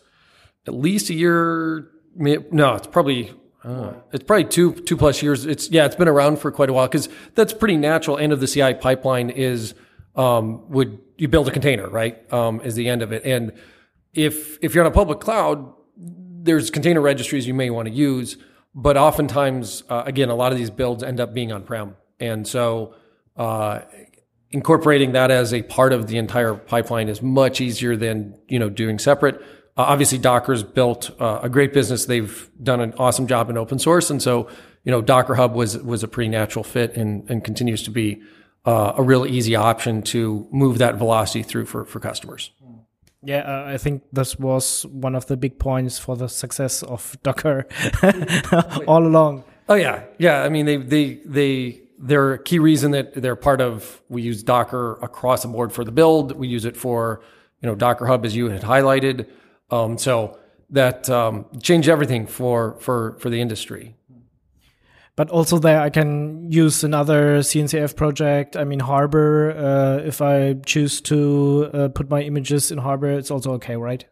at 0.67 0.75
least 0.75 1.11
a 1.11 1.15
year. 1.15 1.89
No, 2.17 2.75
it's 2.75 2.89
probably 2.89 3.33
uh, 3.63 3.93
it's 4.13 4.25
probably 4.25 4.47
two 4.47 4.73
two 4.73 4.97
plus 4.97 5.23
years. 5.23 5.47
It's 5.47 5.71
yeah, 5.71 5.87
it's 5.87 5.95
been 5.95 6.09
around 6.09 6.41
for 6.41 6.51
quite 6.51 6.71
a 6.71 6.73
while 6.73 6.89
because 6.89 7.09
that's 7.37 7.53
pretty 7.53 7.77
natural. 7.77 8.19
End 8.19 8.33
of 8.33 8.41
the 8.41 8.49
CI 8.49 8.75
pipeline 8.75 9.31
is 9.31 9.75
um, 10.17 10.69
would 10.71 10.99
you 11.19 11.29
build 11.29 11.47
a 11.47 11.53
container 11.53 11.89
right? 11.89 12.21
Um, 12.33 12.61
is 12.63 12.75
the 12.75 12.89
end 12.89 13.03
of 13.03 13.13
it 13.13 13.25
and 13.25 13.53
if 14.15 14.59
if 14.63 14.75
you're 14.75 14.85
on 14.85 14.91
a 14.91 14.95
public 14.95 15.21
cloud, 15.21 15.73
there's 15.97 16.71
container 16.71 17.01
registries 17.01 17.47
you 17.47 17.55
may 17.55 17.71
want 17.71 17.89
to 17.89 17.95
use, 17.95 18.37
but 18.75 18.97
oftentimes, 18.97 19.83
uh, 19.89 20.03
again, 20.07 20.29
a 20.29 20.35
lot 20.35 20.53
of 20.53 20.59
these 20.59 20.71
builds 20.71 21.03
end 21.03 21.21
up 21.21 21.35
being 21.35 21.53
on 21.53 21.63
prem, 21.63 21.97
and 22.19 22.47
so 22.47 22.95
uh, 23.37 23.81
incorporating 24.51 25.13
that 25.13 25.31
as 25.31 25.55
a 25.55 25.63
part 25.63 25.93
of 25.93 26.07
the 26.09 26.19
entire 26.19 26.55
pipeline 26.55 27.09
is 27.09 27.23
much 27.23 27.61
easier 27.61 27.97
than 27.97 28.39
you 28.49 28.59
know 28.59 28.69
doing 28.69 28.99
separate. 28.99 29.41
Uh, 29.77 29.85
obviously, 29.85 30.19
Docker's 30.19 30.63
built 30.63 31.11
uh, 31.21 31.41
a 31.43 31.49
great 31.49 31.73
business. 31.73 32.07
They've 32.07 32.51
done 32.63 32.81
an 32.81 32.93
awesome 32.99 33.27
job 33.27 33.49
in 33.51 33.57
open 33.57 33.79
source, 33.79 34.11
and 34.11 34.21
so 34.21 34.49
you 34.85 34.91
know 34.91 35.01
Docker 35.01 35.35
Hub 35.35 35.55
was 35.55 35.79
was 35.79 36.03
a 36.03 36.09
pretty 36.09 36.29
natural 36.29 36.65
fit 36.65 36.97
and 36.97 37.29
and 37.31 37.45
continues 37.45 37.83
to 37.85 37.91
be 37.91 38.23
uh, 38.65 38.93
a 38.97 39.03
real 39.03 39.25
easy 39.25 39.57
option 39.57 40.03
to 40.03 40.47
move 40.51 40.79
that 40.79 40.97
velocity 40.97 41.43
through 41.43 41.67
for 41.67 41.85
for 41.85 42.01
customers. 42.01 42.51
Yeah, 43.23 43.41
uh, 43.41 43.75
I 43.75 43.77
think 43.77 44.03
this 44.13 44.39
was 44.39 44.87
one 44.87 45.15
of 45.15 45.27
the 45.27 45.37
big 45.37 45.59
points 45.59 45.99
for 45.99 46.17
the 46.17 46.29
success 46.29 46.83
of 46.83 47.17
Docker 47.23 47.67
all 48.87 49.07
along. 49.07 49.45
Oh 49.69 49.75
yeah, 49.75 50.05
yeah. 50.19 50.43
I 50.43 50.49
mean, 50.49 50.67
they 50.67 50.77
they 50.77 51.15
they 51.27 51.83
they're 51.99 52.35
a 52.35 52.43
key 52.43 52.59
reason 52.59 52.93
that 52.93 53.15
they're 53.15 53.37
part 53.37 53.61
of. 53.61 54.03
We 54.09 54.23
use 54.23 54.43
Docker 54.43 54.99
across 55.03 55.43
the 55.43 55.49
board 55.49 55.73
for 55.73 55.85
the 55.85 55.93
build. 55.93 56.33
We 56.33 56.49
use 56.49 56.65
it 56.65 56.77
for 56.77 57.23
you 57.61 57.69
know 57.69 57.75
Docker 57.75 58.07
Hub 58.07 58.25
as 58.25 58.35
you 58.35 58.49
had 58.49 58.63
highlighted. 58.63 59.29
Um, 59.71 59.99
so 59.99 60.39
that 60.71 61.11
um, 61.11 61.47
changed 61.63 61.89
everything 61.89 62.27
for 62.27 62.77
for 62.81 63.19
for 63.21 63.29
the 63.29 63.41
industry 63.41 63.97
but 65.21 65.29
also 65.29 65.59
there 65.59 65.79
I 65.79 65.91
can 65.91 66.51
use 66.51 66.83
another 66.83 67.41
CNCF 67.41 67.95
project. 67.95 68.57
I 68.57 68.65
mean, 68.65 68.81
Harbor, 68.81 69.51
uh, 69.51 69.97
if 70.03 70.23
I 70.23 70.55
choose 70.65 71.03
to 71.03 71.69
uh, 71.75 71.89
put 71.89 72.09
my 72.09 72.23
images 72.23 72.73
in 72.73 72.79
Harbor, 72.79 73.11
it's 73.11 73.31
also 73.31 73.53
okay, 73.57 73.77
right? 73.77 74.03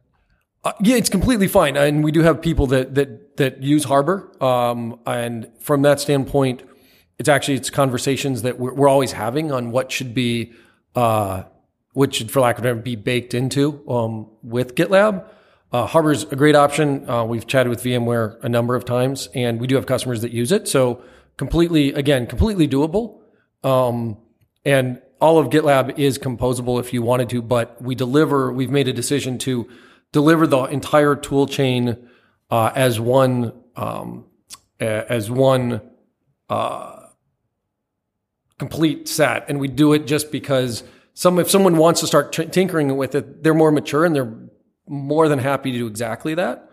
Uh, 0.65 0.73
yeah, 0.83 0.97
it's 0.97 1.09
completely 1.09 1.49
fine. 1.49 1.79
And 1.79 2.05
we 2.05 2.13
do 2.13 2.21
have 2.21 2.43
people 2.43 2.67
that, 2.67 2.95
that, 2.97 3.39
that 3.39 3.63
use 3.63 3.85
Harbor. 3.85 4.31
Um, 4.45 5.01
and 5.07 5.51
from 5.61 5.81
that 5.81 5.99
standpoint, 5.99 6.63
it's 7.19 7.31
actually, 7.31 7.57
it's 7.57 7.71
conversations 7.71 8.43
that 8.43 8.59
we're, 8.59 8.75
we're 8.75 8.89
always 8.89 9.13
having 9.13 9.51
on 9.51 9.71
what 9.71 9.91
should 9.91 10.13
be, 10.13 10.53
uh, 10.95 11.45
which 11.95 12.17
should, 12.17 12.31
for 12.31 12.41
lack 12.41 12.59
of 12.59 12.67
a 12.67 12.69
better, 12.69 12.75
be 12.75 12.97
baked 12.97 13.33
into, 13.33 13.83
um, 13.89 14.29
with 14.43 14.75
GitLab. 14.75 15.25
Uh, 15.71 15.87
Harbor's 15.87 16.25
a 16.25 16.37
great 16.37 16.57
option. 16.57 17.09
Uh, 17.09 17.25
we've 17.25 17.47
chatted 17.47 17.69
with 17.69 17.83
VMware 17.83 18.43
a 18.43 18.49
number 18.49 18.75
of 18.75 18.85
times, 18.85 19.29
and 19.35 19.61
we 19.61 19.67
do 19.67 19.75
have 19.75 19.87
customers 19.87 20.23
that 20.23 20.33
use 20.33 20.51
it. 20.51 20.67
So 20.67 21.03
completely, 21.37 21.93
again, 21.93 22.27
completely 22.27 22.67
doable. 22.67 23.21
Um, 23.63 24.17
and 24.65 25.03
all 25.21 25.39
of 25.39 25.49
GitLab 25.49 25.99
is 25.99 26.19
composable 26.19 26.81
if 26.81 26.93
you 26.93 27.03
wanted 27.03 27.29
to, 27.31 27.43
but 27.43 27.81
we 27.83 27.95
deliver. 27.95 28.53
We've 28.53 28.71
made 28.71 28.89
a 28.89 28.93
decision 28.93 29.39
to 29.39 29.69
deliver 30.13 30.47
the 30.47 30.65
entire 30.65 31.17
tool 31.17 31.47
chain 31.47 32.09
uh, 32.51 32.73
as 32.75 32.99
one 32.99 33.53
um, 33.77 34.25
as 34.81 35.31
one 35.31 35.81
uh, 36.49 37.07
complete 38.59 39.09
set, 39.09 39.45
and 39.49 39.61
we 39.61 39.69
do 39.69 39.93
it 39.93 40.07
just 40.07 40.31
because 40.31 40.85
some 41.15 41.39
if 41.39 41.51
someone 41.51 41.77
wants 41.77 42.01
to 42.01 42.07
start 42.07 42.33
t- 42.33 42.47
tinkering 42.47 42.97
with 42.97 43.15
it, 43.15 43.43
they're 43.43 43.55
more 43.55 43.73
mature 43.73 44.05
and 44.05 44.15
they're 44.15 44.33
more 44.89 45.29
than 45.29 45.39
happy 45.39 45.73
to 45.73 45.79
do 45.79 45.87
exactly 45.87 46.35
that. 46.35 46.71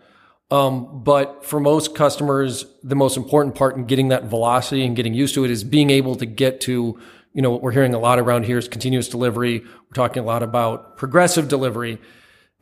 Um, 0.50 1.02
but 1.02 1.44
for 1.44 1.58
most 1.58 1.94
customers, 1.94 2.64
the 2.82 2.94
most 2.94 3.16
important 3.16 3.56
part 3.56 3.76
in 3.76 3.86
getting 3.86 4.08
that 4.08 4.24
velocity 4.24 4.84
and 4.84 4.94
getting 4.94 5.14
used 5.14 5.34
to 5.34 5.44
it 5.44 5.50
is 5.50 5.64
being 5.64 5.90
able 5.90 6.14
to 6.16 6.26
get 6.26 6.60
to, 6.62 7.00
you 7.32 7.42
know, 7.42 7.50
what 7.50 7.62
we're 7.62 7.72
hearing 7.72 7.94
a 7.94 7.98
lot 7.98 8.18
around 8.18 8.44
here 8.44 8.58
is 8.58 8.68
continuous 8.68 9.08
delivery. 9.08 9.60
We're 9.60 9.94
talking 9.94 10.22
a 10.22 10.26
lot 10.26 10.42
about 10.42 10.96
progressive 10.96 11.48
delivery. 11.48 11.98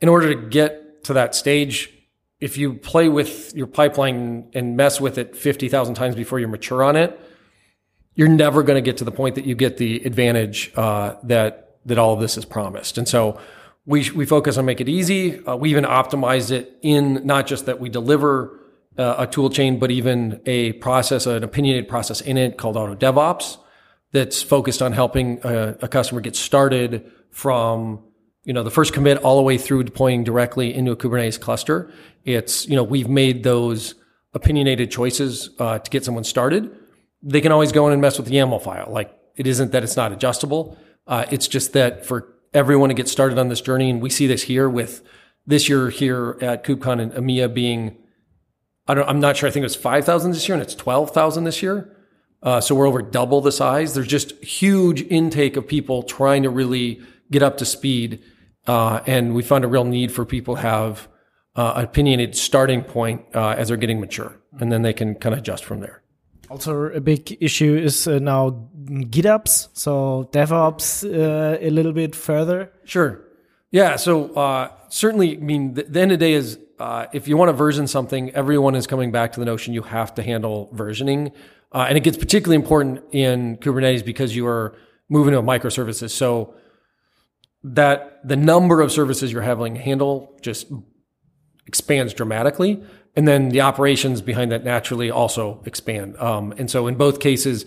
In 0.01 0.09
order 0.09 0.33
to 0.33 0.49
get 0.49 1.03
to 1.05 1.13
that 1.13 1.35
stage, 1.35 1.91
if 2.39 2.57
you 2.57 2.73
play 2.73 3.07
with 3.07 3.55
your 3.55 3.67
pipeline 3.67 4.49
and 4.53 4.75
mess 4.75 4.99
with 4.99 5.17
it 5.17 5.35
50,000 5.35 5.93
times 5.93 6.15
before 6.15 6.39
you're 6.39 6.49
mature 6.49 6.83
on 6.83 6.95
it, 6.95 7.19
you're 8.15 8.27
never 8.27 8.63
going 8.63 8.75
to 8.75 8.81
get 8.81 8.97
to 8.97 9.03
the 9.03 9.11
point 9.11 9.35
that 9.35 9.45
you 9.45 9.55
get 9.55 9.77
the 9.77 10.03
advantage 10.05 10.71
uh, 10.75 11.15
that 11.23 11.61
that 11.85 11.99
all 11.99 12.13
of 12.13 12.19
this 12.19 12.35
is 12.37 12.45
promised. 12.45 12.97
And 12.97 13.07
so 13.07 13.39
we, 13.85 14.09
we 14.11 14.25
focus 14.25 14.57
on 14.57 14.65
make 14.65 14.81
it 14.81 14.89
easy. 14.89 15.43
Uh, 15.45 15.55
we 15.55 15.69
even 15.69 15.83
optimize 15.83 16.51
it 16.51 16.77
in 16.81 17.25
not 17.25 17.47
just 17.47 17.65
that 17.67 17.79
we 17.79 17.89
deliver 17.89 18.59
uh, 18.97 19.15
a 19.19 19.27
tool 19.27 19.49
chain, 19.49 19.77
but 19.79 19.91
even 19.91 20.41
a 20.45 20.73
process, 20.73 21.25
an 21.27 21.43
opinionated 21.43 21.87
process 21.87 22.21
in 22.21 22.37
it 22.37 22.57
called 22.57 22.77
Auto 22.77 22.95
DevOps 22.95 23.57
that's 24.11 24.41
focused 24.41 24.81
on 24.81 24.93
helping 24.93 25.39
a, 25.43 25.77
a 25.81 25.87
customer 25.87 26.21
get 26.21 26.35
started 26.35 27.11
from 27.31 28.01
you 28.45 28.53
know, 28.53 28.63
the 28.63 28.71
first 28.71 28.93
commit 28.93 29.17
all 29.17 29.37
the 29.37 29.41
way 29.41 29.57
through 29.57 29.83
deploying 29.83 30.23
directly 30.23 30.73
into 30.73 30.91
a 30.91 30.95
Kubernetes 30.95 31.39
cluster. 31.39 31.91
It's, 32.23 32.67
you 32.67 32.75
know, 32.75 32.83
we've 32.83 33.09
made 33.09 33.43
those 33.43 33.95
opinionated 34.33 34.91
choices 34.91 35.49
uh, 35.59 35.79
to 35.79 35.89
get 35.89 36.05
someone 36.05 36.23
started. 36.23 36.69
They 37.23 37.41
can 37.41 37.51
always 37.51 37.71
go 37.71 37.87
in 37.87 37.93
and 37.93 38.01
mess 38.01 38.17
with 38.17 38.27
the 38.27 38.35
YAML 38.35 38.61
file. 38.61 38.87
Like 38.89 39.11
it 39.35 39.47
isn't 39.47 39.71
that 39.71 39.83
it's 39.83 39.97
not 39.97 40.11
adjustable. 40.11 40.77
Uh, 41.07 41.25
it's 41.31 41.47
just 41.47 41.73
that 41.73 42.05
for 42.05 42.34
everyone 42.55 42.89
to 42.89 42.95
get 42.95 43.07
started 43.07 43.37
on 43.37 43.49
this 43.49 43.61
journey, 43.61 43.89
and 43.89 44.01
we 44.01 44.09
see 44.09 44.25
this 44.25 44.43
here 44.43 44.69
with 44.69 45.03
this 45.45 45.69
year 45.69 45.89
here 45.89 46.37
at 46.41 46.63
KubeCon 46.63 47.01
and 47.01 47.11
EMEA 47.11 47.53
being, 47.53 47.97
I 48.87 48.95
don't, 48.95 49.07
I'm 49.07 49.19
not 49.19 49.37
sure. 49.37 49.47
I 49.47 49.51
think 49.51 49.61
it 49.61 49.65
was 49.65 49.75
5,000 49.75 50.31
this 50.31 50.47
year 50.47 50.55
and 50.55 50.61
it's 50.61 50.73
12,000 50.73 51.43
this 51.43 51.61
year. 51.61 51.91
Uh, 52.41 52.61
so 52.61 52.75
we're 52.75 52.87
over 52.87 53.01
double 53.01 53.41
the 53.41 53.51
size. 53.51 53.93
There's 53.93 54.07
just 54.07 54.31
huge 54.43 55.01
intake 55.03 55.57
of 55.57 55.67
people 55.67 56.03
trying 56.03 56.43
to 56.43 56.49
really 56.49 57.01
get 57.31 57.43
up 57.43 57.57
to 57.57 57.65
speed. 57.65 58.23
Uh, 58.67 59.01
and 59.05 59.35
we 59.35 59.43
found 59.43 59.63
a 59.63 59.67
real 59.67 59.83
need 59.83 60.11
for 60.11 60.25
people 60.25 60.55
to 60.55 60.61
have 60.61 61.07
uh, 61.55 61.73
opinionated 61.75 62.35
starting 62.35 62.83
point 62.83 63.23
uh, 63.33 63.55
as 63.57 63.67
they're 63.67 63.77
getting 63.77 63.99
mature, 63.99 64.39
and 64.59 64.71
then 64.71 64.81
they 64.81 64.93
can 64.93 65.15
kind 65.15 65.33
of 65.33 65.39
adjust 65.39 65.63
from 65.63 65.79
there. 65.79 66.01
Also, 66.49 66.85
a 66.85 67.01
big 67.01 67.37
issue 67.41 67.75
is 67.75 68.07
uh, 68.07 68.19
now 68.19 68.69
GitOps, 68.85 69.69
so 69.73 70.29
DevOps 70.31 71.03
uh, 71.03 71.57
a 71.59 71.69
little 71.69 71.91
bit 71.91 72.15
further. 72.15 72.71
Sure. 72.83 73.21
Yeah. 73.71 73.95
So 73.95 74.33
uh, 74.35 74.71
certainly, 74.89 75.37
I 75.37 75.39
mean, 75.39 75.73
the, 75.73 75.83
the, 75.83 76.01
end 76.01 76.11
of 76.11 76.19
the 76.19 76.25
day 76.25 76.33
is 76.33 76.59
uh, 76.79 77.07
if 77.13 77.27
you 77.27 77.35
want 77.35 77.49
to 77.49 77.53
version 77.53 77.87
something, 77.87 78.29
everyone 78.31 78.75
is 78.75 78.85
coming 78.85 79.11
back 79.11 79.31
to 79.33 79.39
the 79.39 79.45
notion 79.45 79.73
you 79.73 79.81
have 79.81 80.13
to 80.15 80.23
handle 80.23 80.71
versioning, 80.73 81.31
uh, 81.71 81.85
and 81.89 81.97
it 81.97 82.03
gets 82.03 82.17
particularly 82.17 82.61
important 82.61 83.03
in 83.11 83.57
Kubernetes 83.57 84.05
because 84.05 84.35
you 84.35 84.45
are 84.45 84.77
moving 85.09 85.33
to 85.33 85.41
microservices. 85.41 86.11
So 86.11 86.53
that 87.63 88.19
the 88.23 88.35
number 88.35 88.81
of 88.81 88.91
services 88.91 89.31
you're 89.31 89.41
having 89.41 89.75
handle 89.75 90.37
just 90.41 90.67
expands 91.65 92.13
dramatically. 92.13 92.83
And 93.15 93.27
then 93.27 93.49
the 93.49 93.61
operations 93.61 94.21
behind 94.21 94.51
that 94.51 94.63
naturally 94.63 95.09
also 95.09 95.61
expand. 95.65 96.17
Um, 96.17 96.53
and 96.57 96.69
so 96.69 96.87
in 96.87 96.95
both 96.95 97.19
cases, 97.19 97.65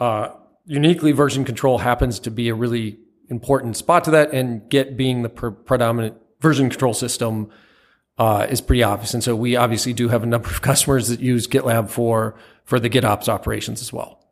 uh, 0.00 0.28
uniquely 0.64 1.12
version 1.12 1.44
control 1.44 1.78
happens 1.78 2.18
to 2.20 2.30
be 2.30 2.48
a 2.48 2.54
really 2.54 2.98
important 3.28 3.76
spot 3.76 4.04
to 4.04 4.10
that. 4.12 4.32
And 4.32 4.68
Git 4.70 4.96
being 4.96 5.22
the 5.22 5.28
pre- 5.28 5.52
predominant 5.52 6.16
version 6.40 6.70
control 6.70 6.94
system 6.94 7.50
uh, 8.16 8.46
is 8.48 8.60
pretty 8.60 8.82
obvious. 8.82 9.12
And 9.12 9.22
so 9.22 9.36
we 9.36 9.56
obviously 9.56 9.92
do 9.92 10.08
have 10.08 10.22
a 10.22 10.26
number 10.26 10.48
of 10.48 10.62
customers 10.70 11.08
that 11.08 11.20
use 11.20 11.46
GitLab 11.46 11.90
for 11.90 12.34
for 12.64 12.80
the 12.80 12.90
GitOps 12.90 13.28
operations 13.28 13.80
as 13.80 13.92
well 13.92 14.26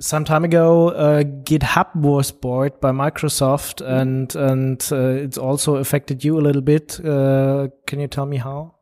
some 0.00 0.24
time 0.24 0.44
ago, 0.44 0.88
uh, 0.88 1.22
GitHub 1.22 1.94
was 1.94 2.32
bought 2.32 2.80
by 2.80 2.90
Microsoft, 2.90 3.86
and 3.86 4.34
and 4.34 4.88
uh, 4.90 5.22
it's 5.24 5.38
also 5.38 5.76
affected 5.76 6.24
you 6.24 6.38
a 6.38 6.42
little 6.42 6.62
bit. 6.62 6.98
Uh, 7.04 7.68
can 7.86 8.00
you 8.00 8.08
tell 8.08 8.26
me 8.26 8.38
how? 8.38 8.74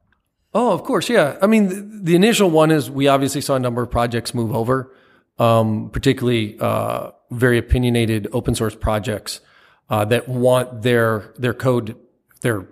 Oh, 0.55 0.73
of 0.73 0.83
course, 0.83 1.09
yeah. 1.09 1.37
I 1.43 1.47
mean, 1.47 1.69
the, 1.69 2.01
the, 2.03 2.15
initial 2.17 2.51
one 2.51 2.71
is 2.71 2.91
we 2.91 3.07
obviously 3.07 3.41
saw 3.41 3.57
a 3.57 3.61
number 3.61 3.83
of 3.83 3.91
projects 3.91 4.35
move 4.35 4.55
over, 4.55 4.95
um, 5.39 5.91
particularly 5.91 6.59
uh, 6.59 7.11
very 7.31 7.59
opinionated 7.59 8.29
open 8.33 8.55
source 8.55 8.75
projects 8.75 9.41
uh, 9.91 10.05
that 10.07 10.29
want 10.29 10.83
their 10.83 11.35
their 11.37 11.55
code 11.55 11.97
their 12.41 12.67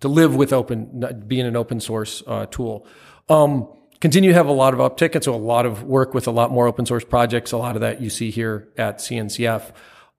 to 0.00 0.08
live 0.08 0.36
with 0.36 0.52
open 0.52 1.24
being 1.26 1.46
an 1.46 1.56
open 1.56 1.80
source 1.80 2.22
uh, 2.26 2.46
tool. 2.46 2.86
Um, 3.28 3.68
continue 4.00 4.30
to 4.30 4.34
have 4.34 4.46
a 4.46 4.52
lot 4.52 4.74
of 4.74 4.80
uptick. 4.80 5.14
And 5.14 5.24
so 5.24 5.34
a 5.34 5.36
lot 5.36 5.66
of 5.66 5.82
work 5.82 6.14
with 6.14 6.26
a 6.26 6.30
lot 6.30 6.50
more 6.50 6.66
open 6.66 6.86
source 6.86 7.04
projects. 7.04 7.52
A 7.52 7.56
lot 7.56 7.76
of 7.76 7.80
that 7.80 8.00
you 8.00 8.10
see 8.10 8.30
here 8.30 8.68
at 8.76 8.98
CNCF. 8.98 9.72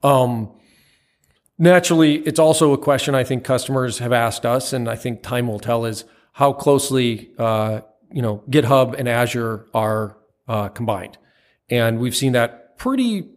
Um, 0.04 0.52
naturally, 1.58 2.16
it's 2.16 2.40
also 2.40 2.74
a 2.74 2.78
question 2.78 3.16
I 3.16 3.24
think 3.24 3.44
customers 3.44 4.00
have 4.00 4.14
asked 4.14 4.46
us, 4.46 4.74
and 4.74 4.90
I 4.90 4.96
think 4.96 5.22
time 5.24 5.48
will 5.48 5.60
tell 5.60 5.86
is 5.86 6.06
how 6.38 6.54
closely, 6.54 7.32
uh, 7.40 7.82
you 8.12 8.22
know, 8.22 8.44
GitHub 8.48 8.94
and 8.94 9.10
Azure 9.10 9.66
are 9.74 10.16
uh, 10.48 10.68
combined. 10.68 11.18
And 11.68 11.98
we've 11.98 12.16
seen 12.16 12.34
that 12.34 12.78
pretty 12.78 13.28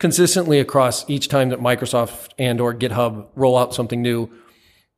consistently 0.00 0.58
across 0.58 1.08
each 1.08 1.28
time 1.28 1.50
that 1.50 1.60
Microsoft 1.60 2.30
and 2.36 2.60
or 2.60 2.74
GitHub 2.74 3.28
roll 3.36 3.56
out 3.56 3.74
something 3.74 4.02
new 4.02 4.28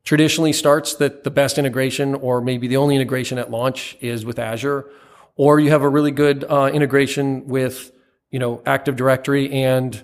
traditionally 0.04 0.54
starts 0.54 0.94
that 0.94 1.22
the 1.24 1.30
best 1.30 1.58
integration 1.58 2.14
or 2.14 2.40
maybe 2.40 2.66
the 2.66 2.78
only 2.78 2.96
integration 2.96 3.36
at 3.36 3.50
launch 3.50 3.94
is 4.00 4.24
with 4.24 4.38
Azure, 4.38 4.86
or 5.36 5.60
you 5.60 5.68
have 5.68 5.82
a 5.82 5.88
really 5.88 6.12
good 6.12 6.44
uh, 6.44 6.70
integration 6.72 7.46
with, 7.46 7.92
you 8.30 8.38
know, 8.38 8.62
Active 8.64 8.96
Directory 8.96 9.52
and 9.52 10.02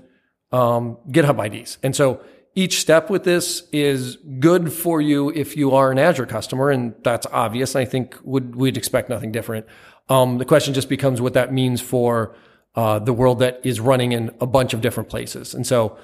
um, 0.52 0.98
GitHub 1.08 1.42
IDs. 1.46 1.78
And 1.82 1.96
so 1.96 2.20
each 2.56 2.80
step 2.80 3.10
with 3.10 3.22
this 3.22 3.68
is 3.70 4.16
good 4.40 4.72
for 4.72 5.00
you 5.00 5.30
if 5.30 5.56
you 5.58 5.72
are 5.72 5.92
an 5.92 5.98
Azure 5.98 6.24
customer, 6.24 6.70
and 6.70 6.94
that's 7.04 7.26
obvious. 7.30 7.76
I 7.76 7.84
think 7.84 8.16
would 8.24 8.56
we'd 8.56 8.78
expect 8.78 9.10
nothing 9.10 9.30
different. 9.30 9.66
Um, 10.08 10.38
the 10.38 10.46
question 10.46 10.72
just 10.72 10.88
becomes 10.88 11.20
what 11.20 11.34
that 11.34 11.52
means 11.52 11.82
for 11.82 12.34
uh, 12.74 12.98
the 12.98 13.12
world 13.12 13.40
that 13.40 13.60
is 13.62 13.78
running 13.78 14.12
in 14.12 14.34
a 14.40 14.46
bunch 14.46 14.72
of 14.72 14.80
different 14.80 15.10
places. 15.10 15.54
And 15.54 15.66
so 15.66 15.98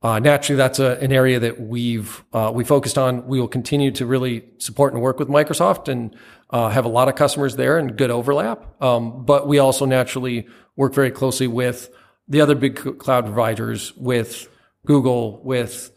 uh, 0.00 0.18
naturally, 0.18 0.56
that's 0.56 0.78
a, 0.78 0.96
an 1.00 1.12
area 1.12 1.38
that 1.40 1.60
we've 1.60 2.24
uh, 2.32 2.50
we 2.54 2.64
focused 2.64 2.96
on. 2.96 3.26
We 3.26 3.38
will 3.38 3.48
continue 3.48 3.90
to 3.92 4.06
really 4.06 4.44
support 4.56 4.94
and 4.94 5.02
work 5.02 5.18
with 5.18 5.28
Microsoft 5.28 5.88
and 5.88 6.16
uh, 6.48 6.70
have 6.70 6.86
a 6.86 6.88
lot 6.88 7.08
of 7.08 7.16
customers 7.16 7.56
there 7.56 7.76
and 7.76 7.98
good 7.98 8.10
overlap. 8.10 8.82
Um, 8.82 9.26
but 9.26 9.46
we 9.46 9.58
also 9.58 9.84
naturally 9.84 10.46
work 10.74 10.94
very 10.94 11.10
closely 11.10 11.48
with 11.48 11.90
the 12.28 12.40
other 12.40 12.54
big 12.54 12.98
cloud 12.98 13.26
providers, 13.26 13.92
with 13.96 14.48
Google, 14.86 15.42
with 15.42 15.90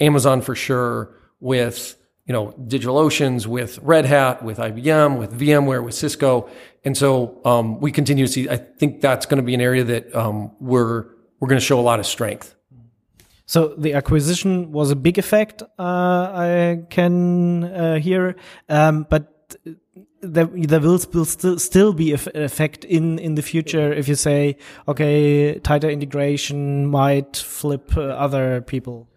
Amazon 0.00 0.40
for 0.40 0.54
sure, 0.54 1.14
with 1.40 1.96
you 2.26 2.32
know 2.32 2.54
DigitalOcean's, 2.66 3.46
with 3.46 3.78
Red 3.82 4.04
Hat, 4.04 4.42
with 4.42 4.58
IBM, 4.58 5.18
with 5.18 5.38
VMware, 5.38 5.82
with 5.84 5.94
Cisco, 5.94 6.48
and 6.84 6.96
so 6.96 7.40
um, 7.44 7.80
we 7.80 7.92
continue 7.92 8.26
to 8.26 8.32
see. 8.32 8.48
I 8.48 8.56
think 8.56 9.00
that's 9.00 9.26
going 9.26 9.38
to 9.38 9.42
be 9.42 9.54
an 9.54 9.60
area 9.60 9.84
that 9.84 10.14
um, 10.14 10.52
we're 10.60 11.06
we're 11.40 11.48
going 11.48 11.60
to 11.60 11.64
show 11.64 11.78
a 11.78 11.82
lot 11.82 12.00
of 12.00 12.06
strength. 12.06 12.54
So 13.46 13.74
the 13.78 13.94
acquisition 13.94 14.72
was 14.72 14.90
a 14.90 14.96
big 14.96 15.16
effect. 15.16 15.62
Uh, 15.62 15.82
I 15.82 16.82
can 16.90 17.64
uh, 17.64 17.98
hear, 17.98 18.36
um, 18.68 19.06
but 19.08 19.56
there, 20.20 20.46
there 20.46 20.80
will, 20.80 20.98
still 20.98 21.58
still 21.58 21.92
be 21.92 22.12
effect 22.12 22.84
in 22.84 23.18
in 23.18 23.36
the 23.36 23.42
future 23.42 23.92
if 23.92 24.08
you 24.08 24.16
say, 24.16 24.56
okay, 24.86 25.58
tighter 25.60 25.88
integration 25.88 26.86
might 26.86 27.36
flip 27.36 27.96
uh, 27.96 28.02
other 28.02 28.60
people. 28.60 29.08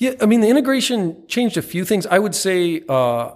Yeah, 0.00 0.14
I 0.20 0.26
mean 0.26 0.40
the 0.40 0.48
integration 0.48 1.26
changed 1.28 1.58
a 1.58 1.62
few 1.62 1.84
things. 1.84 2.06
I 2.06 2.18
would 2.18 2.34
say 2.34 2.82
uh, 2.88 3.34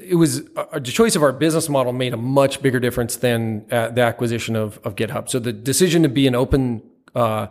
it 0.00 0.14
was 0.14 0.42
uh, 0.56 0.78
the 0.78 0.92
choice 0.92 1.16
of 1.16 1.24
our 1.24 1.32
business 1.32 1.68
model 1.68 1.92
made 1.92 2.14
a 2.14 2.16
much 2.16 2.62
bigger 2.62 2.78
difference 2.78 3.16
than 3.16 3.66
uh, 3.70 3.88
the 3.88 4.02
acquisition 4.02 4.54
of 4.54 4.78
of 4.84 4.94
GitHub. 4.94 5.28
So 5.28 5.40
the 5.40 5.52
decision 5.52 6.04
to 6.04 6.08
be 6.08 6.28
an 6.28 6.36
open 6.36 6.82
uh, 7.16 7.48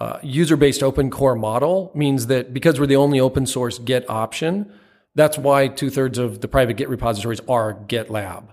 uh, 0.00 0.18
user-based 0.20 0.82
open 0.82 1.10
core 1.10 1.36
model 1.36 1.92
means 1.94 2.26
that 2.26 2.52
because 2.52 2.80
we're 2.80 2.88
the 2.88 2.96
only 2.96 3.20
open 3.20 3.46
source 3.46 3.78
Git 3.78 4.10
option, 4.10 4.72
that's 5.14 5.38
why 5.38 5.68
two 5.68 5.88
thirds 5.88 6.18
of 6.18 6.40
the 6.40 6.48
private 6.48 6.76
Git 6.78 6.88
repositories 6.88 7.40
are 7.48 7.74
GitLab. 7.86 8.48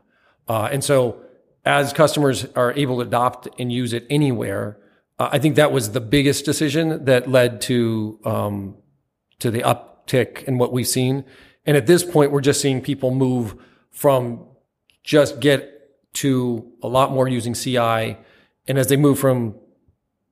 Uh, 0.47 0.69
and 0.71 0.83
so 0.83 1.21
as 1.65 1.91
customers 1.91 2.45
are 2.55 2.71
able 2.73 2.97
to 2.97 3.01
adopt 3.01 3.47
and 3.57 3.71
use 3.71 3.93
it 3.93 4.05
anywhere, 4.11 4.77
I 5.17 5.39
think 5.39 5.55
that 5.55 5.71
was 5.71 5.91
the 5.91 5.99
biggest 6.01 6.45
decision 6.45 7.05
that 7.05 7.27
led 7.27 7.61
to, 7.61 8.19
um, 8.23 8.75
to 9.39 9.51
the 9.51 9.61
uptick 9.61 10.43
in 10.43 10.57
what 10.57 10.71
we've 10.71 10.87
seen. 10.87 11.25
And 11.65 11.75
at 11.77 11.87
this 11.87 12.03
point, 12.03 12.31
we're 12.31 12.41
just 12.41 12.61
seeing 12.61 12.81
people 12.81 13.11
move 13.11 13.55
from 13.91 14.45
just 15.03 15.39
Git 15.39 15.75
to 16.13 16.71
a 16.81 16.87
lot 16.87 17.11
more 17.11 17.27
using 17.27 17.53
CI. 17.53 18.17
And 18.67 18.77
as 18.77 18.87
they 18.87 18.97
move 18.97 19.19
from 19.19 19.55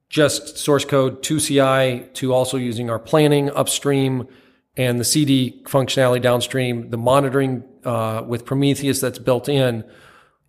just 0.10 0.58
source 0.58 0.86
code 0.86 1.22
to 1.24 1.40
CI 1.40 2.08
to 2.14 2.34
also 2.34 2.58
using 2.58 2.90
our 2.90 3.00
planning 3.00 3.50
upstream 3.52 4.28
and 4.76 5.00
the 5.00 5.04
CD 5.04 5.62
functionality 5.66 6.22
downstream, 6.22 6.90
the 6.92 6.98
monitoring 6.98 7.64
uh, 7.84 8.24
with 8.26 8.46
Prometheus 8.46 9.02
that's 9.02 9.20
built 9.20 9.50
in. 9.50 9.84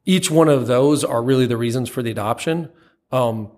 Each 0.05 0.31
one 0.31 0.49
of 0.49 0.67
those 0.67 1.05
are 1.05 1.23
really 1.23 1.47
the 1.47 1.57
reasons 1.57 1.89
for 1.89 2.03
the 2.03 2.11
adoption. 2.11 2.71
Um, 3.11 3.51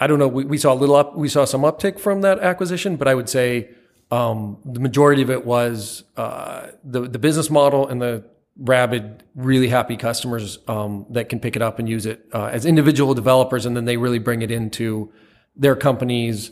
I 0.00 0.06
don't 0.06 0.18
know. 0.18 0.28
We, 0.28 0.44
we, 0.44 0.58
saw 0.58 0.72
a 0.72 0.74
little 0.74 0.96
up. 0.96 1.16
We 1.16 1.28
saw 1.28 1.44
some 1.44 1.62
uptick 1.62 1.98
from 1.98 2.20
that 2.22 2.38
acquisition, 2.38 2.96
but 2.96 3.08
I 3.08 3.14
would 3.14 3.28
say 3.28 3.70
um, 4.10 4.58
the 4.64 4.80
majority 4.80 5.22
of 5.22 5.30
it 5.30 5.44
was 5.44 6.04
uh, 6.16 6.68
the 6.84 7.02
the 7.02 7.18
business 7.18 7.50
model 7.50 7.86
and 7.88 8.00
the 8.00 8.24
rabid, 8.58 9.22
really 9.34 9.68
happy 9.68 9.96
customers 9.96 10.58
um, 10.66 11.06
that 11.10 11.28
can 11.28 11.38
pick 11.40 11.54
it 11.56 11.62
up 11.62 11.78
and 11.78 11.88
use 11.88 12.06
it 12.06 12.26
uh, 12.32 12.46
as 12.46 12.66
individual 12.66 13.14
developers, 13.14 13.66
and 13.66 13.76
then 13.76 13.84
they 13.84 13.96
really 13.96 14.18
bring 14.18 14.42
it 14.42 14.50
into 14.50 15.12
their 15.56 15.76
companies 15.76 16.50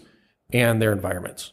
and 0.53 0.81
their 0.81 0.93
environments. 0.93 1.53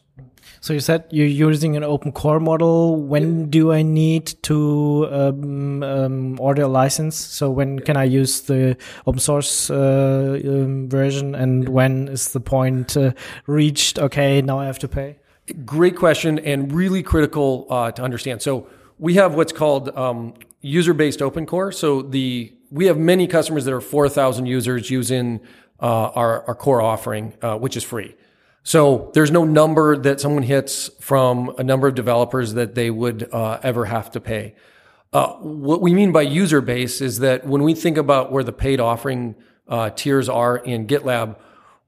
So 0.60 0.72
you 0.72 0.80
said 0.80 1.04
you're 1.10 1.26
using 1.26 1.76
an 1.76 1.84
open 1.84 2.12
core 2.12 2.40
model. 2.40 2.96
When 2.96 3.50
do 3.50 3.72
I 3.72 3.82
need 3.82 4.26
to 4.44 5.08
um, 5.10 5.82
um, 5.82 6.40
order 6.40 6.62
a 6.62 6.68
license? 6.68 7.16
So 7.16 7.50
when 7.50 7.80
can 7.80 7.96
I 7.96 8.04
use 8.04 8.42
the 8.42 8.76
open 9.06 9.20
source 9.20 9.70
uh, 9.70 10.40
um, 10.44 10.88
version, 10.88 11.34
and 11.34 11.68
when 11.68 12.08
is 12.08 12.32
the 12.32 12.40
point 12.40 12.96
uh, 12.96 13.12
reached? 13.46 13.98
Okay, 13.98 14.40
now 14.40 14.58
I 14.58 14.66
have 14.66 14.78
to 14.78 14.88
pay. 14.88 15.18
Great 15.64 15.96
question 15.96 16.38
and 16.38 16.72
really 16.72 17.02
critical 17.02 17.66
uh, 17.68 17.92
to 17.92 18.02
understand. 18.02 18.40
So 18.40 18.66
we 18.98 19.14
have 19.14 19.34
what's 19.34 19.52
called 19.52 19.94
um, 19.96 20.34
user-based 20.60 21.20
open 21.20 21.44
core. 21.44 21.72
So 21.72 22.02
the 22.02 22.52
we 22.70 22.86
have 22.86 22.98
many 22.98 23.26
customers 23.26 23.64
that 23.66 23.74
are 23.74 23.80
4,000 23.80 24.46
users 24.46 24.90
using 24.90 25.40
uh, 25.80 26.08
our, 26.08 26.44
our 26.48 26.54
core 26.54 26.82
offering, 26.82 27.34
uh, 27.40 27.56
which 27.56 27.76
is 27.76 27.84
free. 27.84 28.16
So 28.64 29.10
there's 29.14 29.30
no 29.30 29.44
number 29.44 29.96
that 29.96 30.20
someone 30.20 30.42
hits 30.42 30.90
from 31.00 31.54
a 31.58 31.62
number 31.62 31.86
of 31.86 31.94
developers 31.94 32.54
that 32.54 32.74
they 32.74 32.90
would 32.90 33.28
uh, 33.32 33.60
ever 33.62 33.84
have 33.84 34.10
to 34.12 34.20
pay. 34.20 34.54
Uh, 35.12 35.34
what 35.34 35.82
we 35.82 35.94
mean 35.94 36.10
by 36.10 36.22
user 36.22 36.60
base 36.60 37.00
is 37.00 37.18
that 37.20 37.46
when 37.46 37.62
we 37.62 37.74
think 37.74 37.96
about 37.96 38.32
where 38.32 38.42
the 38.42 38.52
paid 38.52 38.80
offering 38.80 39.36
uh, 39.68 39.90
tiers 39.90 40.28
are 40.28 40.56
in 40.56 40.86
GitLab, 40.86 41.36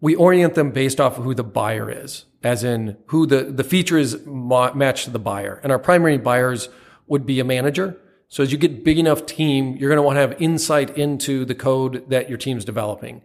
we 0.01 0.15
orient 0.15 0.55
them 0.55 0.71
based 0.71 1.01
off 1.01 1.19
of 1.19 1.25
who 1.25 1.35
the 1.35 1.43
buyer 1.43 1.91
is, 1.91 2.27
as 2.47 2.63
in 2.63 2.97
who 3.07 3.27
the, 3.27 3.43
the 3.43 3.65
feature 3.65 3.99
is 3.99 4.25
ma- 4.25 4.73
matched 4.73 5.05
to 5.05 5.11
the 5.11 5.19
buyer. 5.19 5.61
And 5.63 5.73
our 5.73 5.79
primary 5.79 6.17
buyers 6.17 6.69
would 7.09 7.27
be 7.27 7.41
a 7.41 7.45
manager. 7.45 7.99
So 8.29 8.43
as 8.43 8.53
you 8.53 8.59
get 8.59 8.85
big 8.85 8.99
enough 8.99 9.27
team, 9.27 9.77
you're 9.77 9.91
going 9.91 9.99
to 9.99 10.03
want 10.03 10.17
to 10.17 10.21
have 10.21 10.41
insight 10.41 10.97
into 10.97 11.45
the 11.45 11.55
code 11.55 12.09
that 12.09 12.29
your 12.29 12.39
team's 12.39 12.65
developing. 12.65 13.23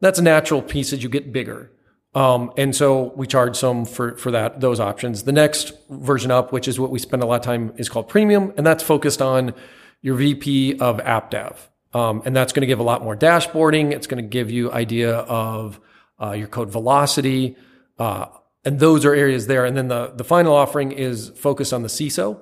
That's 0.00 0.18
a 0.18 0.22
natural 0.22 0.62
piece 0.62 0.92
as 0.92 1.02
you 1.02 1.08
get 1.10 1.32
bigger. 1.32 1.70
Um, 2.14 2.52
and 2.56 2.74
so 2.74 3.12
we 3.16 3.26
charge 3.26 3.56
some 3.56 3.84
for, 3.84 4.16
for 4.16 4.30
that, 4.30 4.60
those 4.60 4.80
options. 4.80 5.24
The 5.24 5.32
next 5.32 5.72
version 5.90 6.30
up, 6.30 6.52
which 6.52 6.66
is 6.66 6.80
what 6.80 6.90
we 6.90 6.98
spend 6.98 7.22
a 7.22 7.26
lot 7.26 7.36
of 7.36 7.42
time, 7.42 7.74
is 7.76 7.88
called 7.88 8.08
premium. 8.08 8.52
And 8.56 8.66
that's 8.66 8.82
focused 8.82 9.20
on 9.20 9.52
your 10.00 10.14
VP 10.16 10.78
of 10.78 11.00
app 11.00 11.30
dev. 11.30 11.68
Um, 11.92 12.22
and 12.24 12.34
that's 12.34 12.52
going 12.52 12.62
to 12.62 12.66
give 12.66 12.80
a 12.80 12.84
lot 12.84 13.02
more 13.02 13.16
dashboarding. 13.16 13.92
It's 13.92 14.06
going 14.06 14.22
to 14.22 14.28
give 14.28 14.50
you 14.50 14.72
idea 14.72 15.16
of 15.16 15.80
uh, 16.20 16.32
your 16.32 16.48
code 16.48 16.70
velocity. 16.70 17.56
Uh, 17.98 18.26
and 18.64 18.80
those 18.80 19.04
are 19.04 19.14
areas 19.14 19.46
there. 19.46 19.64
And 19.64 19.76
then 19.76 19.88
the, 19.88 20.12
the 20.14 20.24
final 20.24 20.54
offering 20.54 20.92
is 20.92 21.30
focused 21.36 21.72
on 21.72 21.82
the 21.82 21.88
CISO. 21.88 22.40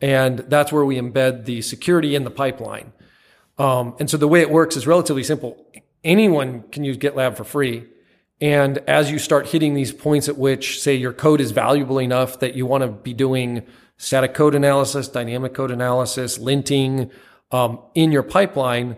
And 0.00 0.40
that's 0.40 0.72
where 0.72 0.84
we 0.84 0.96
embed 0.96 1.46
the 1.46 1.62
security 1.62 2.14
in 2.14 2.24
the 2.24 2.30
pipeline. 2.30 2.92
Um, 3.58 3.96
and 3.98 4.10
so 4.10 4.18
the 4.18 4.28
way 4.28 4.42
it 4.42 4.50
works 4.50 4.76
is 4.76 4.86
relatively 4.86 5.22
simple. 5.22 5.66
Anyone 6.04 6.64
can 6.70 6.84
use 6.84 6.98
GitLab 6.98 7.36
for 7.36 7.44
free. 7.44 7.86
And 8.40 8.78
as 8.86 9.10
you 9.10 9.18
start 9.18 9.48
hitting 9.48 9.72
these 9.72 9.92
points 9.92 10.28
at 10.28 10.36
which, 10.36 10.82
say, 10.82 10.94
your 10.94 11.14
code 11.14 11.40
is 11.40 11.52
valuable 11.52 11.98
enough 11.98 12.40
that 12.40 12.54
you 12.54 12.66
want 12.66 12.82
to 12.82 12.88
be 12.88 13.14
doing 13.14 13.62
static 13.96 14.34
code 14.34 14.54
analysis, 14.54 15.08
dynamic 15.08 15.54
code 15.54 15.70
analysis, 15.70 16.36
linting 16.36 17.10
um, 17.50 17.78
in 17.94 18.12
your 18.12 18.22
pipeline, 18.22 18.96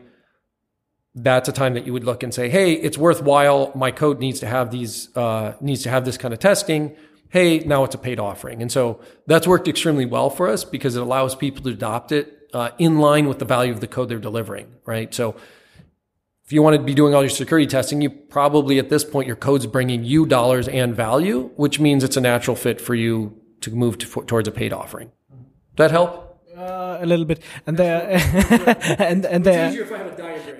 that's 1.23 1.49
a 1.49 1.53
time 1.53 1.75
that 1.75 1.87
you 1.87 1.93
would 1.93 2.05
look 2.05 2.23
and 2.23 2.33
say, 2.33 2.49
"Hey, 2.49 2.73
it's 2.73 2.99
worthwhile. 2.99 3.73
My 3.75 3.91
code 3.91 4.21
needs 4.21 4.41
to 4.41 4.47
have 4.47 4.71
these 4.71 5.15
uh, 5.17 5.55
needs 5.61 5.83
to 5.83 5.91
have 5.91 6.05
this 6.05 6.17
kind 6.17 6.33
of 6.35 6.41
testing." 6.41 6.97
Hey, 7.31 7.59
now 7.61 7.85
it's 7.85 7.95
a 7.95 7.99
paid 7.99 8.19
offering, 8.19 8.63
and 8.63 8.73
so 8.73 9.01
that's 9.27 9.47
worked 9.47 9.69
extremely 9.69 10.07
well 10.07 10.31
for 10.31 10.49
us 10.49 10.65
because 10.65 10.97
it 10.97 11.03
allows 11.03 11.35
people 11.35 11.63
to 11.65 11.71
adopt 11.71 12.11
it 12.13 12.49
uh, 12.55 12.71
in 12.79 12.99
line 12.99 13.29
with 13.29 13.39
the 13.39 13.45
value 13.45 13.73
of 13.73 13.81
the 13.81 13.87
code 13.87 14.09
they're 14.09 14.19
delivering. 14.19 14.67
Right, 14.87 15.13
so 15.13 15.37
if 16.45 16.53
you 16.53 16.63
want 16.63 16.77
to 16.77 16.83
be 16.83 16.95
doing 16.95 17.15
all 17.15 17.23
your 17.23 17.29
security 17.29 17.67
testing, 17.67 18.01
you 18.01 18.09
probably 18.09 18.79
at 18.79 18.89
this 18.89 19.05
point 19.05 19.27
your 19.27 19.37
code's 19.37 19.67
bringing 19.67 20.05
you 20.05 20.25
dollars 20.25 20.67
and 20.67 20.97
value, 20.97 21.51
which 21.57 21.79
means 21.79 22.03
it's 22.03 22.17
a 22.17 22.23
natural 22.23 22.57
fit 22.57 22.81
for 22.81 22.95
you 22.95 23.39
to 23.61 23.71
move 23.71 23.99
to, 23.99 24.07
towards 24.23 24.49
a 24.49 24.53
paid 24.53 24.73
offering. 24.73 25.13
Does 25.29 25.77
that 25.77 25.91
help? 25.91 26.28
Uh, 26.59 26.99
a 27.01 27.07
little 27.07 27.25
bit, 27.25 27.41
and 27.69 27.77
there, 27.77 28.03
and 28.99 29.25
and 29.25 29.45
there, 29.45 29.71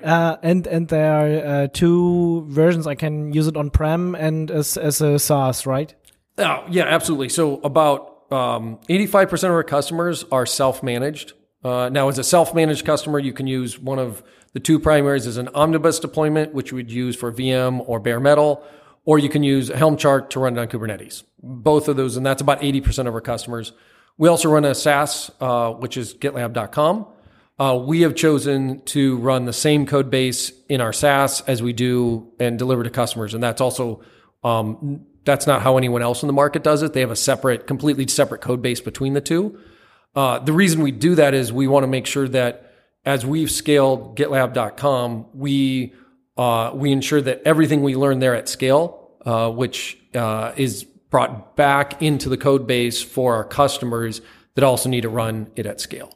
uh, 0.05 0.37
and 0.41 0.65
and 0.65 0.87
there 0.87 1.13
are 1.13 1.63
uh, 1.63 1.67
two 1.67 2.45
versions. 2.47 2.87
I 2.87 2.95
can 2.95 3.33
use 3.33 3.47
it 3.47 3.57
on 3.57 3.69
prem 3.69 4.15
and 4.15 4.49
as 4.49 4.77
as 4.77 5.01
a 5.01 5.19
SaaS, 5.19 5.65
right? 5.65 5.93
Oh, 6.37 6.63
yeah, 6.69 6.83
absolutely. 6.83 7.27
So 7.27 7.59
about 7.65 8.31
um, 8.31 8.79
eighty-five 8.87 9.29
percent 9.29 9.51
of 9.51 9.55
our 9.55 9.63
customers 9.63 10.23
are 10.31 10.45
self-managed. 10.45 11.33
Uh, 11.65 11.89
now, 11.89 12.07
as 12.07 12.17
a 12.17 12.23
self-managed 12.23 12.85
customer, 12.85 13.19
you 13.19 13.33
can 13.33 13.45
use 13.45 13.77
one 13.77 13.99
of 13.99 14.23
the 14.53 14.61
two 14.61 14.79
primaries 14.79 15.27
is 15.27 15.35
an 15.35 15.49
omnibus 15.49 15.99
deployment, 15.99 16.53
which 16.53 16.71
you 16.71 16.77
would 16.77 16.91
use 16.91 17.17
for 17.17 17.29
VM 17.31 17.83
or 17.87 17.99
bare 17.99 18.21
metal, 18.21 18.63
or 19.03 19.19
you 19.19 19.27
can 19.27 19.43
use 19.43 19.69
a 19.69 19.75
Helm 19.75 19.97
chart 19.97 20.29
to 20.31 20.39
run 20.39 20.57
it 20.57 20.61
on 20.61 20.67
Kubernetes. 20.67 21.23
Both 21.43 21.87
of 21.87 21.97
those, 21.97 22.15
and 22.15 22.25
that's 22.25 22.41
about 22.41 22.61
80% 22.61 23.07
of 23.07 23.13
our 23.13 23.21
customers. 23.21 23.73
We 24.19 24.27
also 24.27 24.49
run 24.49 24.65
a 24.65 24.75
SaaS, 24.75 25.31
uh, 25.39 25.71
which 25.71 25.95
is 25.95 26.13
gitlab.com. 26.13 27.07
Uh, 27.57 27.81
we 27.85 28.01
have 28.01 28.15
chosen 28.15 28.81
to 28.81 29.15
run 29.17 29.45
the 29.45 29.53
same 29.53 29.85
code 29.85 30.09
base 30.09 30.51
in 30.67 30.81
our 30.81 30.91
SaaS 30.91 31.39
as 31.47 31.63
we 31.63 31.71
do 31.71 32.29
and 32.37 32.59
deliver 32.59 32.83
to 32.83 32.89
customers. 32.89 33.33
And 33.33 33.41
that's 33.41 33.61
also, 33.61 34.01
um, 34.43 35.05
that's 35.23 35.47
not 35.47 35.61
how 35.61 35.77
anyone 35.77 36.01
else 36.01 36.21
in 36.21 36.27
the 36.27 36.33
market 36.33 36.63
does 36.63 36.83
it. 36.83 36.91
They 36.91 36.99
have 36.99 37.11
a 37.11 37.15
separate, 37.15 37.65
completely 37.65 38.07
separate 38.07 38.41
code 38.41 38.61
base 38.61 38.81
between 38.81 39.13
the 39.13 39.21
two. 39.21 39.57
Uh, 40.13 40.39
the 40.39 40.53
reason 40.53 40.81
we 40.81 40.91
do 40.91 41.15
that 41.15 41.33
is 41.33 41.53
we 41.53 41.67
want 41.67 41.83
to 41.83 41.87
make 41.87 42.05
sure 42.05 42.27
that 42.27 42.73
as 43.05 43.25
we've 43.25 43.49
scaled 43.49 44.17
GitLab.com, 44.17 45.27
we 45.33 45.93
uh, 46.37 46.71
we 46.73 46.91
ensure 46.91 47.21
that 47.21 47.41
everything 47.45 47.83
we 47.83 47.95
learn 47.95 48.19
there 48.19 48.35
at 48.35 48.47
scale, 48.47 49.11
uh, 49.25 49.49
which 49.49 49.97
uh, 50.13 50.53
is 50.55 50.85
brought 51.09 51.55
back 51.55 52.01
into 52.01 52.29
the 52.29 52.37
code 52.37 52.67
base 52.67 53.01
for 53.01 53.35
our 53.35 53.43
customers 53.43 54.21
that 54.55 54.63
also 54.63 54.89
need 54.89 55.01
to 55.01 55.09
run 55.09 55.49
it 55.55 55.65
at 55.65 55.81
scale. 55.81 56.13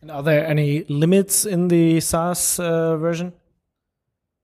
And 0.00 0.10
are 0.10 0.22
there 0.22 0.46
any 0.46 0.84
limits 0.84 1.44
in 1.44 1.68
the 1.68 2.00
SaaS 2.00 2.60
uh, 2.60 2.96
version? 2.96 3.32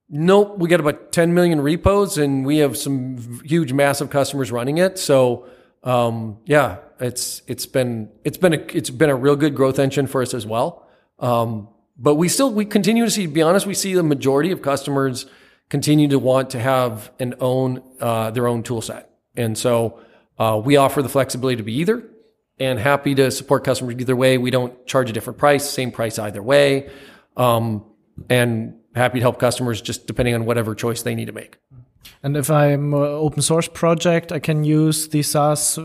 Nope. 0.09 0.59
We 0.59 0.69
got 0.69 0.81
about 0.81 1.13
10 1.13 1.33
million 1.33 1.61
repos, 1.61 2.19
and 2.19 2.45
we 2.45 2.59
have 2.59 2.77
some 2.77 3.41
huge, 3.45 3.73
massive 3.73 4.11
customers 4.11 4.53
running 4.53 4.79
it. 4.79 4.99
So, 4.99 5.47
um, 5.83 6.39
yeah, 6.45 6.79
it's 7.01 7.43
it's 7.47 7.67
been 7.67 8.11
it's 8.25 8.37
been 8.37 8.55
a 8.55 8.59
it's 8.77 8.91
been 8.91 9.11
a 9.11 9.17
real 9.17 9.37
good 9.37 9.55
growth 9.55 9.79
engine 9.79 10.07
for 10.07 10.23
us 10.23 10.35
as 10.35 10.47
well. 10.47 10.87
Um, 11.19 11.69
but 11.97 12.17
we 12.17 12.29
still 12.29 12.53
we 12.53 12.65
continue 12.65 13.05
to 13.05 13.11
see. 13.11 13.27
To 13.27 13.33
be 13.33 13.43
honest, 13.43 13.67
we 13.67 13.75
see 13.75 13.95
the 13.95 14.03
majority 14.03 14.51
of 14.51 14.63
customers 14.63 15.27
continue 15.69 16.09
to 16.09 16.19
want 16.19 16.51
to 16.51 16.61
have 16.61 17.11
and 17.19 17.35
own 17.41 17.83
uh, 18.01 18.31
their 18.31 18.47
own 18.47 18.63
tool 18.63 18.83
set, 18.83 19.11
and 19.37 19.57
so 19.57 20.01
uh, 20.39 20.61
we 20.63 20.77
offer 20.77 21.03
the 21.03 21.09
flexibility 21.09 21.57
to 21.57 21.63
be 21.63 21.75
either. 21.75 22.09
And 22.61 22.79
happy 22.79 23.17
to 23.17 23.33
support 23.33 23.65
customers 23.65 23.97
either 23.99 24.15
way. 24.15 24.39
We 24.39 24.53
don't 24.53 24.87
charge 24.87 25.11
a 25.11 25.13
different 25.13 25.41
price, 25.41 25.69
same 25.69 25.91
price 25.91 26.21
either 26.21 26.41
way. 26.41 26.89
Um, 27.37 27.85
and 28.31 28.77
happy 28.95 29.19
to 29.19 29.25
help 29.25 29.41
customers 29.41 29.83
just 29.83 30.07
depending 30.07 30.37
on 30.37 30.45
whatever 30.45 30.75
choice 30.77 31.03
they 31.03 31.17
need 31.17 31.27
to 31.27 31.33
make. 31.33 31.57
And 32.23 32.37
if 32.37 32.51
I'm 32.51 32.95
an 32.95 33.03
open 33.03 33.43
source 33.43 33.69
project, 33.69 34.31
I 34.31 34.39
can 34.39 34.63
use 34.63 35.09
the 35.09 35.23
SaaS 35.23 35.79
uh, 35.79 35.83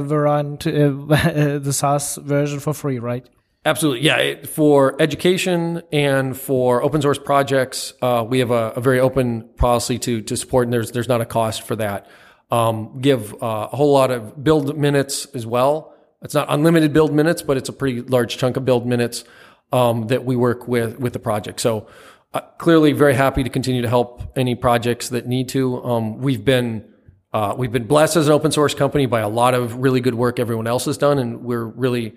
variant, 0.00 0.66
uh, 0.66 0.70
the 1.58 1.72
SaaS 1.72 2.16
version 2.16 2.60
for 2.60 2.72
free, 2.72 2.98
right? 2.98 3.28
Absolutely. 3.64 4.06
Yeah. 4.06 4.18
It, 4.18 4.48
for 4.48 5.00
education 5.02 5.82
and 5.92 6.36
for 6.36 6.82
open 6.82 7.02
source 7.02 7.18
projects, 7.18 7.94
uh, 8.00 8.24
we 8.26 8.38
have 8.38 8.52
a, 8.52 8.70
a, 8.76 8.80
very 8.80 9.00
open 9.00 9.48
policy 9.56 9.98
to, 9.98 10.22
to 10.22 10.36
support, 10.36 10.66
and 10.66 10.72
there's, 10.72 10.92
there's 10.92 11.08
not 11.08 11.20
a 11.20 11.26
cost 11.26 11.62
for 11.62 11.74
that. 11.76 12.06
Um, 12.50 13.00
give 13.00 13.34
uh, 13.42 13.68
a 13.72 13.76
whole 13.76 13.92
lot 13.92 14.10
of 14.10 14.42
build 14.44 14.78
minutes 14.78 15.26
as 15.34 15.44
well. 15.44 15.94
It's 16.22 16.34
not 16.34 16.46
unlimited 16.48 16.92
build 16.92 17.12
minutes, 17.12 17.42
but 17.42 17.56
it's 17.56 17.68
a 17.68 17.72
pretty 17.72 18.02
large 18.02 18.36
chunk 18.36 18.56
of 18.56 18.64
build 18.64 18.86
minutes 18.86 19.24
um, 19.72 20.06
that 20.08 20.24
we 20.24 20.36
work 20.36 20.68
with 20.68 20.98
with 20.98 21.12
the 21.12 21.18
project. 21.18 21.60
So 21.60 21.88
uh, 22.34 22.40
clearly, 22.58 22.92
very 22.92 23.14
happy 23.14 23.42
to 23.42 23.50
continue 23.50 23.82
to 23.82 23.88
help 23.88 24.22
any 24.36 24.54
projects 24.54 25.08
that 25.08 25.26
need 25.26 25.48
to. 25.50 25.82
Um, 25.84 26.18
we've 26.18 26.44
been 26.44 26.88
uh, 27.32 27.54
we've 27.56 27.72
been 27.72 27.86
blessed 27.86 28.16
as 28.16 28.28
an 28.28 28.32
open 28.32 28.52
source 28.52 28.74
company 28.74 29.06
by 29.06 29.20
a 29.20 29.28
lot 29.28 29.54
of 29.54 29.76
really 29.76 30.00
good 30.00 30.14
work 30.14 30.38
everyone 30.38 30.66
else 30.66 30.84
has 30.84 30.98
done, 30.98 31.18
and 31.18 31.42
we're 31.42 31.64
really 31.64 32.14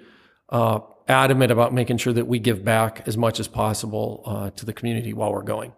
uh, 0.50 0.80
adamant 1.08 1.52
about 1.52 1.74
making 1.74 1.98
sure 1.98 2.14
that 2.14 2.28
we 2.28 2.40
give 2.40 2.64
back 2.64 3.04
as 3.08 3.18
much 3.18 3.40
as 3.40 3.48
possible 3.48 4.24
uh, 4.26 4.50
to 4.52 4.66
the 4.66 4.74
community 4.74 5.14
while 5.14 5.32
we're 5.32 5.42
going. 5.42 5.74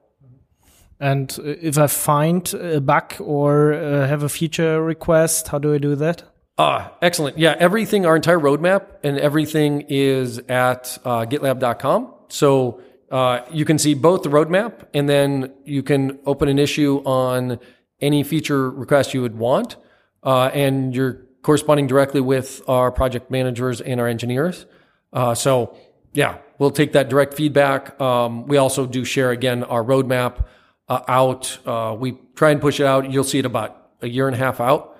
And 1.01 1.35
if 1.43 1.79
I 1.79 1.87
find 1.87 2.53
a 2.53 2.79
bug 2.79 3.15
or 3.19 3.73
uh, 3.73 4.07
have 4.07 4.21
a 4.21 4.29
feature 4.29 4.83
request, 4.83 5.47
how 5.47 5.57
do 5.57 5.73
I 5.73 5.79
do 5.79 5.95
that? 5.95 6.23
Ah, 6.59 6.93
excellent. 7.01 7.39
Yeah, 7.39 7.55
everything, 7.57 8.05
our 8.05 8.15
entire 8.15 8.39
roadmap 8.39 8.83
and 9.03 9.17
everything 9.17 9.81
is 9.89 10.37
at 10.47 10.99
uh, 11.03 11.25
gitlab.com. 11.25 12.13
So 12.27 12.81
uh, 13.09 13.39
you 13.51 13.65
can 13.65 13.79
see 13.79 13.95
both 13.95 14.21
the 14.21 14.29
roadmap 14.29 14.85
and 14.93 15.09
then 15.09 15.51
you 15.65 15.81
can 15.81 16.19
open 16.27 16.47
an 16.47 16.59
issue 16.59 17.01
on 17.03 17.59
any 17.99 18.21
feature 18.21 18.69
request 18.69 19.15
you 19.15 19.23
would 19.23 19.39
want. 19.39 19.77
Uh, 20.21 20.51
and 20.53 20.95
you're 20.95 21.25
corresponding 21.41 21.87
directly 21.87 22.21
with 22.21 22.61
our 22.67 22.91
project 22.91 23.31
managers 23.31 23.81
and 23.81 23.99
our 23.99 24.07
engineers. 24.07 24.67
Uh, 25.11 25.33
so 25.33 25.75
yeah, 26.13 26.37
we'll 26.59 26.69
take 26.69 26.91
that 26.93 27.09
direct 27.09 27.33
feedback. 27.33 27.99
Um, 27.99 28.45
we 28.45 28.57
also 28.57 28.85
do 28.85 29.03
share 29.03 29.31
again 29.31 29.63
our 29.63 29.83
roadmap 29.83 30.45
uh, 30.91 31.01
out. 31.07 31.57
Uh, 31.65 31.95
we 31.97 32.17
try 32.35 32.51
and 32.51 32.59
push 32.59 32.79
it 32.79 32.85
out. 32.85 33.09
You'll 33.09 33.23
see 33.23 33.39
it 33.39 33.45
about 33.45 33.91
a 34.01 34.07
year 34.07 34.27
and 34.27 34.35
a 34.35 34.39
half 34.39 34.59
out 34.59 34.97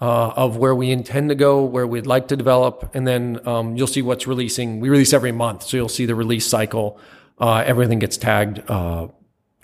uh, 0.00 0.30
of 0.30 0.56
where 0.56 0.74
we 0.74 0.90
intend 0.90 1.28
to 1.28 1.34
go, 1.34 1.64
where 1.64 1.86
we'd 1.86 2.06
like 2.06 2.28
to 2.28 2.36
develop, 2.36 2.90
and 2.94 3.06
then 3.06 3.46
um, 3.46 3.76
you'll 3.76 3.86
see 3.86 4.00
what's 4.00 4.26
releasing. 4.26 4.80
We 4.80 4.88
release 4.88 5.12
every 5.12 5.32
month, 5.32 5.64
so 5.64 5.76
you'll 5.76 5.88
see 5.90 6.06
the 6.06 6.14
release 6.14 6.46
cycle. 6.46 6.98
Uh, 7.38 7.62
everything 7.66 7.98
gets 7.98 8.16
tagged 8.16 8.62
uh, 8.68 9.08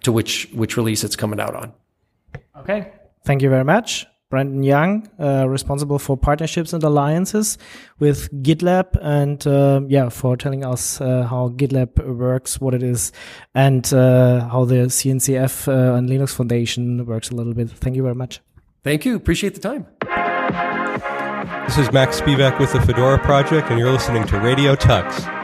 to 0.03 0.13
which 0.13 0.51
which 0.53 0.77
release 0.77 1.03
it's 1.03 1.17
coming 1.17 1.41
out 1.41 1.55
on. 1.55 1.73
Okay, 2.59 2.93
thank 3.25 3.41
you 3.41 3.49
very 3.49 3.65
much. 3.65 4.07
Brandon 4.31 4.63
Jung, 4.63 5.09
uh, 5.19 5.49
responsible 5.49 5.99
for 5.99 6.17
partnerships 6.17 6.73
and 6.73 6.83
alliances 6.85 7.59
with 7.99 8.33
GitLab, 8.43 8.97
and 9.03 9.45
uh, 9.47 9.81
yeah, 9.89 10.09
for 10.09 10.37
telling 10.37 10.65
us 10.65 11.01
uh, 11.01 11.25
how 11.25 11.49
GitLab 11.51 11.99
works, 12.17 12.61
what 12.61 12.73
it 12.73 12.83
is, 12.83 13.13
and 13.55 13.93
uh, 13.93 14.49
how 14.49 14.65
the 14.65 14.87
CNCF 14.87 15.67
uh, 15.67 15.97
and 15.97 16.09
Linux 16.09 16.33
Foundation 16.35 17.05
works 17.07 17.31
a 17.31 17.35
little 17.35 17.55
bit. 17.55 17.71
Thank 17.71 17.97
you 17.97 18.03
very 18.03 18.15
much. 18.15 18.41
Thank 18.85 19.05
you. 19.05 19.17
Appreciate 19.17 19.55
the 19.55 19.61
time. 19.61 19.87
This 21.67 21.79
is 21.79 21.93
Max 21.93 22.21
Spivak 22.21 22.59
with 22.59 22.73
the 22.73 22.81
Fedora 22.81 23.19
Project, 23.19 23.69
and 23.71 23.79
you're 23.79 23.93
listening 23.93 24.27
to 24.29 24.39
Radio 24.39 24.77
Tux. 24.77 25.40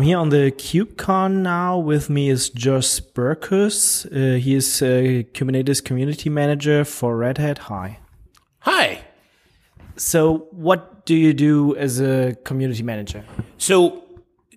I'm 0.00 0.06
here 0.06 0.16
on 0.16 0.30
the 0.30 0.50
KubeCon 0.50 1.42
now. 1.42 1.76
With 1.76 2.08
me 2.08 2.30
is 2.30 2.48
Josh 2.48 3.00
Berkus. 3.00 4.06
Uh, 4.06 4.38
he 4.38 4.54
is 4.54 4.80
a 4.80 5.24
Kubernetes 5.34 5.84
community 5.84 6.30
manager 6.30 6.86
for 6.86 7.18
Red 7.18 7.36
Hat. 7.36 7.58
Hi. 7.58 7.98
Hi. 8.60 9.02
So, 9.96 10.48
what 10.52 11.04
do 11.04 11.14
you 11.14 11.34
do 11.34 11.76
as 11.76 12.00
a 12.00 12.34
community 12.44 12.82
manager? 12.82 13.26
So, 13.58 14.02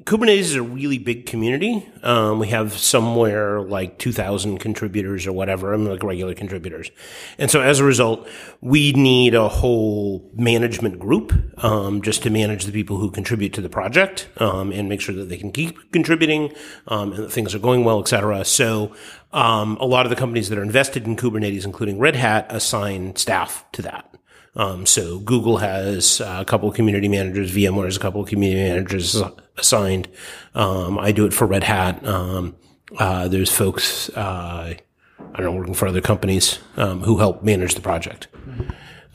Kubernetes 0.06 0.40
is 0.40 0.56
a 0.56 0.62
really 0.62 0.98
big 0.98 1.26
community. 1.26 1.90
Um, 2.02 2.40
we 2.40 2.50
have 2.50 2.74
somewhere 2.74 3.62
like 3.62 4.00
2,000 4.00 4.58
contributors 4.58 5.26
or 5.26 5.32
whatever, 5.32 5.74
I 5.74 5.78
mean, 5.78 5.90
like 5.90 6.04
regular 6.04 6.34
contributors. 6.34 6.92
And 7.38 7.50
so 7.50 7.62
as 7.62 7.80
a 7.80 7.86
result, 7.86 8.28
we 8.60 8.92
need 8.92 9.34
a 9.34 9.48
whole 9.48 10.30
management 10.34 11.00
group 11.00 11.34
um, 11.64 12.02
just 12.02 12.22
to 12.24 12.30
manage 12.30 12.66
the 12.66 12.74
people 12.74 12.98
who 12.98 13.12
contribute 13.12 13.54
to 13.54 13.62
the 13.62 13.70
project 13.70 14.28
um, 14.38 14.74
and 14.74 14.90
make 14.90 15.00
sure 15.00 15.16
that 15.16 15.30
they 15.30 15.38
can 15.38 15.54
keep 15.54 15.94
contributing 15.94 16.54
um, 16.88 17.14
and 17.14 17.24
that 17.24 17.32
things 17.32 17.56
are 17.56 17.60
going 17.60 17.86
well, 17.86 18.02
et 18.02 18.10
cetera. 18.10 18.44
So 18.44 18.94
um, 19.32 19.78
a 19.80 19.86
lot 19.86 20.06
of 20.06 20.10
the 20.10 20.18
companies 20.18 20.50
that 20.50 20.58
are 20.58 20.64
invested 20.64 21.06
in 21.06 21.16
Kubernetes, 21.16 21.64
including 21.64 21.98
Red 21.98 22.18
Hat, 22.18 22.48
assign 22.50 23.16
staff 23.16 23.64
to 23.72 23.82
that. 23.84 24.14
Um, 24.56 24.86
so 24.86 25.20
Google 25.20 25.58
has 25.58 26.22
a 26.22 26.46
couple 26.46 26.70
of 26.70 26.76
community 26.76 27.08
managers, 27.08 27.52
VMware 27.52 27.86
has 27.86 27.98
a 27.98 28.00
couple 28.00 28.22
of 28.22 28.30
community 28.30 28.70
managers 28.70 29.22
assigned. 29.58 30.08
Um, 30.54 31.00
I 31.00 31.12
do 31.12 31.26
it 31.26 31.34
for 31.34 31.48
Red 31.48 31.64
Hat. 31.64 32.06
Um, 32.06 32.56
uh, 33.00 33.28
there's 33.28 33.52
folks, 33.52 34.10
uh, 34.10 34.76
I 35.20 35.38
don't 35.38 35.46
know, 35.46 35.52
working 35.54 35.74
for 35.74 35.88
other 35.88 36.02
companies 36.02 36.60
um, 36.78 37.02
who 37.02 37.18
help 37.18 37.44
manage 37.44 37.74
the 37.74 37.82
project. 37.82 38.28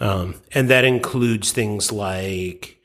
Um, 0.00 0.36
and 0.52 0.68
that 0.70 0.84
includes 0.84 1.52
things 1.52 1.92
like 1.92 2.80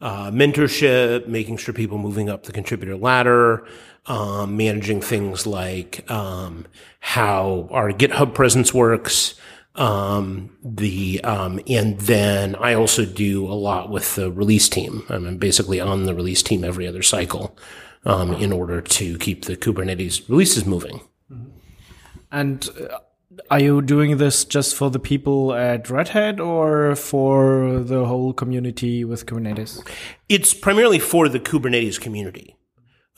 uh, 0.00 0.30
mentorship, 0.30 1.26
making 1.26 1.56
sure 1.56 1.74
people 1.74 1.98
moving 1.98 2.28
up 2.28 2.44
the 2.44 2.52
contributor 2.52 2.96
ladder, 2.96 3.66
um, 4.06 4.56
managing 4.56 5.00
things 5.00 5.46
like 5.46 6.04
how 6.08 7.68
our 7.70 7.90
GitHub 7.92 8.34
presence 8.34 8.72
works, 8.72 9.34
um, 9.76 10.56
the 10.64 11.22
um, 11.22 11.60
and 11.68 11.98
then 12.00 12.54
I 12.56 12.74
also 12.74 13.04
do 13.04 13.46
a 13.46 13.54
lot 13.54 13.90
with 13.90 14.14
the 14.14 14.30
release 14.30 14.68
team. 14.68 15.04
I'm 15.08 15.36
basically 15.36 15.80
on 15.80 16.04
the 16.04 16.14
release 16.14 16.42
team 16.42 16.64
every 16.64 16.86
other 16.86 17.02
cycle 17.02 17.56
um, 18.04 18.32
in 18.34 18.52
order 18.52 18.80
to 18.80 19.18
keep 19.18 19.44
the 19.44 19.56
Kubernetes 19.56 20.28
releases 20.28 20.64
moving. 20.64 21.00
And 22.32 22.68
uh, 22.90 22.98
are 23.50 23.60
you 23.60 23.82
doing 23.82 24.16
this 24.16 24.44
just 24.44 24.74
for 24.74 24.90
the 24.90 24.98
people 24.98 25.52
at 25.52 25.90
Red 25.90 26.08
Hat 26.08 26.40
or 26.40 26.96
for 26.96 27.80
the 27.80 28.06
whole 28.06 28.32
community 28.32 29.04
with 29.04 29.26
Kubernetes? 29.26 29.86
It's 30.28 30.54
primarily 30.54 30.98
for 30.98 31.28
the 31.28 31.40
Kubernetes 31.40 32.00
community. 32.00 32.56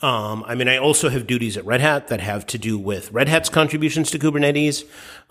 Um, 0.01 0.45
I 0.47 0.55
mean, 0.55 0.69
I 0.69 0.77
also 0.77 1.09
have 1.09 1.27
duties 1.27 1.57
at 1.57 1.65
Red 1.65 1.81
Hat 1.81 2.07
that 2.07 2.21
have 2.21 2.45
to 2.47 2.57
do 2.57 2.77
with 2.79 3.11
Red 3.11 3.27
Hat's 3.27 3.49
contributions 3.49 4.09
to 4.11 4.19
Kubernetes, 4.19 4.85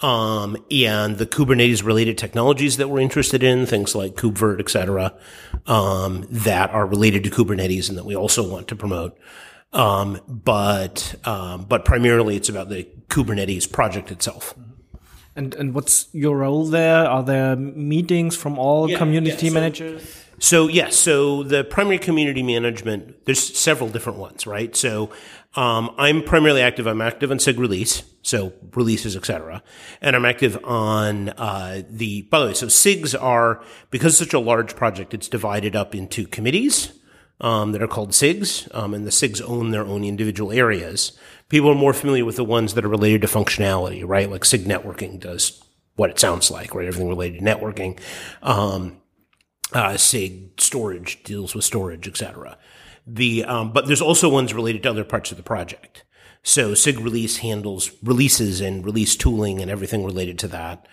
um, 0.04 0.58
and 0.70 1.16
the 1.16 1.24
Kubernetes 1.26 1.82
related 1.82 2.18
technologies 2.18 2.76
that 2.76 2.88
we're 2.88 3.00
interested 3.00 3.42
in, 3.42 3.64
things 3.64 3.94
like 3.94 4.14
KubeVirt, 4.14 4.60
et 4.60 4.68
cetera, 4.68 5.14
um, 5.66 6.26
that 6.30 6.68
are 6.70 6.86
related 6.86 7.24
to 7.24 7.30
Kubernetes 7.30 7.88
and 7.88 7.96
that 7.96 8.04
we 8.04 8.14
also 8.14 8.46
want 8.46 8.68
to 8.68 8.76
promote. 8.76 9.16
Um, 9.72 10.20
but, 10.28 11.14
um, 11.24 11.64
but 11.64 11.86
primarily 11.86 12.36
it's 12.36 12.50
about 12.50 12.68
the 12.68 12.86
Kubernetes 13.08 13.70
project 13.72 14.10
itself. 14.10 14.54
And 15.34 15.54
and 15.54 15.72
what's 15.72 16.08
your 16.12 16.38
role 16.38 16.64
there? 16.66 17.06
Are 17.06 17.22
there 17.22 17.54
meetings 17.54 18.34
from 18.36 18.58
all 18.58 18.90
Yeah, 18.90 18.98
community 18.98 19.46
yeah, 19.46 19.50
so- 19.50 19.54
managers? 19.54 20.24
So 20.40 20.68
yes, 20.68 20.96
so 20.96 21.42
the 21.42 21.64
primary 21.64 21.98
community 21.98 22.42
management, 22.42 23.24
there's 23.26 23.58
several 23.58 23.90
different 23.90 24.18
ones, 24.18 24.46
right? 24.46 24.74
So 24.76 25.10
um, 25.56 25.94
I'm 25.98 26.22
primarily 26.22 26.62
active. 26.62 26.86
I'm 26.86 27.00
active 27.00 27.30
on 27.30 27.38
SIG 27.38 27.58
release, 27.58 28.04
so 28.22 28.52
releases, 28.74 29.16
etc. 29.16 29.62
And 30.00 30.14
I'm 30.14 30.24
active 30.24 30.62
on 30.64 31.30
uh, 31.30 31.82
the. 31.88 32.22
By 32.22 32.40
the 32.40 32.46
way, 32.46 32.54
so 32.54 32.66
SIGs 32.66 33.20
are 33.20 33.62
because 33.90 34.16
such 34.16 34.32
a 34.32 34.38
large 34.38 34.76
project. 34.76 35.14
It's 35.14 35.28
divided 35.28 35.74
up 35.74 35.94
into 35.94 36.26
committees 36.26 36.92
um, 37.40 37.72
that 37.72 37.82
are 37.82 37.88
called 37.88 38.10
SIGs, 38.10 38.72
um, 38.74 38.94
and 38.94 39.06
the 39.06 39.10
SIGs 39.10 39.42
own 39.42 39.70
their 39.70 39.84
own 39.84 40.04
individual 40.04 40.52
areas. 40.52 41.18
People 41.48 41.70
are 41.70 41.74
more 41.74 41.94
familiar 41.94 42.24
with 42.24 42.36
the 42.36 42.44
ones 42.44 42.74
that 42.74 42.84
are 42.84 42.88
related 42.88 43.22
to 43.22 43.26
functionality, 43.26 44.06
right? 44.06 44.30
Like 44.30 44.44
SIG 44.44 44.66
networking 44.66 45.18
does 45.18 45.62
what 45.96 46.10
it 46.10 46.20
sounds 46.20 46.50
like, 46.50 46.74
right? 46.74 46.86
Everything 46.86 47.08
related 47.08 47.40
to 47.40 47.44
networking. 47.44 47.98
Um, 48.42 48.98
uh, 49.72 49.96
SIG 49.96 50.60
storage 50.60 51.22
deals 51.22 51.54
with 51.54 51.64
storage, 51.64 52.08
etc. 52.08 52.56
The 53.06 53.44
um, 53.44 53.72
but 53.72 53.86
there's 53.86 54.02
also 54.02 54.28
ones 54.28 54.54
related 54.54 54.82
to 54.84 54.90
other 54.90 55.04
parts 55.04 55.30
of 55.30 55.36
the 55.36 55.42
project. 55.42 56.04
So 56.42 56.74
SIG 56.74 57.00
release 57.00 57.38
handles 57.38 57.90
releases 58.02 58.60
and 58.60 58.84
release 58.84 59.16
tooling 59.16 59.60
and 59.60 59.70
everything 59.70 60.04
related 60.04 60.38
to 60.40 60.48
that. 60.48 60.86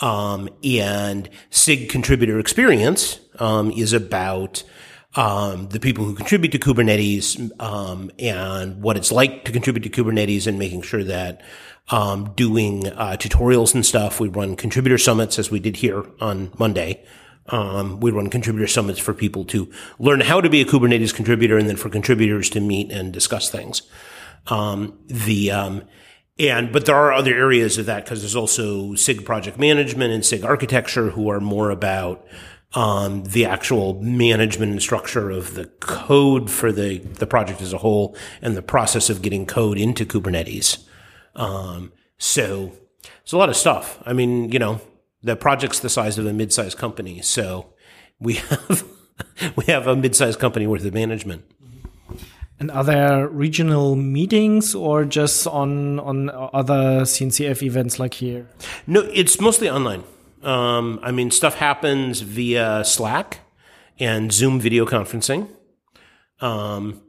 Um, 0.00 0.48
and 0.64 1.28
SIG 1.50 1.88
contributor 1.88 2.38
experience 2.38 3.20
um, 3.38 3.70
is 3.70 3.92
about 3.92 4.64
um, 5.14 5.68
the 5.68 5.78
people 5.78 6.04
who 6.04 6.14
contribute 6.14 6.50
to 6.52 6.58
Kubernetes 6.58 7.50
um, 7.60 8.10
and 8.18 8.82
what 8.82 8.96
it's 8.96 9.12
like 9.12 9.44
to 9.44 9.52
contribute 9.52 9.82
to 9.82 9.90
Kubernetes 9.90 10.46
and 10.46 10.58
making 10.58 10.82
sure 10.82 11.04
that 11.04 11.42
um, 11.90 12.32
doing 12.34 12.88
uh, 12.88 13.16
tutorials 13.18 13.74
and 13.74 13.86
stuff. 13.86 14.18
We 14.18 14.28
run 14.28 14.56
contributor 14.56 14.98
summits 14.98 15.38
as 15.38 15.50
we 15.50 15.60
did 15.60 15.76
here 15.76 16.04
on 16.20 16.50
Monday. 16.58 17.04
Um, 17.48 18.00
we 18.00 18.10
run 18.10 18.30
contributor 18.30 18.66
summits 18.66 18.98
for 18.98 19.12
people 19.12 19.44
to 19.46 19.70
learn 19.98 20.20
how 20.20 20.40
to 20.40 20.48
be 20.48 20.60
a 20.60 20.64
Kubernetes 20.64 21.14
contributor 21.14 21.58
and 21.58 21.68
then 21.68 21.76
for 21.76 21.90
contributors 21.90 22.48
to 22.50 22.60
meet 22.60 22.90
and 22.90 23.12
discuss 23.12 23.50
things. 23.50 23.82
Um, 24.46 24.98
the, 25.06 25.50
um, 25.50 25.84
and, 26.38 26.72
but 26.72 26.86
there 26.86 26.96
are 26.96 27.12
other 27.12 27.34
areas 27.34 27.78
of 27.78 27.86
that 27.86 28.04
because 28.04 28.22
there's 28.22 28.36
also 28.36 28.94
SIG 28.94 29.24
project 29.24 29.58
management 29.58 30.12
and 30.12 30.24
SIG 30.24 30.44
architecture 30.44 31.10
who 31.10 31.28
are 31.28 31.40
more 31.40 31.70
about, 31.70 32.26
um, 32.74 33.22
the 33.24 33.46
actual 33.46 34.02
management 34.02 34.72
and 34.72 34.82
structure 34.82 35.30
of 35.30 35.54
the 35.54 35.66
code 35.80 36.50
for 36.50 36.72
the, 36.72 36.98
the 36.98 37.26
project 37.26 37.62
as 37.62 37.72
a 37.72 37.78
whole 37.78 38.16
and 38.42 38.56
the 38.56 38.62
process 38.62 39.08
of 39.08 39.22
getting 39.22 39.46
code 39.46 39.78
into 39.78 40.04
Kubernetes. 40.04 40.84
Um, 41.36 41.92
so 42.18 42.72
it's 43.22 43.32
a 43.32 43.38
lot 43.38 43.48
of 43.48 43.56
stuff. 43.56 44.02
I 44.04 44.12
mean, 44.12 44.50
you 44.50 44.58
know, 44.58 44.80
the 45.24 45.36
project's 45.36 45.80
the 45.80 45.88
size 45.88 46.18
of 46.18 46.26
a 46.26 46.32
mid-sized 46.32 46.76
company, 46.78 47.22
so 47.22 47.72
we 48.20 48.34
have 48.34 48.84
we 49.56 49.64
have 49.64 49.86
a 49.86 49.96
mid-sized 49.96 50.38
company 50.38 50.66
worth 50.66 50.84
of 50.84 50.94
management. 50.94 51.44
And 52.60 52.70
are 52.70 52.84
there 52.84 53.26
regional 53.28 53.96
meetings 53.96 54.74
or 54.74 55.04
just 55.04 55.46
on 55.46 55.98
on 56.00 56.30
other 56.30 57.02
CNCF 57.02 57.62
events 57.62 57.98
like 57.98 58.14
here? 58.14 58.48
No, 58.86 59.00
it's 59.12 59.40
mostly 59.40 59.68
online. 59.68 60.04
Um, 60.42 61.00
I 61.02 61.10
mean, 61.10 61.30
stuff 61.30 61.54
happens 61.54 62.20
via 62.20 62.84
Slack 62.84 63.40
and 63.98 64.30
Zoom 64.30 64.60
video 64.60 64.84
conferencing, 64.84 65.48
um, 66.40 67.00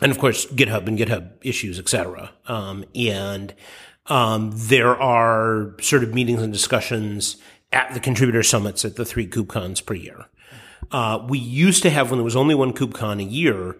and 0.00 0.12
of 0.12 0.18
course 0.18 0.46
GitHub 0.46 0.86
and 0.86 0.96
GitHub 0.96 1.32
issues, 1.42 1.78
etc. 1.78 2.30
Um, 2.46 2.84
and 2.94 3.52
um, 4.06 4.52
there 4.54 4.96
are 5.00 5.74
sort 5.80 6.02
of 6.02 6.14
meetings 6.14 6.42
and 6.42 6.52
discussions 6.52 7.36
at 7.72 7.94
the 7.94 8.00
contributor 8.00 8.42
summits 8.42 8.84
at 8.84 8.96
the 8.96 9.04
three 9.04 9.26
KubeCons 9.26 9.84
per 9.84 9.94
year. 9.94 10.26
Uh, 10.90 11.24
we 11.28 11.38
used 11.38 11.82
to 11.82 11.90
have 11.90 12.10
when 12.10 12.18
there 12.18 12.24
was 12.24 12.36
only 12.36 12.54
one 12.54 12.72
KubeCon 12.72 13.20
a 13.20 13.24
year. 13.24 13.76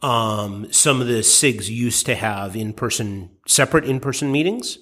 Um, 0.00 0.70
some 0.72 1.00
of 1.00 1.06
the 1.06 1.20
SIGs 1.20 1.68
used 1.68 2.06
to 2.06 2.14
have 2.14 2.54
in-person, 2.54 3.30
separate 3.46 3.84
in-person 3.84 4.30
meetings. 4.30 4.78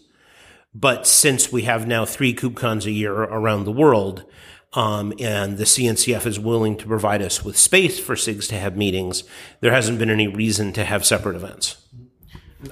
But 0.75 1.07
since 1.07 1.51
we 1.51 1.62
have 1.62 1.87
now 1.87 2.05
three 2.05 2.35
KubeCons 2.35 2.87
a 2.87 2.91
year 2.91 3.15
around 3.15 3.65
the 3.65 3.73
world, 3.73 4.25
um, 4.73 5.12
and 5.19 5.59
the 5.59 5.65
CNCF 5.65 6.27
is 6.27 6.39
willing 6.39 6.77
to 6.77 6.87
provide 6.87 7.23
us 7.23 7.45
with 7.45 7.57
space 7.57 7.99
for 7.99 8.15
SIGs 8.15 8.49
to 8.49 8.59
have 8.59 8.77
meetings, 8.77 9.25
there 9.61 9.73
hasn't 9.73 9.99
been 9.99 10.11
any 10.11 10.29
reason 10.29 10.73
to 10.75 10.85
have 10.85 11.05
separate 11.05 11.35
events. 11.35 11.77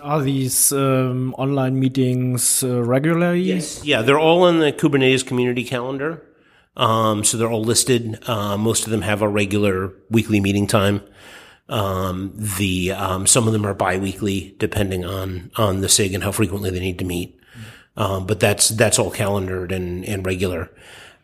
Are 0.03 0.21
these 0.21 0.71
um, 0.73 1.35
online 1.39 1.81
meetings 1.81 2.63
uh, 2.63 2.83
regularly? 2.83 3.61
Yeah, 3.83 4.03
they're 4.03 4.19
all 4.19 4.47
in 4.47 4.59
the 4.59 4.73
Kubernetes 4.73 5.27
community 5.27 5.65
calendar. 5.65 6.23
Um, 6.77 7.25
so 7.25 7.37
they're 7.37 7.51
all 7.51 7.65
listed. 7.65 8.19
Uh, 8.29 8.57
most 8.57 8.85
of 8.85 8.91
them 8.91 9.03
have 9.03 9.23
a 9.23 9.29
regular 9.29 9.93
weekly 10.11 10.41
meeting 10.41 10.67
time. 10.67 11.01
Um, 11.69 12.33
the 12.37 12.93
um, 12.93 13.27
some 13.27 13.47
of 13.47 13.53
them 13.53 13.67
are 13.67 13.75
biweekly, 13.75 14.55
depending 14.59 15.05
on 15.05 15.51
on 15.57 15.81
the 15.81 15.89
SIG 15.89 16.15
and 16.15 16.23
how 16.23 16.33
frequently 16.33 16.71
they 16.71 16.81
need 16.81 16.99
to 16.99 17.05
meet. 17.05 17.39
Um, 17.97 18.27
but 18.27 18.41
that's 18.41 18.69
that's 18.69 18.99
all 18.99 19.11
calendared 19.11 19.73
and 19.73 20.05
and 20.05 20.25
regular. 20.25 20.71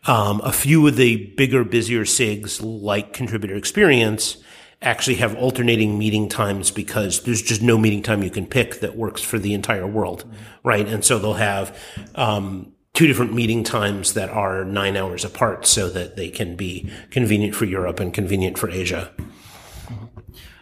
Um, 0.07 0.41
a 0.43 0.51
few 0.51 0.85
of 0.87 0.97
the 0.97 1.33
bigger, 1.35 1.63
busier 1.63 2.03
SIGs, 2.03 2.61
like 2.61 3.13
Contributor 3.13 3.55
Experience, 3.55 4.37
actually 4.85 5.15
have 5.15 5.35
alternating 5.35 5.97
meeting 5.97 6.29
times 6.29 6.71
because 6.71 7.23
there's 7.23 7.41
just 7.41 7.61
no 7.61 7.77
meeting 7.77 8.03
time 8.03 8.23
you 8.23 8.29
can 8.29 8.45
pick 8.45 8.79
that 8.79 8.95
works 8.95 9.21
for 9.21 9.39
the 9.39 9.53
entire 9.53 9.87
world, 9.87 10.23
right? 10.63 10.87
And 10.87 11.03
so 11.03 11.19
they'll 11.19 11.33
have 11.33 11.77
um, 12.13 12.71
two 12.93 13.07
different 13.07 13.33
meeting 13.33 13.63
times 13.63 14.13
that 14.13 14.29
are 14.29 14.63
nine 14.63 14.95
hours 14.95 15.25
apart, 15.25 15.65
so 15.65 15.89
that 15.89 16.15
they 16.15 16.29
can 16.29 16.55
be 16.55 16.89
convenient 17.09 17.55
for 17.55 17.65
Europe 17.65 17.99
and 17.99 18.13
convenient 18.13 18.57
for 18.57 18.69
Asia. 18.69 19.11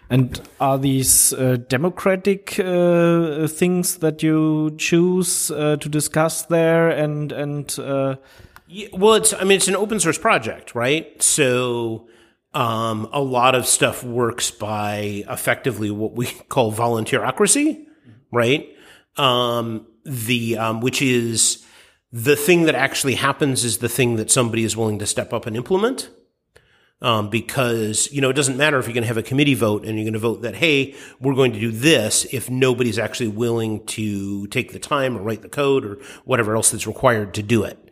And 0.09 0.41
are 0.59 0.77
these 0.77 1.33
uh, 1.33 1.57
democratic 1.67 2.59
uh, 2.59 3.47
things 3.47 3.97
that 3.97 4.21
you 4.21 4.75
choose 4.77 5.51
uh, 5.51 5.77
to 5.77 5.89
discuss 5.89 6.43
there? 6.43 6.89
And 6.89 7.31
and 7.31 7.79
uh, 7.79 8.15
Yeah, 8.67 8.87
well, 8.93 9.13
it's 9.13 9.33
I 9.33 9.43
mean 9.43 9.57
it's 9.57 9.67
an 9.67 9.75
open 9.75 9.99
source 9.99 10.17
project, 10.17 10.73
right? 10.73 11.21
So 11.21 12.07
um, 12.53 13.09
a 13.11 13.21
lot 13.21 13.55
of 13.55 13.65
stuff 13.65 14.03
works 14.03 14.51
by 14.51 15.23
effectively 15.30 15.91
what 15.91 16.13
we 16.13 16.25
call 16.49 16.71
volunteerocracy, 16.71 17.85
right? 18.31 18.69
Um, 19.17 19.88
the 20.05 20.57
um, 20.57 20.81
which 20.81 21.01
is 21.01 21.65
the 22.11 22.35
thing 22.35 22.63
that 22.63 22.75
actually 22.75 23.15
happens 23.15 23.63
is 23.63 23.80
the 23.80 23.89
thing 23.89 24.17
that 24.17 24.30
somebody 24.30 24.63
is 24.63 24.77
willing 24.77 24.99
to 24.99 25.05
step 25.05 25.34
up 25.34 25.45
and 25.45 25.55
implement. 25.55 26.09
Um, 27.01 27.30
because 27.30 28.09
you 28.13 28.21
know 28.21 28.30
it 28.30 28.34
doesn't 28.34 28.55
matter 28.55 28.80
if 28.80 28.85
you're 28.85 28.93
going 28.93 29.03
to 29.03 29.09
have 29.09 29.17
a 29.17 29.23
committee 29.23 29.55
vote 29.55 29.84
and 29.84 29.97
you're 29.97 30.05
going 30.05 30.13
to 30.13 30.19
vote 30.19 30.43
that 30.43 30.55
hey 30.55 30.95
we're 31.19 31.34
going 31.34 31.51
to 31.51 31.59
do 31.59 31.69
this 31.69 32.23
if 32.31 32.49
nobody's 32.49 32.97
actually 32.97 33.27
willing 33.27 33.85
to 33.88 34.47
take 34.47 34.71
the 34.71 34.80
time 34.80 35.17
or 35.17 35.21
write 35.21 35.41
the 35.41 35.49
code 35.49 35.84
or 35.84 35.97
whatever 36.23 36.55
else 36.55 36.71
that's 36.71 36.88
required 36.88 37.34
to 37.34 37.43
do 37.43 37.65
it. 37.65 37.82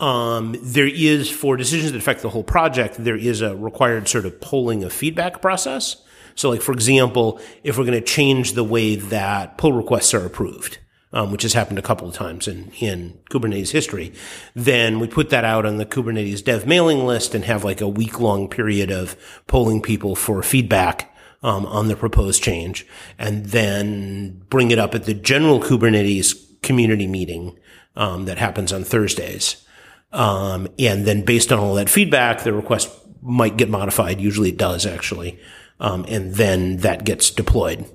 Um, 0.00 0.56
there 0.62 0.88
is 0.88 1.30
for 1.30 1.56
decisions 1.58 1.92
that 1.92 1.98
affect 1.98 2.22
the 2.22 2.30
whole 2.30 2.42
project, 2.42 2.96
there 2.98 3.16
is 3.16 3.42
a 3.42 3.54
required 3.54 4.08
sort 4.08 4.24
of 4.24 4.40
polling 4.40 4.82
of 4.82 4.92
feedback 4.92 5.42
process. 5.42 6.02
So, 6.34 6.48
like 6.48 6.62
for 6.62 6.72
example, 6.72 7.38
if 7.62 7.76
we're 7.76 7.84
going 7.84 8.00
to 8.00 8.06
change 8.06 8.54
the 8.54 8.64
way 8.64 8.96
that 8.96 9.58
pull 9.58 9.74
requests 9.74 10.14
are 10.14 10.24
approved, 10.24 10.78
um, 11.12 11.30
which 11.32 11.42
has 11.42 11.52
happened 11.52 11.78
a 11.78 11.82
couple 11.82 12.08
of 12.08 12.14
times 12.14 12.48
in, 12.48 12.72
in 12.80 13.18
Kubernetes 13.30 13.72
history, 13.72 14.14
then 14.54 15.00
we 15.00 15.06
put 15.06 15.28
that 15.30 15.44
out 15.44 15.66
on 15.66 15.76
the 15.76 15.84
Kubernetes 15.84 16.42
dev 16.42 16.66
mailing 16.66 17.04
list 17.04 17.34
and 17.34 17.44
have 17.44 17.62
like 17.62 17.82
a 17.82 17.88
week 17.88 18.20
long 18.20 18.48
period 18.48 18.90
of 18.90 19.16
polling 19.46 19.82
people 19.82 20.16
for 20.16 20.42
feedback 20.42 21.14
um, 21.42 21.66
on 21.66 21.88
the 21.88 21.96
proposed 21.96 22.42
change, 22.42 22.86
and 23.18 23.46
then 23.46 24.42
bring 24.48 24.70
it 24.70 24.78
up 24.78 24.94
at 24.94 25.04
the 25.04 25.14
general 25.14 25.60
Kubernetes 25.60 26.62
community 26.62 27.06
meeting 27.06 27.58
um, 27.96 28.24
that 28.24 28.38
happens 28.38 28.72
on 28.72 28.84
Thursdays. 28.84 29.66
Um, 30.12 30.68
and 30.78 31.06
then 31.06 31.24
based 31.24 31.52
on 31.52 31.58
all 31.58 31.74
that 31.74 31.88
feedback, 31.88 32.42
the 32.42 32.52
request 32.52 32.90
might 33.22 33.56
get 33.56 33.68
modified. 33.68 34.20
Usually 34.20 34.50
it 34.50 34.56
does 34.56 34.86
actually. 34.86 35.38
Um, 35.78 36.04
and 36.08 36.34
then 36.34 36.78
that 36.78 37.04
gets 37.04 37.30
deployed. 37.30 37.86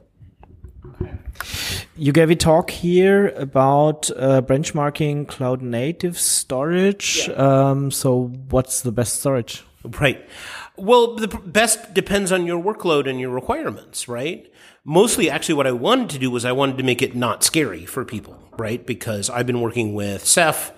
you 1.95 2.11
gave 2.11 2.31
a 2.31 2.35
talk 2.35 2.71
here 2.71 3.27
about 3.29 4.09
uh, 4.11 4.41
benchmarking 4.41 5.27
cloud 5.27 5.61
native 5.61 6.17
storage. 6.17 7.29
Um, 7.29 7.91
so, 7.91 8.31
what's 8.49 8.81
the 8.81 8.91
best 8.91 9.19
storage? 9.19 9.63
Right. 9.83 10.27
Well, 10.77 11.15
the 11.15 11.27
best 11.27 11.93
depends 11.93 12.31
on 12.31 12.45
your 12.45 12.61
workload 12.61 13.07
and 13.07 13.19
your 13.19 13.29
requirements, 13.29 14.07
right? 14.07 14.51
Mostly, 14.83 15.29
actually, 15.29 15.55
what 15.55 15.67
I 15.67 15.71
wanted 15.71 16.09
to 16.11 16.19
do 16.19 16.31
was 16.31 16.43
I 16.43 16.51
wanted 16.51 16.77
to 16.77 16.83
make 16.83 17.01
it 17.01 17.15
not 17.15 17.43
scary 17.43 17.85
for 17.85 18.03
people, 18.03 18.37
right? 18.57 18.83
Because 18.85 19.29
I've 19.29 19.45
been 19.45 19.61
working 19.61 19.93
with 19.93 20.25
Ceph 20.25 20.71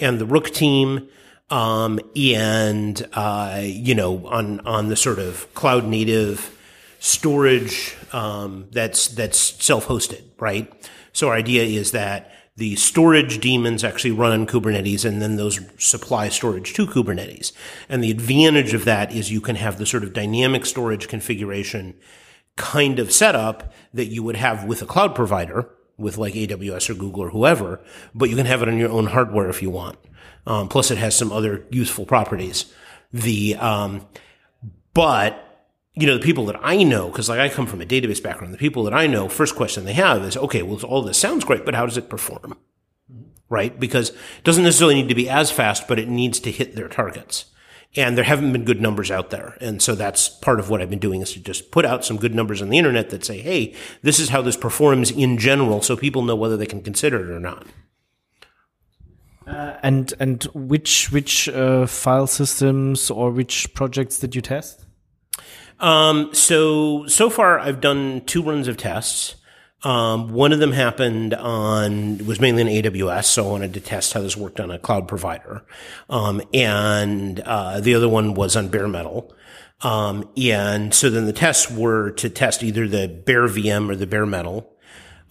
and 0.00 0.18
the 0.18 0.26
Rook 0.26 0.50
team, 0.50 1.08
um, 1.50 2.00
and 2.16 3.06
uh, 3.12 3.60
you 3.62 3.94
know, 3.94 4.26
on 4.26 4.60
on 4.60 4.88
the 4.88 4.96
sort 4.96 5.18
of 5.18 5.52
cloud 5.54 5.84
native 5.86 6.50
storage 6.98 7.96
um, 8.12 8.66
that's 8.70 9.08
that's 9.08 9.38
self 9.38 9.86
hosted, 9.86 10.22
right? 10.38 10.72
So 11.12 11.28
our 11.28 11.34
idea 11.34 11.62
is 11.62 11.92
that 11.92 12.30
the 12.56 12.76
storage 12.76 13.40
daemons 13.40 13.82
actually 13.82 14.12
run 14.12 14.32
on 14.32 14.46
Kubernetes 14.46 15.04
and 15.04 15.20
then 15.20 15.36
those 15.36 15.60
supply 15.76 16.28
storage 16.28 16.72
to 16.74 16.86
Kubernetes. 16.86 17.52
And 17.88 18.02
the 18.02 18.12
advantage 18.12 18.74
of 18.74 18.84
that 18.84 19.12
is 19.12 19.32
you 19.32 19.40
can 19.40 19.56
have 19.56 19.78
the 19.78 19.86
sort 19.86 20.04
of 20.04 20.12
dynamic 20.12 20.64
storage 20.64 21.08
configuration 21.08 21.94
kind 22.56 23.00
of 23.00 23.10
setup 23.10 23.72
that 23.92 24.06
you 24.06 24.22
would 24.22 24.36
have 24.36 24.64
with 24.64 24.82
a 24.82 24.86
cloud 24.86 25.14
provider, 25.16 25.68
with 25.96 26.18
like 26.18 26.34
AWS 26.34 26.90
or 26.90 26.94
Google 26.94 27.24
or 27.24 27.30
whoever, 27.30 27.80
but 28.14 28.30
you 28.30 28.36
can 28.36 28.46
have 28.46 28.62
it 28.62 28.68
on 28.68 28.78
your 28.78 28.90
own 28.90 29.06
hardware 29.06 29.48
if 29.48 29.62
you 29.62 29.70
want. 29.70 29.98
Um, 30.46 30.68
plus 30.68 30.90
it 30.90 30.98
has 30.98 31.16
some 31.16 31.32
other 31.32 31.64
useful 31.70 32.04
properties. 32.04 32.72
The, 33.12 33.56
um, 33.56 34.06
but 34.92 35.40
you 35.94 36.06
know, 36.06 36.18
the 36.18 36.24
people 36.24 36.46
that 36.46 36.60
I 36.62 36.82
know, 36.82 37.08
because 37.08 37.28
like 37.28 37.38
I 37.38 37.48
come 37.48 37.66
from 37.66 37.80
a 37.80 37.86
database 37.86 38.22
background, 38.22 38.52
the 38.52 38.58
people 38.58 38.82
that 38.84 38.94
I 38.94 39.06
know, 39.06 39.28
first 39.28 39.54
question 39.54 39.84
they 39.84 39.92
have 39.92 40.24
is, 40.24 40.36
okay, 40.36 40.62
well, 40.62 40.80
all 40.84 41.02
this 41.02 41.18
sounds 41.18 41.44
great, 41.44 41.64
but 41.64 41.74
how 41.74 41.86
does 41.86 41.96
it 41.96 42.08
perform? 42.08 42.58
Right? 43.48 43.78
Because 43.78 44.10
it 44.10 44.44
doesn't 44.44 44.64
necessarily 44.64 44.96
need 44.96 45.08
to 45.08 45.14
be 45.14 45.28
as 45.28 45.50
fast, 45.50 45.86
but 45.86 45.98
it 45.98 46.08
needs 46.08 46.40
to 46.40 46.50
hit 46.50 46.74
their 46.74 46.88
targets. 46.88 47.46
And 47.96 48.16
there 48.16 48.24
haven't 48.24 48.52
been 48.52 48.64
good 48.64 48.80
numbers 48.80 49.10
out 49.10 49.30
there. 49.30 49.56
And 49.60 49.80
so 49.80 49.94
that's 49.94 50.28
part 50.28 50.58
of 50.58 50.68
what 50.68 50.82
I've 50.82 50.90
been 50.90 50.98
doing 50.98 51.22
is 51.22 51.32
to 51.34 51.40
just 51.40 51.70
put 51.70 51.84
out 51.84 52.04
some 52.04 52.16
good 52.16 52.34
numbers 52.34 52.60
on 52.60 52.68
the 52.68 52.78
internet 52.78 53.10
that 53.10 53.24
say, 53.24 53.40
hey, 53.40 53.74
this 54.02 54.18
is 54.18 54.30
how 54.30 54.42
this 54.42 54.56
performs 54.56 55.12
in 55.12 55.38
general, 55.38 55.80
so 55.80 55.96
people 55.96 56.22
know 56.22 56.34
whether 56.34 56.56
they 56.56 56.66
can 56.66 56.82
consider 56.82 57.24
it 57.24 57.30
or 57.30 57.38
not. 57.38 57.66
And 59.46 60.12
and 60.18 60.42
which 60.54 61.12
which 61.12 61.48
uh, 61.50 61.86
file 61.86 62.26
systems 62.26 63.10
or 63.10 63.30
which 63.30 63.72
projects 63.74 64.18
did 64.18 64.34
you 64.34 64.40
test? 64.40 64.84
Um, 65.80 66.32
so 66.32 67.06
so 67.06 67.28
far, 67.28 67.58
I've 67.58 67.80
done 67.80 68.22
two 68.24 68.42
runs 68.42 68.68
of 68.68 68.76
tests. 68.76 69.36
Um, 69.84 70.32
one 70.32 70.52
of 70.52 70.60
them 70.60 70.72
happened 70.72 71.34
on 71.34 72.26
was 72.26 72.40
mainly 72.40 72.62
on 72.62 72.68
AWS, 72.68 73.24
so 73.24 73.46
I 73.46 73.50
wanted 73.50 73.74
to 73.74 73.80
test 73.80 74.14
how 74.14 74.22
this 74.22 74.36
worked 74.36 74.58
on 74.58 74.70
a 74.70 74.78
cloud 74.78 75.06
provider. 75.06 75.62
Um, 76.08 76.40
and 76.52 77.40
uh, 77.40 77.80
the 77.80 77.94
other 77.94 78.08
one 78.08 78.34
was 78.34 78.56
on 78.56 78.68
bare 78.68 78.88
metal. 78.88 79.34
Um, 79.82 80.28
and 80.36 80.94
so 80.94 81.10
then 81.10 81.26
the 81.26 81.32
tests 81.32 81.70
were 81.70 82.10
to 82.12 82.30
test 82.30 82.62
either 82.62 82.88
the 82.88 83.08
bare 83.08 83.46
VM 83.46 83.90
or 83.90 83.96
the 83.96 84.06
bare 84.06 84.24
metal 84.24 84.74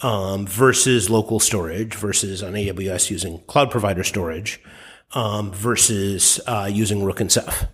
um, 0.02 0.46
versus 0.46 1.10
local 1.10 1.40
storage 1.40 1.96
versus 1.96 2.44
on 2.44 2.54
AWS 2.54 3.10
using 3.10 3.40
cloud 3.48 3.72
provider 3.72 4.04
storage 4.04 4.62
um, 5.14 5.52
versus 5.52 6.40
uh, 6.46 6.70
using 6.72 7.04
Rook 7.04 7.20
and 7.20 7.32
Ceph. 7.32 7.68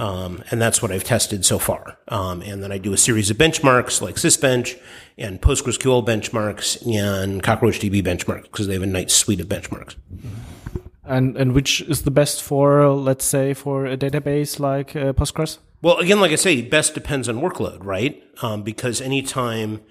Um, 0.00 0.42
and 0.50 0.62
that's 0.62 0.80
what 0.80 0.90
I've 0.90 1.04
tested 1.04 1.44
so 1.44 1.58
far. 1.58 1.98
Um, 2.08 2.40
and 2.40 2.62
then 2.62 2.72
I 2.72 2.78
do 2.78 2.94
a 2.94 2.96
series 2.96 3.28
of 3.28 3.36
benchmarks 3.36 4.00
like 4.00 4.14
Sysbench 4.14 4.80
and 5.18 5.42
PostgreSQL 5.42 6.06
benchmarks 6.06 6.80
and 6.86 7.42
CockroachDB 7.42 8.02
benchmarks 8.02 8.44
because 8.44 8.66
they 8.66 8.72
have 8.72 8.82
a 8.82 8.86
nice 8.86 9.12
suite 9.12 9.40
of 9.40 9.48
benchmarks. 9.48 9.96
And 11.04 11.36
and 11.36 11.52
which 11.52 11.82
is 11.82 12.02
the 12.02 12.10
best 12.10 12.42
for 12.42 12.88
let's 12.88 13.26
say 13.26 13.52
for 13.52 13.84
a 13.84 13.96
database 13.98 14.58
like 14.58 14.96
uh, 14.96 15.12
Postgres? 15.12 15.58
Well, 15.82 15.98
again, 15.98 16.18
like 16.18 16.32
I 16.32 16.36
say, 16.36 16.62
best 16.62 16.94
depends 16.94 17.28
on 17.28 17.42
workload, 17.42 17.84
right? 17.84 18.22
Um, 18.40 18.62
because 18.62 19.02
anytime, 19.02 19.82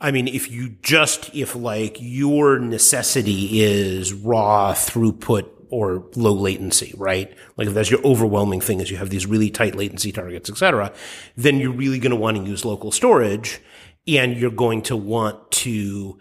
I 0.00 0.12
mean, 0.12 0.28
if 0.28 0.48
you 0.48 0.76
just, 0.82 1.34
if 1.34 1.56
like 1.56 1.96
your 1.98 2.60
necessity 2.60 3.62
is 3.62 4.12
raw 4.12 4.74
throughput 4.74 5.55
or 5.70 6.08
low 6.14 6.32
latency, 6.32 6.94
right? 6.96 7.34
Like 7.56 7.68
if 7.68 7.74
that's 7.74 7.90
your 7.90 8.04
overwhelming 8.04 8.60
thing 8.60 8.80
is 8.80 8.90
you 8.90 8.96
have 8.96 9.10
these 9.10 9.26
really 9.26 9.50
tight 9.50 9.74
latency 9.74 10.12
targets, 10.12 10.50
et 10.50 10.56
cetera, 10.56 10.92
then 11.36 11.58
you're 11.58 11.72
really 11.72 11.98
going 11.98 12.10
to 12.10 12.16
want 12.16 12.36
to 12.36 12.44
use 12.44 12.64
local 12.64 12.92
storage 12.92 13.60
and 14.06 14.36
you're 14.36 14.50
going 14.50 14.82
to 14.82 14.96
want 14.96 15.50
to 15.50 16.18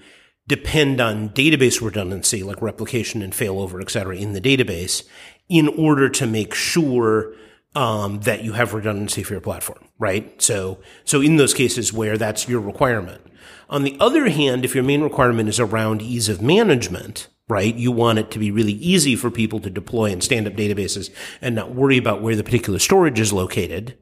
depend 0.47 1.01
on 1.01 1.29
database 1.29 1.81
redundancy, 1.81 2.43
like 2.43 2.61
replication 2.61 3.21
and 3.21 3.33
failover, 3.33 3.81
et 3.81 3.89
cetera, 3.89 4.15
in 4.15 4.33
the 4.33 4.41
database 4.41 5.03
in 5.49 5.67
order 5.67 6.09
to 6.09 6.25
make 6.25 6.53
sure 6.53 7.33
um, 7.75 8.21
that 8.21 8.43
you 8.43 8.53
have 8.53 8.73
redundancy 8.73 9.21
for 9.21 9.33
your 9.33 9.41
platform, 9.41 9.83
right? 9.99 10.41
So, 10.41 10.79
so 11.03 11.21
in 11.21 11.35
those 11.35 11.53
cases 11.53 11.91
where 11.91 12.17
that's 12.17 12.47
your 12.47 12.61
requirement. 12.61 13.21
On 13.69 13.83
the 13.83 13.97
other 13.99 14.29
hand, 14.29 14.63
if 14.63 14.73
your 14.75 14.83
main 14.83 15.01
requirement 15.01 15.49
is 15.49 15.59
around 15.59 16.01
ease 16.01 16.29
of 16.29 16.41
management, 16.41 17.27
right? 17.47 17.75
You 17.75 17.91
want 17.91 18.19
it 18.19 18.31
to 18.31 18.39
be 18.39 18.51
really 18.51 18.73
easy 18.73 19.15
for 19.15 19.29
people 19.29 19.59
to 19.59 19.69
deploy 19.69 20.11
and 20.11 20.23
stand 20.23 20.47
up 20.47 20.53
databases 20.53 21.13
and 21.41 21.55
not 21.55 21.75
worry 21.75 21.97
about 21.97 22.21
where 22.21 22.35
the 22.35 22.43
particular 22.43 22.79
storage 22.79 23.19
is 23.19 23.31
located. 23.31 23.97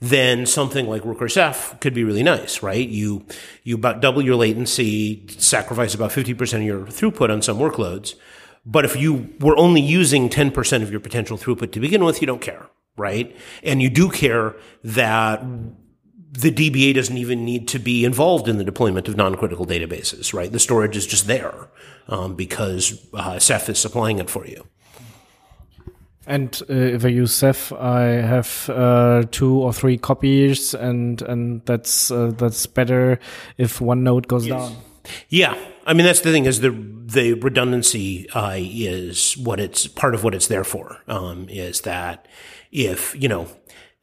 Then 0.00 0.46
something 0.46 0.88
like 0.88 1.04
Rook 1.04 1.28
Ceph 1.28 1.78
could 1.80 1.92
be 1.92 2.04
really 2.04 2.22
nice, 2.22 2.62
right? 2.62 2.88
You, 2.88 3.26
you 3.64 3.74
about 3.74 4.00
double 4.00 4.22
your 4.22 4.36
latency, 4.36 5.26
sacrifice 5.28 5.94
about 5.94 6.10
50% 6.10 6.54
of 6.54 6.62
your 6.62 6.86
throughput 6.86 7.30
on 7.30 7.42
some 7.42 7.58
workloads. 7.58 8.14
But 8.64 8.86
if 8.86 8.96
you 8.96 9.34
were 9.40 9.56
only 9.58 9.82
using 9.82 10.30
10% 10.30 10.82
of 10.82 10.90
your 10.90 11.00
potential 11.00 11.36
throughput 11.36 11.72
to 11.72 11.80
begin 11.80 12.02
with, 12.02 12.22
you 12.22 12.26
don't 12.26 12.40
care, 12.40 12.66
right? 12.96 13.36
And 13.62 13.82
you 13.82 13.90
do 13.90 14.08
care 14.08 14.56
that 14.84 15.42
the 16.32 16.52
DBA 16.52 16.94
doesn't 16.94 17.16
even 17.16 17.44
need 17.44 17.68
to 17.68 17.78
be 17.78 18.04
involved 18.04 18.48
in 18.48 18.56
the 18.56 18.64
deployment 18.64 19.08
of 19.08 19.16
non-critical 19.16 19.66
databases, 19.66 20.32
right? 20.32 20.50
The 20.50 20.60
storage 20.60 20.96
is 20.96 21.06
just 21.06 21.26
there 21.26 21.68
um, 22.10 22.34
because 22.34 23.06
uh, 23.14 23.38
Ceph 23.38 23.70
is 23.70 23.78
supplying 23.78 24.18
it 24.18 24.28
for 24.28 24.46
you. 24.46 24.66
And 26.26 26.62
uh, 26.68 26.74
if 26.74 27.04
I 27.04 27.08
use 27.08 27.34
Ceph, 27.34 27.72
I 27.72 28.02
have 28.02 28.68
uh, 28.68 29.24
two 29.30 29.54
or 29.54 29.72
three 29.72 29.96
copies, 29.96 30.74
and 30.74 31.22
and 31.22 31.64
that's 31.64 32.10
uh, 32.10 32.32
that's 32.36 32.66
better 32.66 33.18
if 33.56 33.80
one 33.80 34.04
node 34.04 34.28
goes 34.28 34.46
down. 34.46 34.76
Yeah, 35.28 35.58
I 35.86 35.94
mean 35.94 36.04
that's 36.04 36.20
the 36.20 36.30
thing 36.30 36.44
is 36.44 36.60
the 36.60 36.70
the 36.70 37.34
redundancy 37.34 38.28
uh, 38.30 38.56
is 38.56 39.36
what 39.38 39.58
it's 39.58 39.86
part 39.86 40.14
of 40.14 40.22
what 40.22 40.34
it's 40.34 40.46
there 40.46 40.62
for. 40.62 40.98
Um, 41.08 41.48
is 41.48 41.80
that 41.80 42.28
if 42.70 43.20
you 43.20 43.28
know 43.28 43.48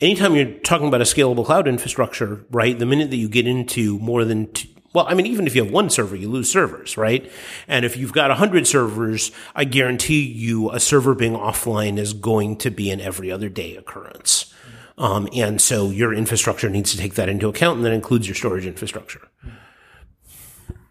anytime 0.01 0.35
you're 0.35 0.51
talking 0.59 0.87
about 0.87 1.01
a 1.01 1.05
scalable 1.05 1.45
cloud 1.45 1.67
infrastructure, 1.67 2.45
right? 2.51 2.77
The 2.77 2.85
minute 2.85 3.09
that 3.11 3.17
you 3.17 3.29
get 3.29 3.47
into 3.47 3.99
more 3.99 4.25
than 4.25 4.51
two, 4.51 4.67
well, 4.93 5.05
I 5.07 5.13
mean, 5.13 5.25
even 5.25 5.47
if 5.47 5.55
you 5.55 5.63
have 5.63 5.71
one 5.71 5.89
server, 5.89 6.15
you 6.15 6.29
lose 6.29 6.49
servers, 6.49 6.97
right? 6.97 7.29
And 7.67 7.85
if 7.85 7.97
you've 7.97 8.13
got 8.13 8.29
100 8.29 8.65
servers, 8.65 9.31
I 9.55 9.63
guarantee 9.63 10.21
you 10.21 10.71
a 10.71 10.79
server 10.79 11.13
being 11.13 11.33
offline 11.33 11.97
is 11.97 12.13
going 12.13 12.57
to 12.57 12.71
be 12.71 12.89
an 12.89 13.01
every 13.01 13.31
other 13.31 13.49
day 13.49 13.75
occurrence. 13.75 14.53
Um, 14.97 15.29
and 15.33 15.61
so 15.61 15.89
your 15.89 16.13
infrastructure 16.13 16.69
needs 16.69 16.91
to 16.91 16.97
take 16.97 17.15
that 17.15 17.29
into 17.29 17.47
account, 17.47 17.77
and 17.77 17.85
that 17.85 17.93
includes 17.93 18.27
your 18.27 18.35
storage 18.35 18.65
infrastructure. 18.65 19.27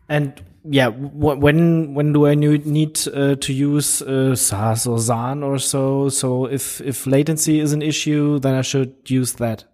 And 0.09 0.40
yeah, 0.64 0.90
wh- 0.90 1.40
when 1.40 1.94
when 1.94 2.12
do 2.12 2.27
I 2.27 2.35
need 2.35 2.66
need 2.66 3.01
uh, 3.09 3.35
to 3.36 3.52
use 3.52 4.02
uh, 4.02 4.36
SAS 4.36 4.86
or 4.86 5.01
SAN 5.01 5.43
or 5.43 5.59
so? 5.59 6.09
So 6.09 6.47
if 6.47 6.81
if 6.81 7.06
latency 7.06 7.59
is 7.59 7.73
an 7.73 7.82
issue, 7.82 8.39
then 8.39 8.55
I 8.55 8.62
should 8.62 8.94
use 9.06 9.35
that. 9.35 9.64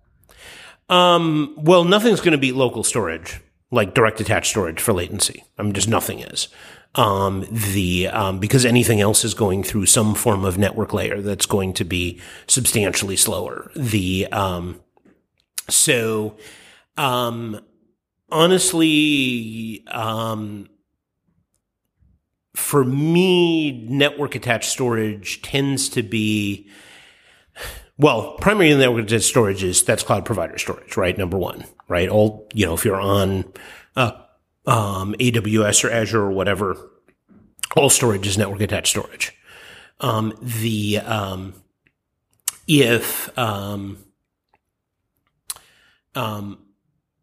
Um, 0.89 1.55
well, 1.59 1.85
nothing's 1.85 2.21
going 2.21 2.33
to 2.33 2.39
beat 2.39 2.55
local 2.55 2.85
storage, 2.85 3.41
like 3.73 3.95
direct 3.95 4.21
attached 4.21 4.51
storage 4.51 4.81
for 4.81 4.93
latency. 4.93 5.45
I 5.59 5.63
mean, 5.63 5.73
just 5.73 5.89
nothing 5.89 6.21
is. 6.21 6.49
Um, 6.95 7.47
the 7.51 8.09
um, 8.09 8.39
because 8.39 8.67
anything 8.67 9.01
else 9.01 9.25
is 9.25 9.33
going 9.33 9.65
through 9.65 9.87
some 9.87 10.15
form 10.15 10.45
of 10.45 10.59
network 10.59 10.93
layer 10.93 11.23
that's 11.23 11.47
going 11.47 11.73
to 11.75 11.85
be 11.85 12.21
substantially 12.47 13.17
slower. 13.17 13.73
The 13.75 14.29
um, 14.31 14.81
so 15.71 16.37
um, 16.99 17.61
honestly, 18.31 19.83
um, 19.89 20.69
for 22.55 22.85
me, 22.85 23.87
network 23.89 24.35
attached 24.35 24.71
storage 24.71 25.41
tends 25.41 25.89
to 25.89 26.03
be 26.03 26.69
well, 28.03 28.35
primary 28.41 28.75
network 28.75 29.05
attached 29.05 29.25
storage 29.25 29.63
is 29.63 29.85
that's 29.85 30.03
cloud 30.03 30.25
provider 30.25 30.59
storage, 30.59 30.97
right? 30.97 31.17
Number 31.17 31.39
one, 31.39 31.65
right? 31.89 32.09
All 32.09 32.49
you 32.53 32.67
know, 32.67 32.75
if 32.75 32.85
you're 32.85 33.01
on 33.01 33.45
uh, 33.95 34.13
um, 34.67 35.15
AWS 35.21 35.85
or 35.85 35.91
Azure 35.91 36.21
or 36.21 36.33
whatever, 36.33 36.77
all 37.77 37.89
storage 37.89 38.27
is 38.27 38.37
network 38.37 38.61
attached 38.61 38.89
storage. 38.89 39.33
Um, 40.01 40.37
the 40.43 40.99
um, 40.99 41.55
if 42.67 43.39
um, 43.39 43.99
um, 46.17 46.59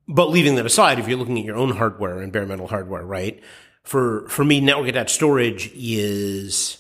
but 0.08 0.30
leaving 0.30 0.56
that 0.56 0.66
aside, 0.66 0.98
if 0.98 1.10
you're 1.10 1.18
looking 1.18 1.38
at 1.38 1.44
your 1.44 1.58
own 1.58 1.76
hardware 1.76 2.20
and 2.20 2.32
bare 2.32 2.46
metal 2.46 2.68
hardware, 2.68 3.06
right? 3.06 3.44
For 3.84 4.30
for 4.30 4.46
me, 4.46 4.62
network 4.62 4.88
attached 4.88 5.12
storage 5.12 5.72
is 5.76 6.79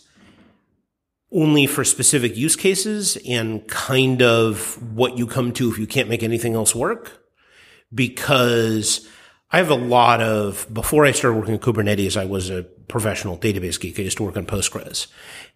only 1.31 1.68
for 1.68 1.84
specific 1.84 2.35
use 2.35 2.56
cases 2.56 3.18
and 3.27 3.68
kind 3.68 4.22
of 4.22 4.81
what 4.93 5.18
you 5.18 5.27
come 5.27 5.51
to 5.53 5.72
if 5.72 5.77
you 5.77 5.85
can't 5.85 6.10
make 6.10 6.23
anything 6.23 6.56
else 6.56 6.73
work. 6.73 7.23
Because 7.93 9.07
I 9.51 9.57
have 9.57 9.69
a 9.69 9.76
lot 9.76 10.22
of, 10.22 10.68
before 10.72 11.06
I 11.06 11.11
started 11.11 11.38
working 11.38 11.53
with 11.53 11.61
Kubernetes, 11.61 12.18
I 12.18 12.26
was 12.26 12.49
a 12.49 12.64
professional 12.64 13.38
database 13.38 13.80
geek. 13.80 13.99
I 13.99 14.03
used 14.03 14.18
to 14.18 14.23
work 14.23 14.38
on 14.38 14.45
Postgres. 14.45 15.07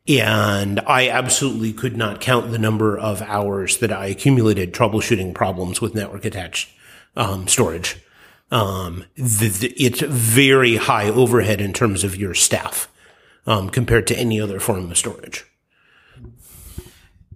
And 0.08 0.80
I 0.82 1.10
absolutely 1.10 1.74
could 1.74 1.96
not 1.96 2.20
count 2.20 2.52
the 2.52 2.58
number 2.58 2.98
of 2.98 3.22
hours 3.22 3.78
that 3.78 3.92
I 3.92 4.08
accumulated 4.08 4.74
troubleshooting 4.74 5.34
problems 5.34 5.80
with 5.80 5.96
network 5.96 6.26
attached 6.26 6.70
um, 7.16 7.48
storage. 7.48 7.98
Um, 8.52 9.06
the, 9.16 9.48
the, 9.48 9.74
it's 9.78 10.02
very 10.02 10.76
high 10.76 11.10
overhead 11.10 11.62
in 11.62 11.74
terms 11.74 12.04
of 12.04 12.16
your 12.16 12.34
staff 12.34 12.92
um, 13.48 13.70
compared 13.70 14.08
to 14.08 14.18
any 14.18 14.40
other 14.40 14.60
form 14.60 14.92
of 14.92 14.98
storage. 14.98 15.46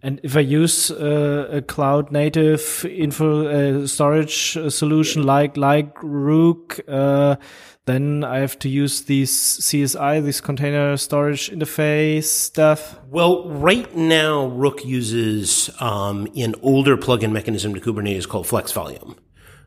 And 0.01 0.19
if 0.23 0.35
I 0.35 0.41
use 0.41 0.91
uh, 0.91 1.47
a 1.51 1.61
cloud 1.61 2.11
native 2.11 2.85
info 2.89 3.47
uh, 3.47 3.87
storage 3.87 4.57
solution 4.69 5.23
like 5.23 5.57
like 5.57 5.95
Rook, 6.03 6.79
uh, 6.87 7.37
then 7.85 8.23
I 8.23 8.39
have 8.39 8.59
to 8.59 8.69
use 8.69 9.03
these 9.03 9.31
CSI, 9.31 10.23
this 10.23 10.41
container 10.41 10.97
storage 10.97 11.49
interface 11.49 12.25
stuff. 12.25 12.99
Well, 13.09 13.47
right 13.49 13.95
now 13.95 14.47
Rook 14.47 14.85
uses 14.85 15.69
um, 15.79 16.27
an 16.35 16.53
older 16.61 16.97
plugin 16.97 17.31
mechanism 17.31 17.73
to 17.73 17.79
Kubernetes 17.79 18.27
called 18.27 18.45
Flex 18.45 18.73
Volume. 18.73 19.15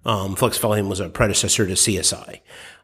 Um, 0.05 0.37
Flex 0.37 0.59
Volume 0.59 0.89
was 0.89 1.01
a 1.01 1.09
predecessor 1.09 1.67
to 1.67 1.73
CSI. 1.73 2.41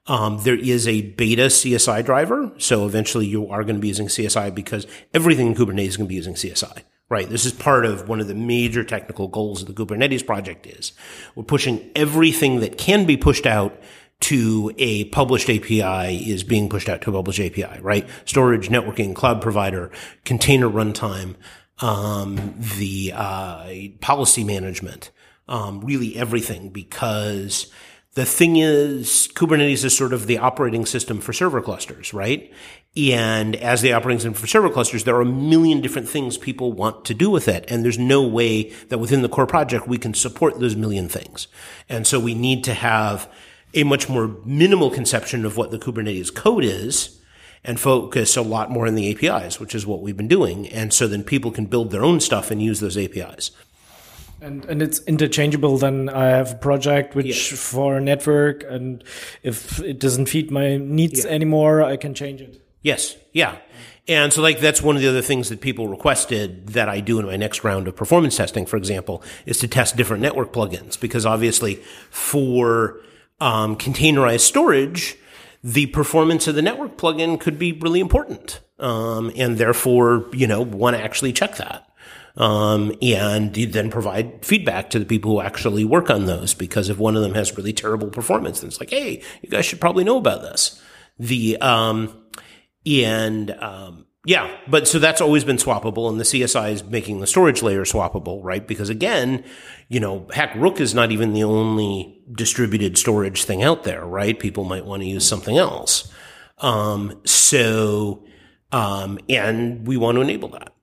Um, 0.06 0.38
there 0.42 0.56
is 0.56 0.86
a 0.86 1.02
beta 1.02 1.46
CSI 1.46 2.04
driver, 2.04 2.52
so 2.58 2.86
eventually 2.86 3.26
you 3.26 3.48
are 3.48 3.62
going 3.62 3.76
to 3.76 3.80
be 3.80 3.88
using 3.88 4.06
CSI 4.06 4.54
because 4.54 4.86
everything 5.12 5.48
in 5.48 5.54
Kubernetes 5.54 5.88
is 5.88 5.96
going 5.96 6.06
to 6.06 6.10
be 6.10 6.14
using 6.14 6.34
CSI. 6.34 6.82
Right. 7.08 7.28
This 7.28 7.44
is 7.44 7.52
part 7.52 7.86
of 7.86 8.08
one 8.08 8.20
of 8.20 8.26
the 8.26 8.34
major 8.34 8.82
technical 8.82 9.28
goals 9.28 9.62
of 9.62 9.68
the 9.68 9.74
Kubernetes 9.74 10.26
project 10.26 10.66
is 10.66 10.92
we're 11.36 11.44
pushing 11.44 11.88
everything 11.94 12.58
that 12.60 12.78
can 12.78 13.06
be 13.06 13.16
pushed 13.16 13.46
out 13.46 13.80
to 14.18 14.72
a 14.78 15.04
published 15.06 15.48
API 15.48 16.28
is 16.28 16.42
being 16.42 16.68
pushed 16.68 16.88
out 16.88 17.02
to 17.02 17.10
a 17.10 17.12
published 17.12 17.38
API, 17.38 17.80
right? 17.80 18.08
Storage, 18.24 18.70
networking, 18.70 19.14
cloud 19.14 19.40
provider, 19.40 19.90
container 20.24 20.68
runtime, 20.68 21.36
um, 21.80 22.54
the 22.78 23.12
uh, 23.14 23.70
policy 24.00 24.42
management, 24.42 25.10
um, 25.48 25.80
really 25.82 26.16
everything 26.16 26.70
because 26.70 27.70
the 28.16 28.24
thing 28.24 28.56
is, 28.56 29.28
Kubernetes 29.34 29.84
is 29.84 29.94
sort 29.94 30.14
of 30.14 30.26
the 30.26 30.38
operating 30.38 30.86
system 30.86 31.20
for 31.20 31.34
server 31.34 31.60
clusters, 31.60 32.14
right? 32.14 32.50
And 32.96 33.54
as 33.56 33.82
the 33.82 33.92
operating 33.92 34.20
system 34.20 34.32
for 34.32 34.46
server 34.46 34.70
clusters, 34.70 35.04
there 35.04 35.14
are 35.16 35.20
a 35.20 35.26
million 35.26 35.82
different 35.82 36.08
things 36.08 36.38
people 36.38 36.72
want 36.72 37.04
to 37.04 37.12
do 37.12 37.28
with 37.28 37.46
it. 37.46 37.70
And 37.70 37.84
there's 37.84 37.98
no 37.98 38.26
way 38.26 38.70
that 38.88 38.96
within 38.96 39.20
the 39.20 39.28
core 39.28 39.46
project 39.46 39.86
we 39.86 39.98
can 39.98 40.14
support 40.14 40.58
those 40.58 40.74
million 40.74 41.10
things. 41.10 41.46
And 41.90 42.06
so 42.06 42.18
we 42.18 42.34
need 42.34 42.64
to 42.64 42.72
have 42.72 43.30
a 43.74 43.84
much 43.84 44.08
more 44.08 44.34
minimal 44.46 44.90
conception 44.90 45.44
of 45.44 45.58
what 45.58 45.70
the 45.70 45.78
Kubernetes 45.78 46.34
code 46.34 46.64
is 46.64 47.20
and 47.64 47.78
focus 47.78 48.34
a 48.34 48.42
lot 48.42 48.70
more 48.70 48.86
on 48.86 48.94
the 48.94 49.10
APIs, 49.10 49.60
which 49.60 49.74
is 49.74 49.86
what 49.86 50.00
we've 50.00 50.16
been 50.16 50.26
doing. 50.26 50.66
And 50.68 50.94
so 50.94 51.06
then 51.06 51.22
people 51.22 51.50
can 51.50 51.66
build 51.66 51.90
their 51.90 52.04
own 52.04 52.20
stuff 52.20 52.50
and 52.50 52.62
use 52.62 52.80
those 52.80 52.96
APIs. 52.96 53.50
And 54.40 54.64
and 54.66 54.82
it's 54.82 55.00
interchangeable. 55.06 55.78
Then 55.78 56.08
I 56.08 56.26
have 56.26 56.52
a 56.52 56.56
project 56.56 57.14
which 57.14 57.50
Yeah. 57.50 57.56
for 57.56 57.96
a 57.96 58.00
network, 58.00 58.64
and 58.68 59.02
if 59.42 59.80
it 59.80 59.98
doesn't 59.98 60.26
feed 60.26 60.50
my 60.50 60.76
needs 60.76 61.24
Yeah. 61.24 61.30
anymore, 61.30 61.82
I 61.82 61.96
can 61.96 62.14
change 62.14 62.40
it. 62.40 62.60
Yes. 62.82 63.16
Yeah. 63.32 63.56
And 64.08 64.32
so 64.32 64.42
like 64.42 64.60
that's 64.60 64.80
one 64.82 64.94
of 64.94 65.02
the 65.02 65.08
other 65.08 65.22
things 65.22 65.48
that 65.48 65.60
people 65.60 65.88
requested 65.88 66.68
that 66.68 66.88
I 66.88 67.00
do 67.00 67.18
in 67.18 67.26
my 67.26 67.36
next 67.36 67.64
round 67.64 67.88
of 67.88 67.96
performance 67.96 68.36
testing, 68.36 68.64
for 68.66 68.76
example, 68.76 69.22
is 69.46 69.58
to 69.58 69.68
test 69.68 69.96
different 69.96 70.22
network 70.22 70.52
plugins 70.52 71.00
because 71.00 71.26
obviously 71.26 71.80
for 72.10 73.00
um, 73.40 73.76
containerized 73.76 74.40
storage, 74.40 75.16
the 75.64 75.86
performance 75.86 76.46
of 76.46 76.54
the 76.54 76.62
network 76.62 76.96
plugin 76.96 77.40
could 77.40 77.58
be 77.58 77.72
really 77.72 77.98
important. 78.00 78.60
Um, 78.78 79.32
and 79.36 79.58
therefore, 79.58 80.26
you 80.32 80.46
know, 80.46 80.60
want 80.60 80.96
to 80.96 81.02
actually 81.02 81.32
check 81.32 81.56
that. 81.56 81.88
Um, 82.36 82.94
and 83.00 83.56
you 83.56 83.66
then 83.66 83.90
provide 83.90 84.44
feedback 84.44 84.90
to 84.90 84.98
the 84.98 85.06
people 85.06 85.32
who 85.32 85.40
actually 85.40 85.84
work 85.84 86.10
on 86.10 86.26
those 86.26 86.52
because 86.52 86.90
if 86.90 86.98
one 86.98 87.16
of 87.16 87.22
them 87.22 87.32
has 87.32 87.56
really 87.56 87.72
terrible 87.72 88.08
performance, 88.08 88.60
then 88.60 88.68
it's 88.68 88.78
like, 88.78 88.90
hey, 88.90 89.22
you 89.40 89.48
guys 89.48 89.64
should 89.64 89.80
probably 89.80 90.04
know 90.04 90.18
about 90.18 90.42
this. 90.42 90.82
The, 91.18 91.56
um, 91.62 92.14
and 92.84 93.50
um, 93.52 94.06
yeah, 94.26 94.54
but 94.66 94.88
so 94.88 94.98
that's 94.98 95.20
always 95.20 95.44
been 95.44 95.56
swappable, 95.56 96.10
and 96.10 96.18
the 96.18 96.24
CSI 96.24 96.72
is 96.72 96.82
making 96.82 97.20
the 97.20 97.28
storage 97.28 97.62
layer 97.62 97.84
swappable, 97.84 98.40
right? 98.42 98.66
Because 98.66 98.88
again, 98.88 99.44
you 99.88 100.00
know, 100.00 100.26
heck, 100.32 100.52
Rook 100.56 100.80
is 100.80 100.94
not 100.94 101.12
even 101.12 101.32
the 101.32 101.44
only 101.44 102.20
distributed 102.32 102.98
storage 102.98 103.44
thing 103.44 103.62
out 103.62 103.84
there, 103.84 104.04
right? 104.04 104.36
People 104.36 104.64
might 104.64 104.84
want 104.84 105.02
to 105.02 105.08
use 105.08 105.26
something 105.26 105.56
else. 105.56 106.12
Um, 106.58 107.20
so, 107.24 108.24
um, 108.72 109.20
and 109.28 109.86
we 109.86 109.96
want 109.96 110.16
to 110.16 110.22
enable 110.22 110.48
that. 110.48 110.75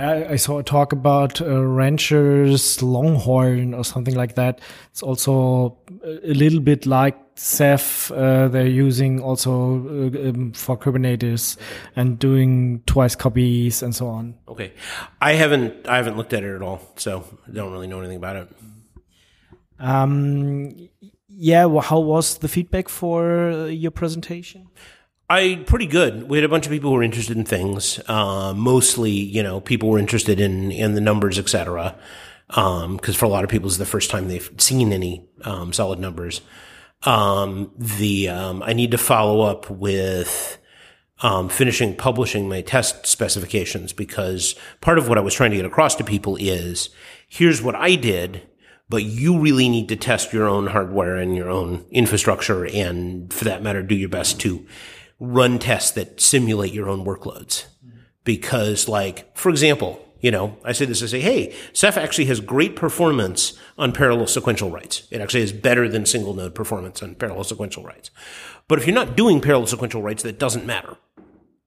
I, 0.00 0.32
I 0.32 0.36
saw 0.36 0.58
a 0.58 0.62
talk 0.62 0.92
about 0.92 1.40
uh, 1.42 1.62
Ranchers 1.62 2.82
Longhorn 2.82 3.74
or 3.74 3.84
something 3.84 4.14
like 4.14 4.34
that. 4.36 4.60
It's 4.90 5.02
also 5.02 5.78
a 6.02 6.32
little 6.32 6.60
bit 6.60 6.86
like 6.86 7.18
Ceph. 7.34 8.10
Uh, 8.10 8.48
they're 8.48 8.66
using 8.66 9.20
also 9.20 9.74
uh, 9.86 10.30
um, 10.30 10.52
for 10.52 10.78
Kubernetes 10.78 11.58
and 11.96 12.18
doing 12.18 12.82
twice 12.86 13.14
copies 13.14 13.82
and 13.82 13.94
so 13.94 14.08
on. 14.08 14.36
Okay, 14.48 14.72
I 15.20 15.32
haven't 15.32 15.86
I 15.86 15.96
haven't 15.96 16.16
looked 16.16 16.32
at 16.32 16.44
it 16.44 16.54
at 16.54 16.62
all, 16.62 16.80
so 16.96 17.24
I 17.46 17.52
don't 17.52 17.72
really 17.72 17.86
know 17.86 18.00
anything 18.00 18.16
about 18.16 18.36
it. 18.36 18.48
Um, 19.78 20.88
yeah, 21.28 21.66
well, 21.66 21.82
how 21.82 22.00
was 22.00 22.38
the 22.38 22.48
feedback 22.48 22.88
for 22.88 23.50
uh, 23.50 23.64
your 23.66 23.90
presentation? 23.90 24.68
I 25.30 25.62
pretty 25.64 25.86
good. 25.86 26.28
We 26.28 26.38
had 26.38 26.44
a 26.44 26.48
bunch 26.48 26.66
of 26.66 26.72
people 26.72 26.90
who 26.90 26.96
were 26.96 27.04
interested 27.04 27.36
in 27.36 27.44
things. 27.44 28.00
Uh, 28.08 28.52
mostly, 28.52 29.12
you 29.12 29.44
know, 29.44 29.60
people 29.60 29.88
were 29.88 30.00
interested 30.00 30.40
in 30.40 30.72
in 30.72 30.94
the 30.94 31.00
numbers, 31.00 31.38
etc. 31.38 31.96
Because 32.48 33.14
for 33.14 33.26
a 33.26 33.28
lot 33.28 33.44
of 33.44 33.50
people, 33.50 33.68
it's 33.68 33.76
the 33.76 33.86
first 33.86 34.10
time 34.10 34.26
they've 34.26 34.50
seen 34.58 34.92
any 34.92 35.24
um, 35.44 35.72
solid 35.72 36.00
numbers. 36.00 36.40
Um, 37.04 37.70
the 37.78 38.28
um, 38.28 38.60
I 38.64 38.72
need 38.72 38.90
to 38.90 38.98
follow 38.98 39.42
up 39.42 39.70
with 39.70 40.58
um, 41.22 41.48
finishing 41.48 41.94
publishing 41.94 42.48
my 42.48 42.60
test 42.60 43.06
specifications 43.06 43.92
because 43.92 44.56
part 44.80 44.98
of 44.98 45.08
what 45.08 45.16
I 45.16 45.20
was 45.20 45.32
trying 45.32 45.52
to 45.52 45.56
get 45.56 45.64
across 45.64 45.94
to 45.96 46.04
people 46.04 46.36
is 46.40 46.90
here's 47.28 47.62
what 47.62 47.76
I 47.76 47.94
did, 47.94 48.48
but 48.88 49.04
you 49.04 49.38
really 49.38 49.68
need 49.68 49.88
to 49.90 49.96
test 49.96 50.32
your 50.32 50.48
own 50.48 50.66
hardware 50.66 51.14
and 51.14 51.36
your 51.36 51.48
own 51.48 51.86
infrastructure, 51.92 52.66
and 52.66 53.32
for 53.32 53.44
that 53.44 53.62
matter, 53.62 53.80
do 53.80 53.94
your 53.94 54.08
best 54.08 54.40
to 54.40 54.66
run 55.20 55.58
tests 55.58 55.92
that 55.92 56.20
simulate 56.20 56.72
your 56.72 56.88
own 56.88 57.04
workloads. 57.04 57.66
Because, 58.24 58.88
like, 58.88 59.36
for 59.36 59.50
example, 59.50 60.04
you 60.20 60.30
know, 60.30 60.56
I 60.64 60.72
say 60.72 60.84
this, 60.84 61.02
I 61.02 61.06
say, 61.06 61.20
hey, 61.20 61.54
Ceph 61.72 61.96
actually 61.96 62.26
has 62.26 62.40
great 62.40 62.76
performance 62.76 63.58
on 63.78 63.92
parallel 63.92 64.26
sequential 64.26 64.70
writes. 64.70 65.06
It 65.10 65.20
actually 65.20 65.42
is 65.42 65.52
better 65.52 65.88
than 65.88 66.04
single 66.04 66.34
node 66.34 66.54
performance 66.54 67.02
on 67.02 67.14
parallel 67.14 67.44
sequential 67.44 67.82
writes. 67.84 68.10
But 68.68 68.78
if 68.78 68.86
you're 68.86 68.94
not 68.94 69.16
doing 69.16 69.40
parallel 69.40 69.66
sequential 69.66 70.02
writes, 70.02 70.22
that 70.22 70.38
doesn't 70.38 70.66
matter, 70.66 70.96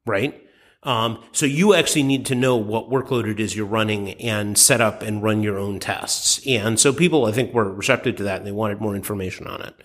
right? 0.05 0.39
Um, 0.83 1.23
so 1.31 1.45
you 1.45 1.73
actually 1.73 2.03
need 2.03 2.25
to 2.27 2.35
know 2.35 2.55
what 2.57 2.89
workload 2.89 3.27
it 3.27 3.39
is 3.39 3.55
you're 3.55 3.65
running 3.65 4.11
and 4.21 4.57
set 4.57 4.81
up 4.81 5.01
and 5.01 5.23
run 5.23 5.41
your 5.41 5.57
own 5.57 5.79
tests. 5.79 6.45
And 6.45 6.79
so 6.79 6.93
people, 6.93 7.25
I 7.25 7.31
think, 7.31 7.53
were 7.53 7.71
receptive 7.71 8.17
to 8.17 8.23
that 8.23 8.37
and 8.37 8.45
they 8.45 8.51
wanted 8.51 8.81
more 8.81 8.95
information 8.95 9.47
on 9.47 9.61
it. 9.61 9.75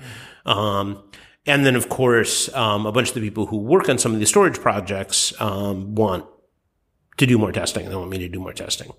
Um, 0.45 1.03
and 1.49 1.65
then, 1.65 1.75
of 1.75 1.89
course, 1.89 2.55
um, 2.55 2.87
a 2.87 2.93
bunch 2.93 3.09
of 3.09 3.15
the 3.15 3.21
people 3.23 3.47
who 3.47 3.57
work 3.57 3.89
on 3.89 3.99
some 3.99 4.13
of 4.13 4.21
the 4.21 4.27
storage 4.27 4.61
projects 4.61 5.33
um, 5.41 5.95
want 5.95 6.27
to 7.17 7.27
do 7.27 7.39
more 7.39 7.53
testing. 7.53 7.89
They 7.89 7.97
want 7.97 8.11
me 8.11 8.19
to 8.19 8.29
do 8.29 8.39
more 8.39 8.53
testing. 8.53 8.93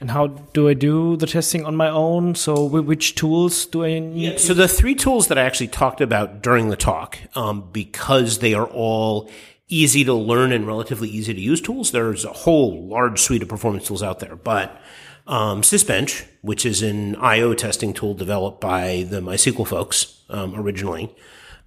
And 0.00 0.10
how 0.10 0.28
do 0.28 0.68
I 0.68 0.74
do 0.74 1.16
the 1.16 1.26
testing 1.26 1.64
on 1.64 1.74
my 1.74 1.88
own? 1.88 2.34
So, 2.34 2.64
which 2.64 3.14
tools 3.14 3.66
do 3.66 3.84
I 3.84 3.98
need? 3.98 4.38
So 4.38 4.54
the 4.54 4.68
three 4.68 4.94
tools 4.94 5.28
that 5.28 5.38
I 5.38 5.42
actually 5.42 5.68
talked 5.68 6.00
about 6.00 6.42
during 6.42 6.68
the 6.68 6.76
talk, 6.76 7.18
um, 7.34 7.70
because 7.72 8.38
they 8.38 8.54
are 8.54 8.66
all 8.66 9.30
easy 9.68 10.04
to 10.04 10.14
learn 10.14 10.52
and 10.52 10.66
relatively 10.66 11.08
easy 11.08 11.34
to 11.34 11.40
use 11.40 11.60
tools, 11.60 11.90
there's 11.90 12.24
a 12.24 12.32
whole 12.32 12.86
large 12.86 13.20
suite 13.20 13.42
of 13.42 13.48
performance 13.48 13.86
tools 13.86 14.02
out 14.02 14.20
there. 14.20 14.36
But 14.36 14.80
um, 15.26 15.62
Sysbench, 15.62 16.26
which 16.42 16.64
is 16.64 16.82
an 16.82 17.16
I/O 17.16 17.54
testing 17.54 17.92
tool 17.92 18.14
developed 18.14 18.60
by 18.60 19.06
the 19.08 19.20
MySQL 19.20 19.66
folks 19.66 20.22
um, 20.30 20.54
originally, 20.54 21.14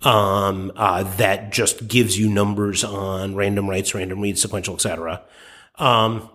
um, 0.01 0.71
uh, 0.75 1.03
that 1.17 1.51
just 1.51 1.87
gives 1.87 2.17
you 2.17 2.29
numbers 2.29 2.83
on 2.83 3.35
random 3.35 3.69
writes, 3.69 3.93
random 3.93 4.21
reads, 4.21 4.41
sequential, 4.41 4.75
etc. 4.75 5.23
Um, 5.75 6.29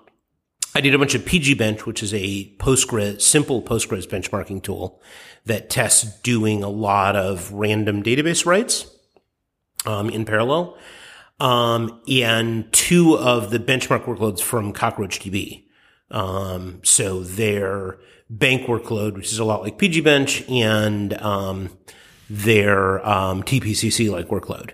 I 0.74 0.80
did 0.80 0.94
a 0.94 0.98
bunch 0.98 1.14
of 1.14 1.24
PG 1.24 1.54
Bench, 1.54 1.86
which 1.86 2.02
is 2.02 2.12
a 2.12 2.54
Postgres, 2.56 3.22
simple 3.22 3.62
Postgres 3.62 4.06
benchmarking 4.08 4.62
tool 4.62 5.00
that 5.46 5.70
tests 5.70 6.20
doing 6.20 6.62
a 6.62 6.68
lot 6.68 7.16
of 7.16 7.52
random 7.52 8.02
database 8.02 8.44
writes 8.44 8.86
um, 9.86 10.10
in 10.10 10.24
parallel. 10.24 10.76
um, 11.40 12.00
and 12.08 12.72
two 12.72 13.16
of 13.16 13.50
the 13.50 13.58
benchmark 13.58 14.04
workloads 14.04 14.40
from 14.40 14.72
CockroachDB. 14.72 15.64
Um, 16.10 16.80
so 16.84 17.22
their 17.22 17.98
bank 18.30 18.66
workload, 18.66 19.14
which 19.14 19.32
is 19.32 19.38
a 19.38 19.44
lot 19.44 19.62
like 19.62 19.78
pgbench, 19.78 20.48
and 20.50 21.14
um, 21.14 21.70
their 22.28 23.06
um, 23.06 23.42
TPCC 23.42 24.10
like 24.10 24.28
workload. 24.28 24.72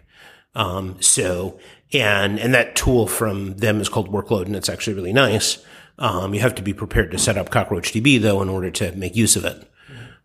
Um, 0.55 0.97
so 1.01 1.59
and 1.93 2.39
and 2.39 2.55
that 2.55 2.77
tool 2.77 3.07
from 3.07 3.57
them 3.57 3.81
is 3.81 3.89
called 3.89 4.11
Workload, 4.11 4.47
and 4.47 4.57
it's 4.57 4.69
actually 4.69 4.95
really 4.95 5.13
nice. 5.13 5.65
Um, 5.99 6.35
you 6.35 6.41
have 6.41 6.55
to 6.55 6.63
be 6.63 6.73
prepared 6.73 7.11
to 7.11 7.19
set 7.19 7.37
up 7.37 7.51
CockroachDB 7.51 8.21
though 8.21 8.43
in 8.43 8.49
order 8.49 8.71
to 8.71 8.93
make 8.93 9.17
use 9.17 9.37
of 9.37 9.45
it. 9.45 9.71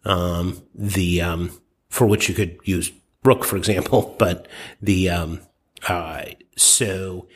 Um, 0.04 0.62
the 0.74 1.22
um, 1.22 1.60
for 1.90 2.06
which 2.06 2.30
you 2.30 2.36
could 2.36 2.60
use 2.64 2.92
Rook, 3.24 3.44
for 3.44 3.58
example, 3.58 4.16
but 4.20 4.48
the 4.82 5.10
um, 5.10 5.42
uh, 5.88 6.24
so. 6.56 7.28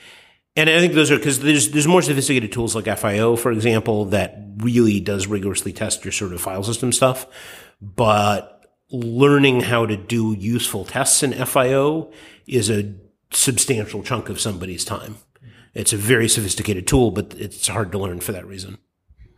And 0.56 0.70
I 0.70 0.80
think 0.80 0.94
those 0.94 1.10
are 1.10 1.18
because 1.18 1.40
there's 1.40 1.72
there's 1.72 1.88
more 1.88 2.02
sophisticated 2.02 2.52
tools 2.52 2.76
like 2.76 2.98
FIO, 2.98 3.38
for 3.38 3.52
example, 3.52 4.06
that 4.06 4.38
really 4.57 4.99
does 4.99 5.26
rigorously 5.26 5.72
test 5.72 6.03
your 6.03 6.11
sort 6.11 6.34
of 6.34 6.41
file 6.41 6.64
system 6.64 6.91
stuff. 6.91 7.26
But 7.82 8.59
learning 8.91 9.61
how 9.61 9.86
to 9.86 9.95
do 9.95 10.34
useful 10.34 10.86
tests 10.86 11.24
in 11.24 11.34
FIO 11.45 12.11
is 12.48 12.70
a 12.70 12.94
substantial 13.32 14.03
chunk 14.03 14.30
of 14.30 14.40
somebody's 14.40 14.84
time. 14.84 15.18
It's 15.74 15.94
a 15.94 15.98
very 15.98 16.28
sophisticated 16.28 16.88
tool, 16.88 17.11
but 17.11 17.36
it's 17.38 17.68
hard 17.68 17.91
to 17.91 17.99
learn 17.99 18.20
for 18.20 18.32
that 18.32 18.48
reason. 18.48 18.80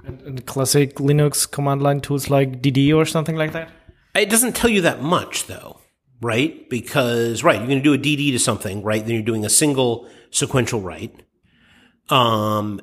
And, 0.05 0.21
and 0.21 0.45
classic 0.45 0.95
Linux 0.95 1.49
command 1.49 1.81
line 1.81 2.01
tools 2.01 2.29
like 2.29 2.61
DD 2.61 2.95
or 2.95 3.05
something 3.05 3.35
like 3.35 3.51
that? 3.51 3.69
It 4.15 4.29
doesn't 4.29 4.55
tell 4.55 4.69
you 4.69 4.81
that 4.81 5.01
much, 5.01 5.47
though, 5.47 5.79
right? 6.21 6.69
Because, 6.69 7.43
right, 7.43 7.57
you're 7.57 7.67
going 7.67 7.79
to 7.79 7.83
do 7.83 7.93
a 7.93 7.97
DD 7.97 8.31
to 8.31 8.39
something, 8.39 8.83
right? 8.83 9.05
Then 9.05 9.13
you're 9.13 9.23
doing 9.23 9.45
a 9.45 9.49
single 9.49 10.07
sequential 10.31 10.81
write. 10.81 11.23
Um, 12.09 12.81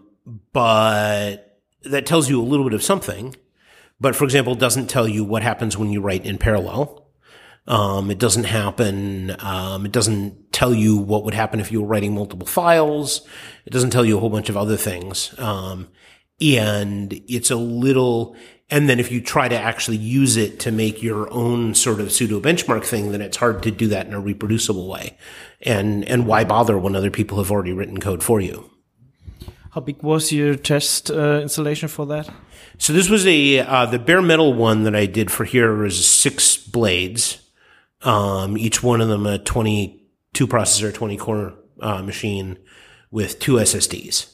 but 0.52 1.60
that 1.84 2.06
tells 2.06 2.28
you 2.28 2.40
a 2.40 2.44
little 2.44 2.64
bit 2.64 2.74
of 2.74 2.82
something. 2.82 3.34
But 4.00 4.14
for 4.14 4.24
example, 4.24 4.54
doesn't 4.54 4.88
tell 4.88 5.08
you 5.08 5.24
what 5.24 5.42
happens 5.42 5.76
when 5.76 5.90
you 5.90 6.00
write 6.00 6.24
in 6.24 6.38
parallel. 6.38 7.06
Um, 7.66 8.10
it 8.10 8.18
doesn't 8.18 8.44
happen. 8.44 9.36
Um, 9.40 9.84
it 9.84 9.92
doesn't 9.92 10.52
tell 10.52 10.72
you 10.72 10.96
what 10.96 11.24
would 11.24 11.34
happen 11.34 11.60
if 11.60 11.70
you 11.70 11.82
were 11.82 11.86
writing 11.86 12.14
multiple 12.14 12.46
files. 12.46 13.26
It 13.66 13.72
doesn't 13.72 13.90
tell 13.90 14.04
you 14.04 14.16
a 14.16 14.20
whole 14.20 14.30
bunch 14.30 14.48
of 14.48 14.56
other 14.56 14.76
things. 14.76 15.38
Um, 15.38 15.88
and 16.40 17.12
it's 17.28 17.50
a 17.50 17.56
little, 17.56 18.36
and 18.70 18.88
then 18.88 19.00
if 19.00 19.12
you 19.12 19.20
try 19.20 19.48
to 19.48 19.58
actually 19.58 19.96
use 19.96 20.36
it 20.36 20.60
to 20.60 20.72
make 20.72 21.02
your 21.02 21.30
own 21.32 21.74
sort 21.74 22.00
of 22.00 22.10
pseudo 22.10 22.40
benchmark 22.40 22.84
thing, 22.84 23.12
then 23.12 23.20
it's 23.20 23.36
hard 23.36 23.62
to 23.64 23.70
do 23.70 23.88
that 23.88 24.06
in 24.06 24.14
a 24.14 24.20
reproducible 24.20 24.88
way. 24.88 25.18
And, 25.62 26.04
and 26.04 26.26
why 26.26 26.44
bother 26.44 26.78
when 26.78 26.96
other 26.96 27.10
people 27.10 27.38
have 27.38 27.50
already 27.50 27.72
written 27.72 27.98
code 27.98 28.22
for 28.22 28.40
you? 28.40 28.70
How 29.72 29.82
big 29.82 30.02
was 30.02 30.32
your 30.32 30.54
test 30.54 31.10
uh, 31.10 31.40
installation 31.42 31.88
for 31.88 32.06
that? 32.06 32.30
So 32.78 32.92
this 32.92 33.10
was 33.10 33.26
a, 33.26 33.58
uh, 33.58 33.86
the 33.86 33.98
bare 33.98 34.22
metal 34.22 34.54
one 34.54 34.84
that 34.84 34.94
I 34.94 35.06
did 35.06 35.30
for 35.30 35.44
here 35.44 35.74
was 35.74 36.06
six 36.06 36.56
blades. 36.56 37.42
Um, 38.02 38.56
each 38.56 38.82
one 38.82 39.00
of 39.00 39.08
them 39.08 39.26
a 39.26 39.38
22 39.38 40.46
processor, 40.46 40.94
20 40.94 41.16
core 41.16 41.54
uh, 41.80 42.02
machine 42.02 42.56
with 43.10 43.40
two 43.40 43.54
SSDs. 43.54 44.32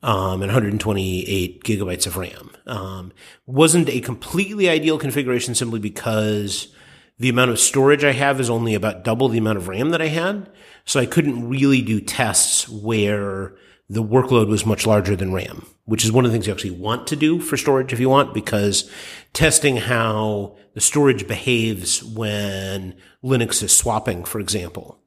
Um, 0.00 0.42
and 0.42 0.52
128 0.52 1.64
gigabytes 1.64 2.06
of 2.06 2.16
RAM. 2.16 2.50
Um, 2.66 3.12
wasn't 3.46 3.88
a 3.88 4.00
completely 4.00 4.68
ideal 4.68 4.96
configuration 4.96 5.56
simply 5.56 5.80
because 5.80 6.72
the 7.18 7.28
amount 7.28 7.50
of 7.50 7.58
storage 7.58 8.04
I 8.04 8.12
have 8.12 8.38
is 8.38 8.48
only 8.48 8.74
about 8.74 9.02
double 9.02 9.28
the 9.28 9.38
amount 9.38 9.58
of 9.58 9.66
RAM 9.66 9.90
that 9.90 10.00
I 10.00 10.06
had. 10.06 10.50
So 10.84 11.00
I 11.00 11.06
couldn't 11.06 11.48
really 11.48 11.82
do 11.82 12.00
tests 12.00 12.68
where 12.68 13.56
the 13.88 14.02
workload 14.02 14.48
was 14.48 14.66
much 14.66 14.86
larger 14.86 15.16
than 15.16 15.32
RAM, 15.32 15.66
which 15.84 16.04
is 16.04 16.12
one 16.12 16.24
of 16.24 16.30
the 16.30 16.34
things 16.34 16.46
you 16.46 16.52
actually 16.52 16.70
want 16.70 17.06
to 17.06 17.16
do 17.16 17.40
for 17.40 17.56
storage 17.56 17.92
if 17.92 18.00
you 18.00 18.08
want, 18.08 18.34
because 18.34 18.90
testing 19.32 19.78
how 19.78 20.56
the 20.74 20.80
storage 20.80 21.26
behaves 21.26 22.04
when 22.04 22.94
Linux 23.24 23.62
is 23.62 23.74
swapping, 23.74 24.24
for 24.24 24.40
example, 24.40 25.00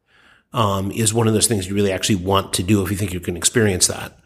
um, 0.51 0.91
is 0.91 1.13
one 1.13 1.27
of 1.27 1.33
those 1.33 1.47
things 1.47 1.67
you 1.67 1.75
really 1.75 1.91
actually 1.91 2.15
want 2.15 2.53
to 2.53 2.63
do 2.63 2.83
if 2.83 2.89
you 2.89 2.97
think 2.97 3.13
you 3.13 3.19
can 3.19 3.37
experience 3.37 3.87
that. 3.87 4.17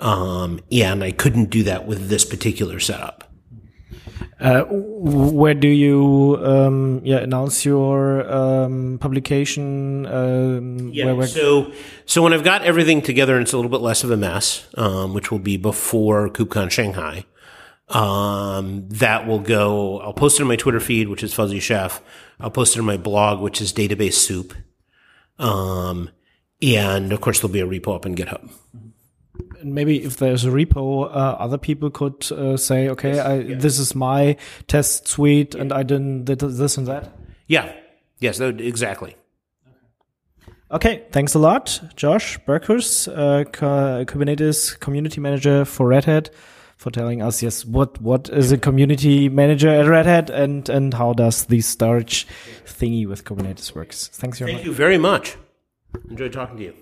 Um, 0.00 0.60
yeah, 0.68 0.92
and 0.92 1.04
I 1.04 1.12
couldn't 1.12 1.50
do 1.50 1.62
that 1.64 1.86
with 1.86 2.08
this 2.08 2.24
particular 2.24 2.80
setup. 2.80 3.29
Uh, 4.40 4.64
where 4.70 5.54
do 5.54 5.68
you 5.68 6.38
um, 6.42 7.00
yeah 7.04 7.18
announce 7.18 7.64
your 7.64 8.30
um, 8.32 8.98
publication? 9.00 10.06
Um, 10.06 10.90
Yeah. 10.92 11.12
where- 11.12 11.26
so, 11.26 11.72
so 12.06 12.22
when 12.22 12.32
I've 12.32 12.44
got 12.44 12.62
everything 12.62 13.02
together 13.02 13.34
and 13.36 13.42
it's 13.42 13.52
a 13.52 13.56
little 13.56 13.70
bit 13.70 13.80
less 13.80 14.02
of 14.04 14.10
a 14.10 14.16
mess, 14.16 14.66
um, 14.76 15.14
which 15.14 15.30
will 15.30 15.38
be 15.38 15.56
before 15.56 16.28
KubeCon 16.30 16.70
Shanghai, 16.70 17.24
um, 17.88 18.86
that 18.88 19.26
will 19.26 19.40
go. 19.40 20.00
I'll 20.00 20.12
post 20.12 20.38
it 20.38 20.42
on 20.42 20.48
my 20.48 20.56
Twitter 20.56 20.80
feed, 20.80 21.08
which 21.08 21.22
is 21.22 21.34
Fuzzy 21.34 21.60
Chef. 21.60 22.00
I'll 22.38 22.50
post 22.50 22.76
it 22.76 22.78
on 22.80 22.86
my 22.86 22.96
blog, 22.96 23.40
which 23.40 23.60
is 23.60 23.72
Database 23.72 24.14
Soup. 24.14 24.54
Um, 25.38 26.10
and 26.62 27.12
of 27.12 27.20
course, 27.20 27.40
there'll 27.40 27.52
be 27.52 27.60
a 27.60 27.66
repo 27.66 27.94
up 27.96 28.06
in 28.06 28.14
GitHub. 28.14 28.50
Maybe 29.62 30.02
if 30.02 30.16
there's 30.16 30.44
a 30.44 30.50
repo, 30.50 31.04
uh, 31.04 31.36
other 31.38 31.58
people 31.58 31.90
could 31.90 32.30
uh, 32.32 32.56
say, 32.56 32.88
okay, 32.88 33.18
I, 33.18 33.54
this 33.54 33.78
is 33.78 33.94
my 33.94 34.36
test 34.66 35.08
suite, 35.08 35.54
and 35.54 35.72
I 35.72 35.82
did 35.82 36.24
did 36.24 36.40
this 36.40 36.76
and 36.76 36.86
that. 36.86 37.12
Yeah. 37.46 37.72
Yes. 38.18 38.38
That, 38.38 38.60
exactly. 38.60 39.16
Okay, 40.72 41.02
thanks 41.10 41.34
a 41.34 41.40
lot, 41.40 41.80
Josh 41.96 42.38
Berkus, 42.46 43.08
uh, 43.08 43.42
Kubernetes 44.04 44.78
community 44.78 45.20
manager 45.20 45.64
for 45.64 45.88
Red 45.88 46.04
Hat, 46.04 46.30
for 46.76 46.92
telling 46.92 47.20
us 47.20 47.42
yes 47.42 47.64
what 47.64 48.00
what 48.00 48.28
is 48.28 48.52
a 48.52 48.56
community 48.56 49.28
manager 49.28 49.68
at 49.68 49.86
Red 49.86 50.06
Hat 50.06 50.30
and 50.30 50.68
and 50.68 50.94
how 50.94 51.12
does 51.12 51.46
the 51.46 51.60
storage 51.60 52.26
thingy 52.64 53.04
with 53.04 53.24
Kubernetes 53.24 53.74
works. 53.74 54.06
Thanks 54.08 54.38
very 54.38 54.52
Thank 54.52 54.60
much. 54.60 54.66
you 54.66 54.72
very 54.72 54.96
much. 54.96 55.36
Enjoyed 56.08 56.32
talking 56.32 56.56
to 56.58 56.62
you. 56.62 56.74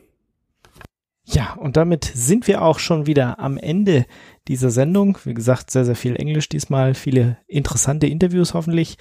Ja, 1.31 1.53
und 1.61 1.77
damit 1.77 2.07
sind 2.07 2.47
wir 2.47 2.63
auch 2.63 2.79
schon 2.79 3.07
wieder 3.07 3.39
am 3.39 3.59
Ende 3.59 4.07
dieser 4.49 4.71
Sendung. 4.71 5.19
Wie 5.25 5.35
gesagt, 5.35 5.71
sehr, 5.71 5.85
sehr 5.85 5.95
viel 5.95 6.17
Englisch 6.17 6.49
diesmal, 6.49 6.95
viele 6.95 7.37
interessante 7.47 8.07
Interviews 8.07 8.55
hoffentlich, 8.55 8.97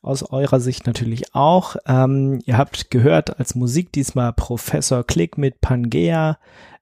aus 0.00 0.22
eurer 0.22 0.60
Sicht 0.60 0.86
natürlich 0.86 1.34
auch. 1.34 1.74
Ähm, 1.84 2.38
ihr 2.46 2.56
habt 2.56 2.92
gehört 2.92 3.40
als 3.40 3.56
Musik 3.56 3.90
diesmal 3.90 4.32
Professor 4.32 5.02
Click 5.02 5.36
mit 5.38 5.60
Pangea, 5.60 6.38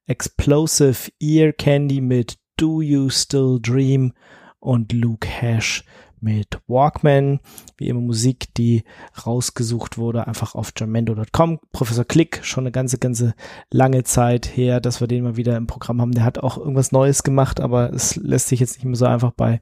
Explosive 0.06 1.10
Ear 1.18 1.52
Candy 1.54 2.02
mit 2.02 2.36
Do 2.58 2.82
You 2.82 3.08
Still 3.08 3.58
Dream 3.62 4.12
und 4.58 4.92
Luke 4.92 5.26
Hash 5.26 5.82
mit 6.20 6.60
Walkman. 6.66 7.40
Wie 7.76 7.88
immer 7.88 8.00
Musik, 8.00 8.54
die 8.54 8.84
rausgesucht 9.26 9.98
wurde, 9.98 10.26
einfach 10.26 10.54
auf 10.54 10.72
jamendo.com. 10.76 11.60
Professor 11.72 12.04
Click, 12.04 12.40
schon 12.42 12.64
eine 12.64 12.72
ganze, 12.72 12.98
ganze 12.98 13.34
lange 13.70 14.04
Zeit 14.04 14.56
her, 14.56 14.80
dass 14.80 15.00
wir 15.00 15.08
den 15.08 15.24
mal 15.24 15.36
wieder 15.36 15.56
im 15.56 15.66
Programm 15.66 16.00
haben. 16.00 16.12
Der 16.12 16.24
hat 16.24 16.38
auch 16.38 16.58
irgendwas 16.58 16.92
Neues 16.92 17.22
gemacht, 17.22 17.60
aber 17.60 17.92
es 17.92 18.16
lässt 18.16 18.48
sich 18.48 18.60
jetzt 18.60 18.76
nicht 18.76 18.84
mehr 18.84 18.96
so 18.96 19.06
einfach 19.06 19.32
bei 19.32 19.60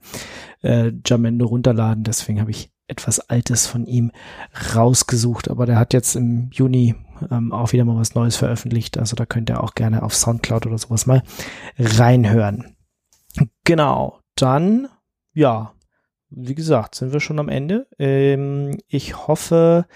äh, 0.62 0.92
Jamendo 1.04 1.46
runterladen. 1.46 2.04
Deswegen 2.04 2.40
habe 2.40 2.50
ich 2.50 2.70
etwas 2.88 3.20
Altes 3.20 3.66
von 3.66 3.86
ihm 3.86 4.10
rausgesucht. 4.74 5.50
Aber 5.50 5.66
der 5.66 5.78
hat 5.78 5.92
jetzt 5.92 6.16
im 6.16 6.50
Juni 6.52 6.94
ähm, 7.30 7.52
auch 7.52 7.72
wieder 7.72 7.84
mal 7.84 7.96
was 7.96 8.14
Neues 8.14 8.36
veröffentlicht. 8.36 8.98
Also 8.98 9.14
da 9.14 9.26
könnt 9.26 9.50
ihr 9.50 9.62
auch 9.62 9.74
gerne 9.74 10.02
auf 10.02 10.14
Soundcloud 10.14 10.66
oder 10.66 10.78
sowas 10.78 11.06
mal 11.06 11.22
reinhören. 11.78 12.74
Genau, 13.64 14.20
dann, 14.34 14.88
ja, 15.32 15.72
wie 16.30 16.54
gesagt, 16.54 16.94
sind 16.94 17.12
wir 17.12 17.20
schon 17.20 17.38
am 17.38 17.48
Ende. 17.48 17.86
Ähm, 17.98 18.78
ich 18.88 19.26
hoffe, 19.28 19.86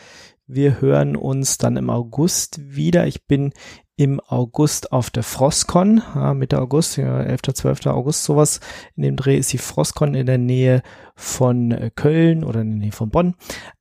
wir 0.47 0.81
hören 0.81 1.17
uns 1.17 1.59
dann 1.59 1.77
im 1.77 1.91
August 1.91 2.61
wieder. 2.75 3.07
Ich 3.07 3.27
bin 3.27 3.53
im 3.97 4.21
August 4.21 4.91
auf 4.91 5.11
der 5.11 5.23
Frostcon, 5.23 6.03
ja, 6.15 6.33
Mitte 6.33 6.61
August, 6.61 6.97
ja, 6.97 7.21
11., 7.21 7.43
12. 7.55 7.87
August, 7.87 8.25
sowas. 8.25 8.61
In 8.97 9.03
dem 9.03 9.17
Dreh 9.17 9.37
ist 9.37 9.53
die 9.53 9.59
Frostcon 9.59 10.15
in 10.15 10.25
der 10.25 10.39
Nähe 10.39 10.83
von 11.15 11.73
äh, 11.73 11.91
Köln 11.95 12.43
oder 12.43 12.63
in 12.63 12.71
der 12.71 12.79
Nähe 12.79 12.93
von 12.93 13.11
Bonn, 13.11 13.35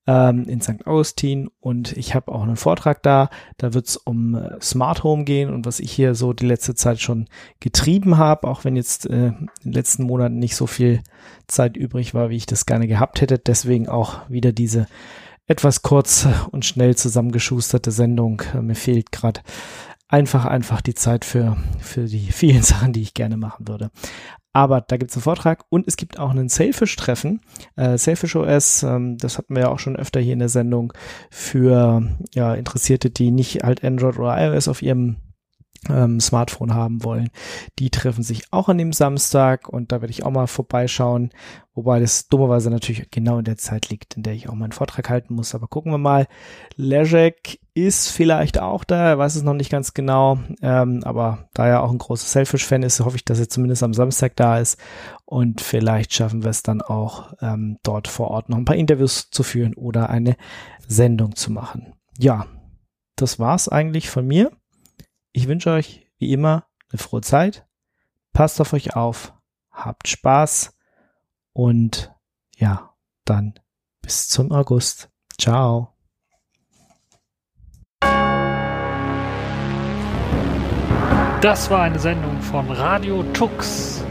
ähm, 0.07 0.43
in 0.49 0.59
St. 0.59 0.85
Augustin. 0.85 1.49
Und 1.61 1.95
ich 1.95 2.13
habe 2.13 2.31
auch 2.33 2.43
einen 2.43 2.57
Vortrag 2.57 3.01
da. 3.03 3.29
Da 3.57 3.73
wird 3.73 3.88
es 3.88 3.95
um 3.95 4.35
äh, 4.35 4.59
Smart 4.61 5.03
Home 5.03 5.23
gehen 5.23 5.49
und 5.51 5.65
was 5.65 5.79
ich 5.79 5.93
hier 5.93 6.13
so 6.13 6.33
die 6.33 6.45
letzte 6.45 6.75
Zeit 6.75 6.99
schon 6.99 7.27
getrieben 7.61 8.17
habe, 8.17 8.49
auch 8.49 8.65
wenn 8.65 8.75
jetzt 8.75 9.09
äh, 9.09 9.27
in 9.27 9.49
den 9.63 9.71
letzten 9.71 10.03
Monaten 10.03 10.39
nicht 10.39 10.57
so 10.57 10.67
viel 10.67 11.01
Zeit 11.47 11.77
übrig 11.77 12.13
war, 12.13 12.29
wie 12.29 12.38
ich 12.38 12.45
das 12.45 12.65
gerne 12.65 12.88
gehabt 12.88 13.21
hätte. 13.21 13.39
Deswegen 13.39 13.88
auch 13.88 14.29
wieder 14.29 14.51
diese 14.51 14.88
etwas 15.47 15.81
kurz 15.81 16.27
und 16.51 16.65
schnell 16.65 16.95
zusammengeschusterte 16.95 17.91
Sendung. 17.91 18.41
Äh, 18.53 18.61
Mir 18.61 18.75
fehlt 18.75 19.11
gerade 19.11 19.41
einfach, 20.11 20.45
einfach 20.45 20.81
die 20.81 20.93
Zeit 20.93 21.25
für, 21.25 21.57
für 21.79 22.05
die 22.05 22.31
vielen 22.31 22.61
Sachen, 22.61 22.93
die 22.93 23.01
ich 23.01 23.13
gerne 23.13 23.38
machen 23.38 23.67
würde. 23.67 23.89
Aber 24.53 24.81
da 24.81 24.97
gibt 24.97 25.11
es 25.11 25.17
einen 25.17 25.23
Vortrag 25.23 25.63
und 25.69 25.88
es 25.88 25.95
gibt 25.95 26.19
auch 26.19 26.31
ein 26.31 26.49
Sailfish-Treffen. 26.49 27.39
Äh, 27.77 27.97
Sailfish 27.97 28.35
OS, 28.35 28.83
ähm, 28.83 29.17
das 29.17 29.38
hatten 29.38 29.55
wir 29.55 29.63
ja 29.63 29.69
auch 29.69 29.79
schon 29.79 29.95
öfter 29.95 30.19
hier 30.19 30.33
in 30.33 30.39
der 30.39 30.49
Sendung 30.49 30.91
für 31.29 32.03
ja, 32.33 32.53
Interessierte, 32.53 33.09
die 33.09 33.31
nicht 33.31 33.63
halt 33.63 33.83
Android 33.83 34.19
oder 34.19 34.38
iOS 34.38 34.67
auf 34.67 34.81
ihrem 34.81 35.15
ähm, 35.89 36.19
Smartphone 36.19 36.73
haben 36.73 37.03
wollen. 37.03 37.29
Die 37.79 37.89
treffen 37.89 38.23
sich 38.23 38.43
auch 38.51 38.69
an 38.69 38.77
dem 38.77 38.93
Samstag 38.93 39.67
und 39.67 39.91
da 39.91 40.01
werde 40.01 40.11
ich 40.11 40.23
auch 40.23 40.31
mal 40.31 40.47
vorbeischauen, 40.47 41.31
wobei 41.73 41.99
das 41.99 42.27
dummerweise 42.27 42.69
natürlich 42.69 43.09
genau 43.09 43.39
in 43.39 43.45
der 43.45 43.57
Zeit 43.57 43.89
liegt, 43.89 44.15
in 44.15 44.23
der 44.23 44.33
ich 44.33 44.47
auch 44.47 44.53
meinen 44.53 44.73
Vortrag 44.73 45.09
halten 45.09 45.33
muss. 45.33 45.55
Aber 45.55 45.67
gucken 45.67 45.91
wir 45.91 45.97
mal. 45.97 46.27
Leszek 46.75 47.59
ist 47.73 48.09
vielleicht 48.09 48.59
auch 48.59 48.83
da, 48.83 49.09
er 49.09 49.17
weiß 49.17 49.35
es 49.35 49.43
noch 49.43 49.53
nicht 49.53 49.71
ganz 49.71 49.93
genau, 49.93 50.39
ähm, 50.61 51.01
aber 51.03 51.49
da 51.53 51.67
er 51.67 51.83
auch 51.83 51.91
ein 51.91 51.97
großer 51.97 52.27
Selfish-Fan 52.27 52.83
ist, 52.83 52.99
hoffe 52.99 53.15
ich, 53.15 53.25
dass 53.25 53.39
er 53.39 53.49
zumindest 53.49 53.81
am 53.81 53.93
Samstag 53.93 54.35
da 54.35 54.59
ist 54.59 54.77
und 55.25 55.61
vielleicht 55.61 56.13
schaffen 56.13 56.43
wir 56.43 56.49
es 56.49 56.63
dann 56.63 56.81
auch 56.81 57.33
ähm, 57.41 57.77
dort 57.83 58.09
vor 58.09 58.29
Ort 58.29 58.49
noch 58.49 58.57
ein 58.57 58.65
paar 58.65 58.75
Interviews 58.75 59.29
zu 59.31 59.43
führen 59.43 59.73
oder 59.75 60.09
eine 60.09 60.35
Sendung 60.85 61.35
zu 61.35 61.51
machen. 61.51 61.93
Ja, 62.19 62.45
das 63.15 63.39
war's 63.39 63.69
eigentlich 63.69 64.09
von 64.09 64.27
mir. 64.27 64.51
Ich 65.33 65.47
wünsche 65.47 65.71
euch 65.71 66.07
wie 66.17 66.33
immer 66.33 66.65
eine 66.91 66.99
frohe 66.99 67.21
Zeit. 67.21 67.65
Passt 68.33 68.59
auf 68.59 68.73
euch 68.73 68.95
auf, 68.95 69.33
habt 69.71 70.07
Spaß 70.07 70.77
und 71.53 72.13
ja, 72.57 72.93
dann 73.23 73.53
bis 74.01 74.27
zum 74.27 74.51
August. 74.51 75.09
Ciao. 75.39 75.93
Das 81.41 81.71
war 81.71 81.81
eine 81.81 81.97
Sendung 81.97 82.39
von 82.41 82.69
Radio 82.69 83.23
Tux, 83.33 84.03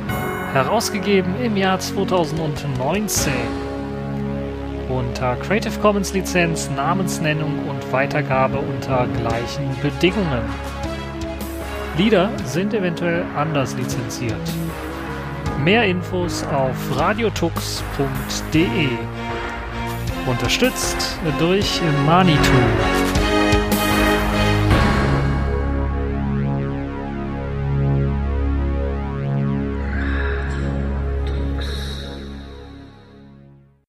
herausgegeben 0.53 1.41
im 1.41 1.57
Jahr 1.57 1.79
2019. 1.79 3.33
Unter 4.89 5.37
Creative 5.37 5.79
Commons 5.81 6.13
Lizenz, 6.13 6.69
Namensnennung 6.71 7.69
und 7.69 7.93
Weitergabe 7.93 8.59
unter 8.59 9.07
gleichen 9.07 9.77
Bedingungen. 9.81 10.43
Lieder 12.01 12.31
sind 12.47 12.73
eventuell 12.73 13.27
anders 13.37 13.77
lizenziert. 13.77 14.41
Mehr 15.63 15.85
Infos 15.85 16.43
auf 16.45 16.75
radiotux.de. 16.99 18.89
Unterstützt 20.27 21.19
durch 21.39 21.79
Manitou. 22.07 23.10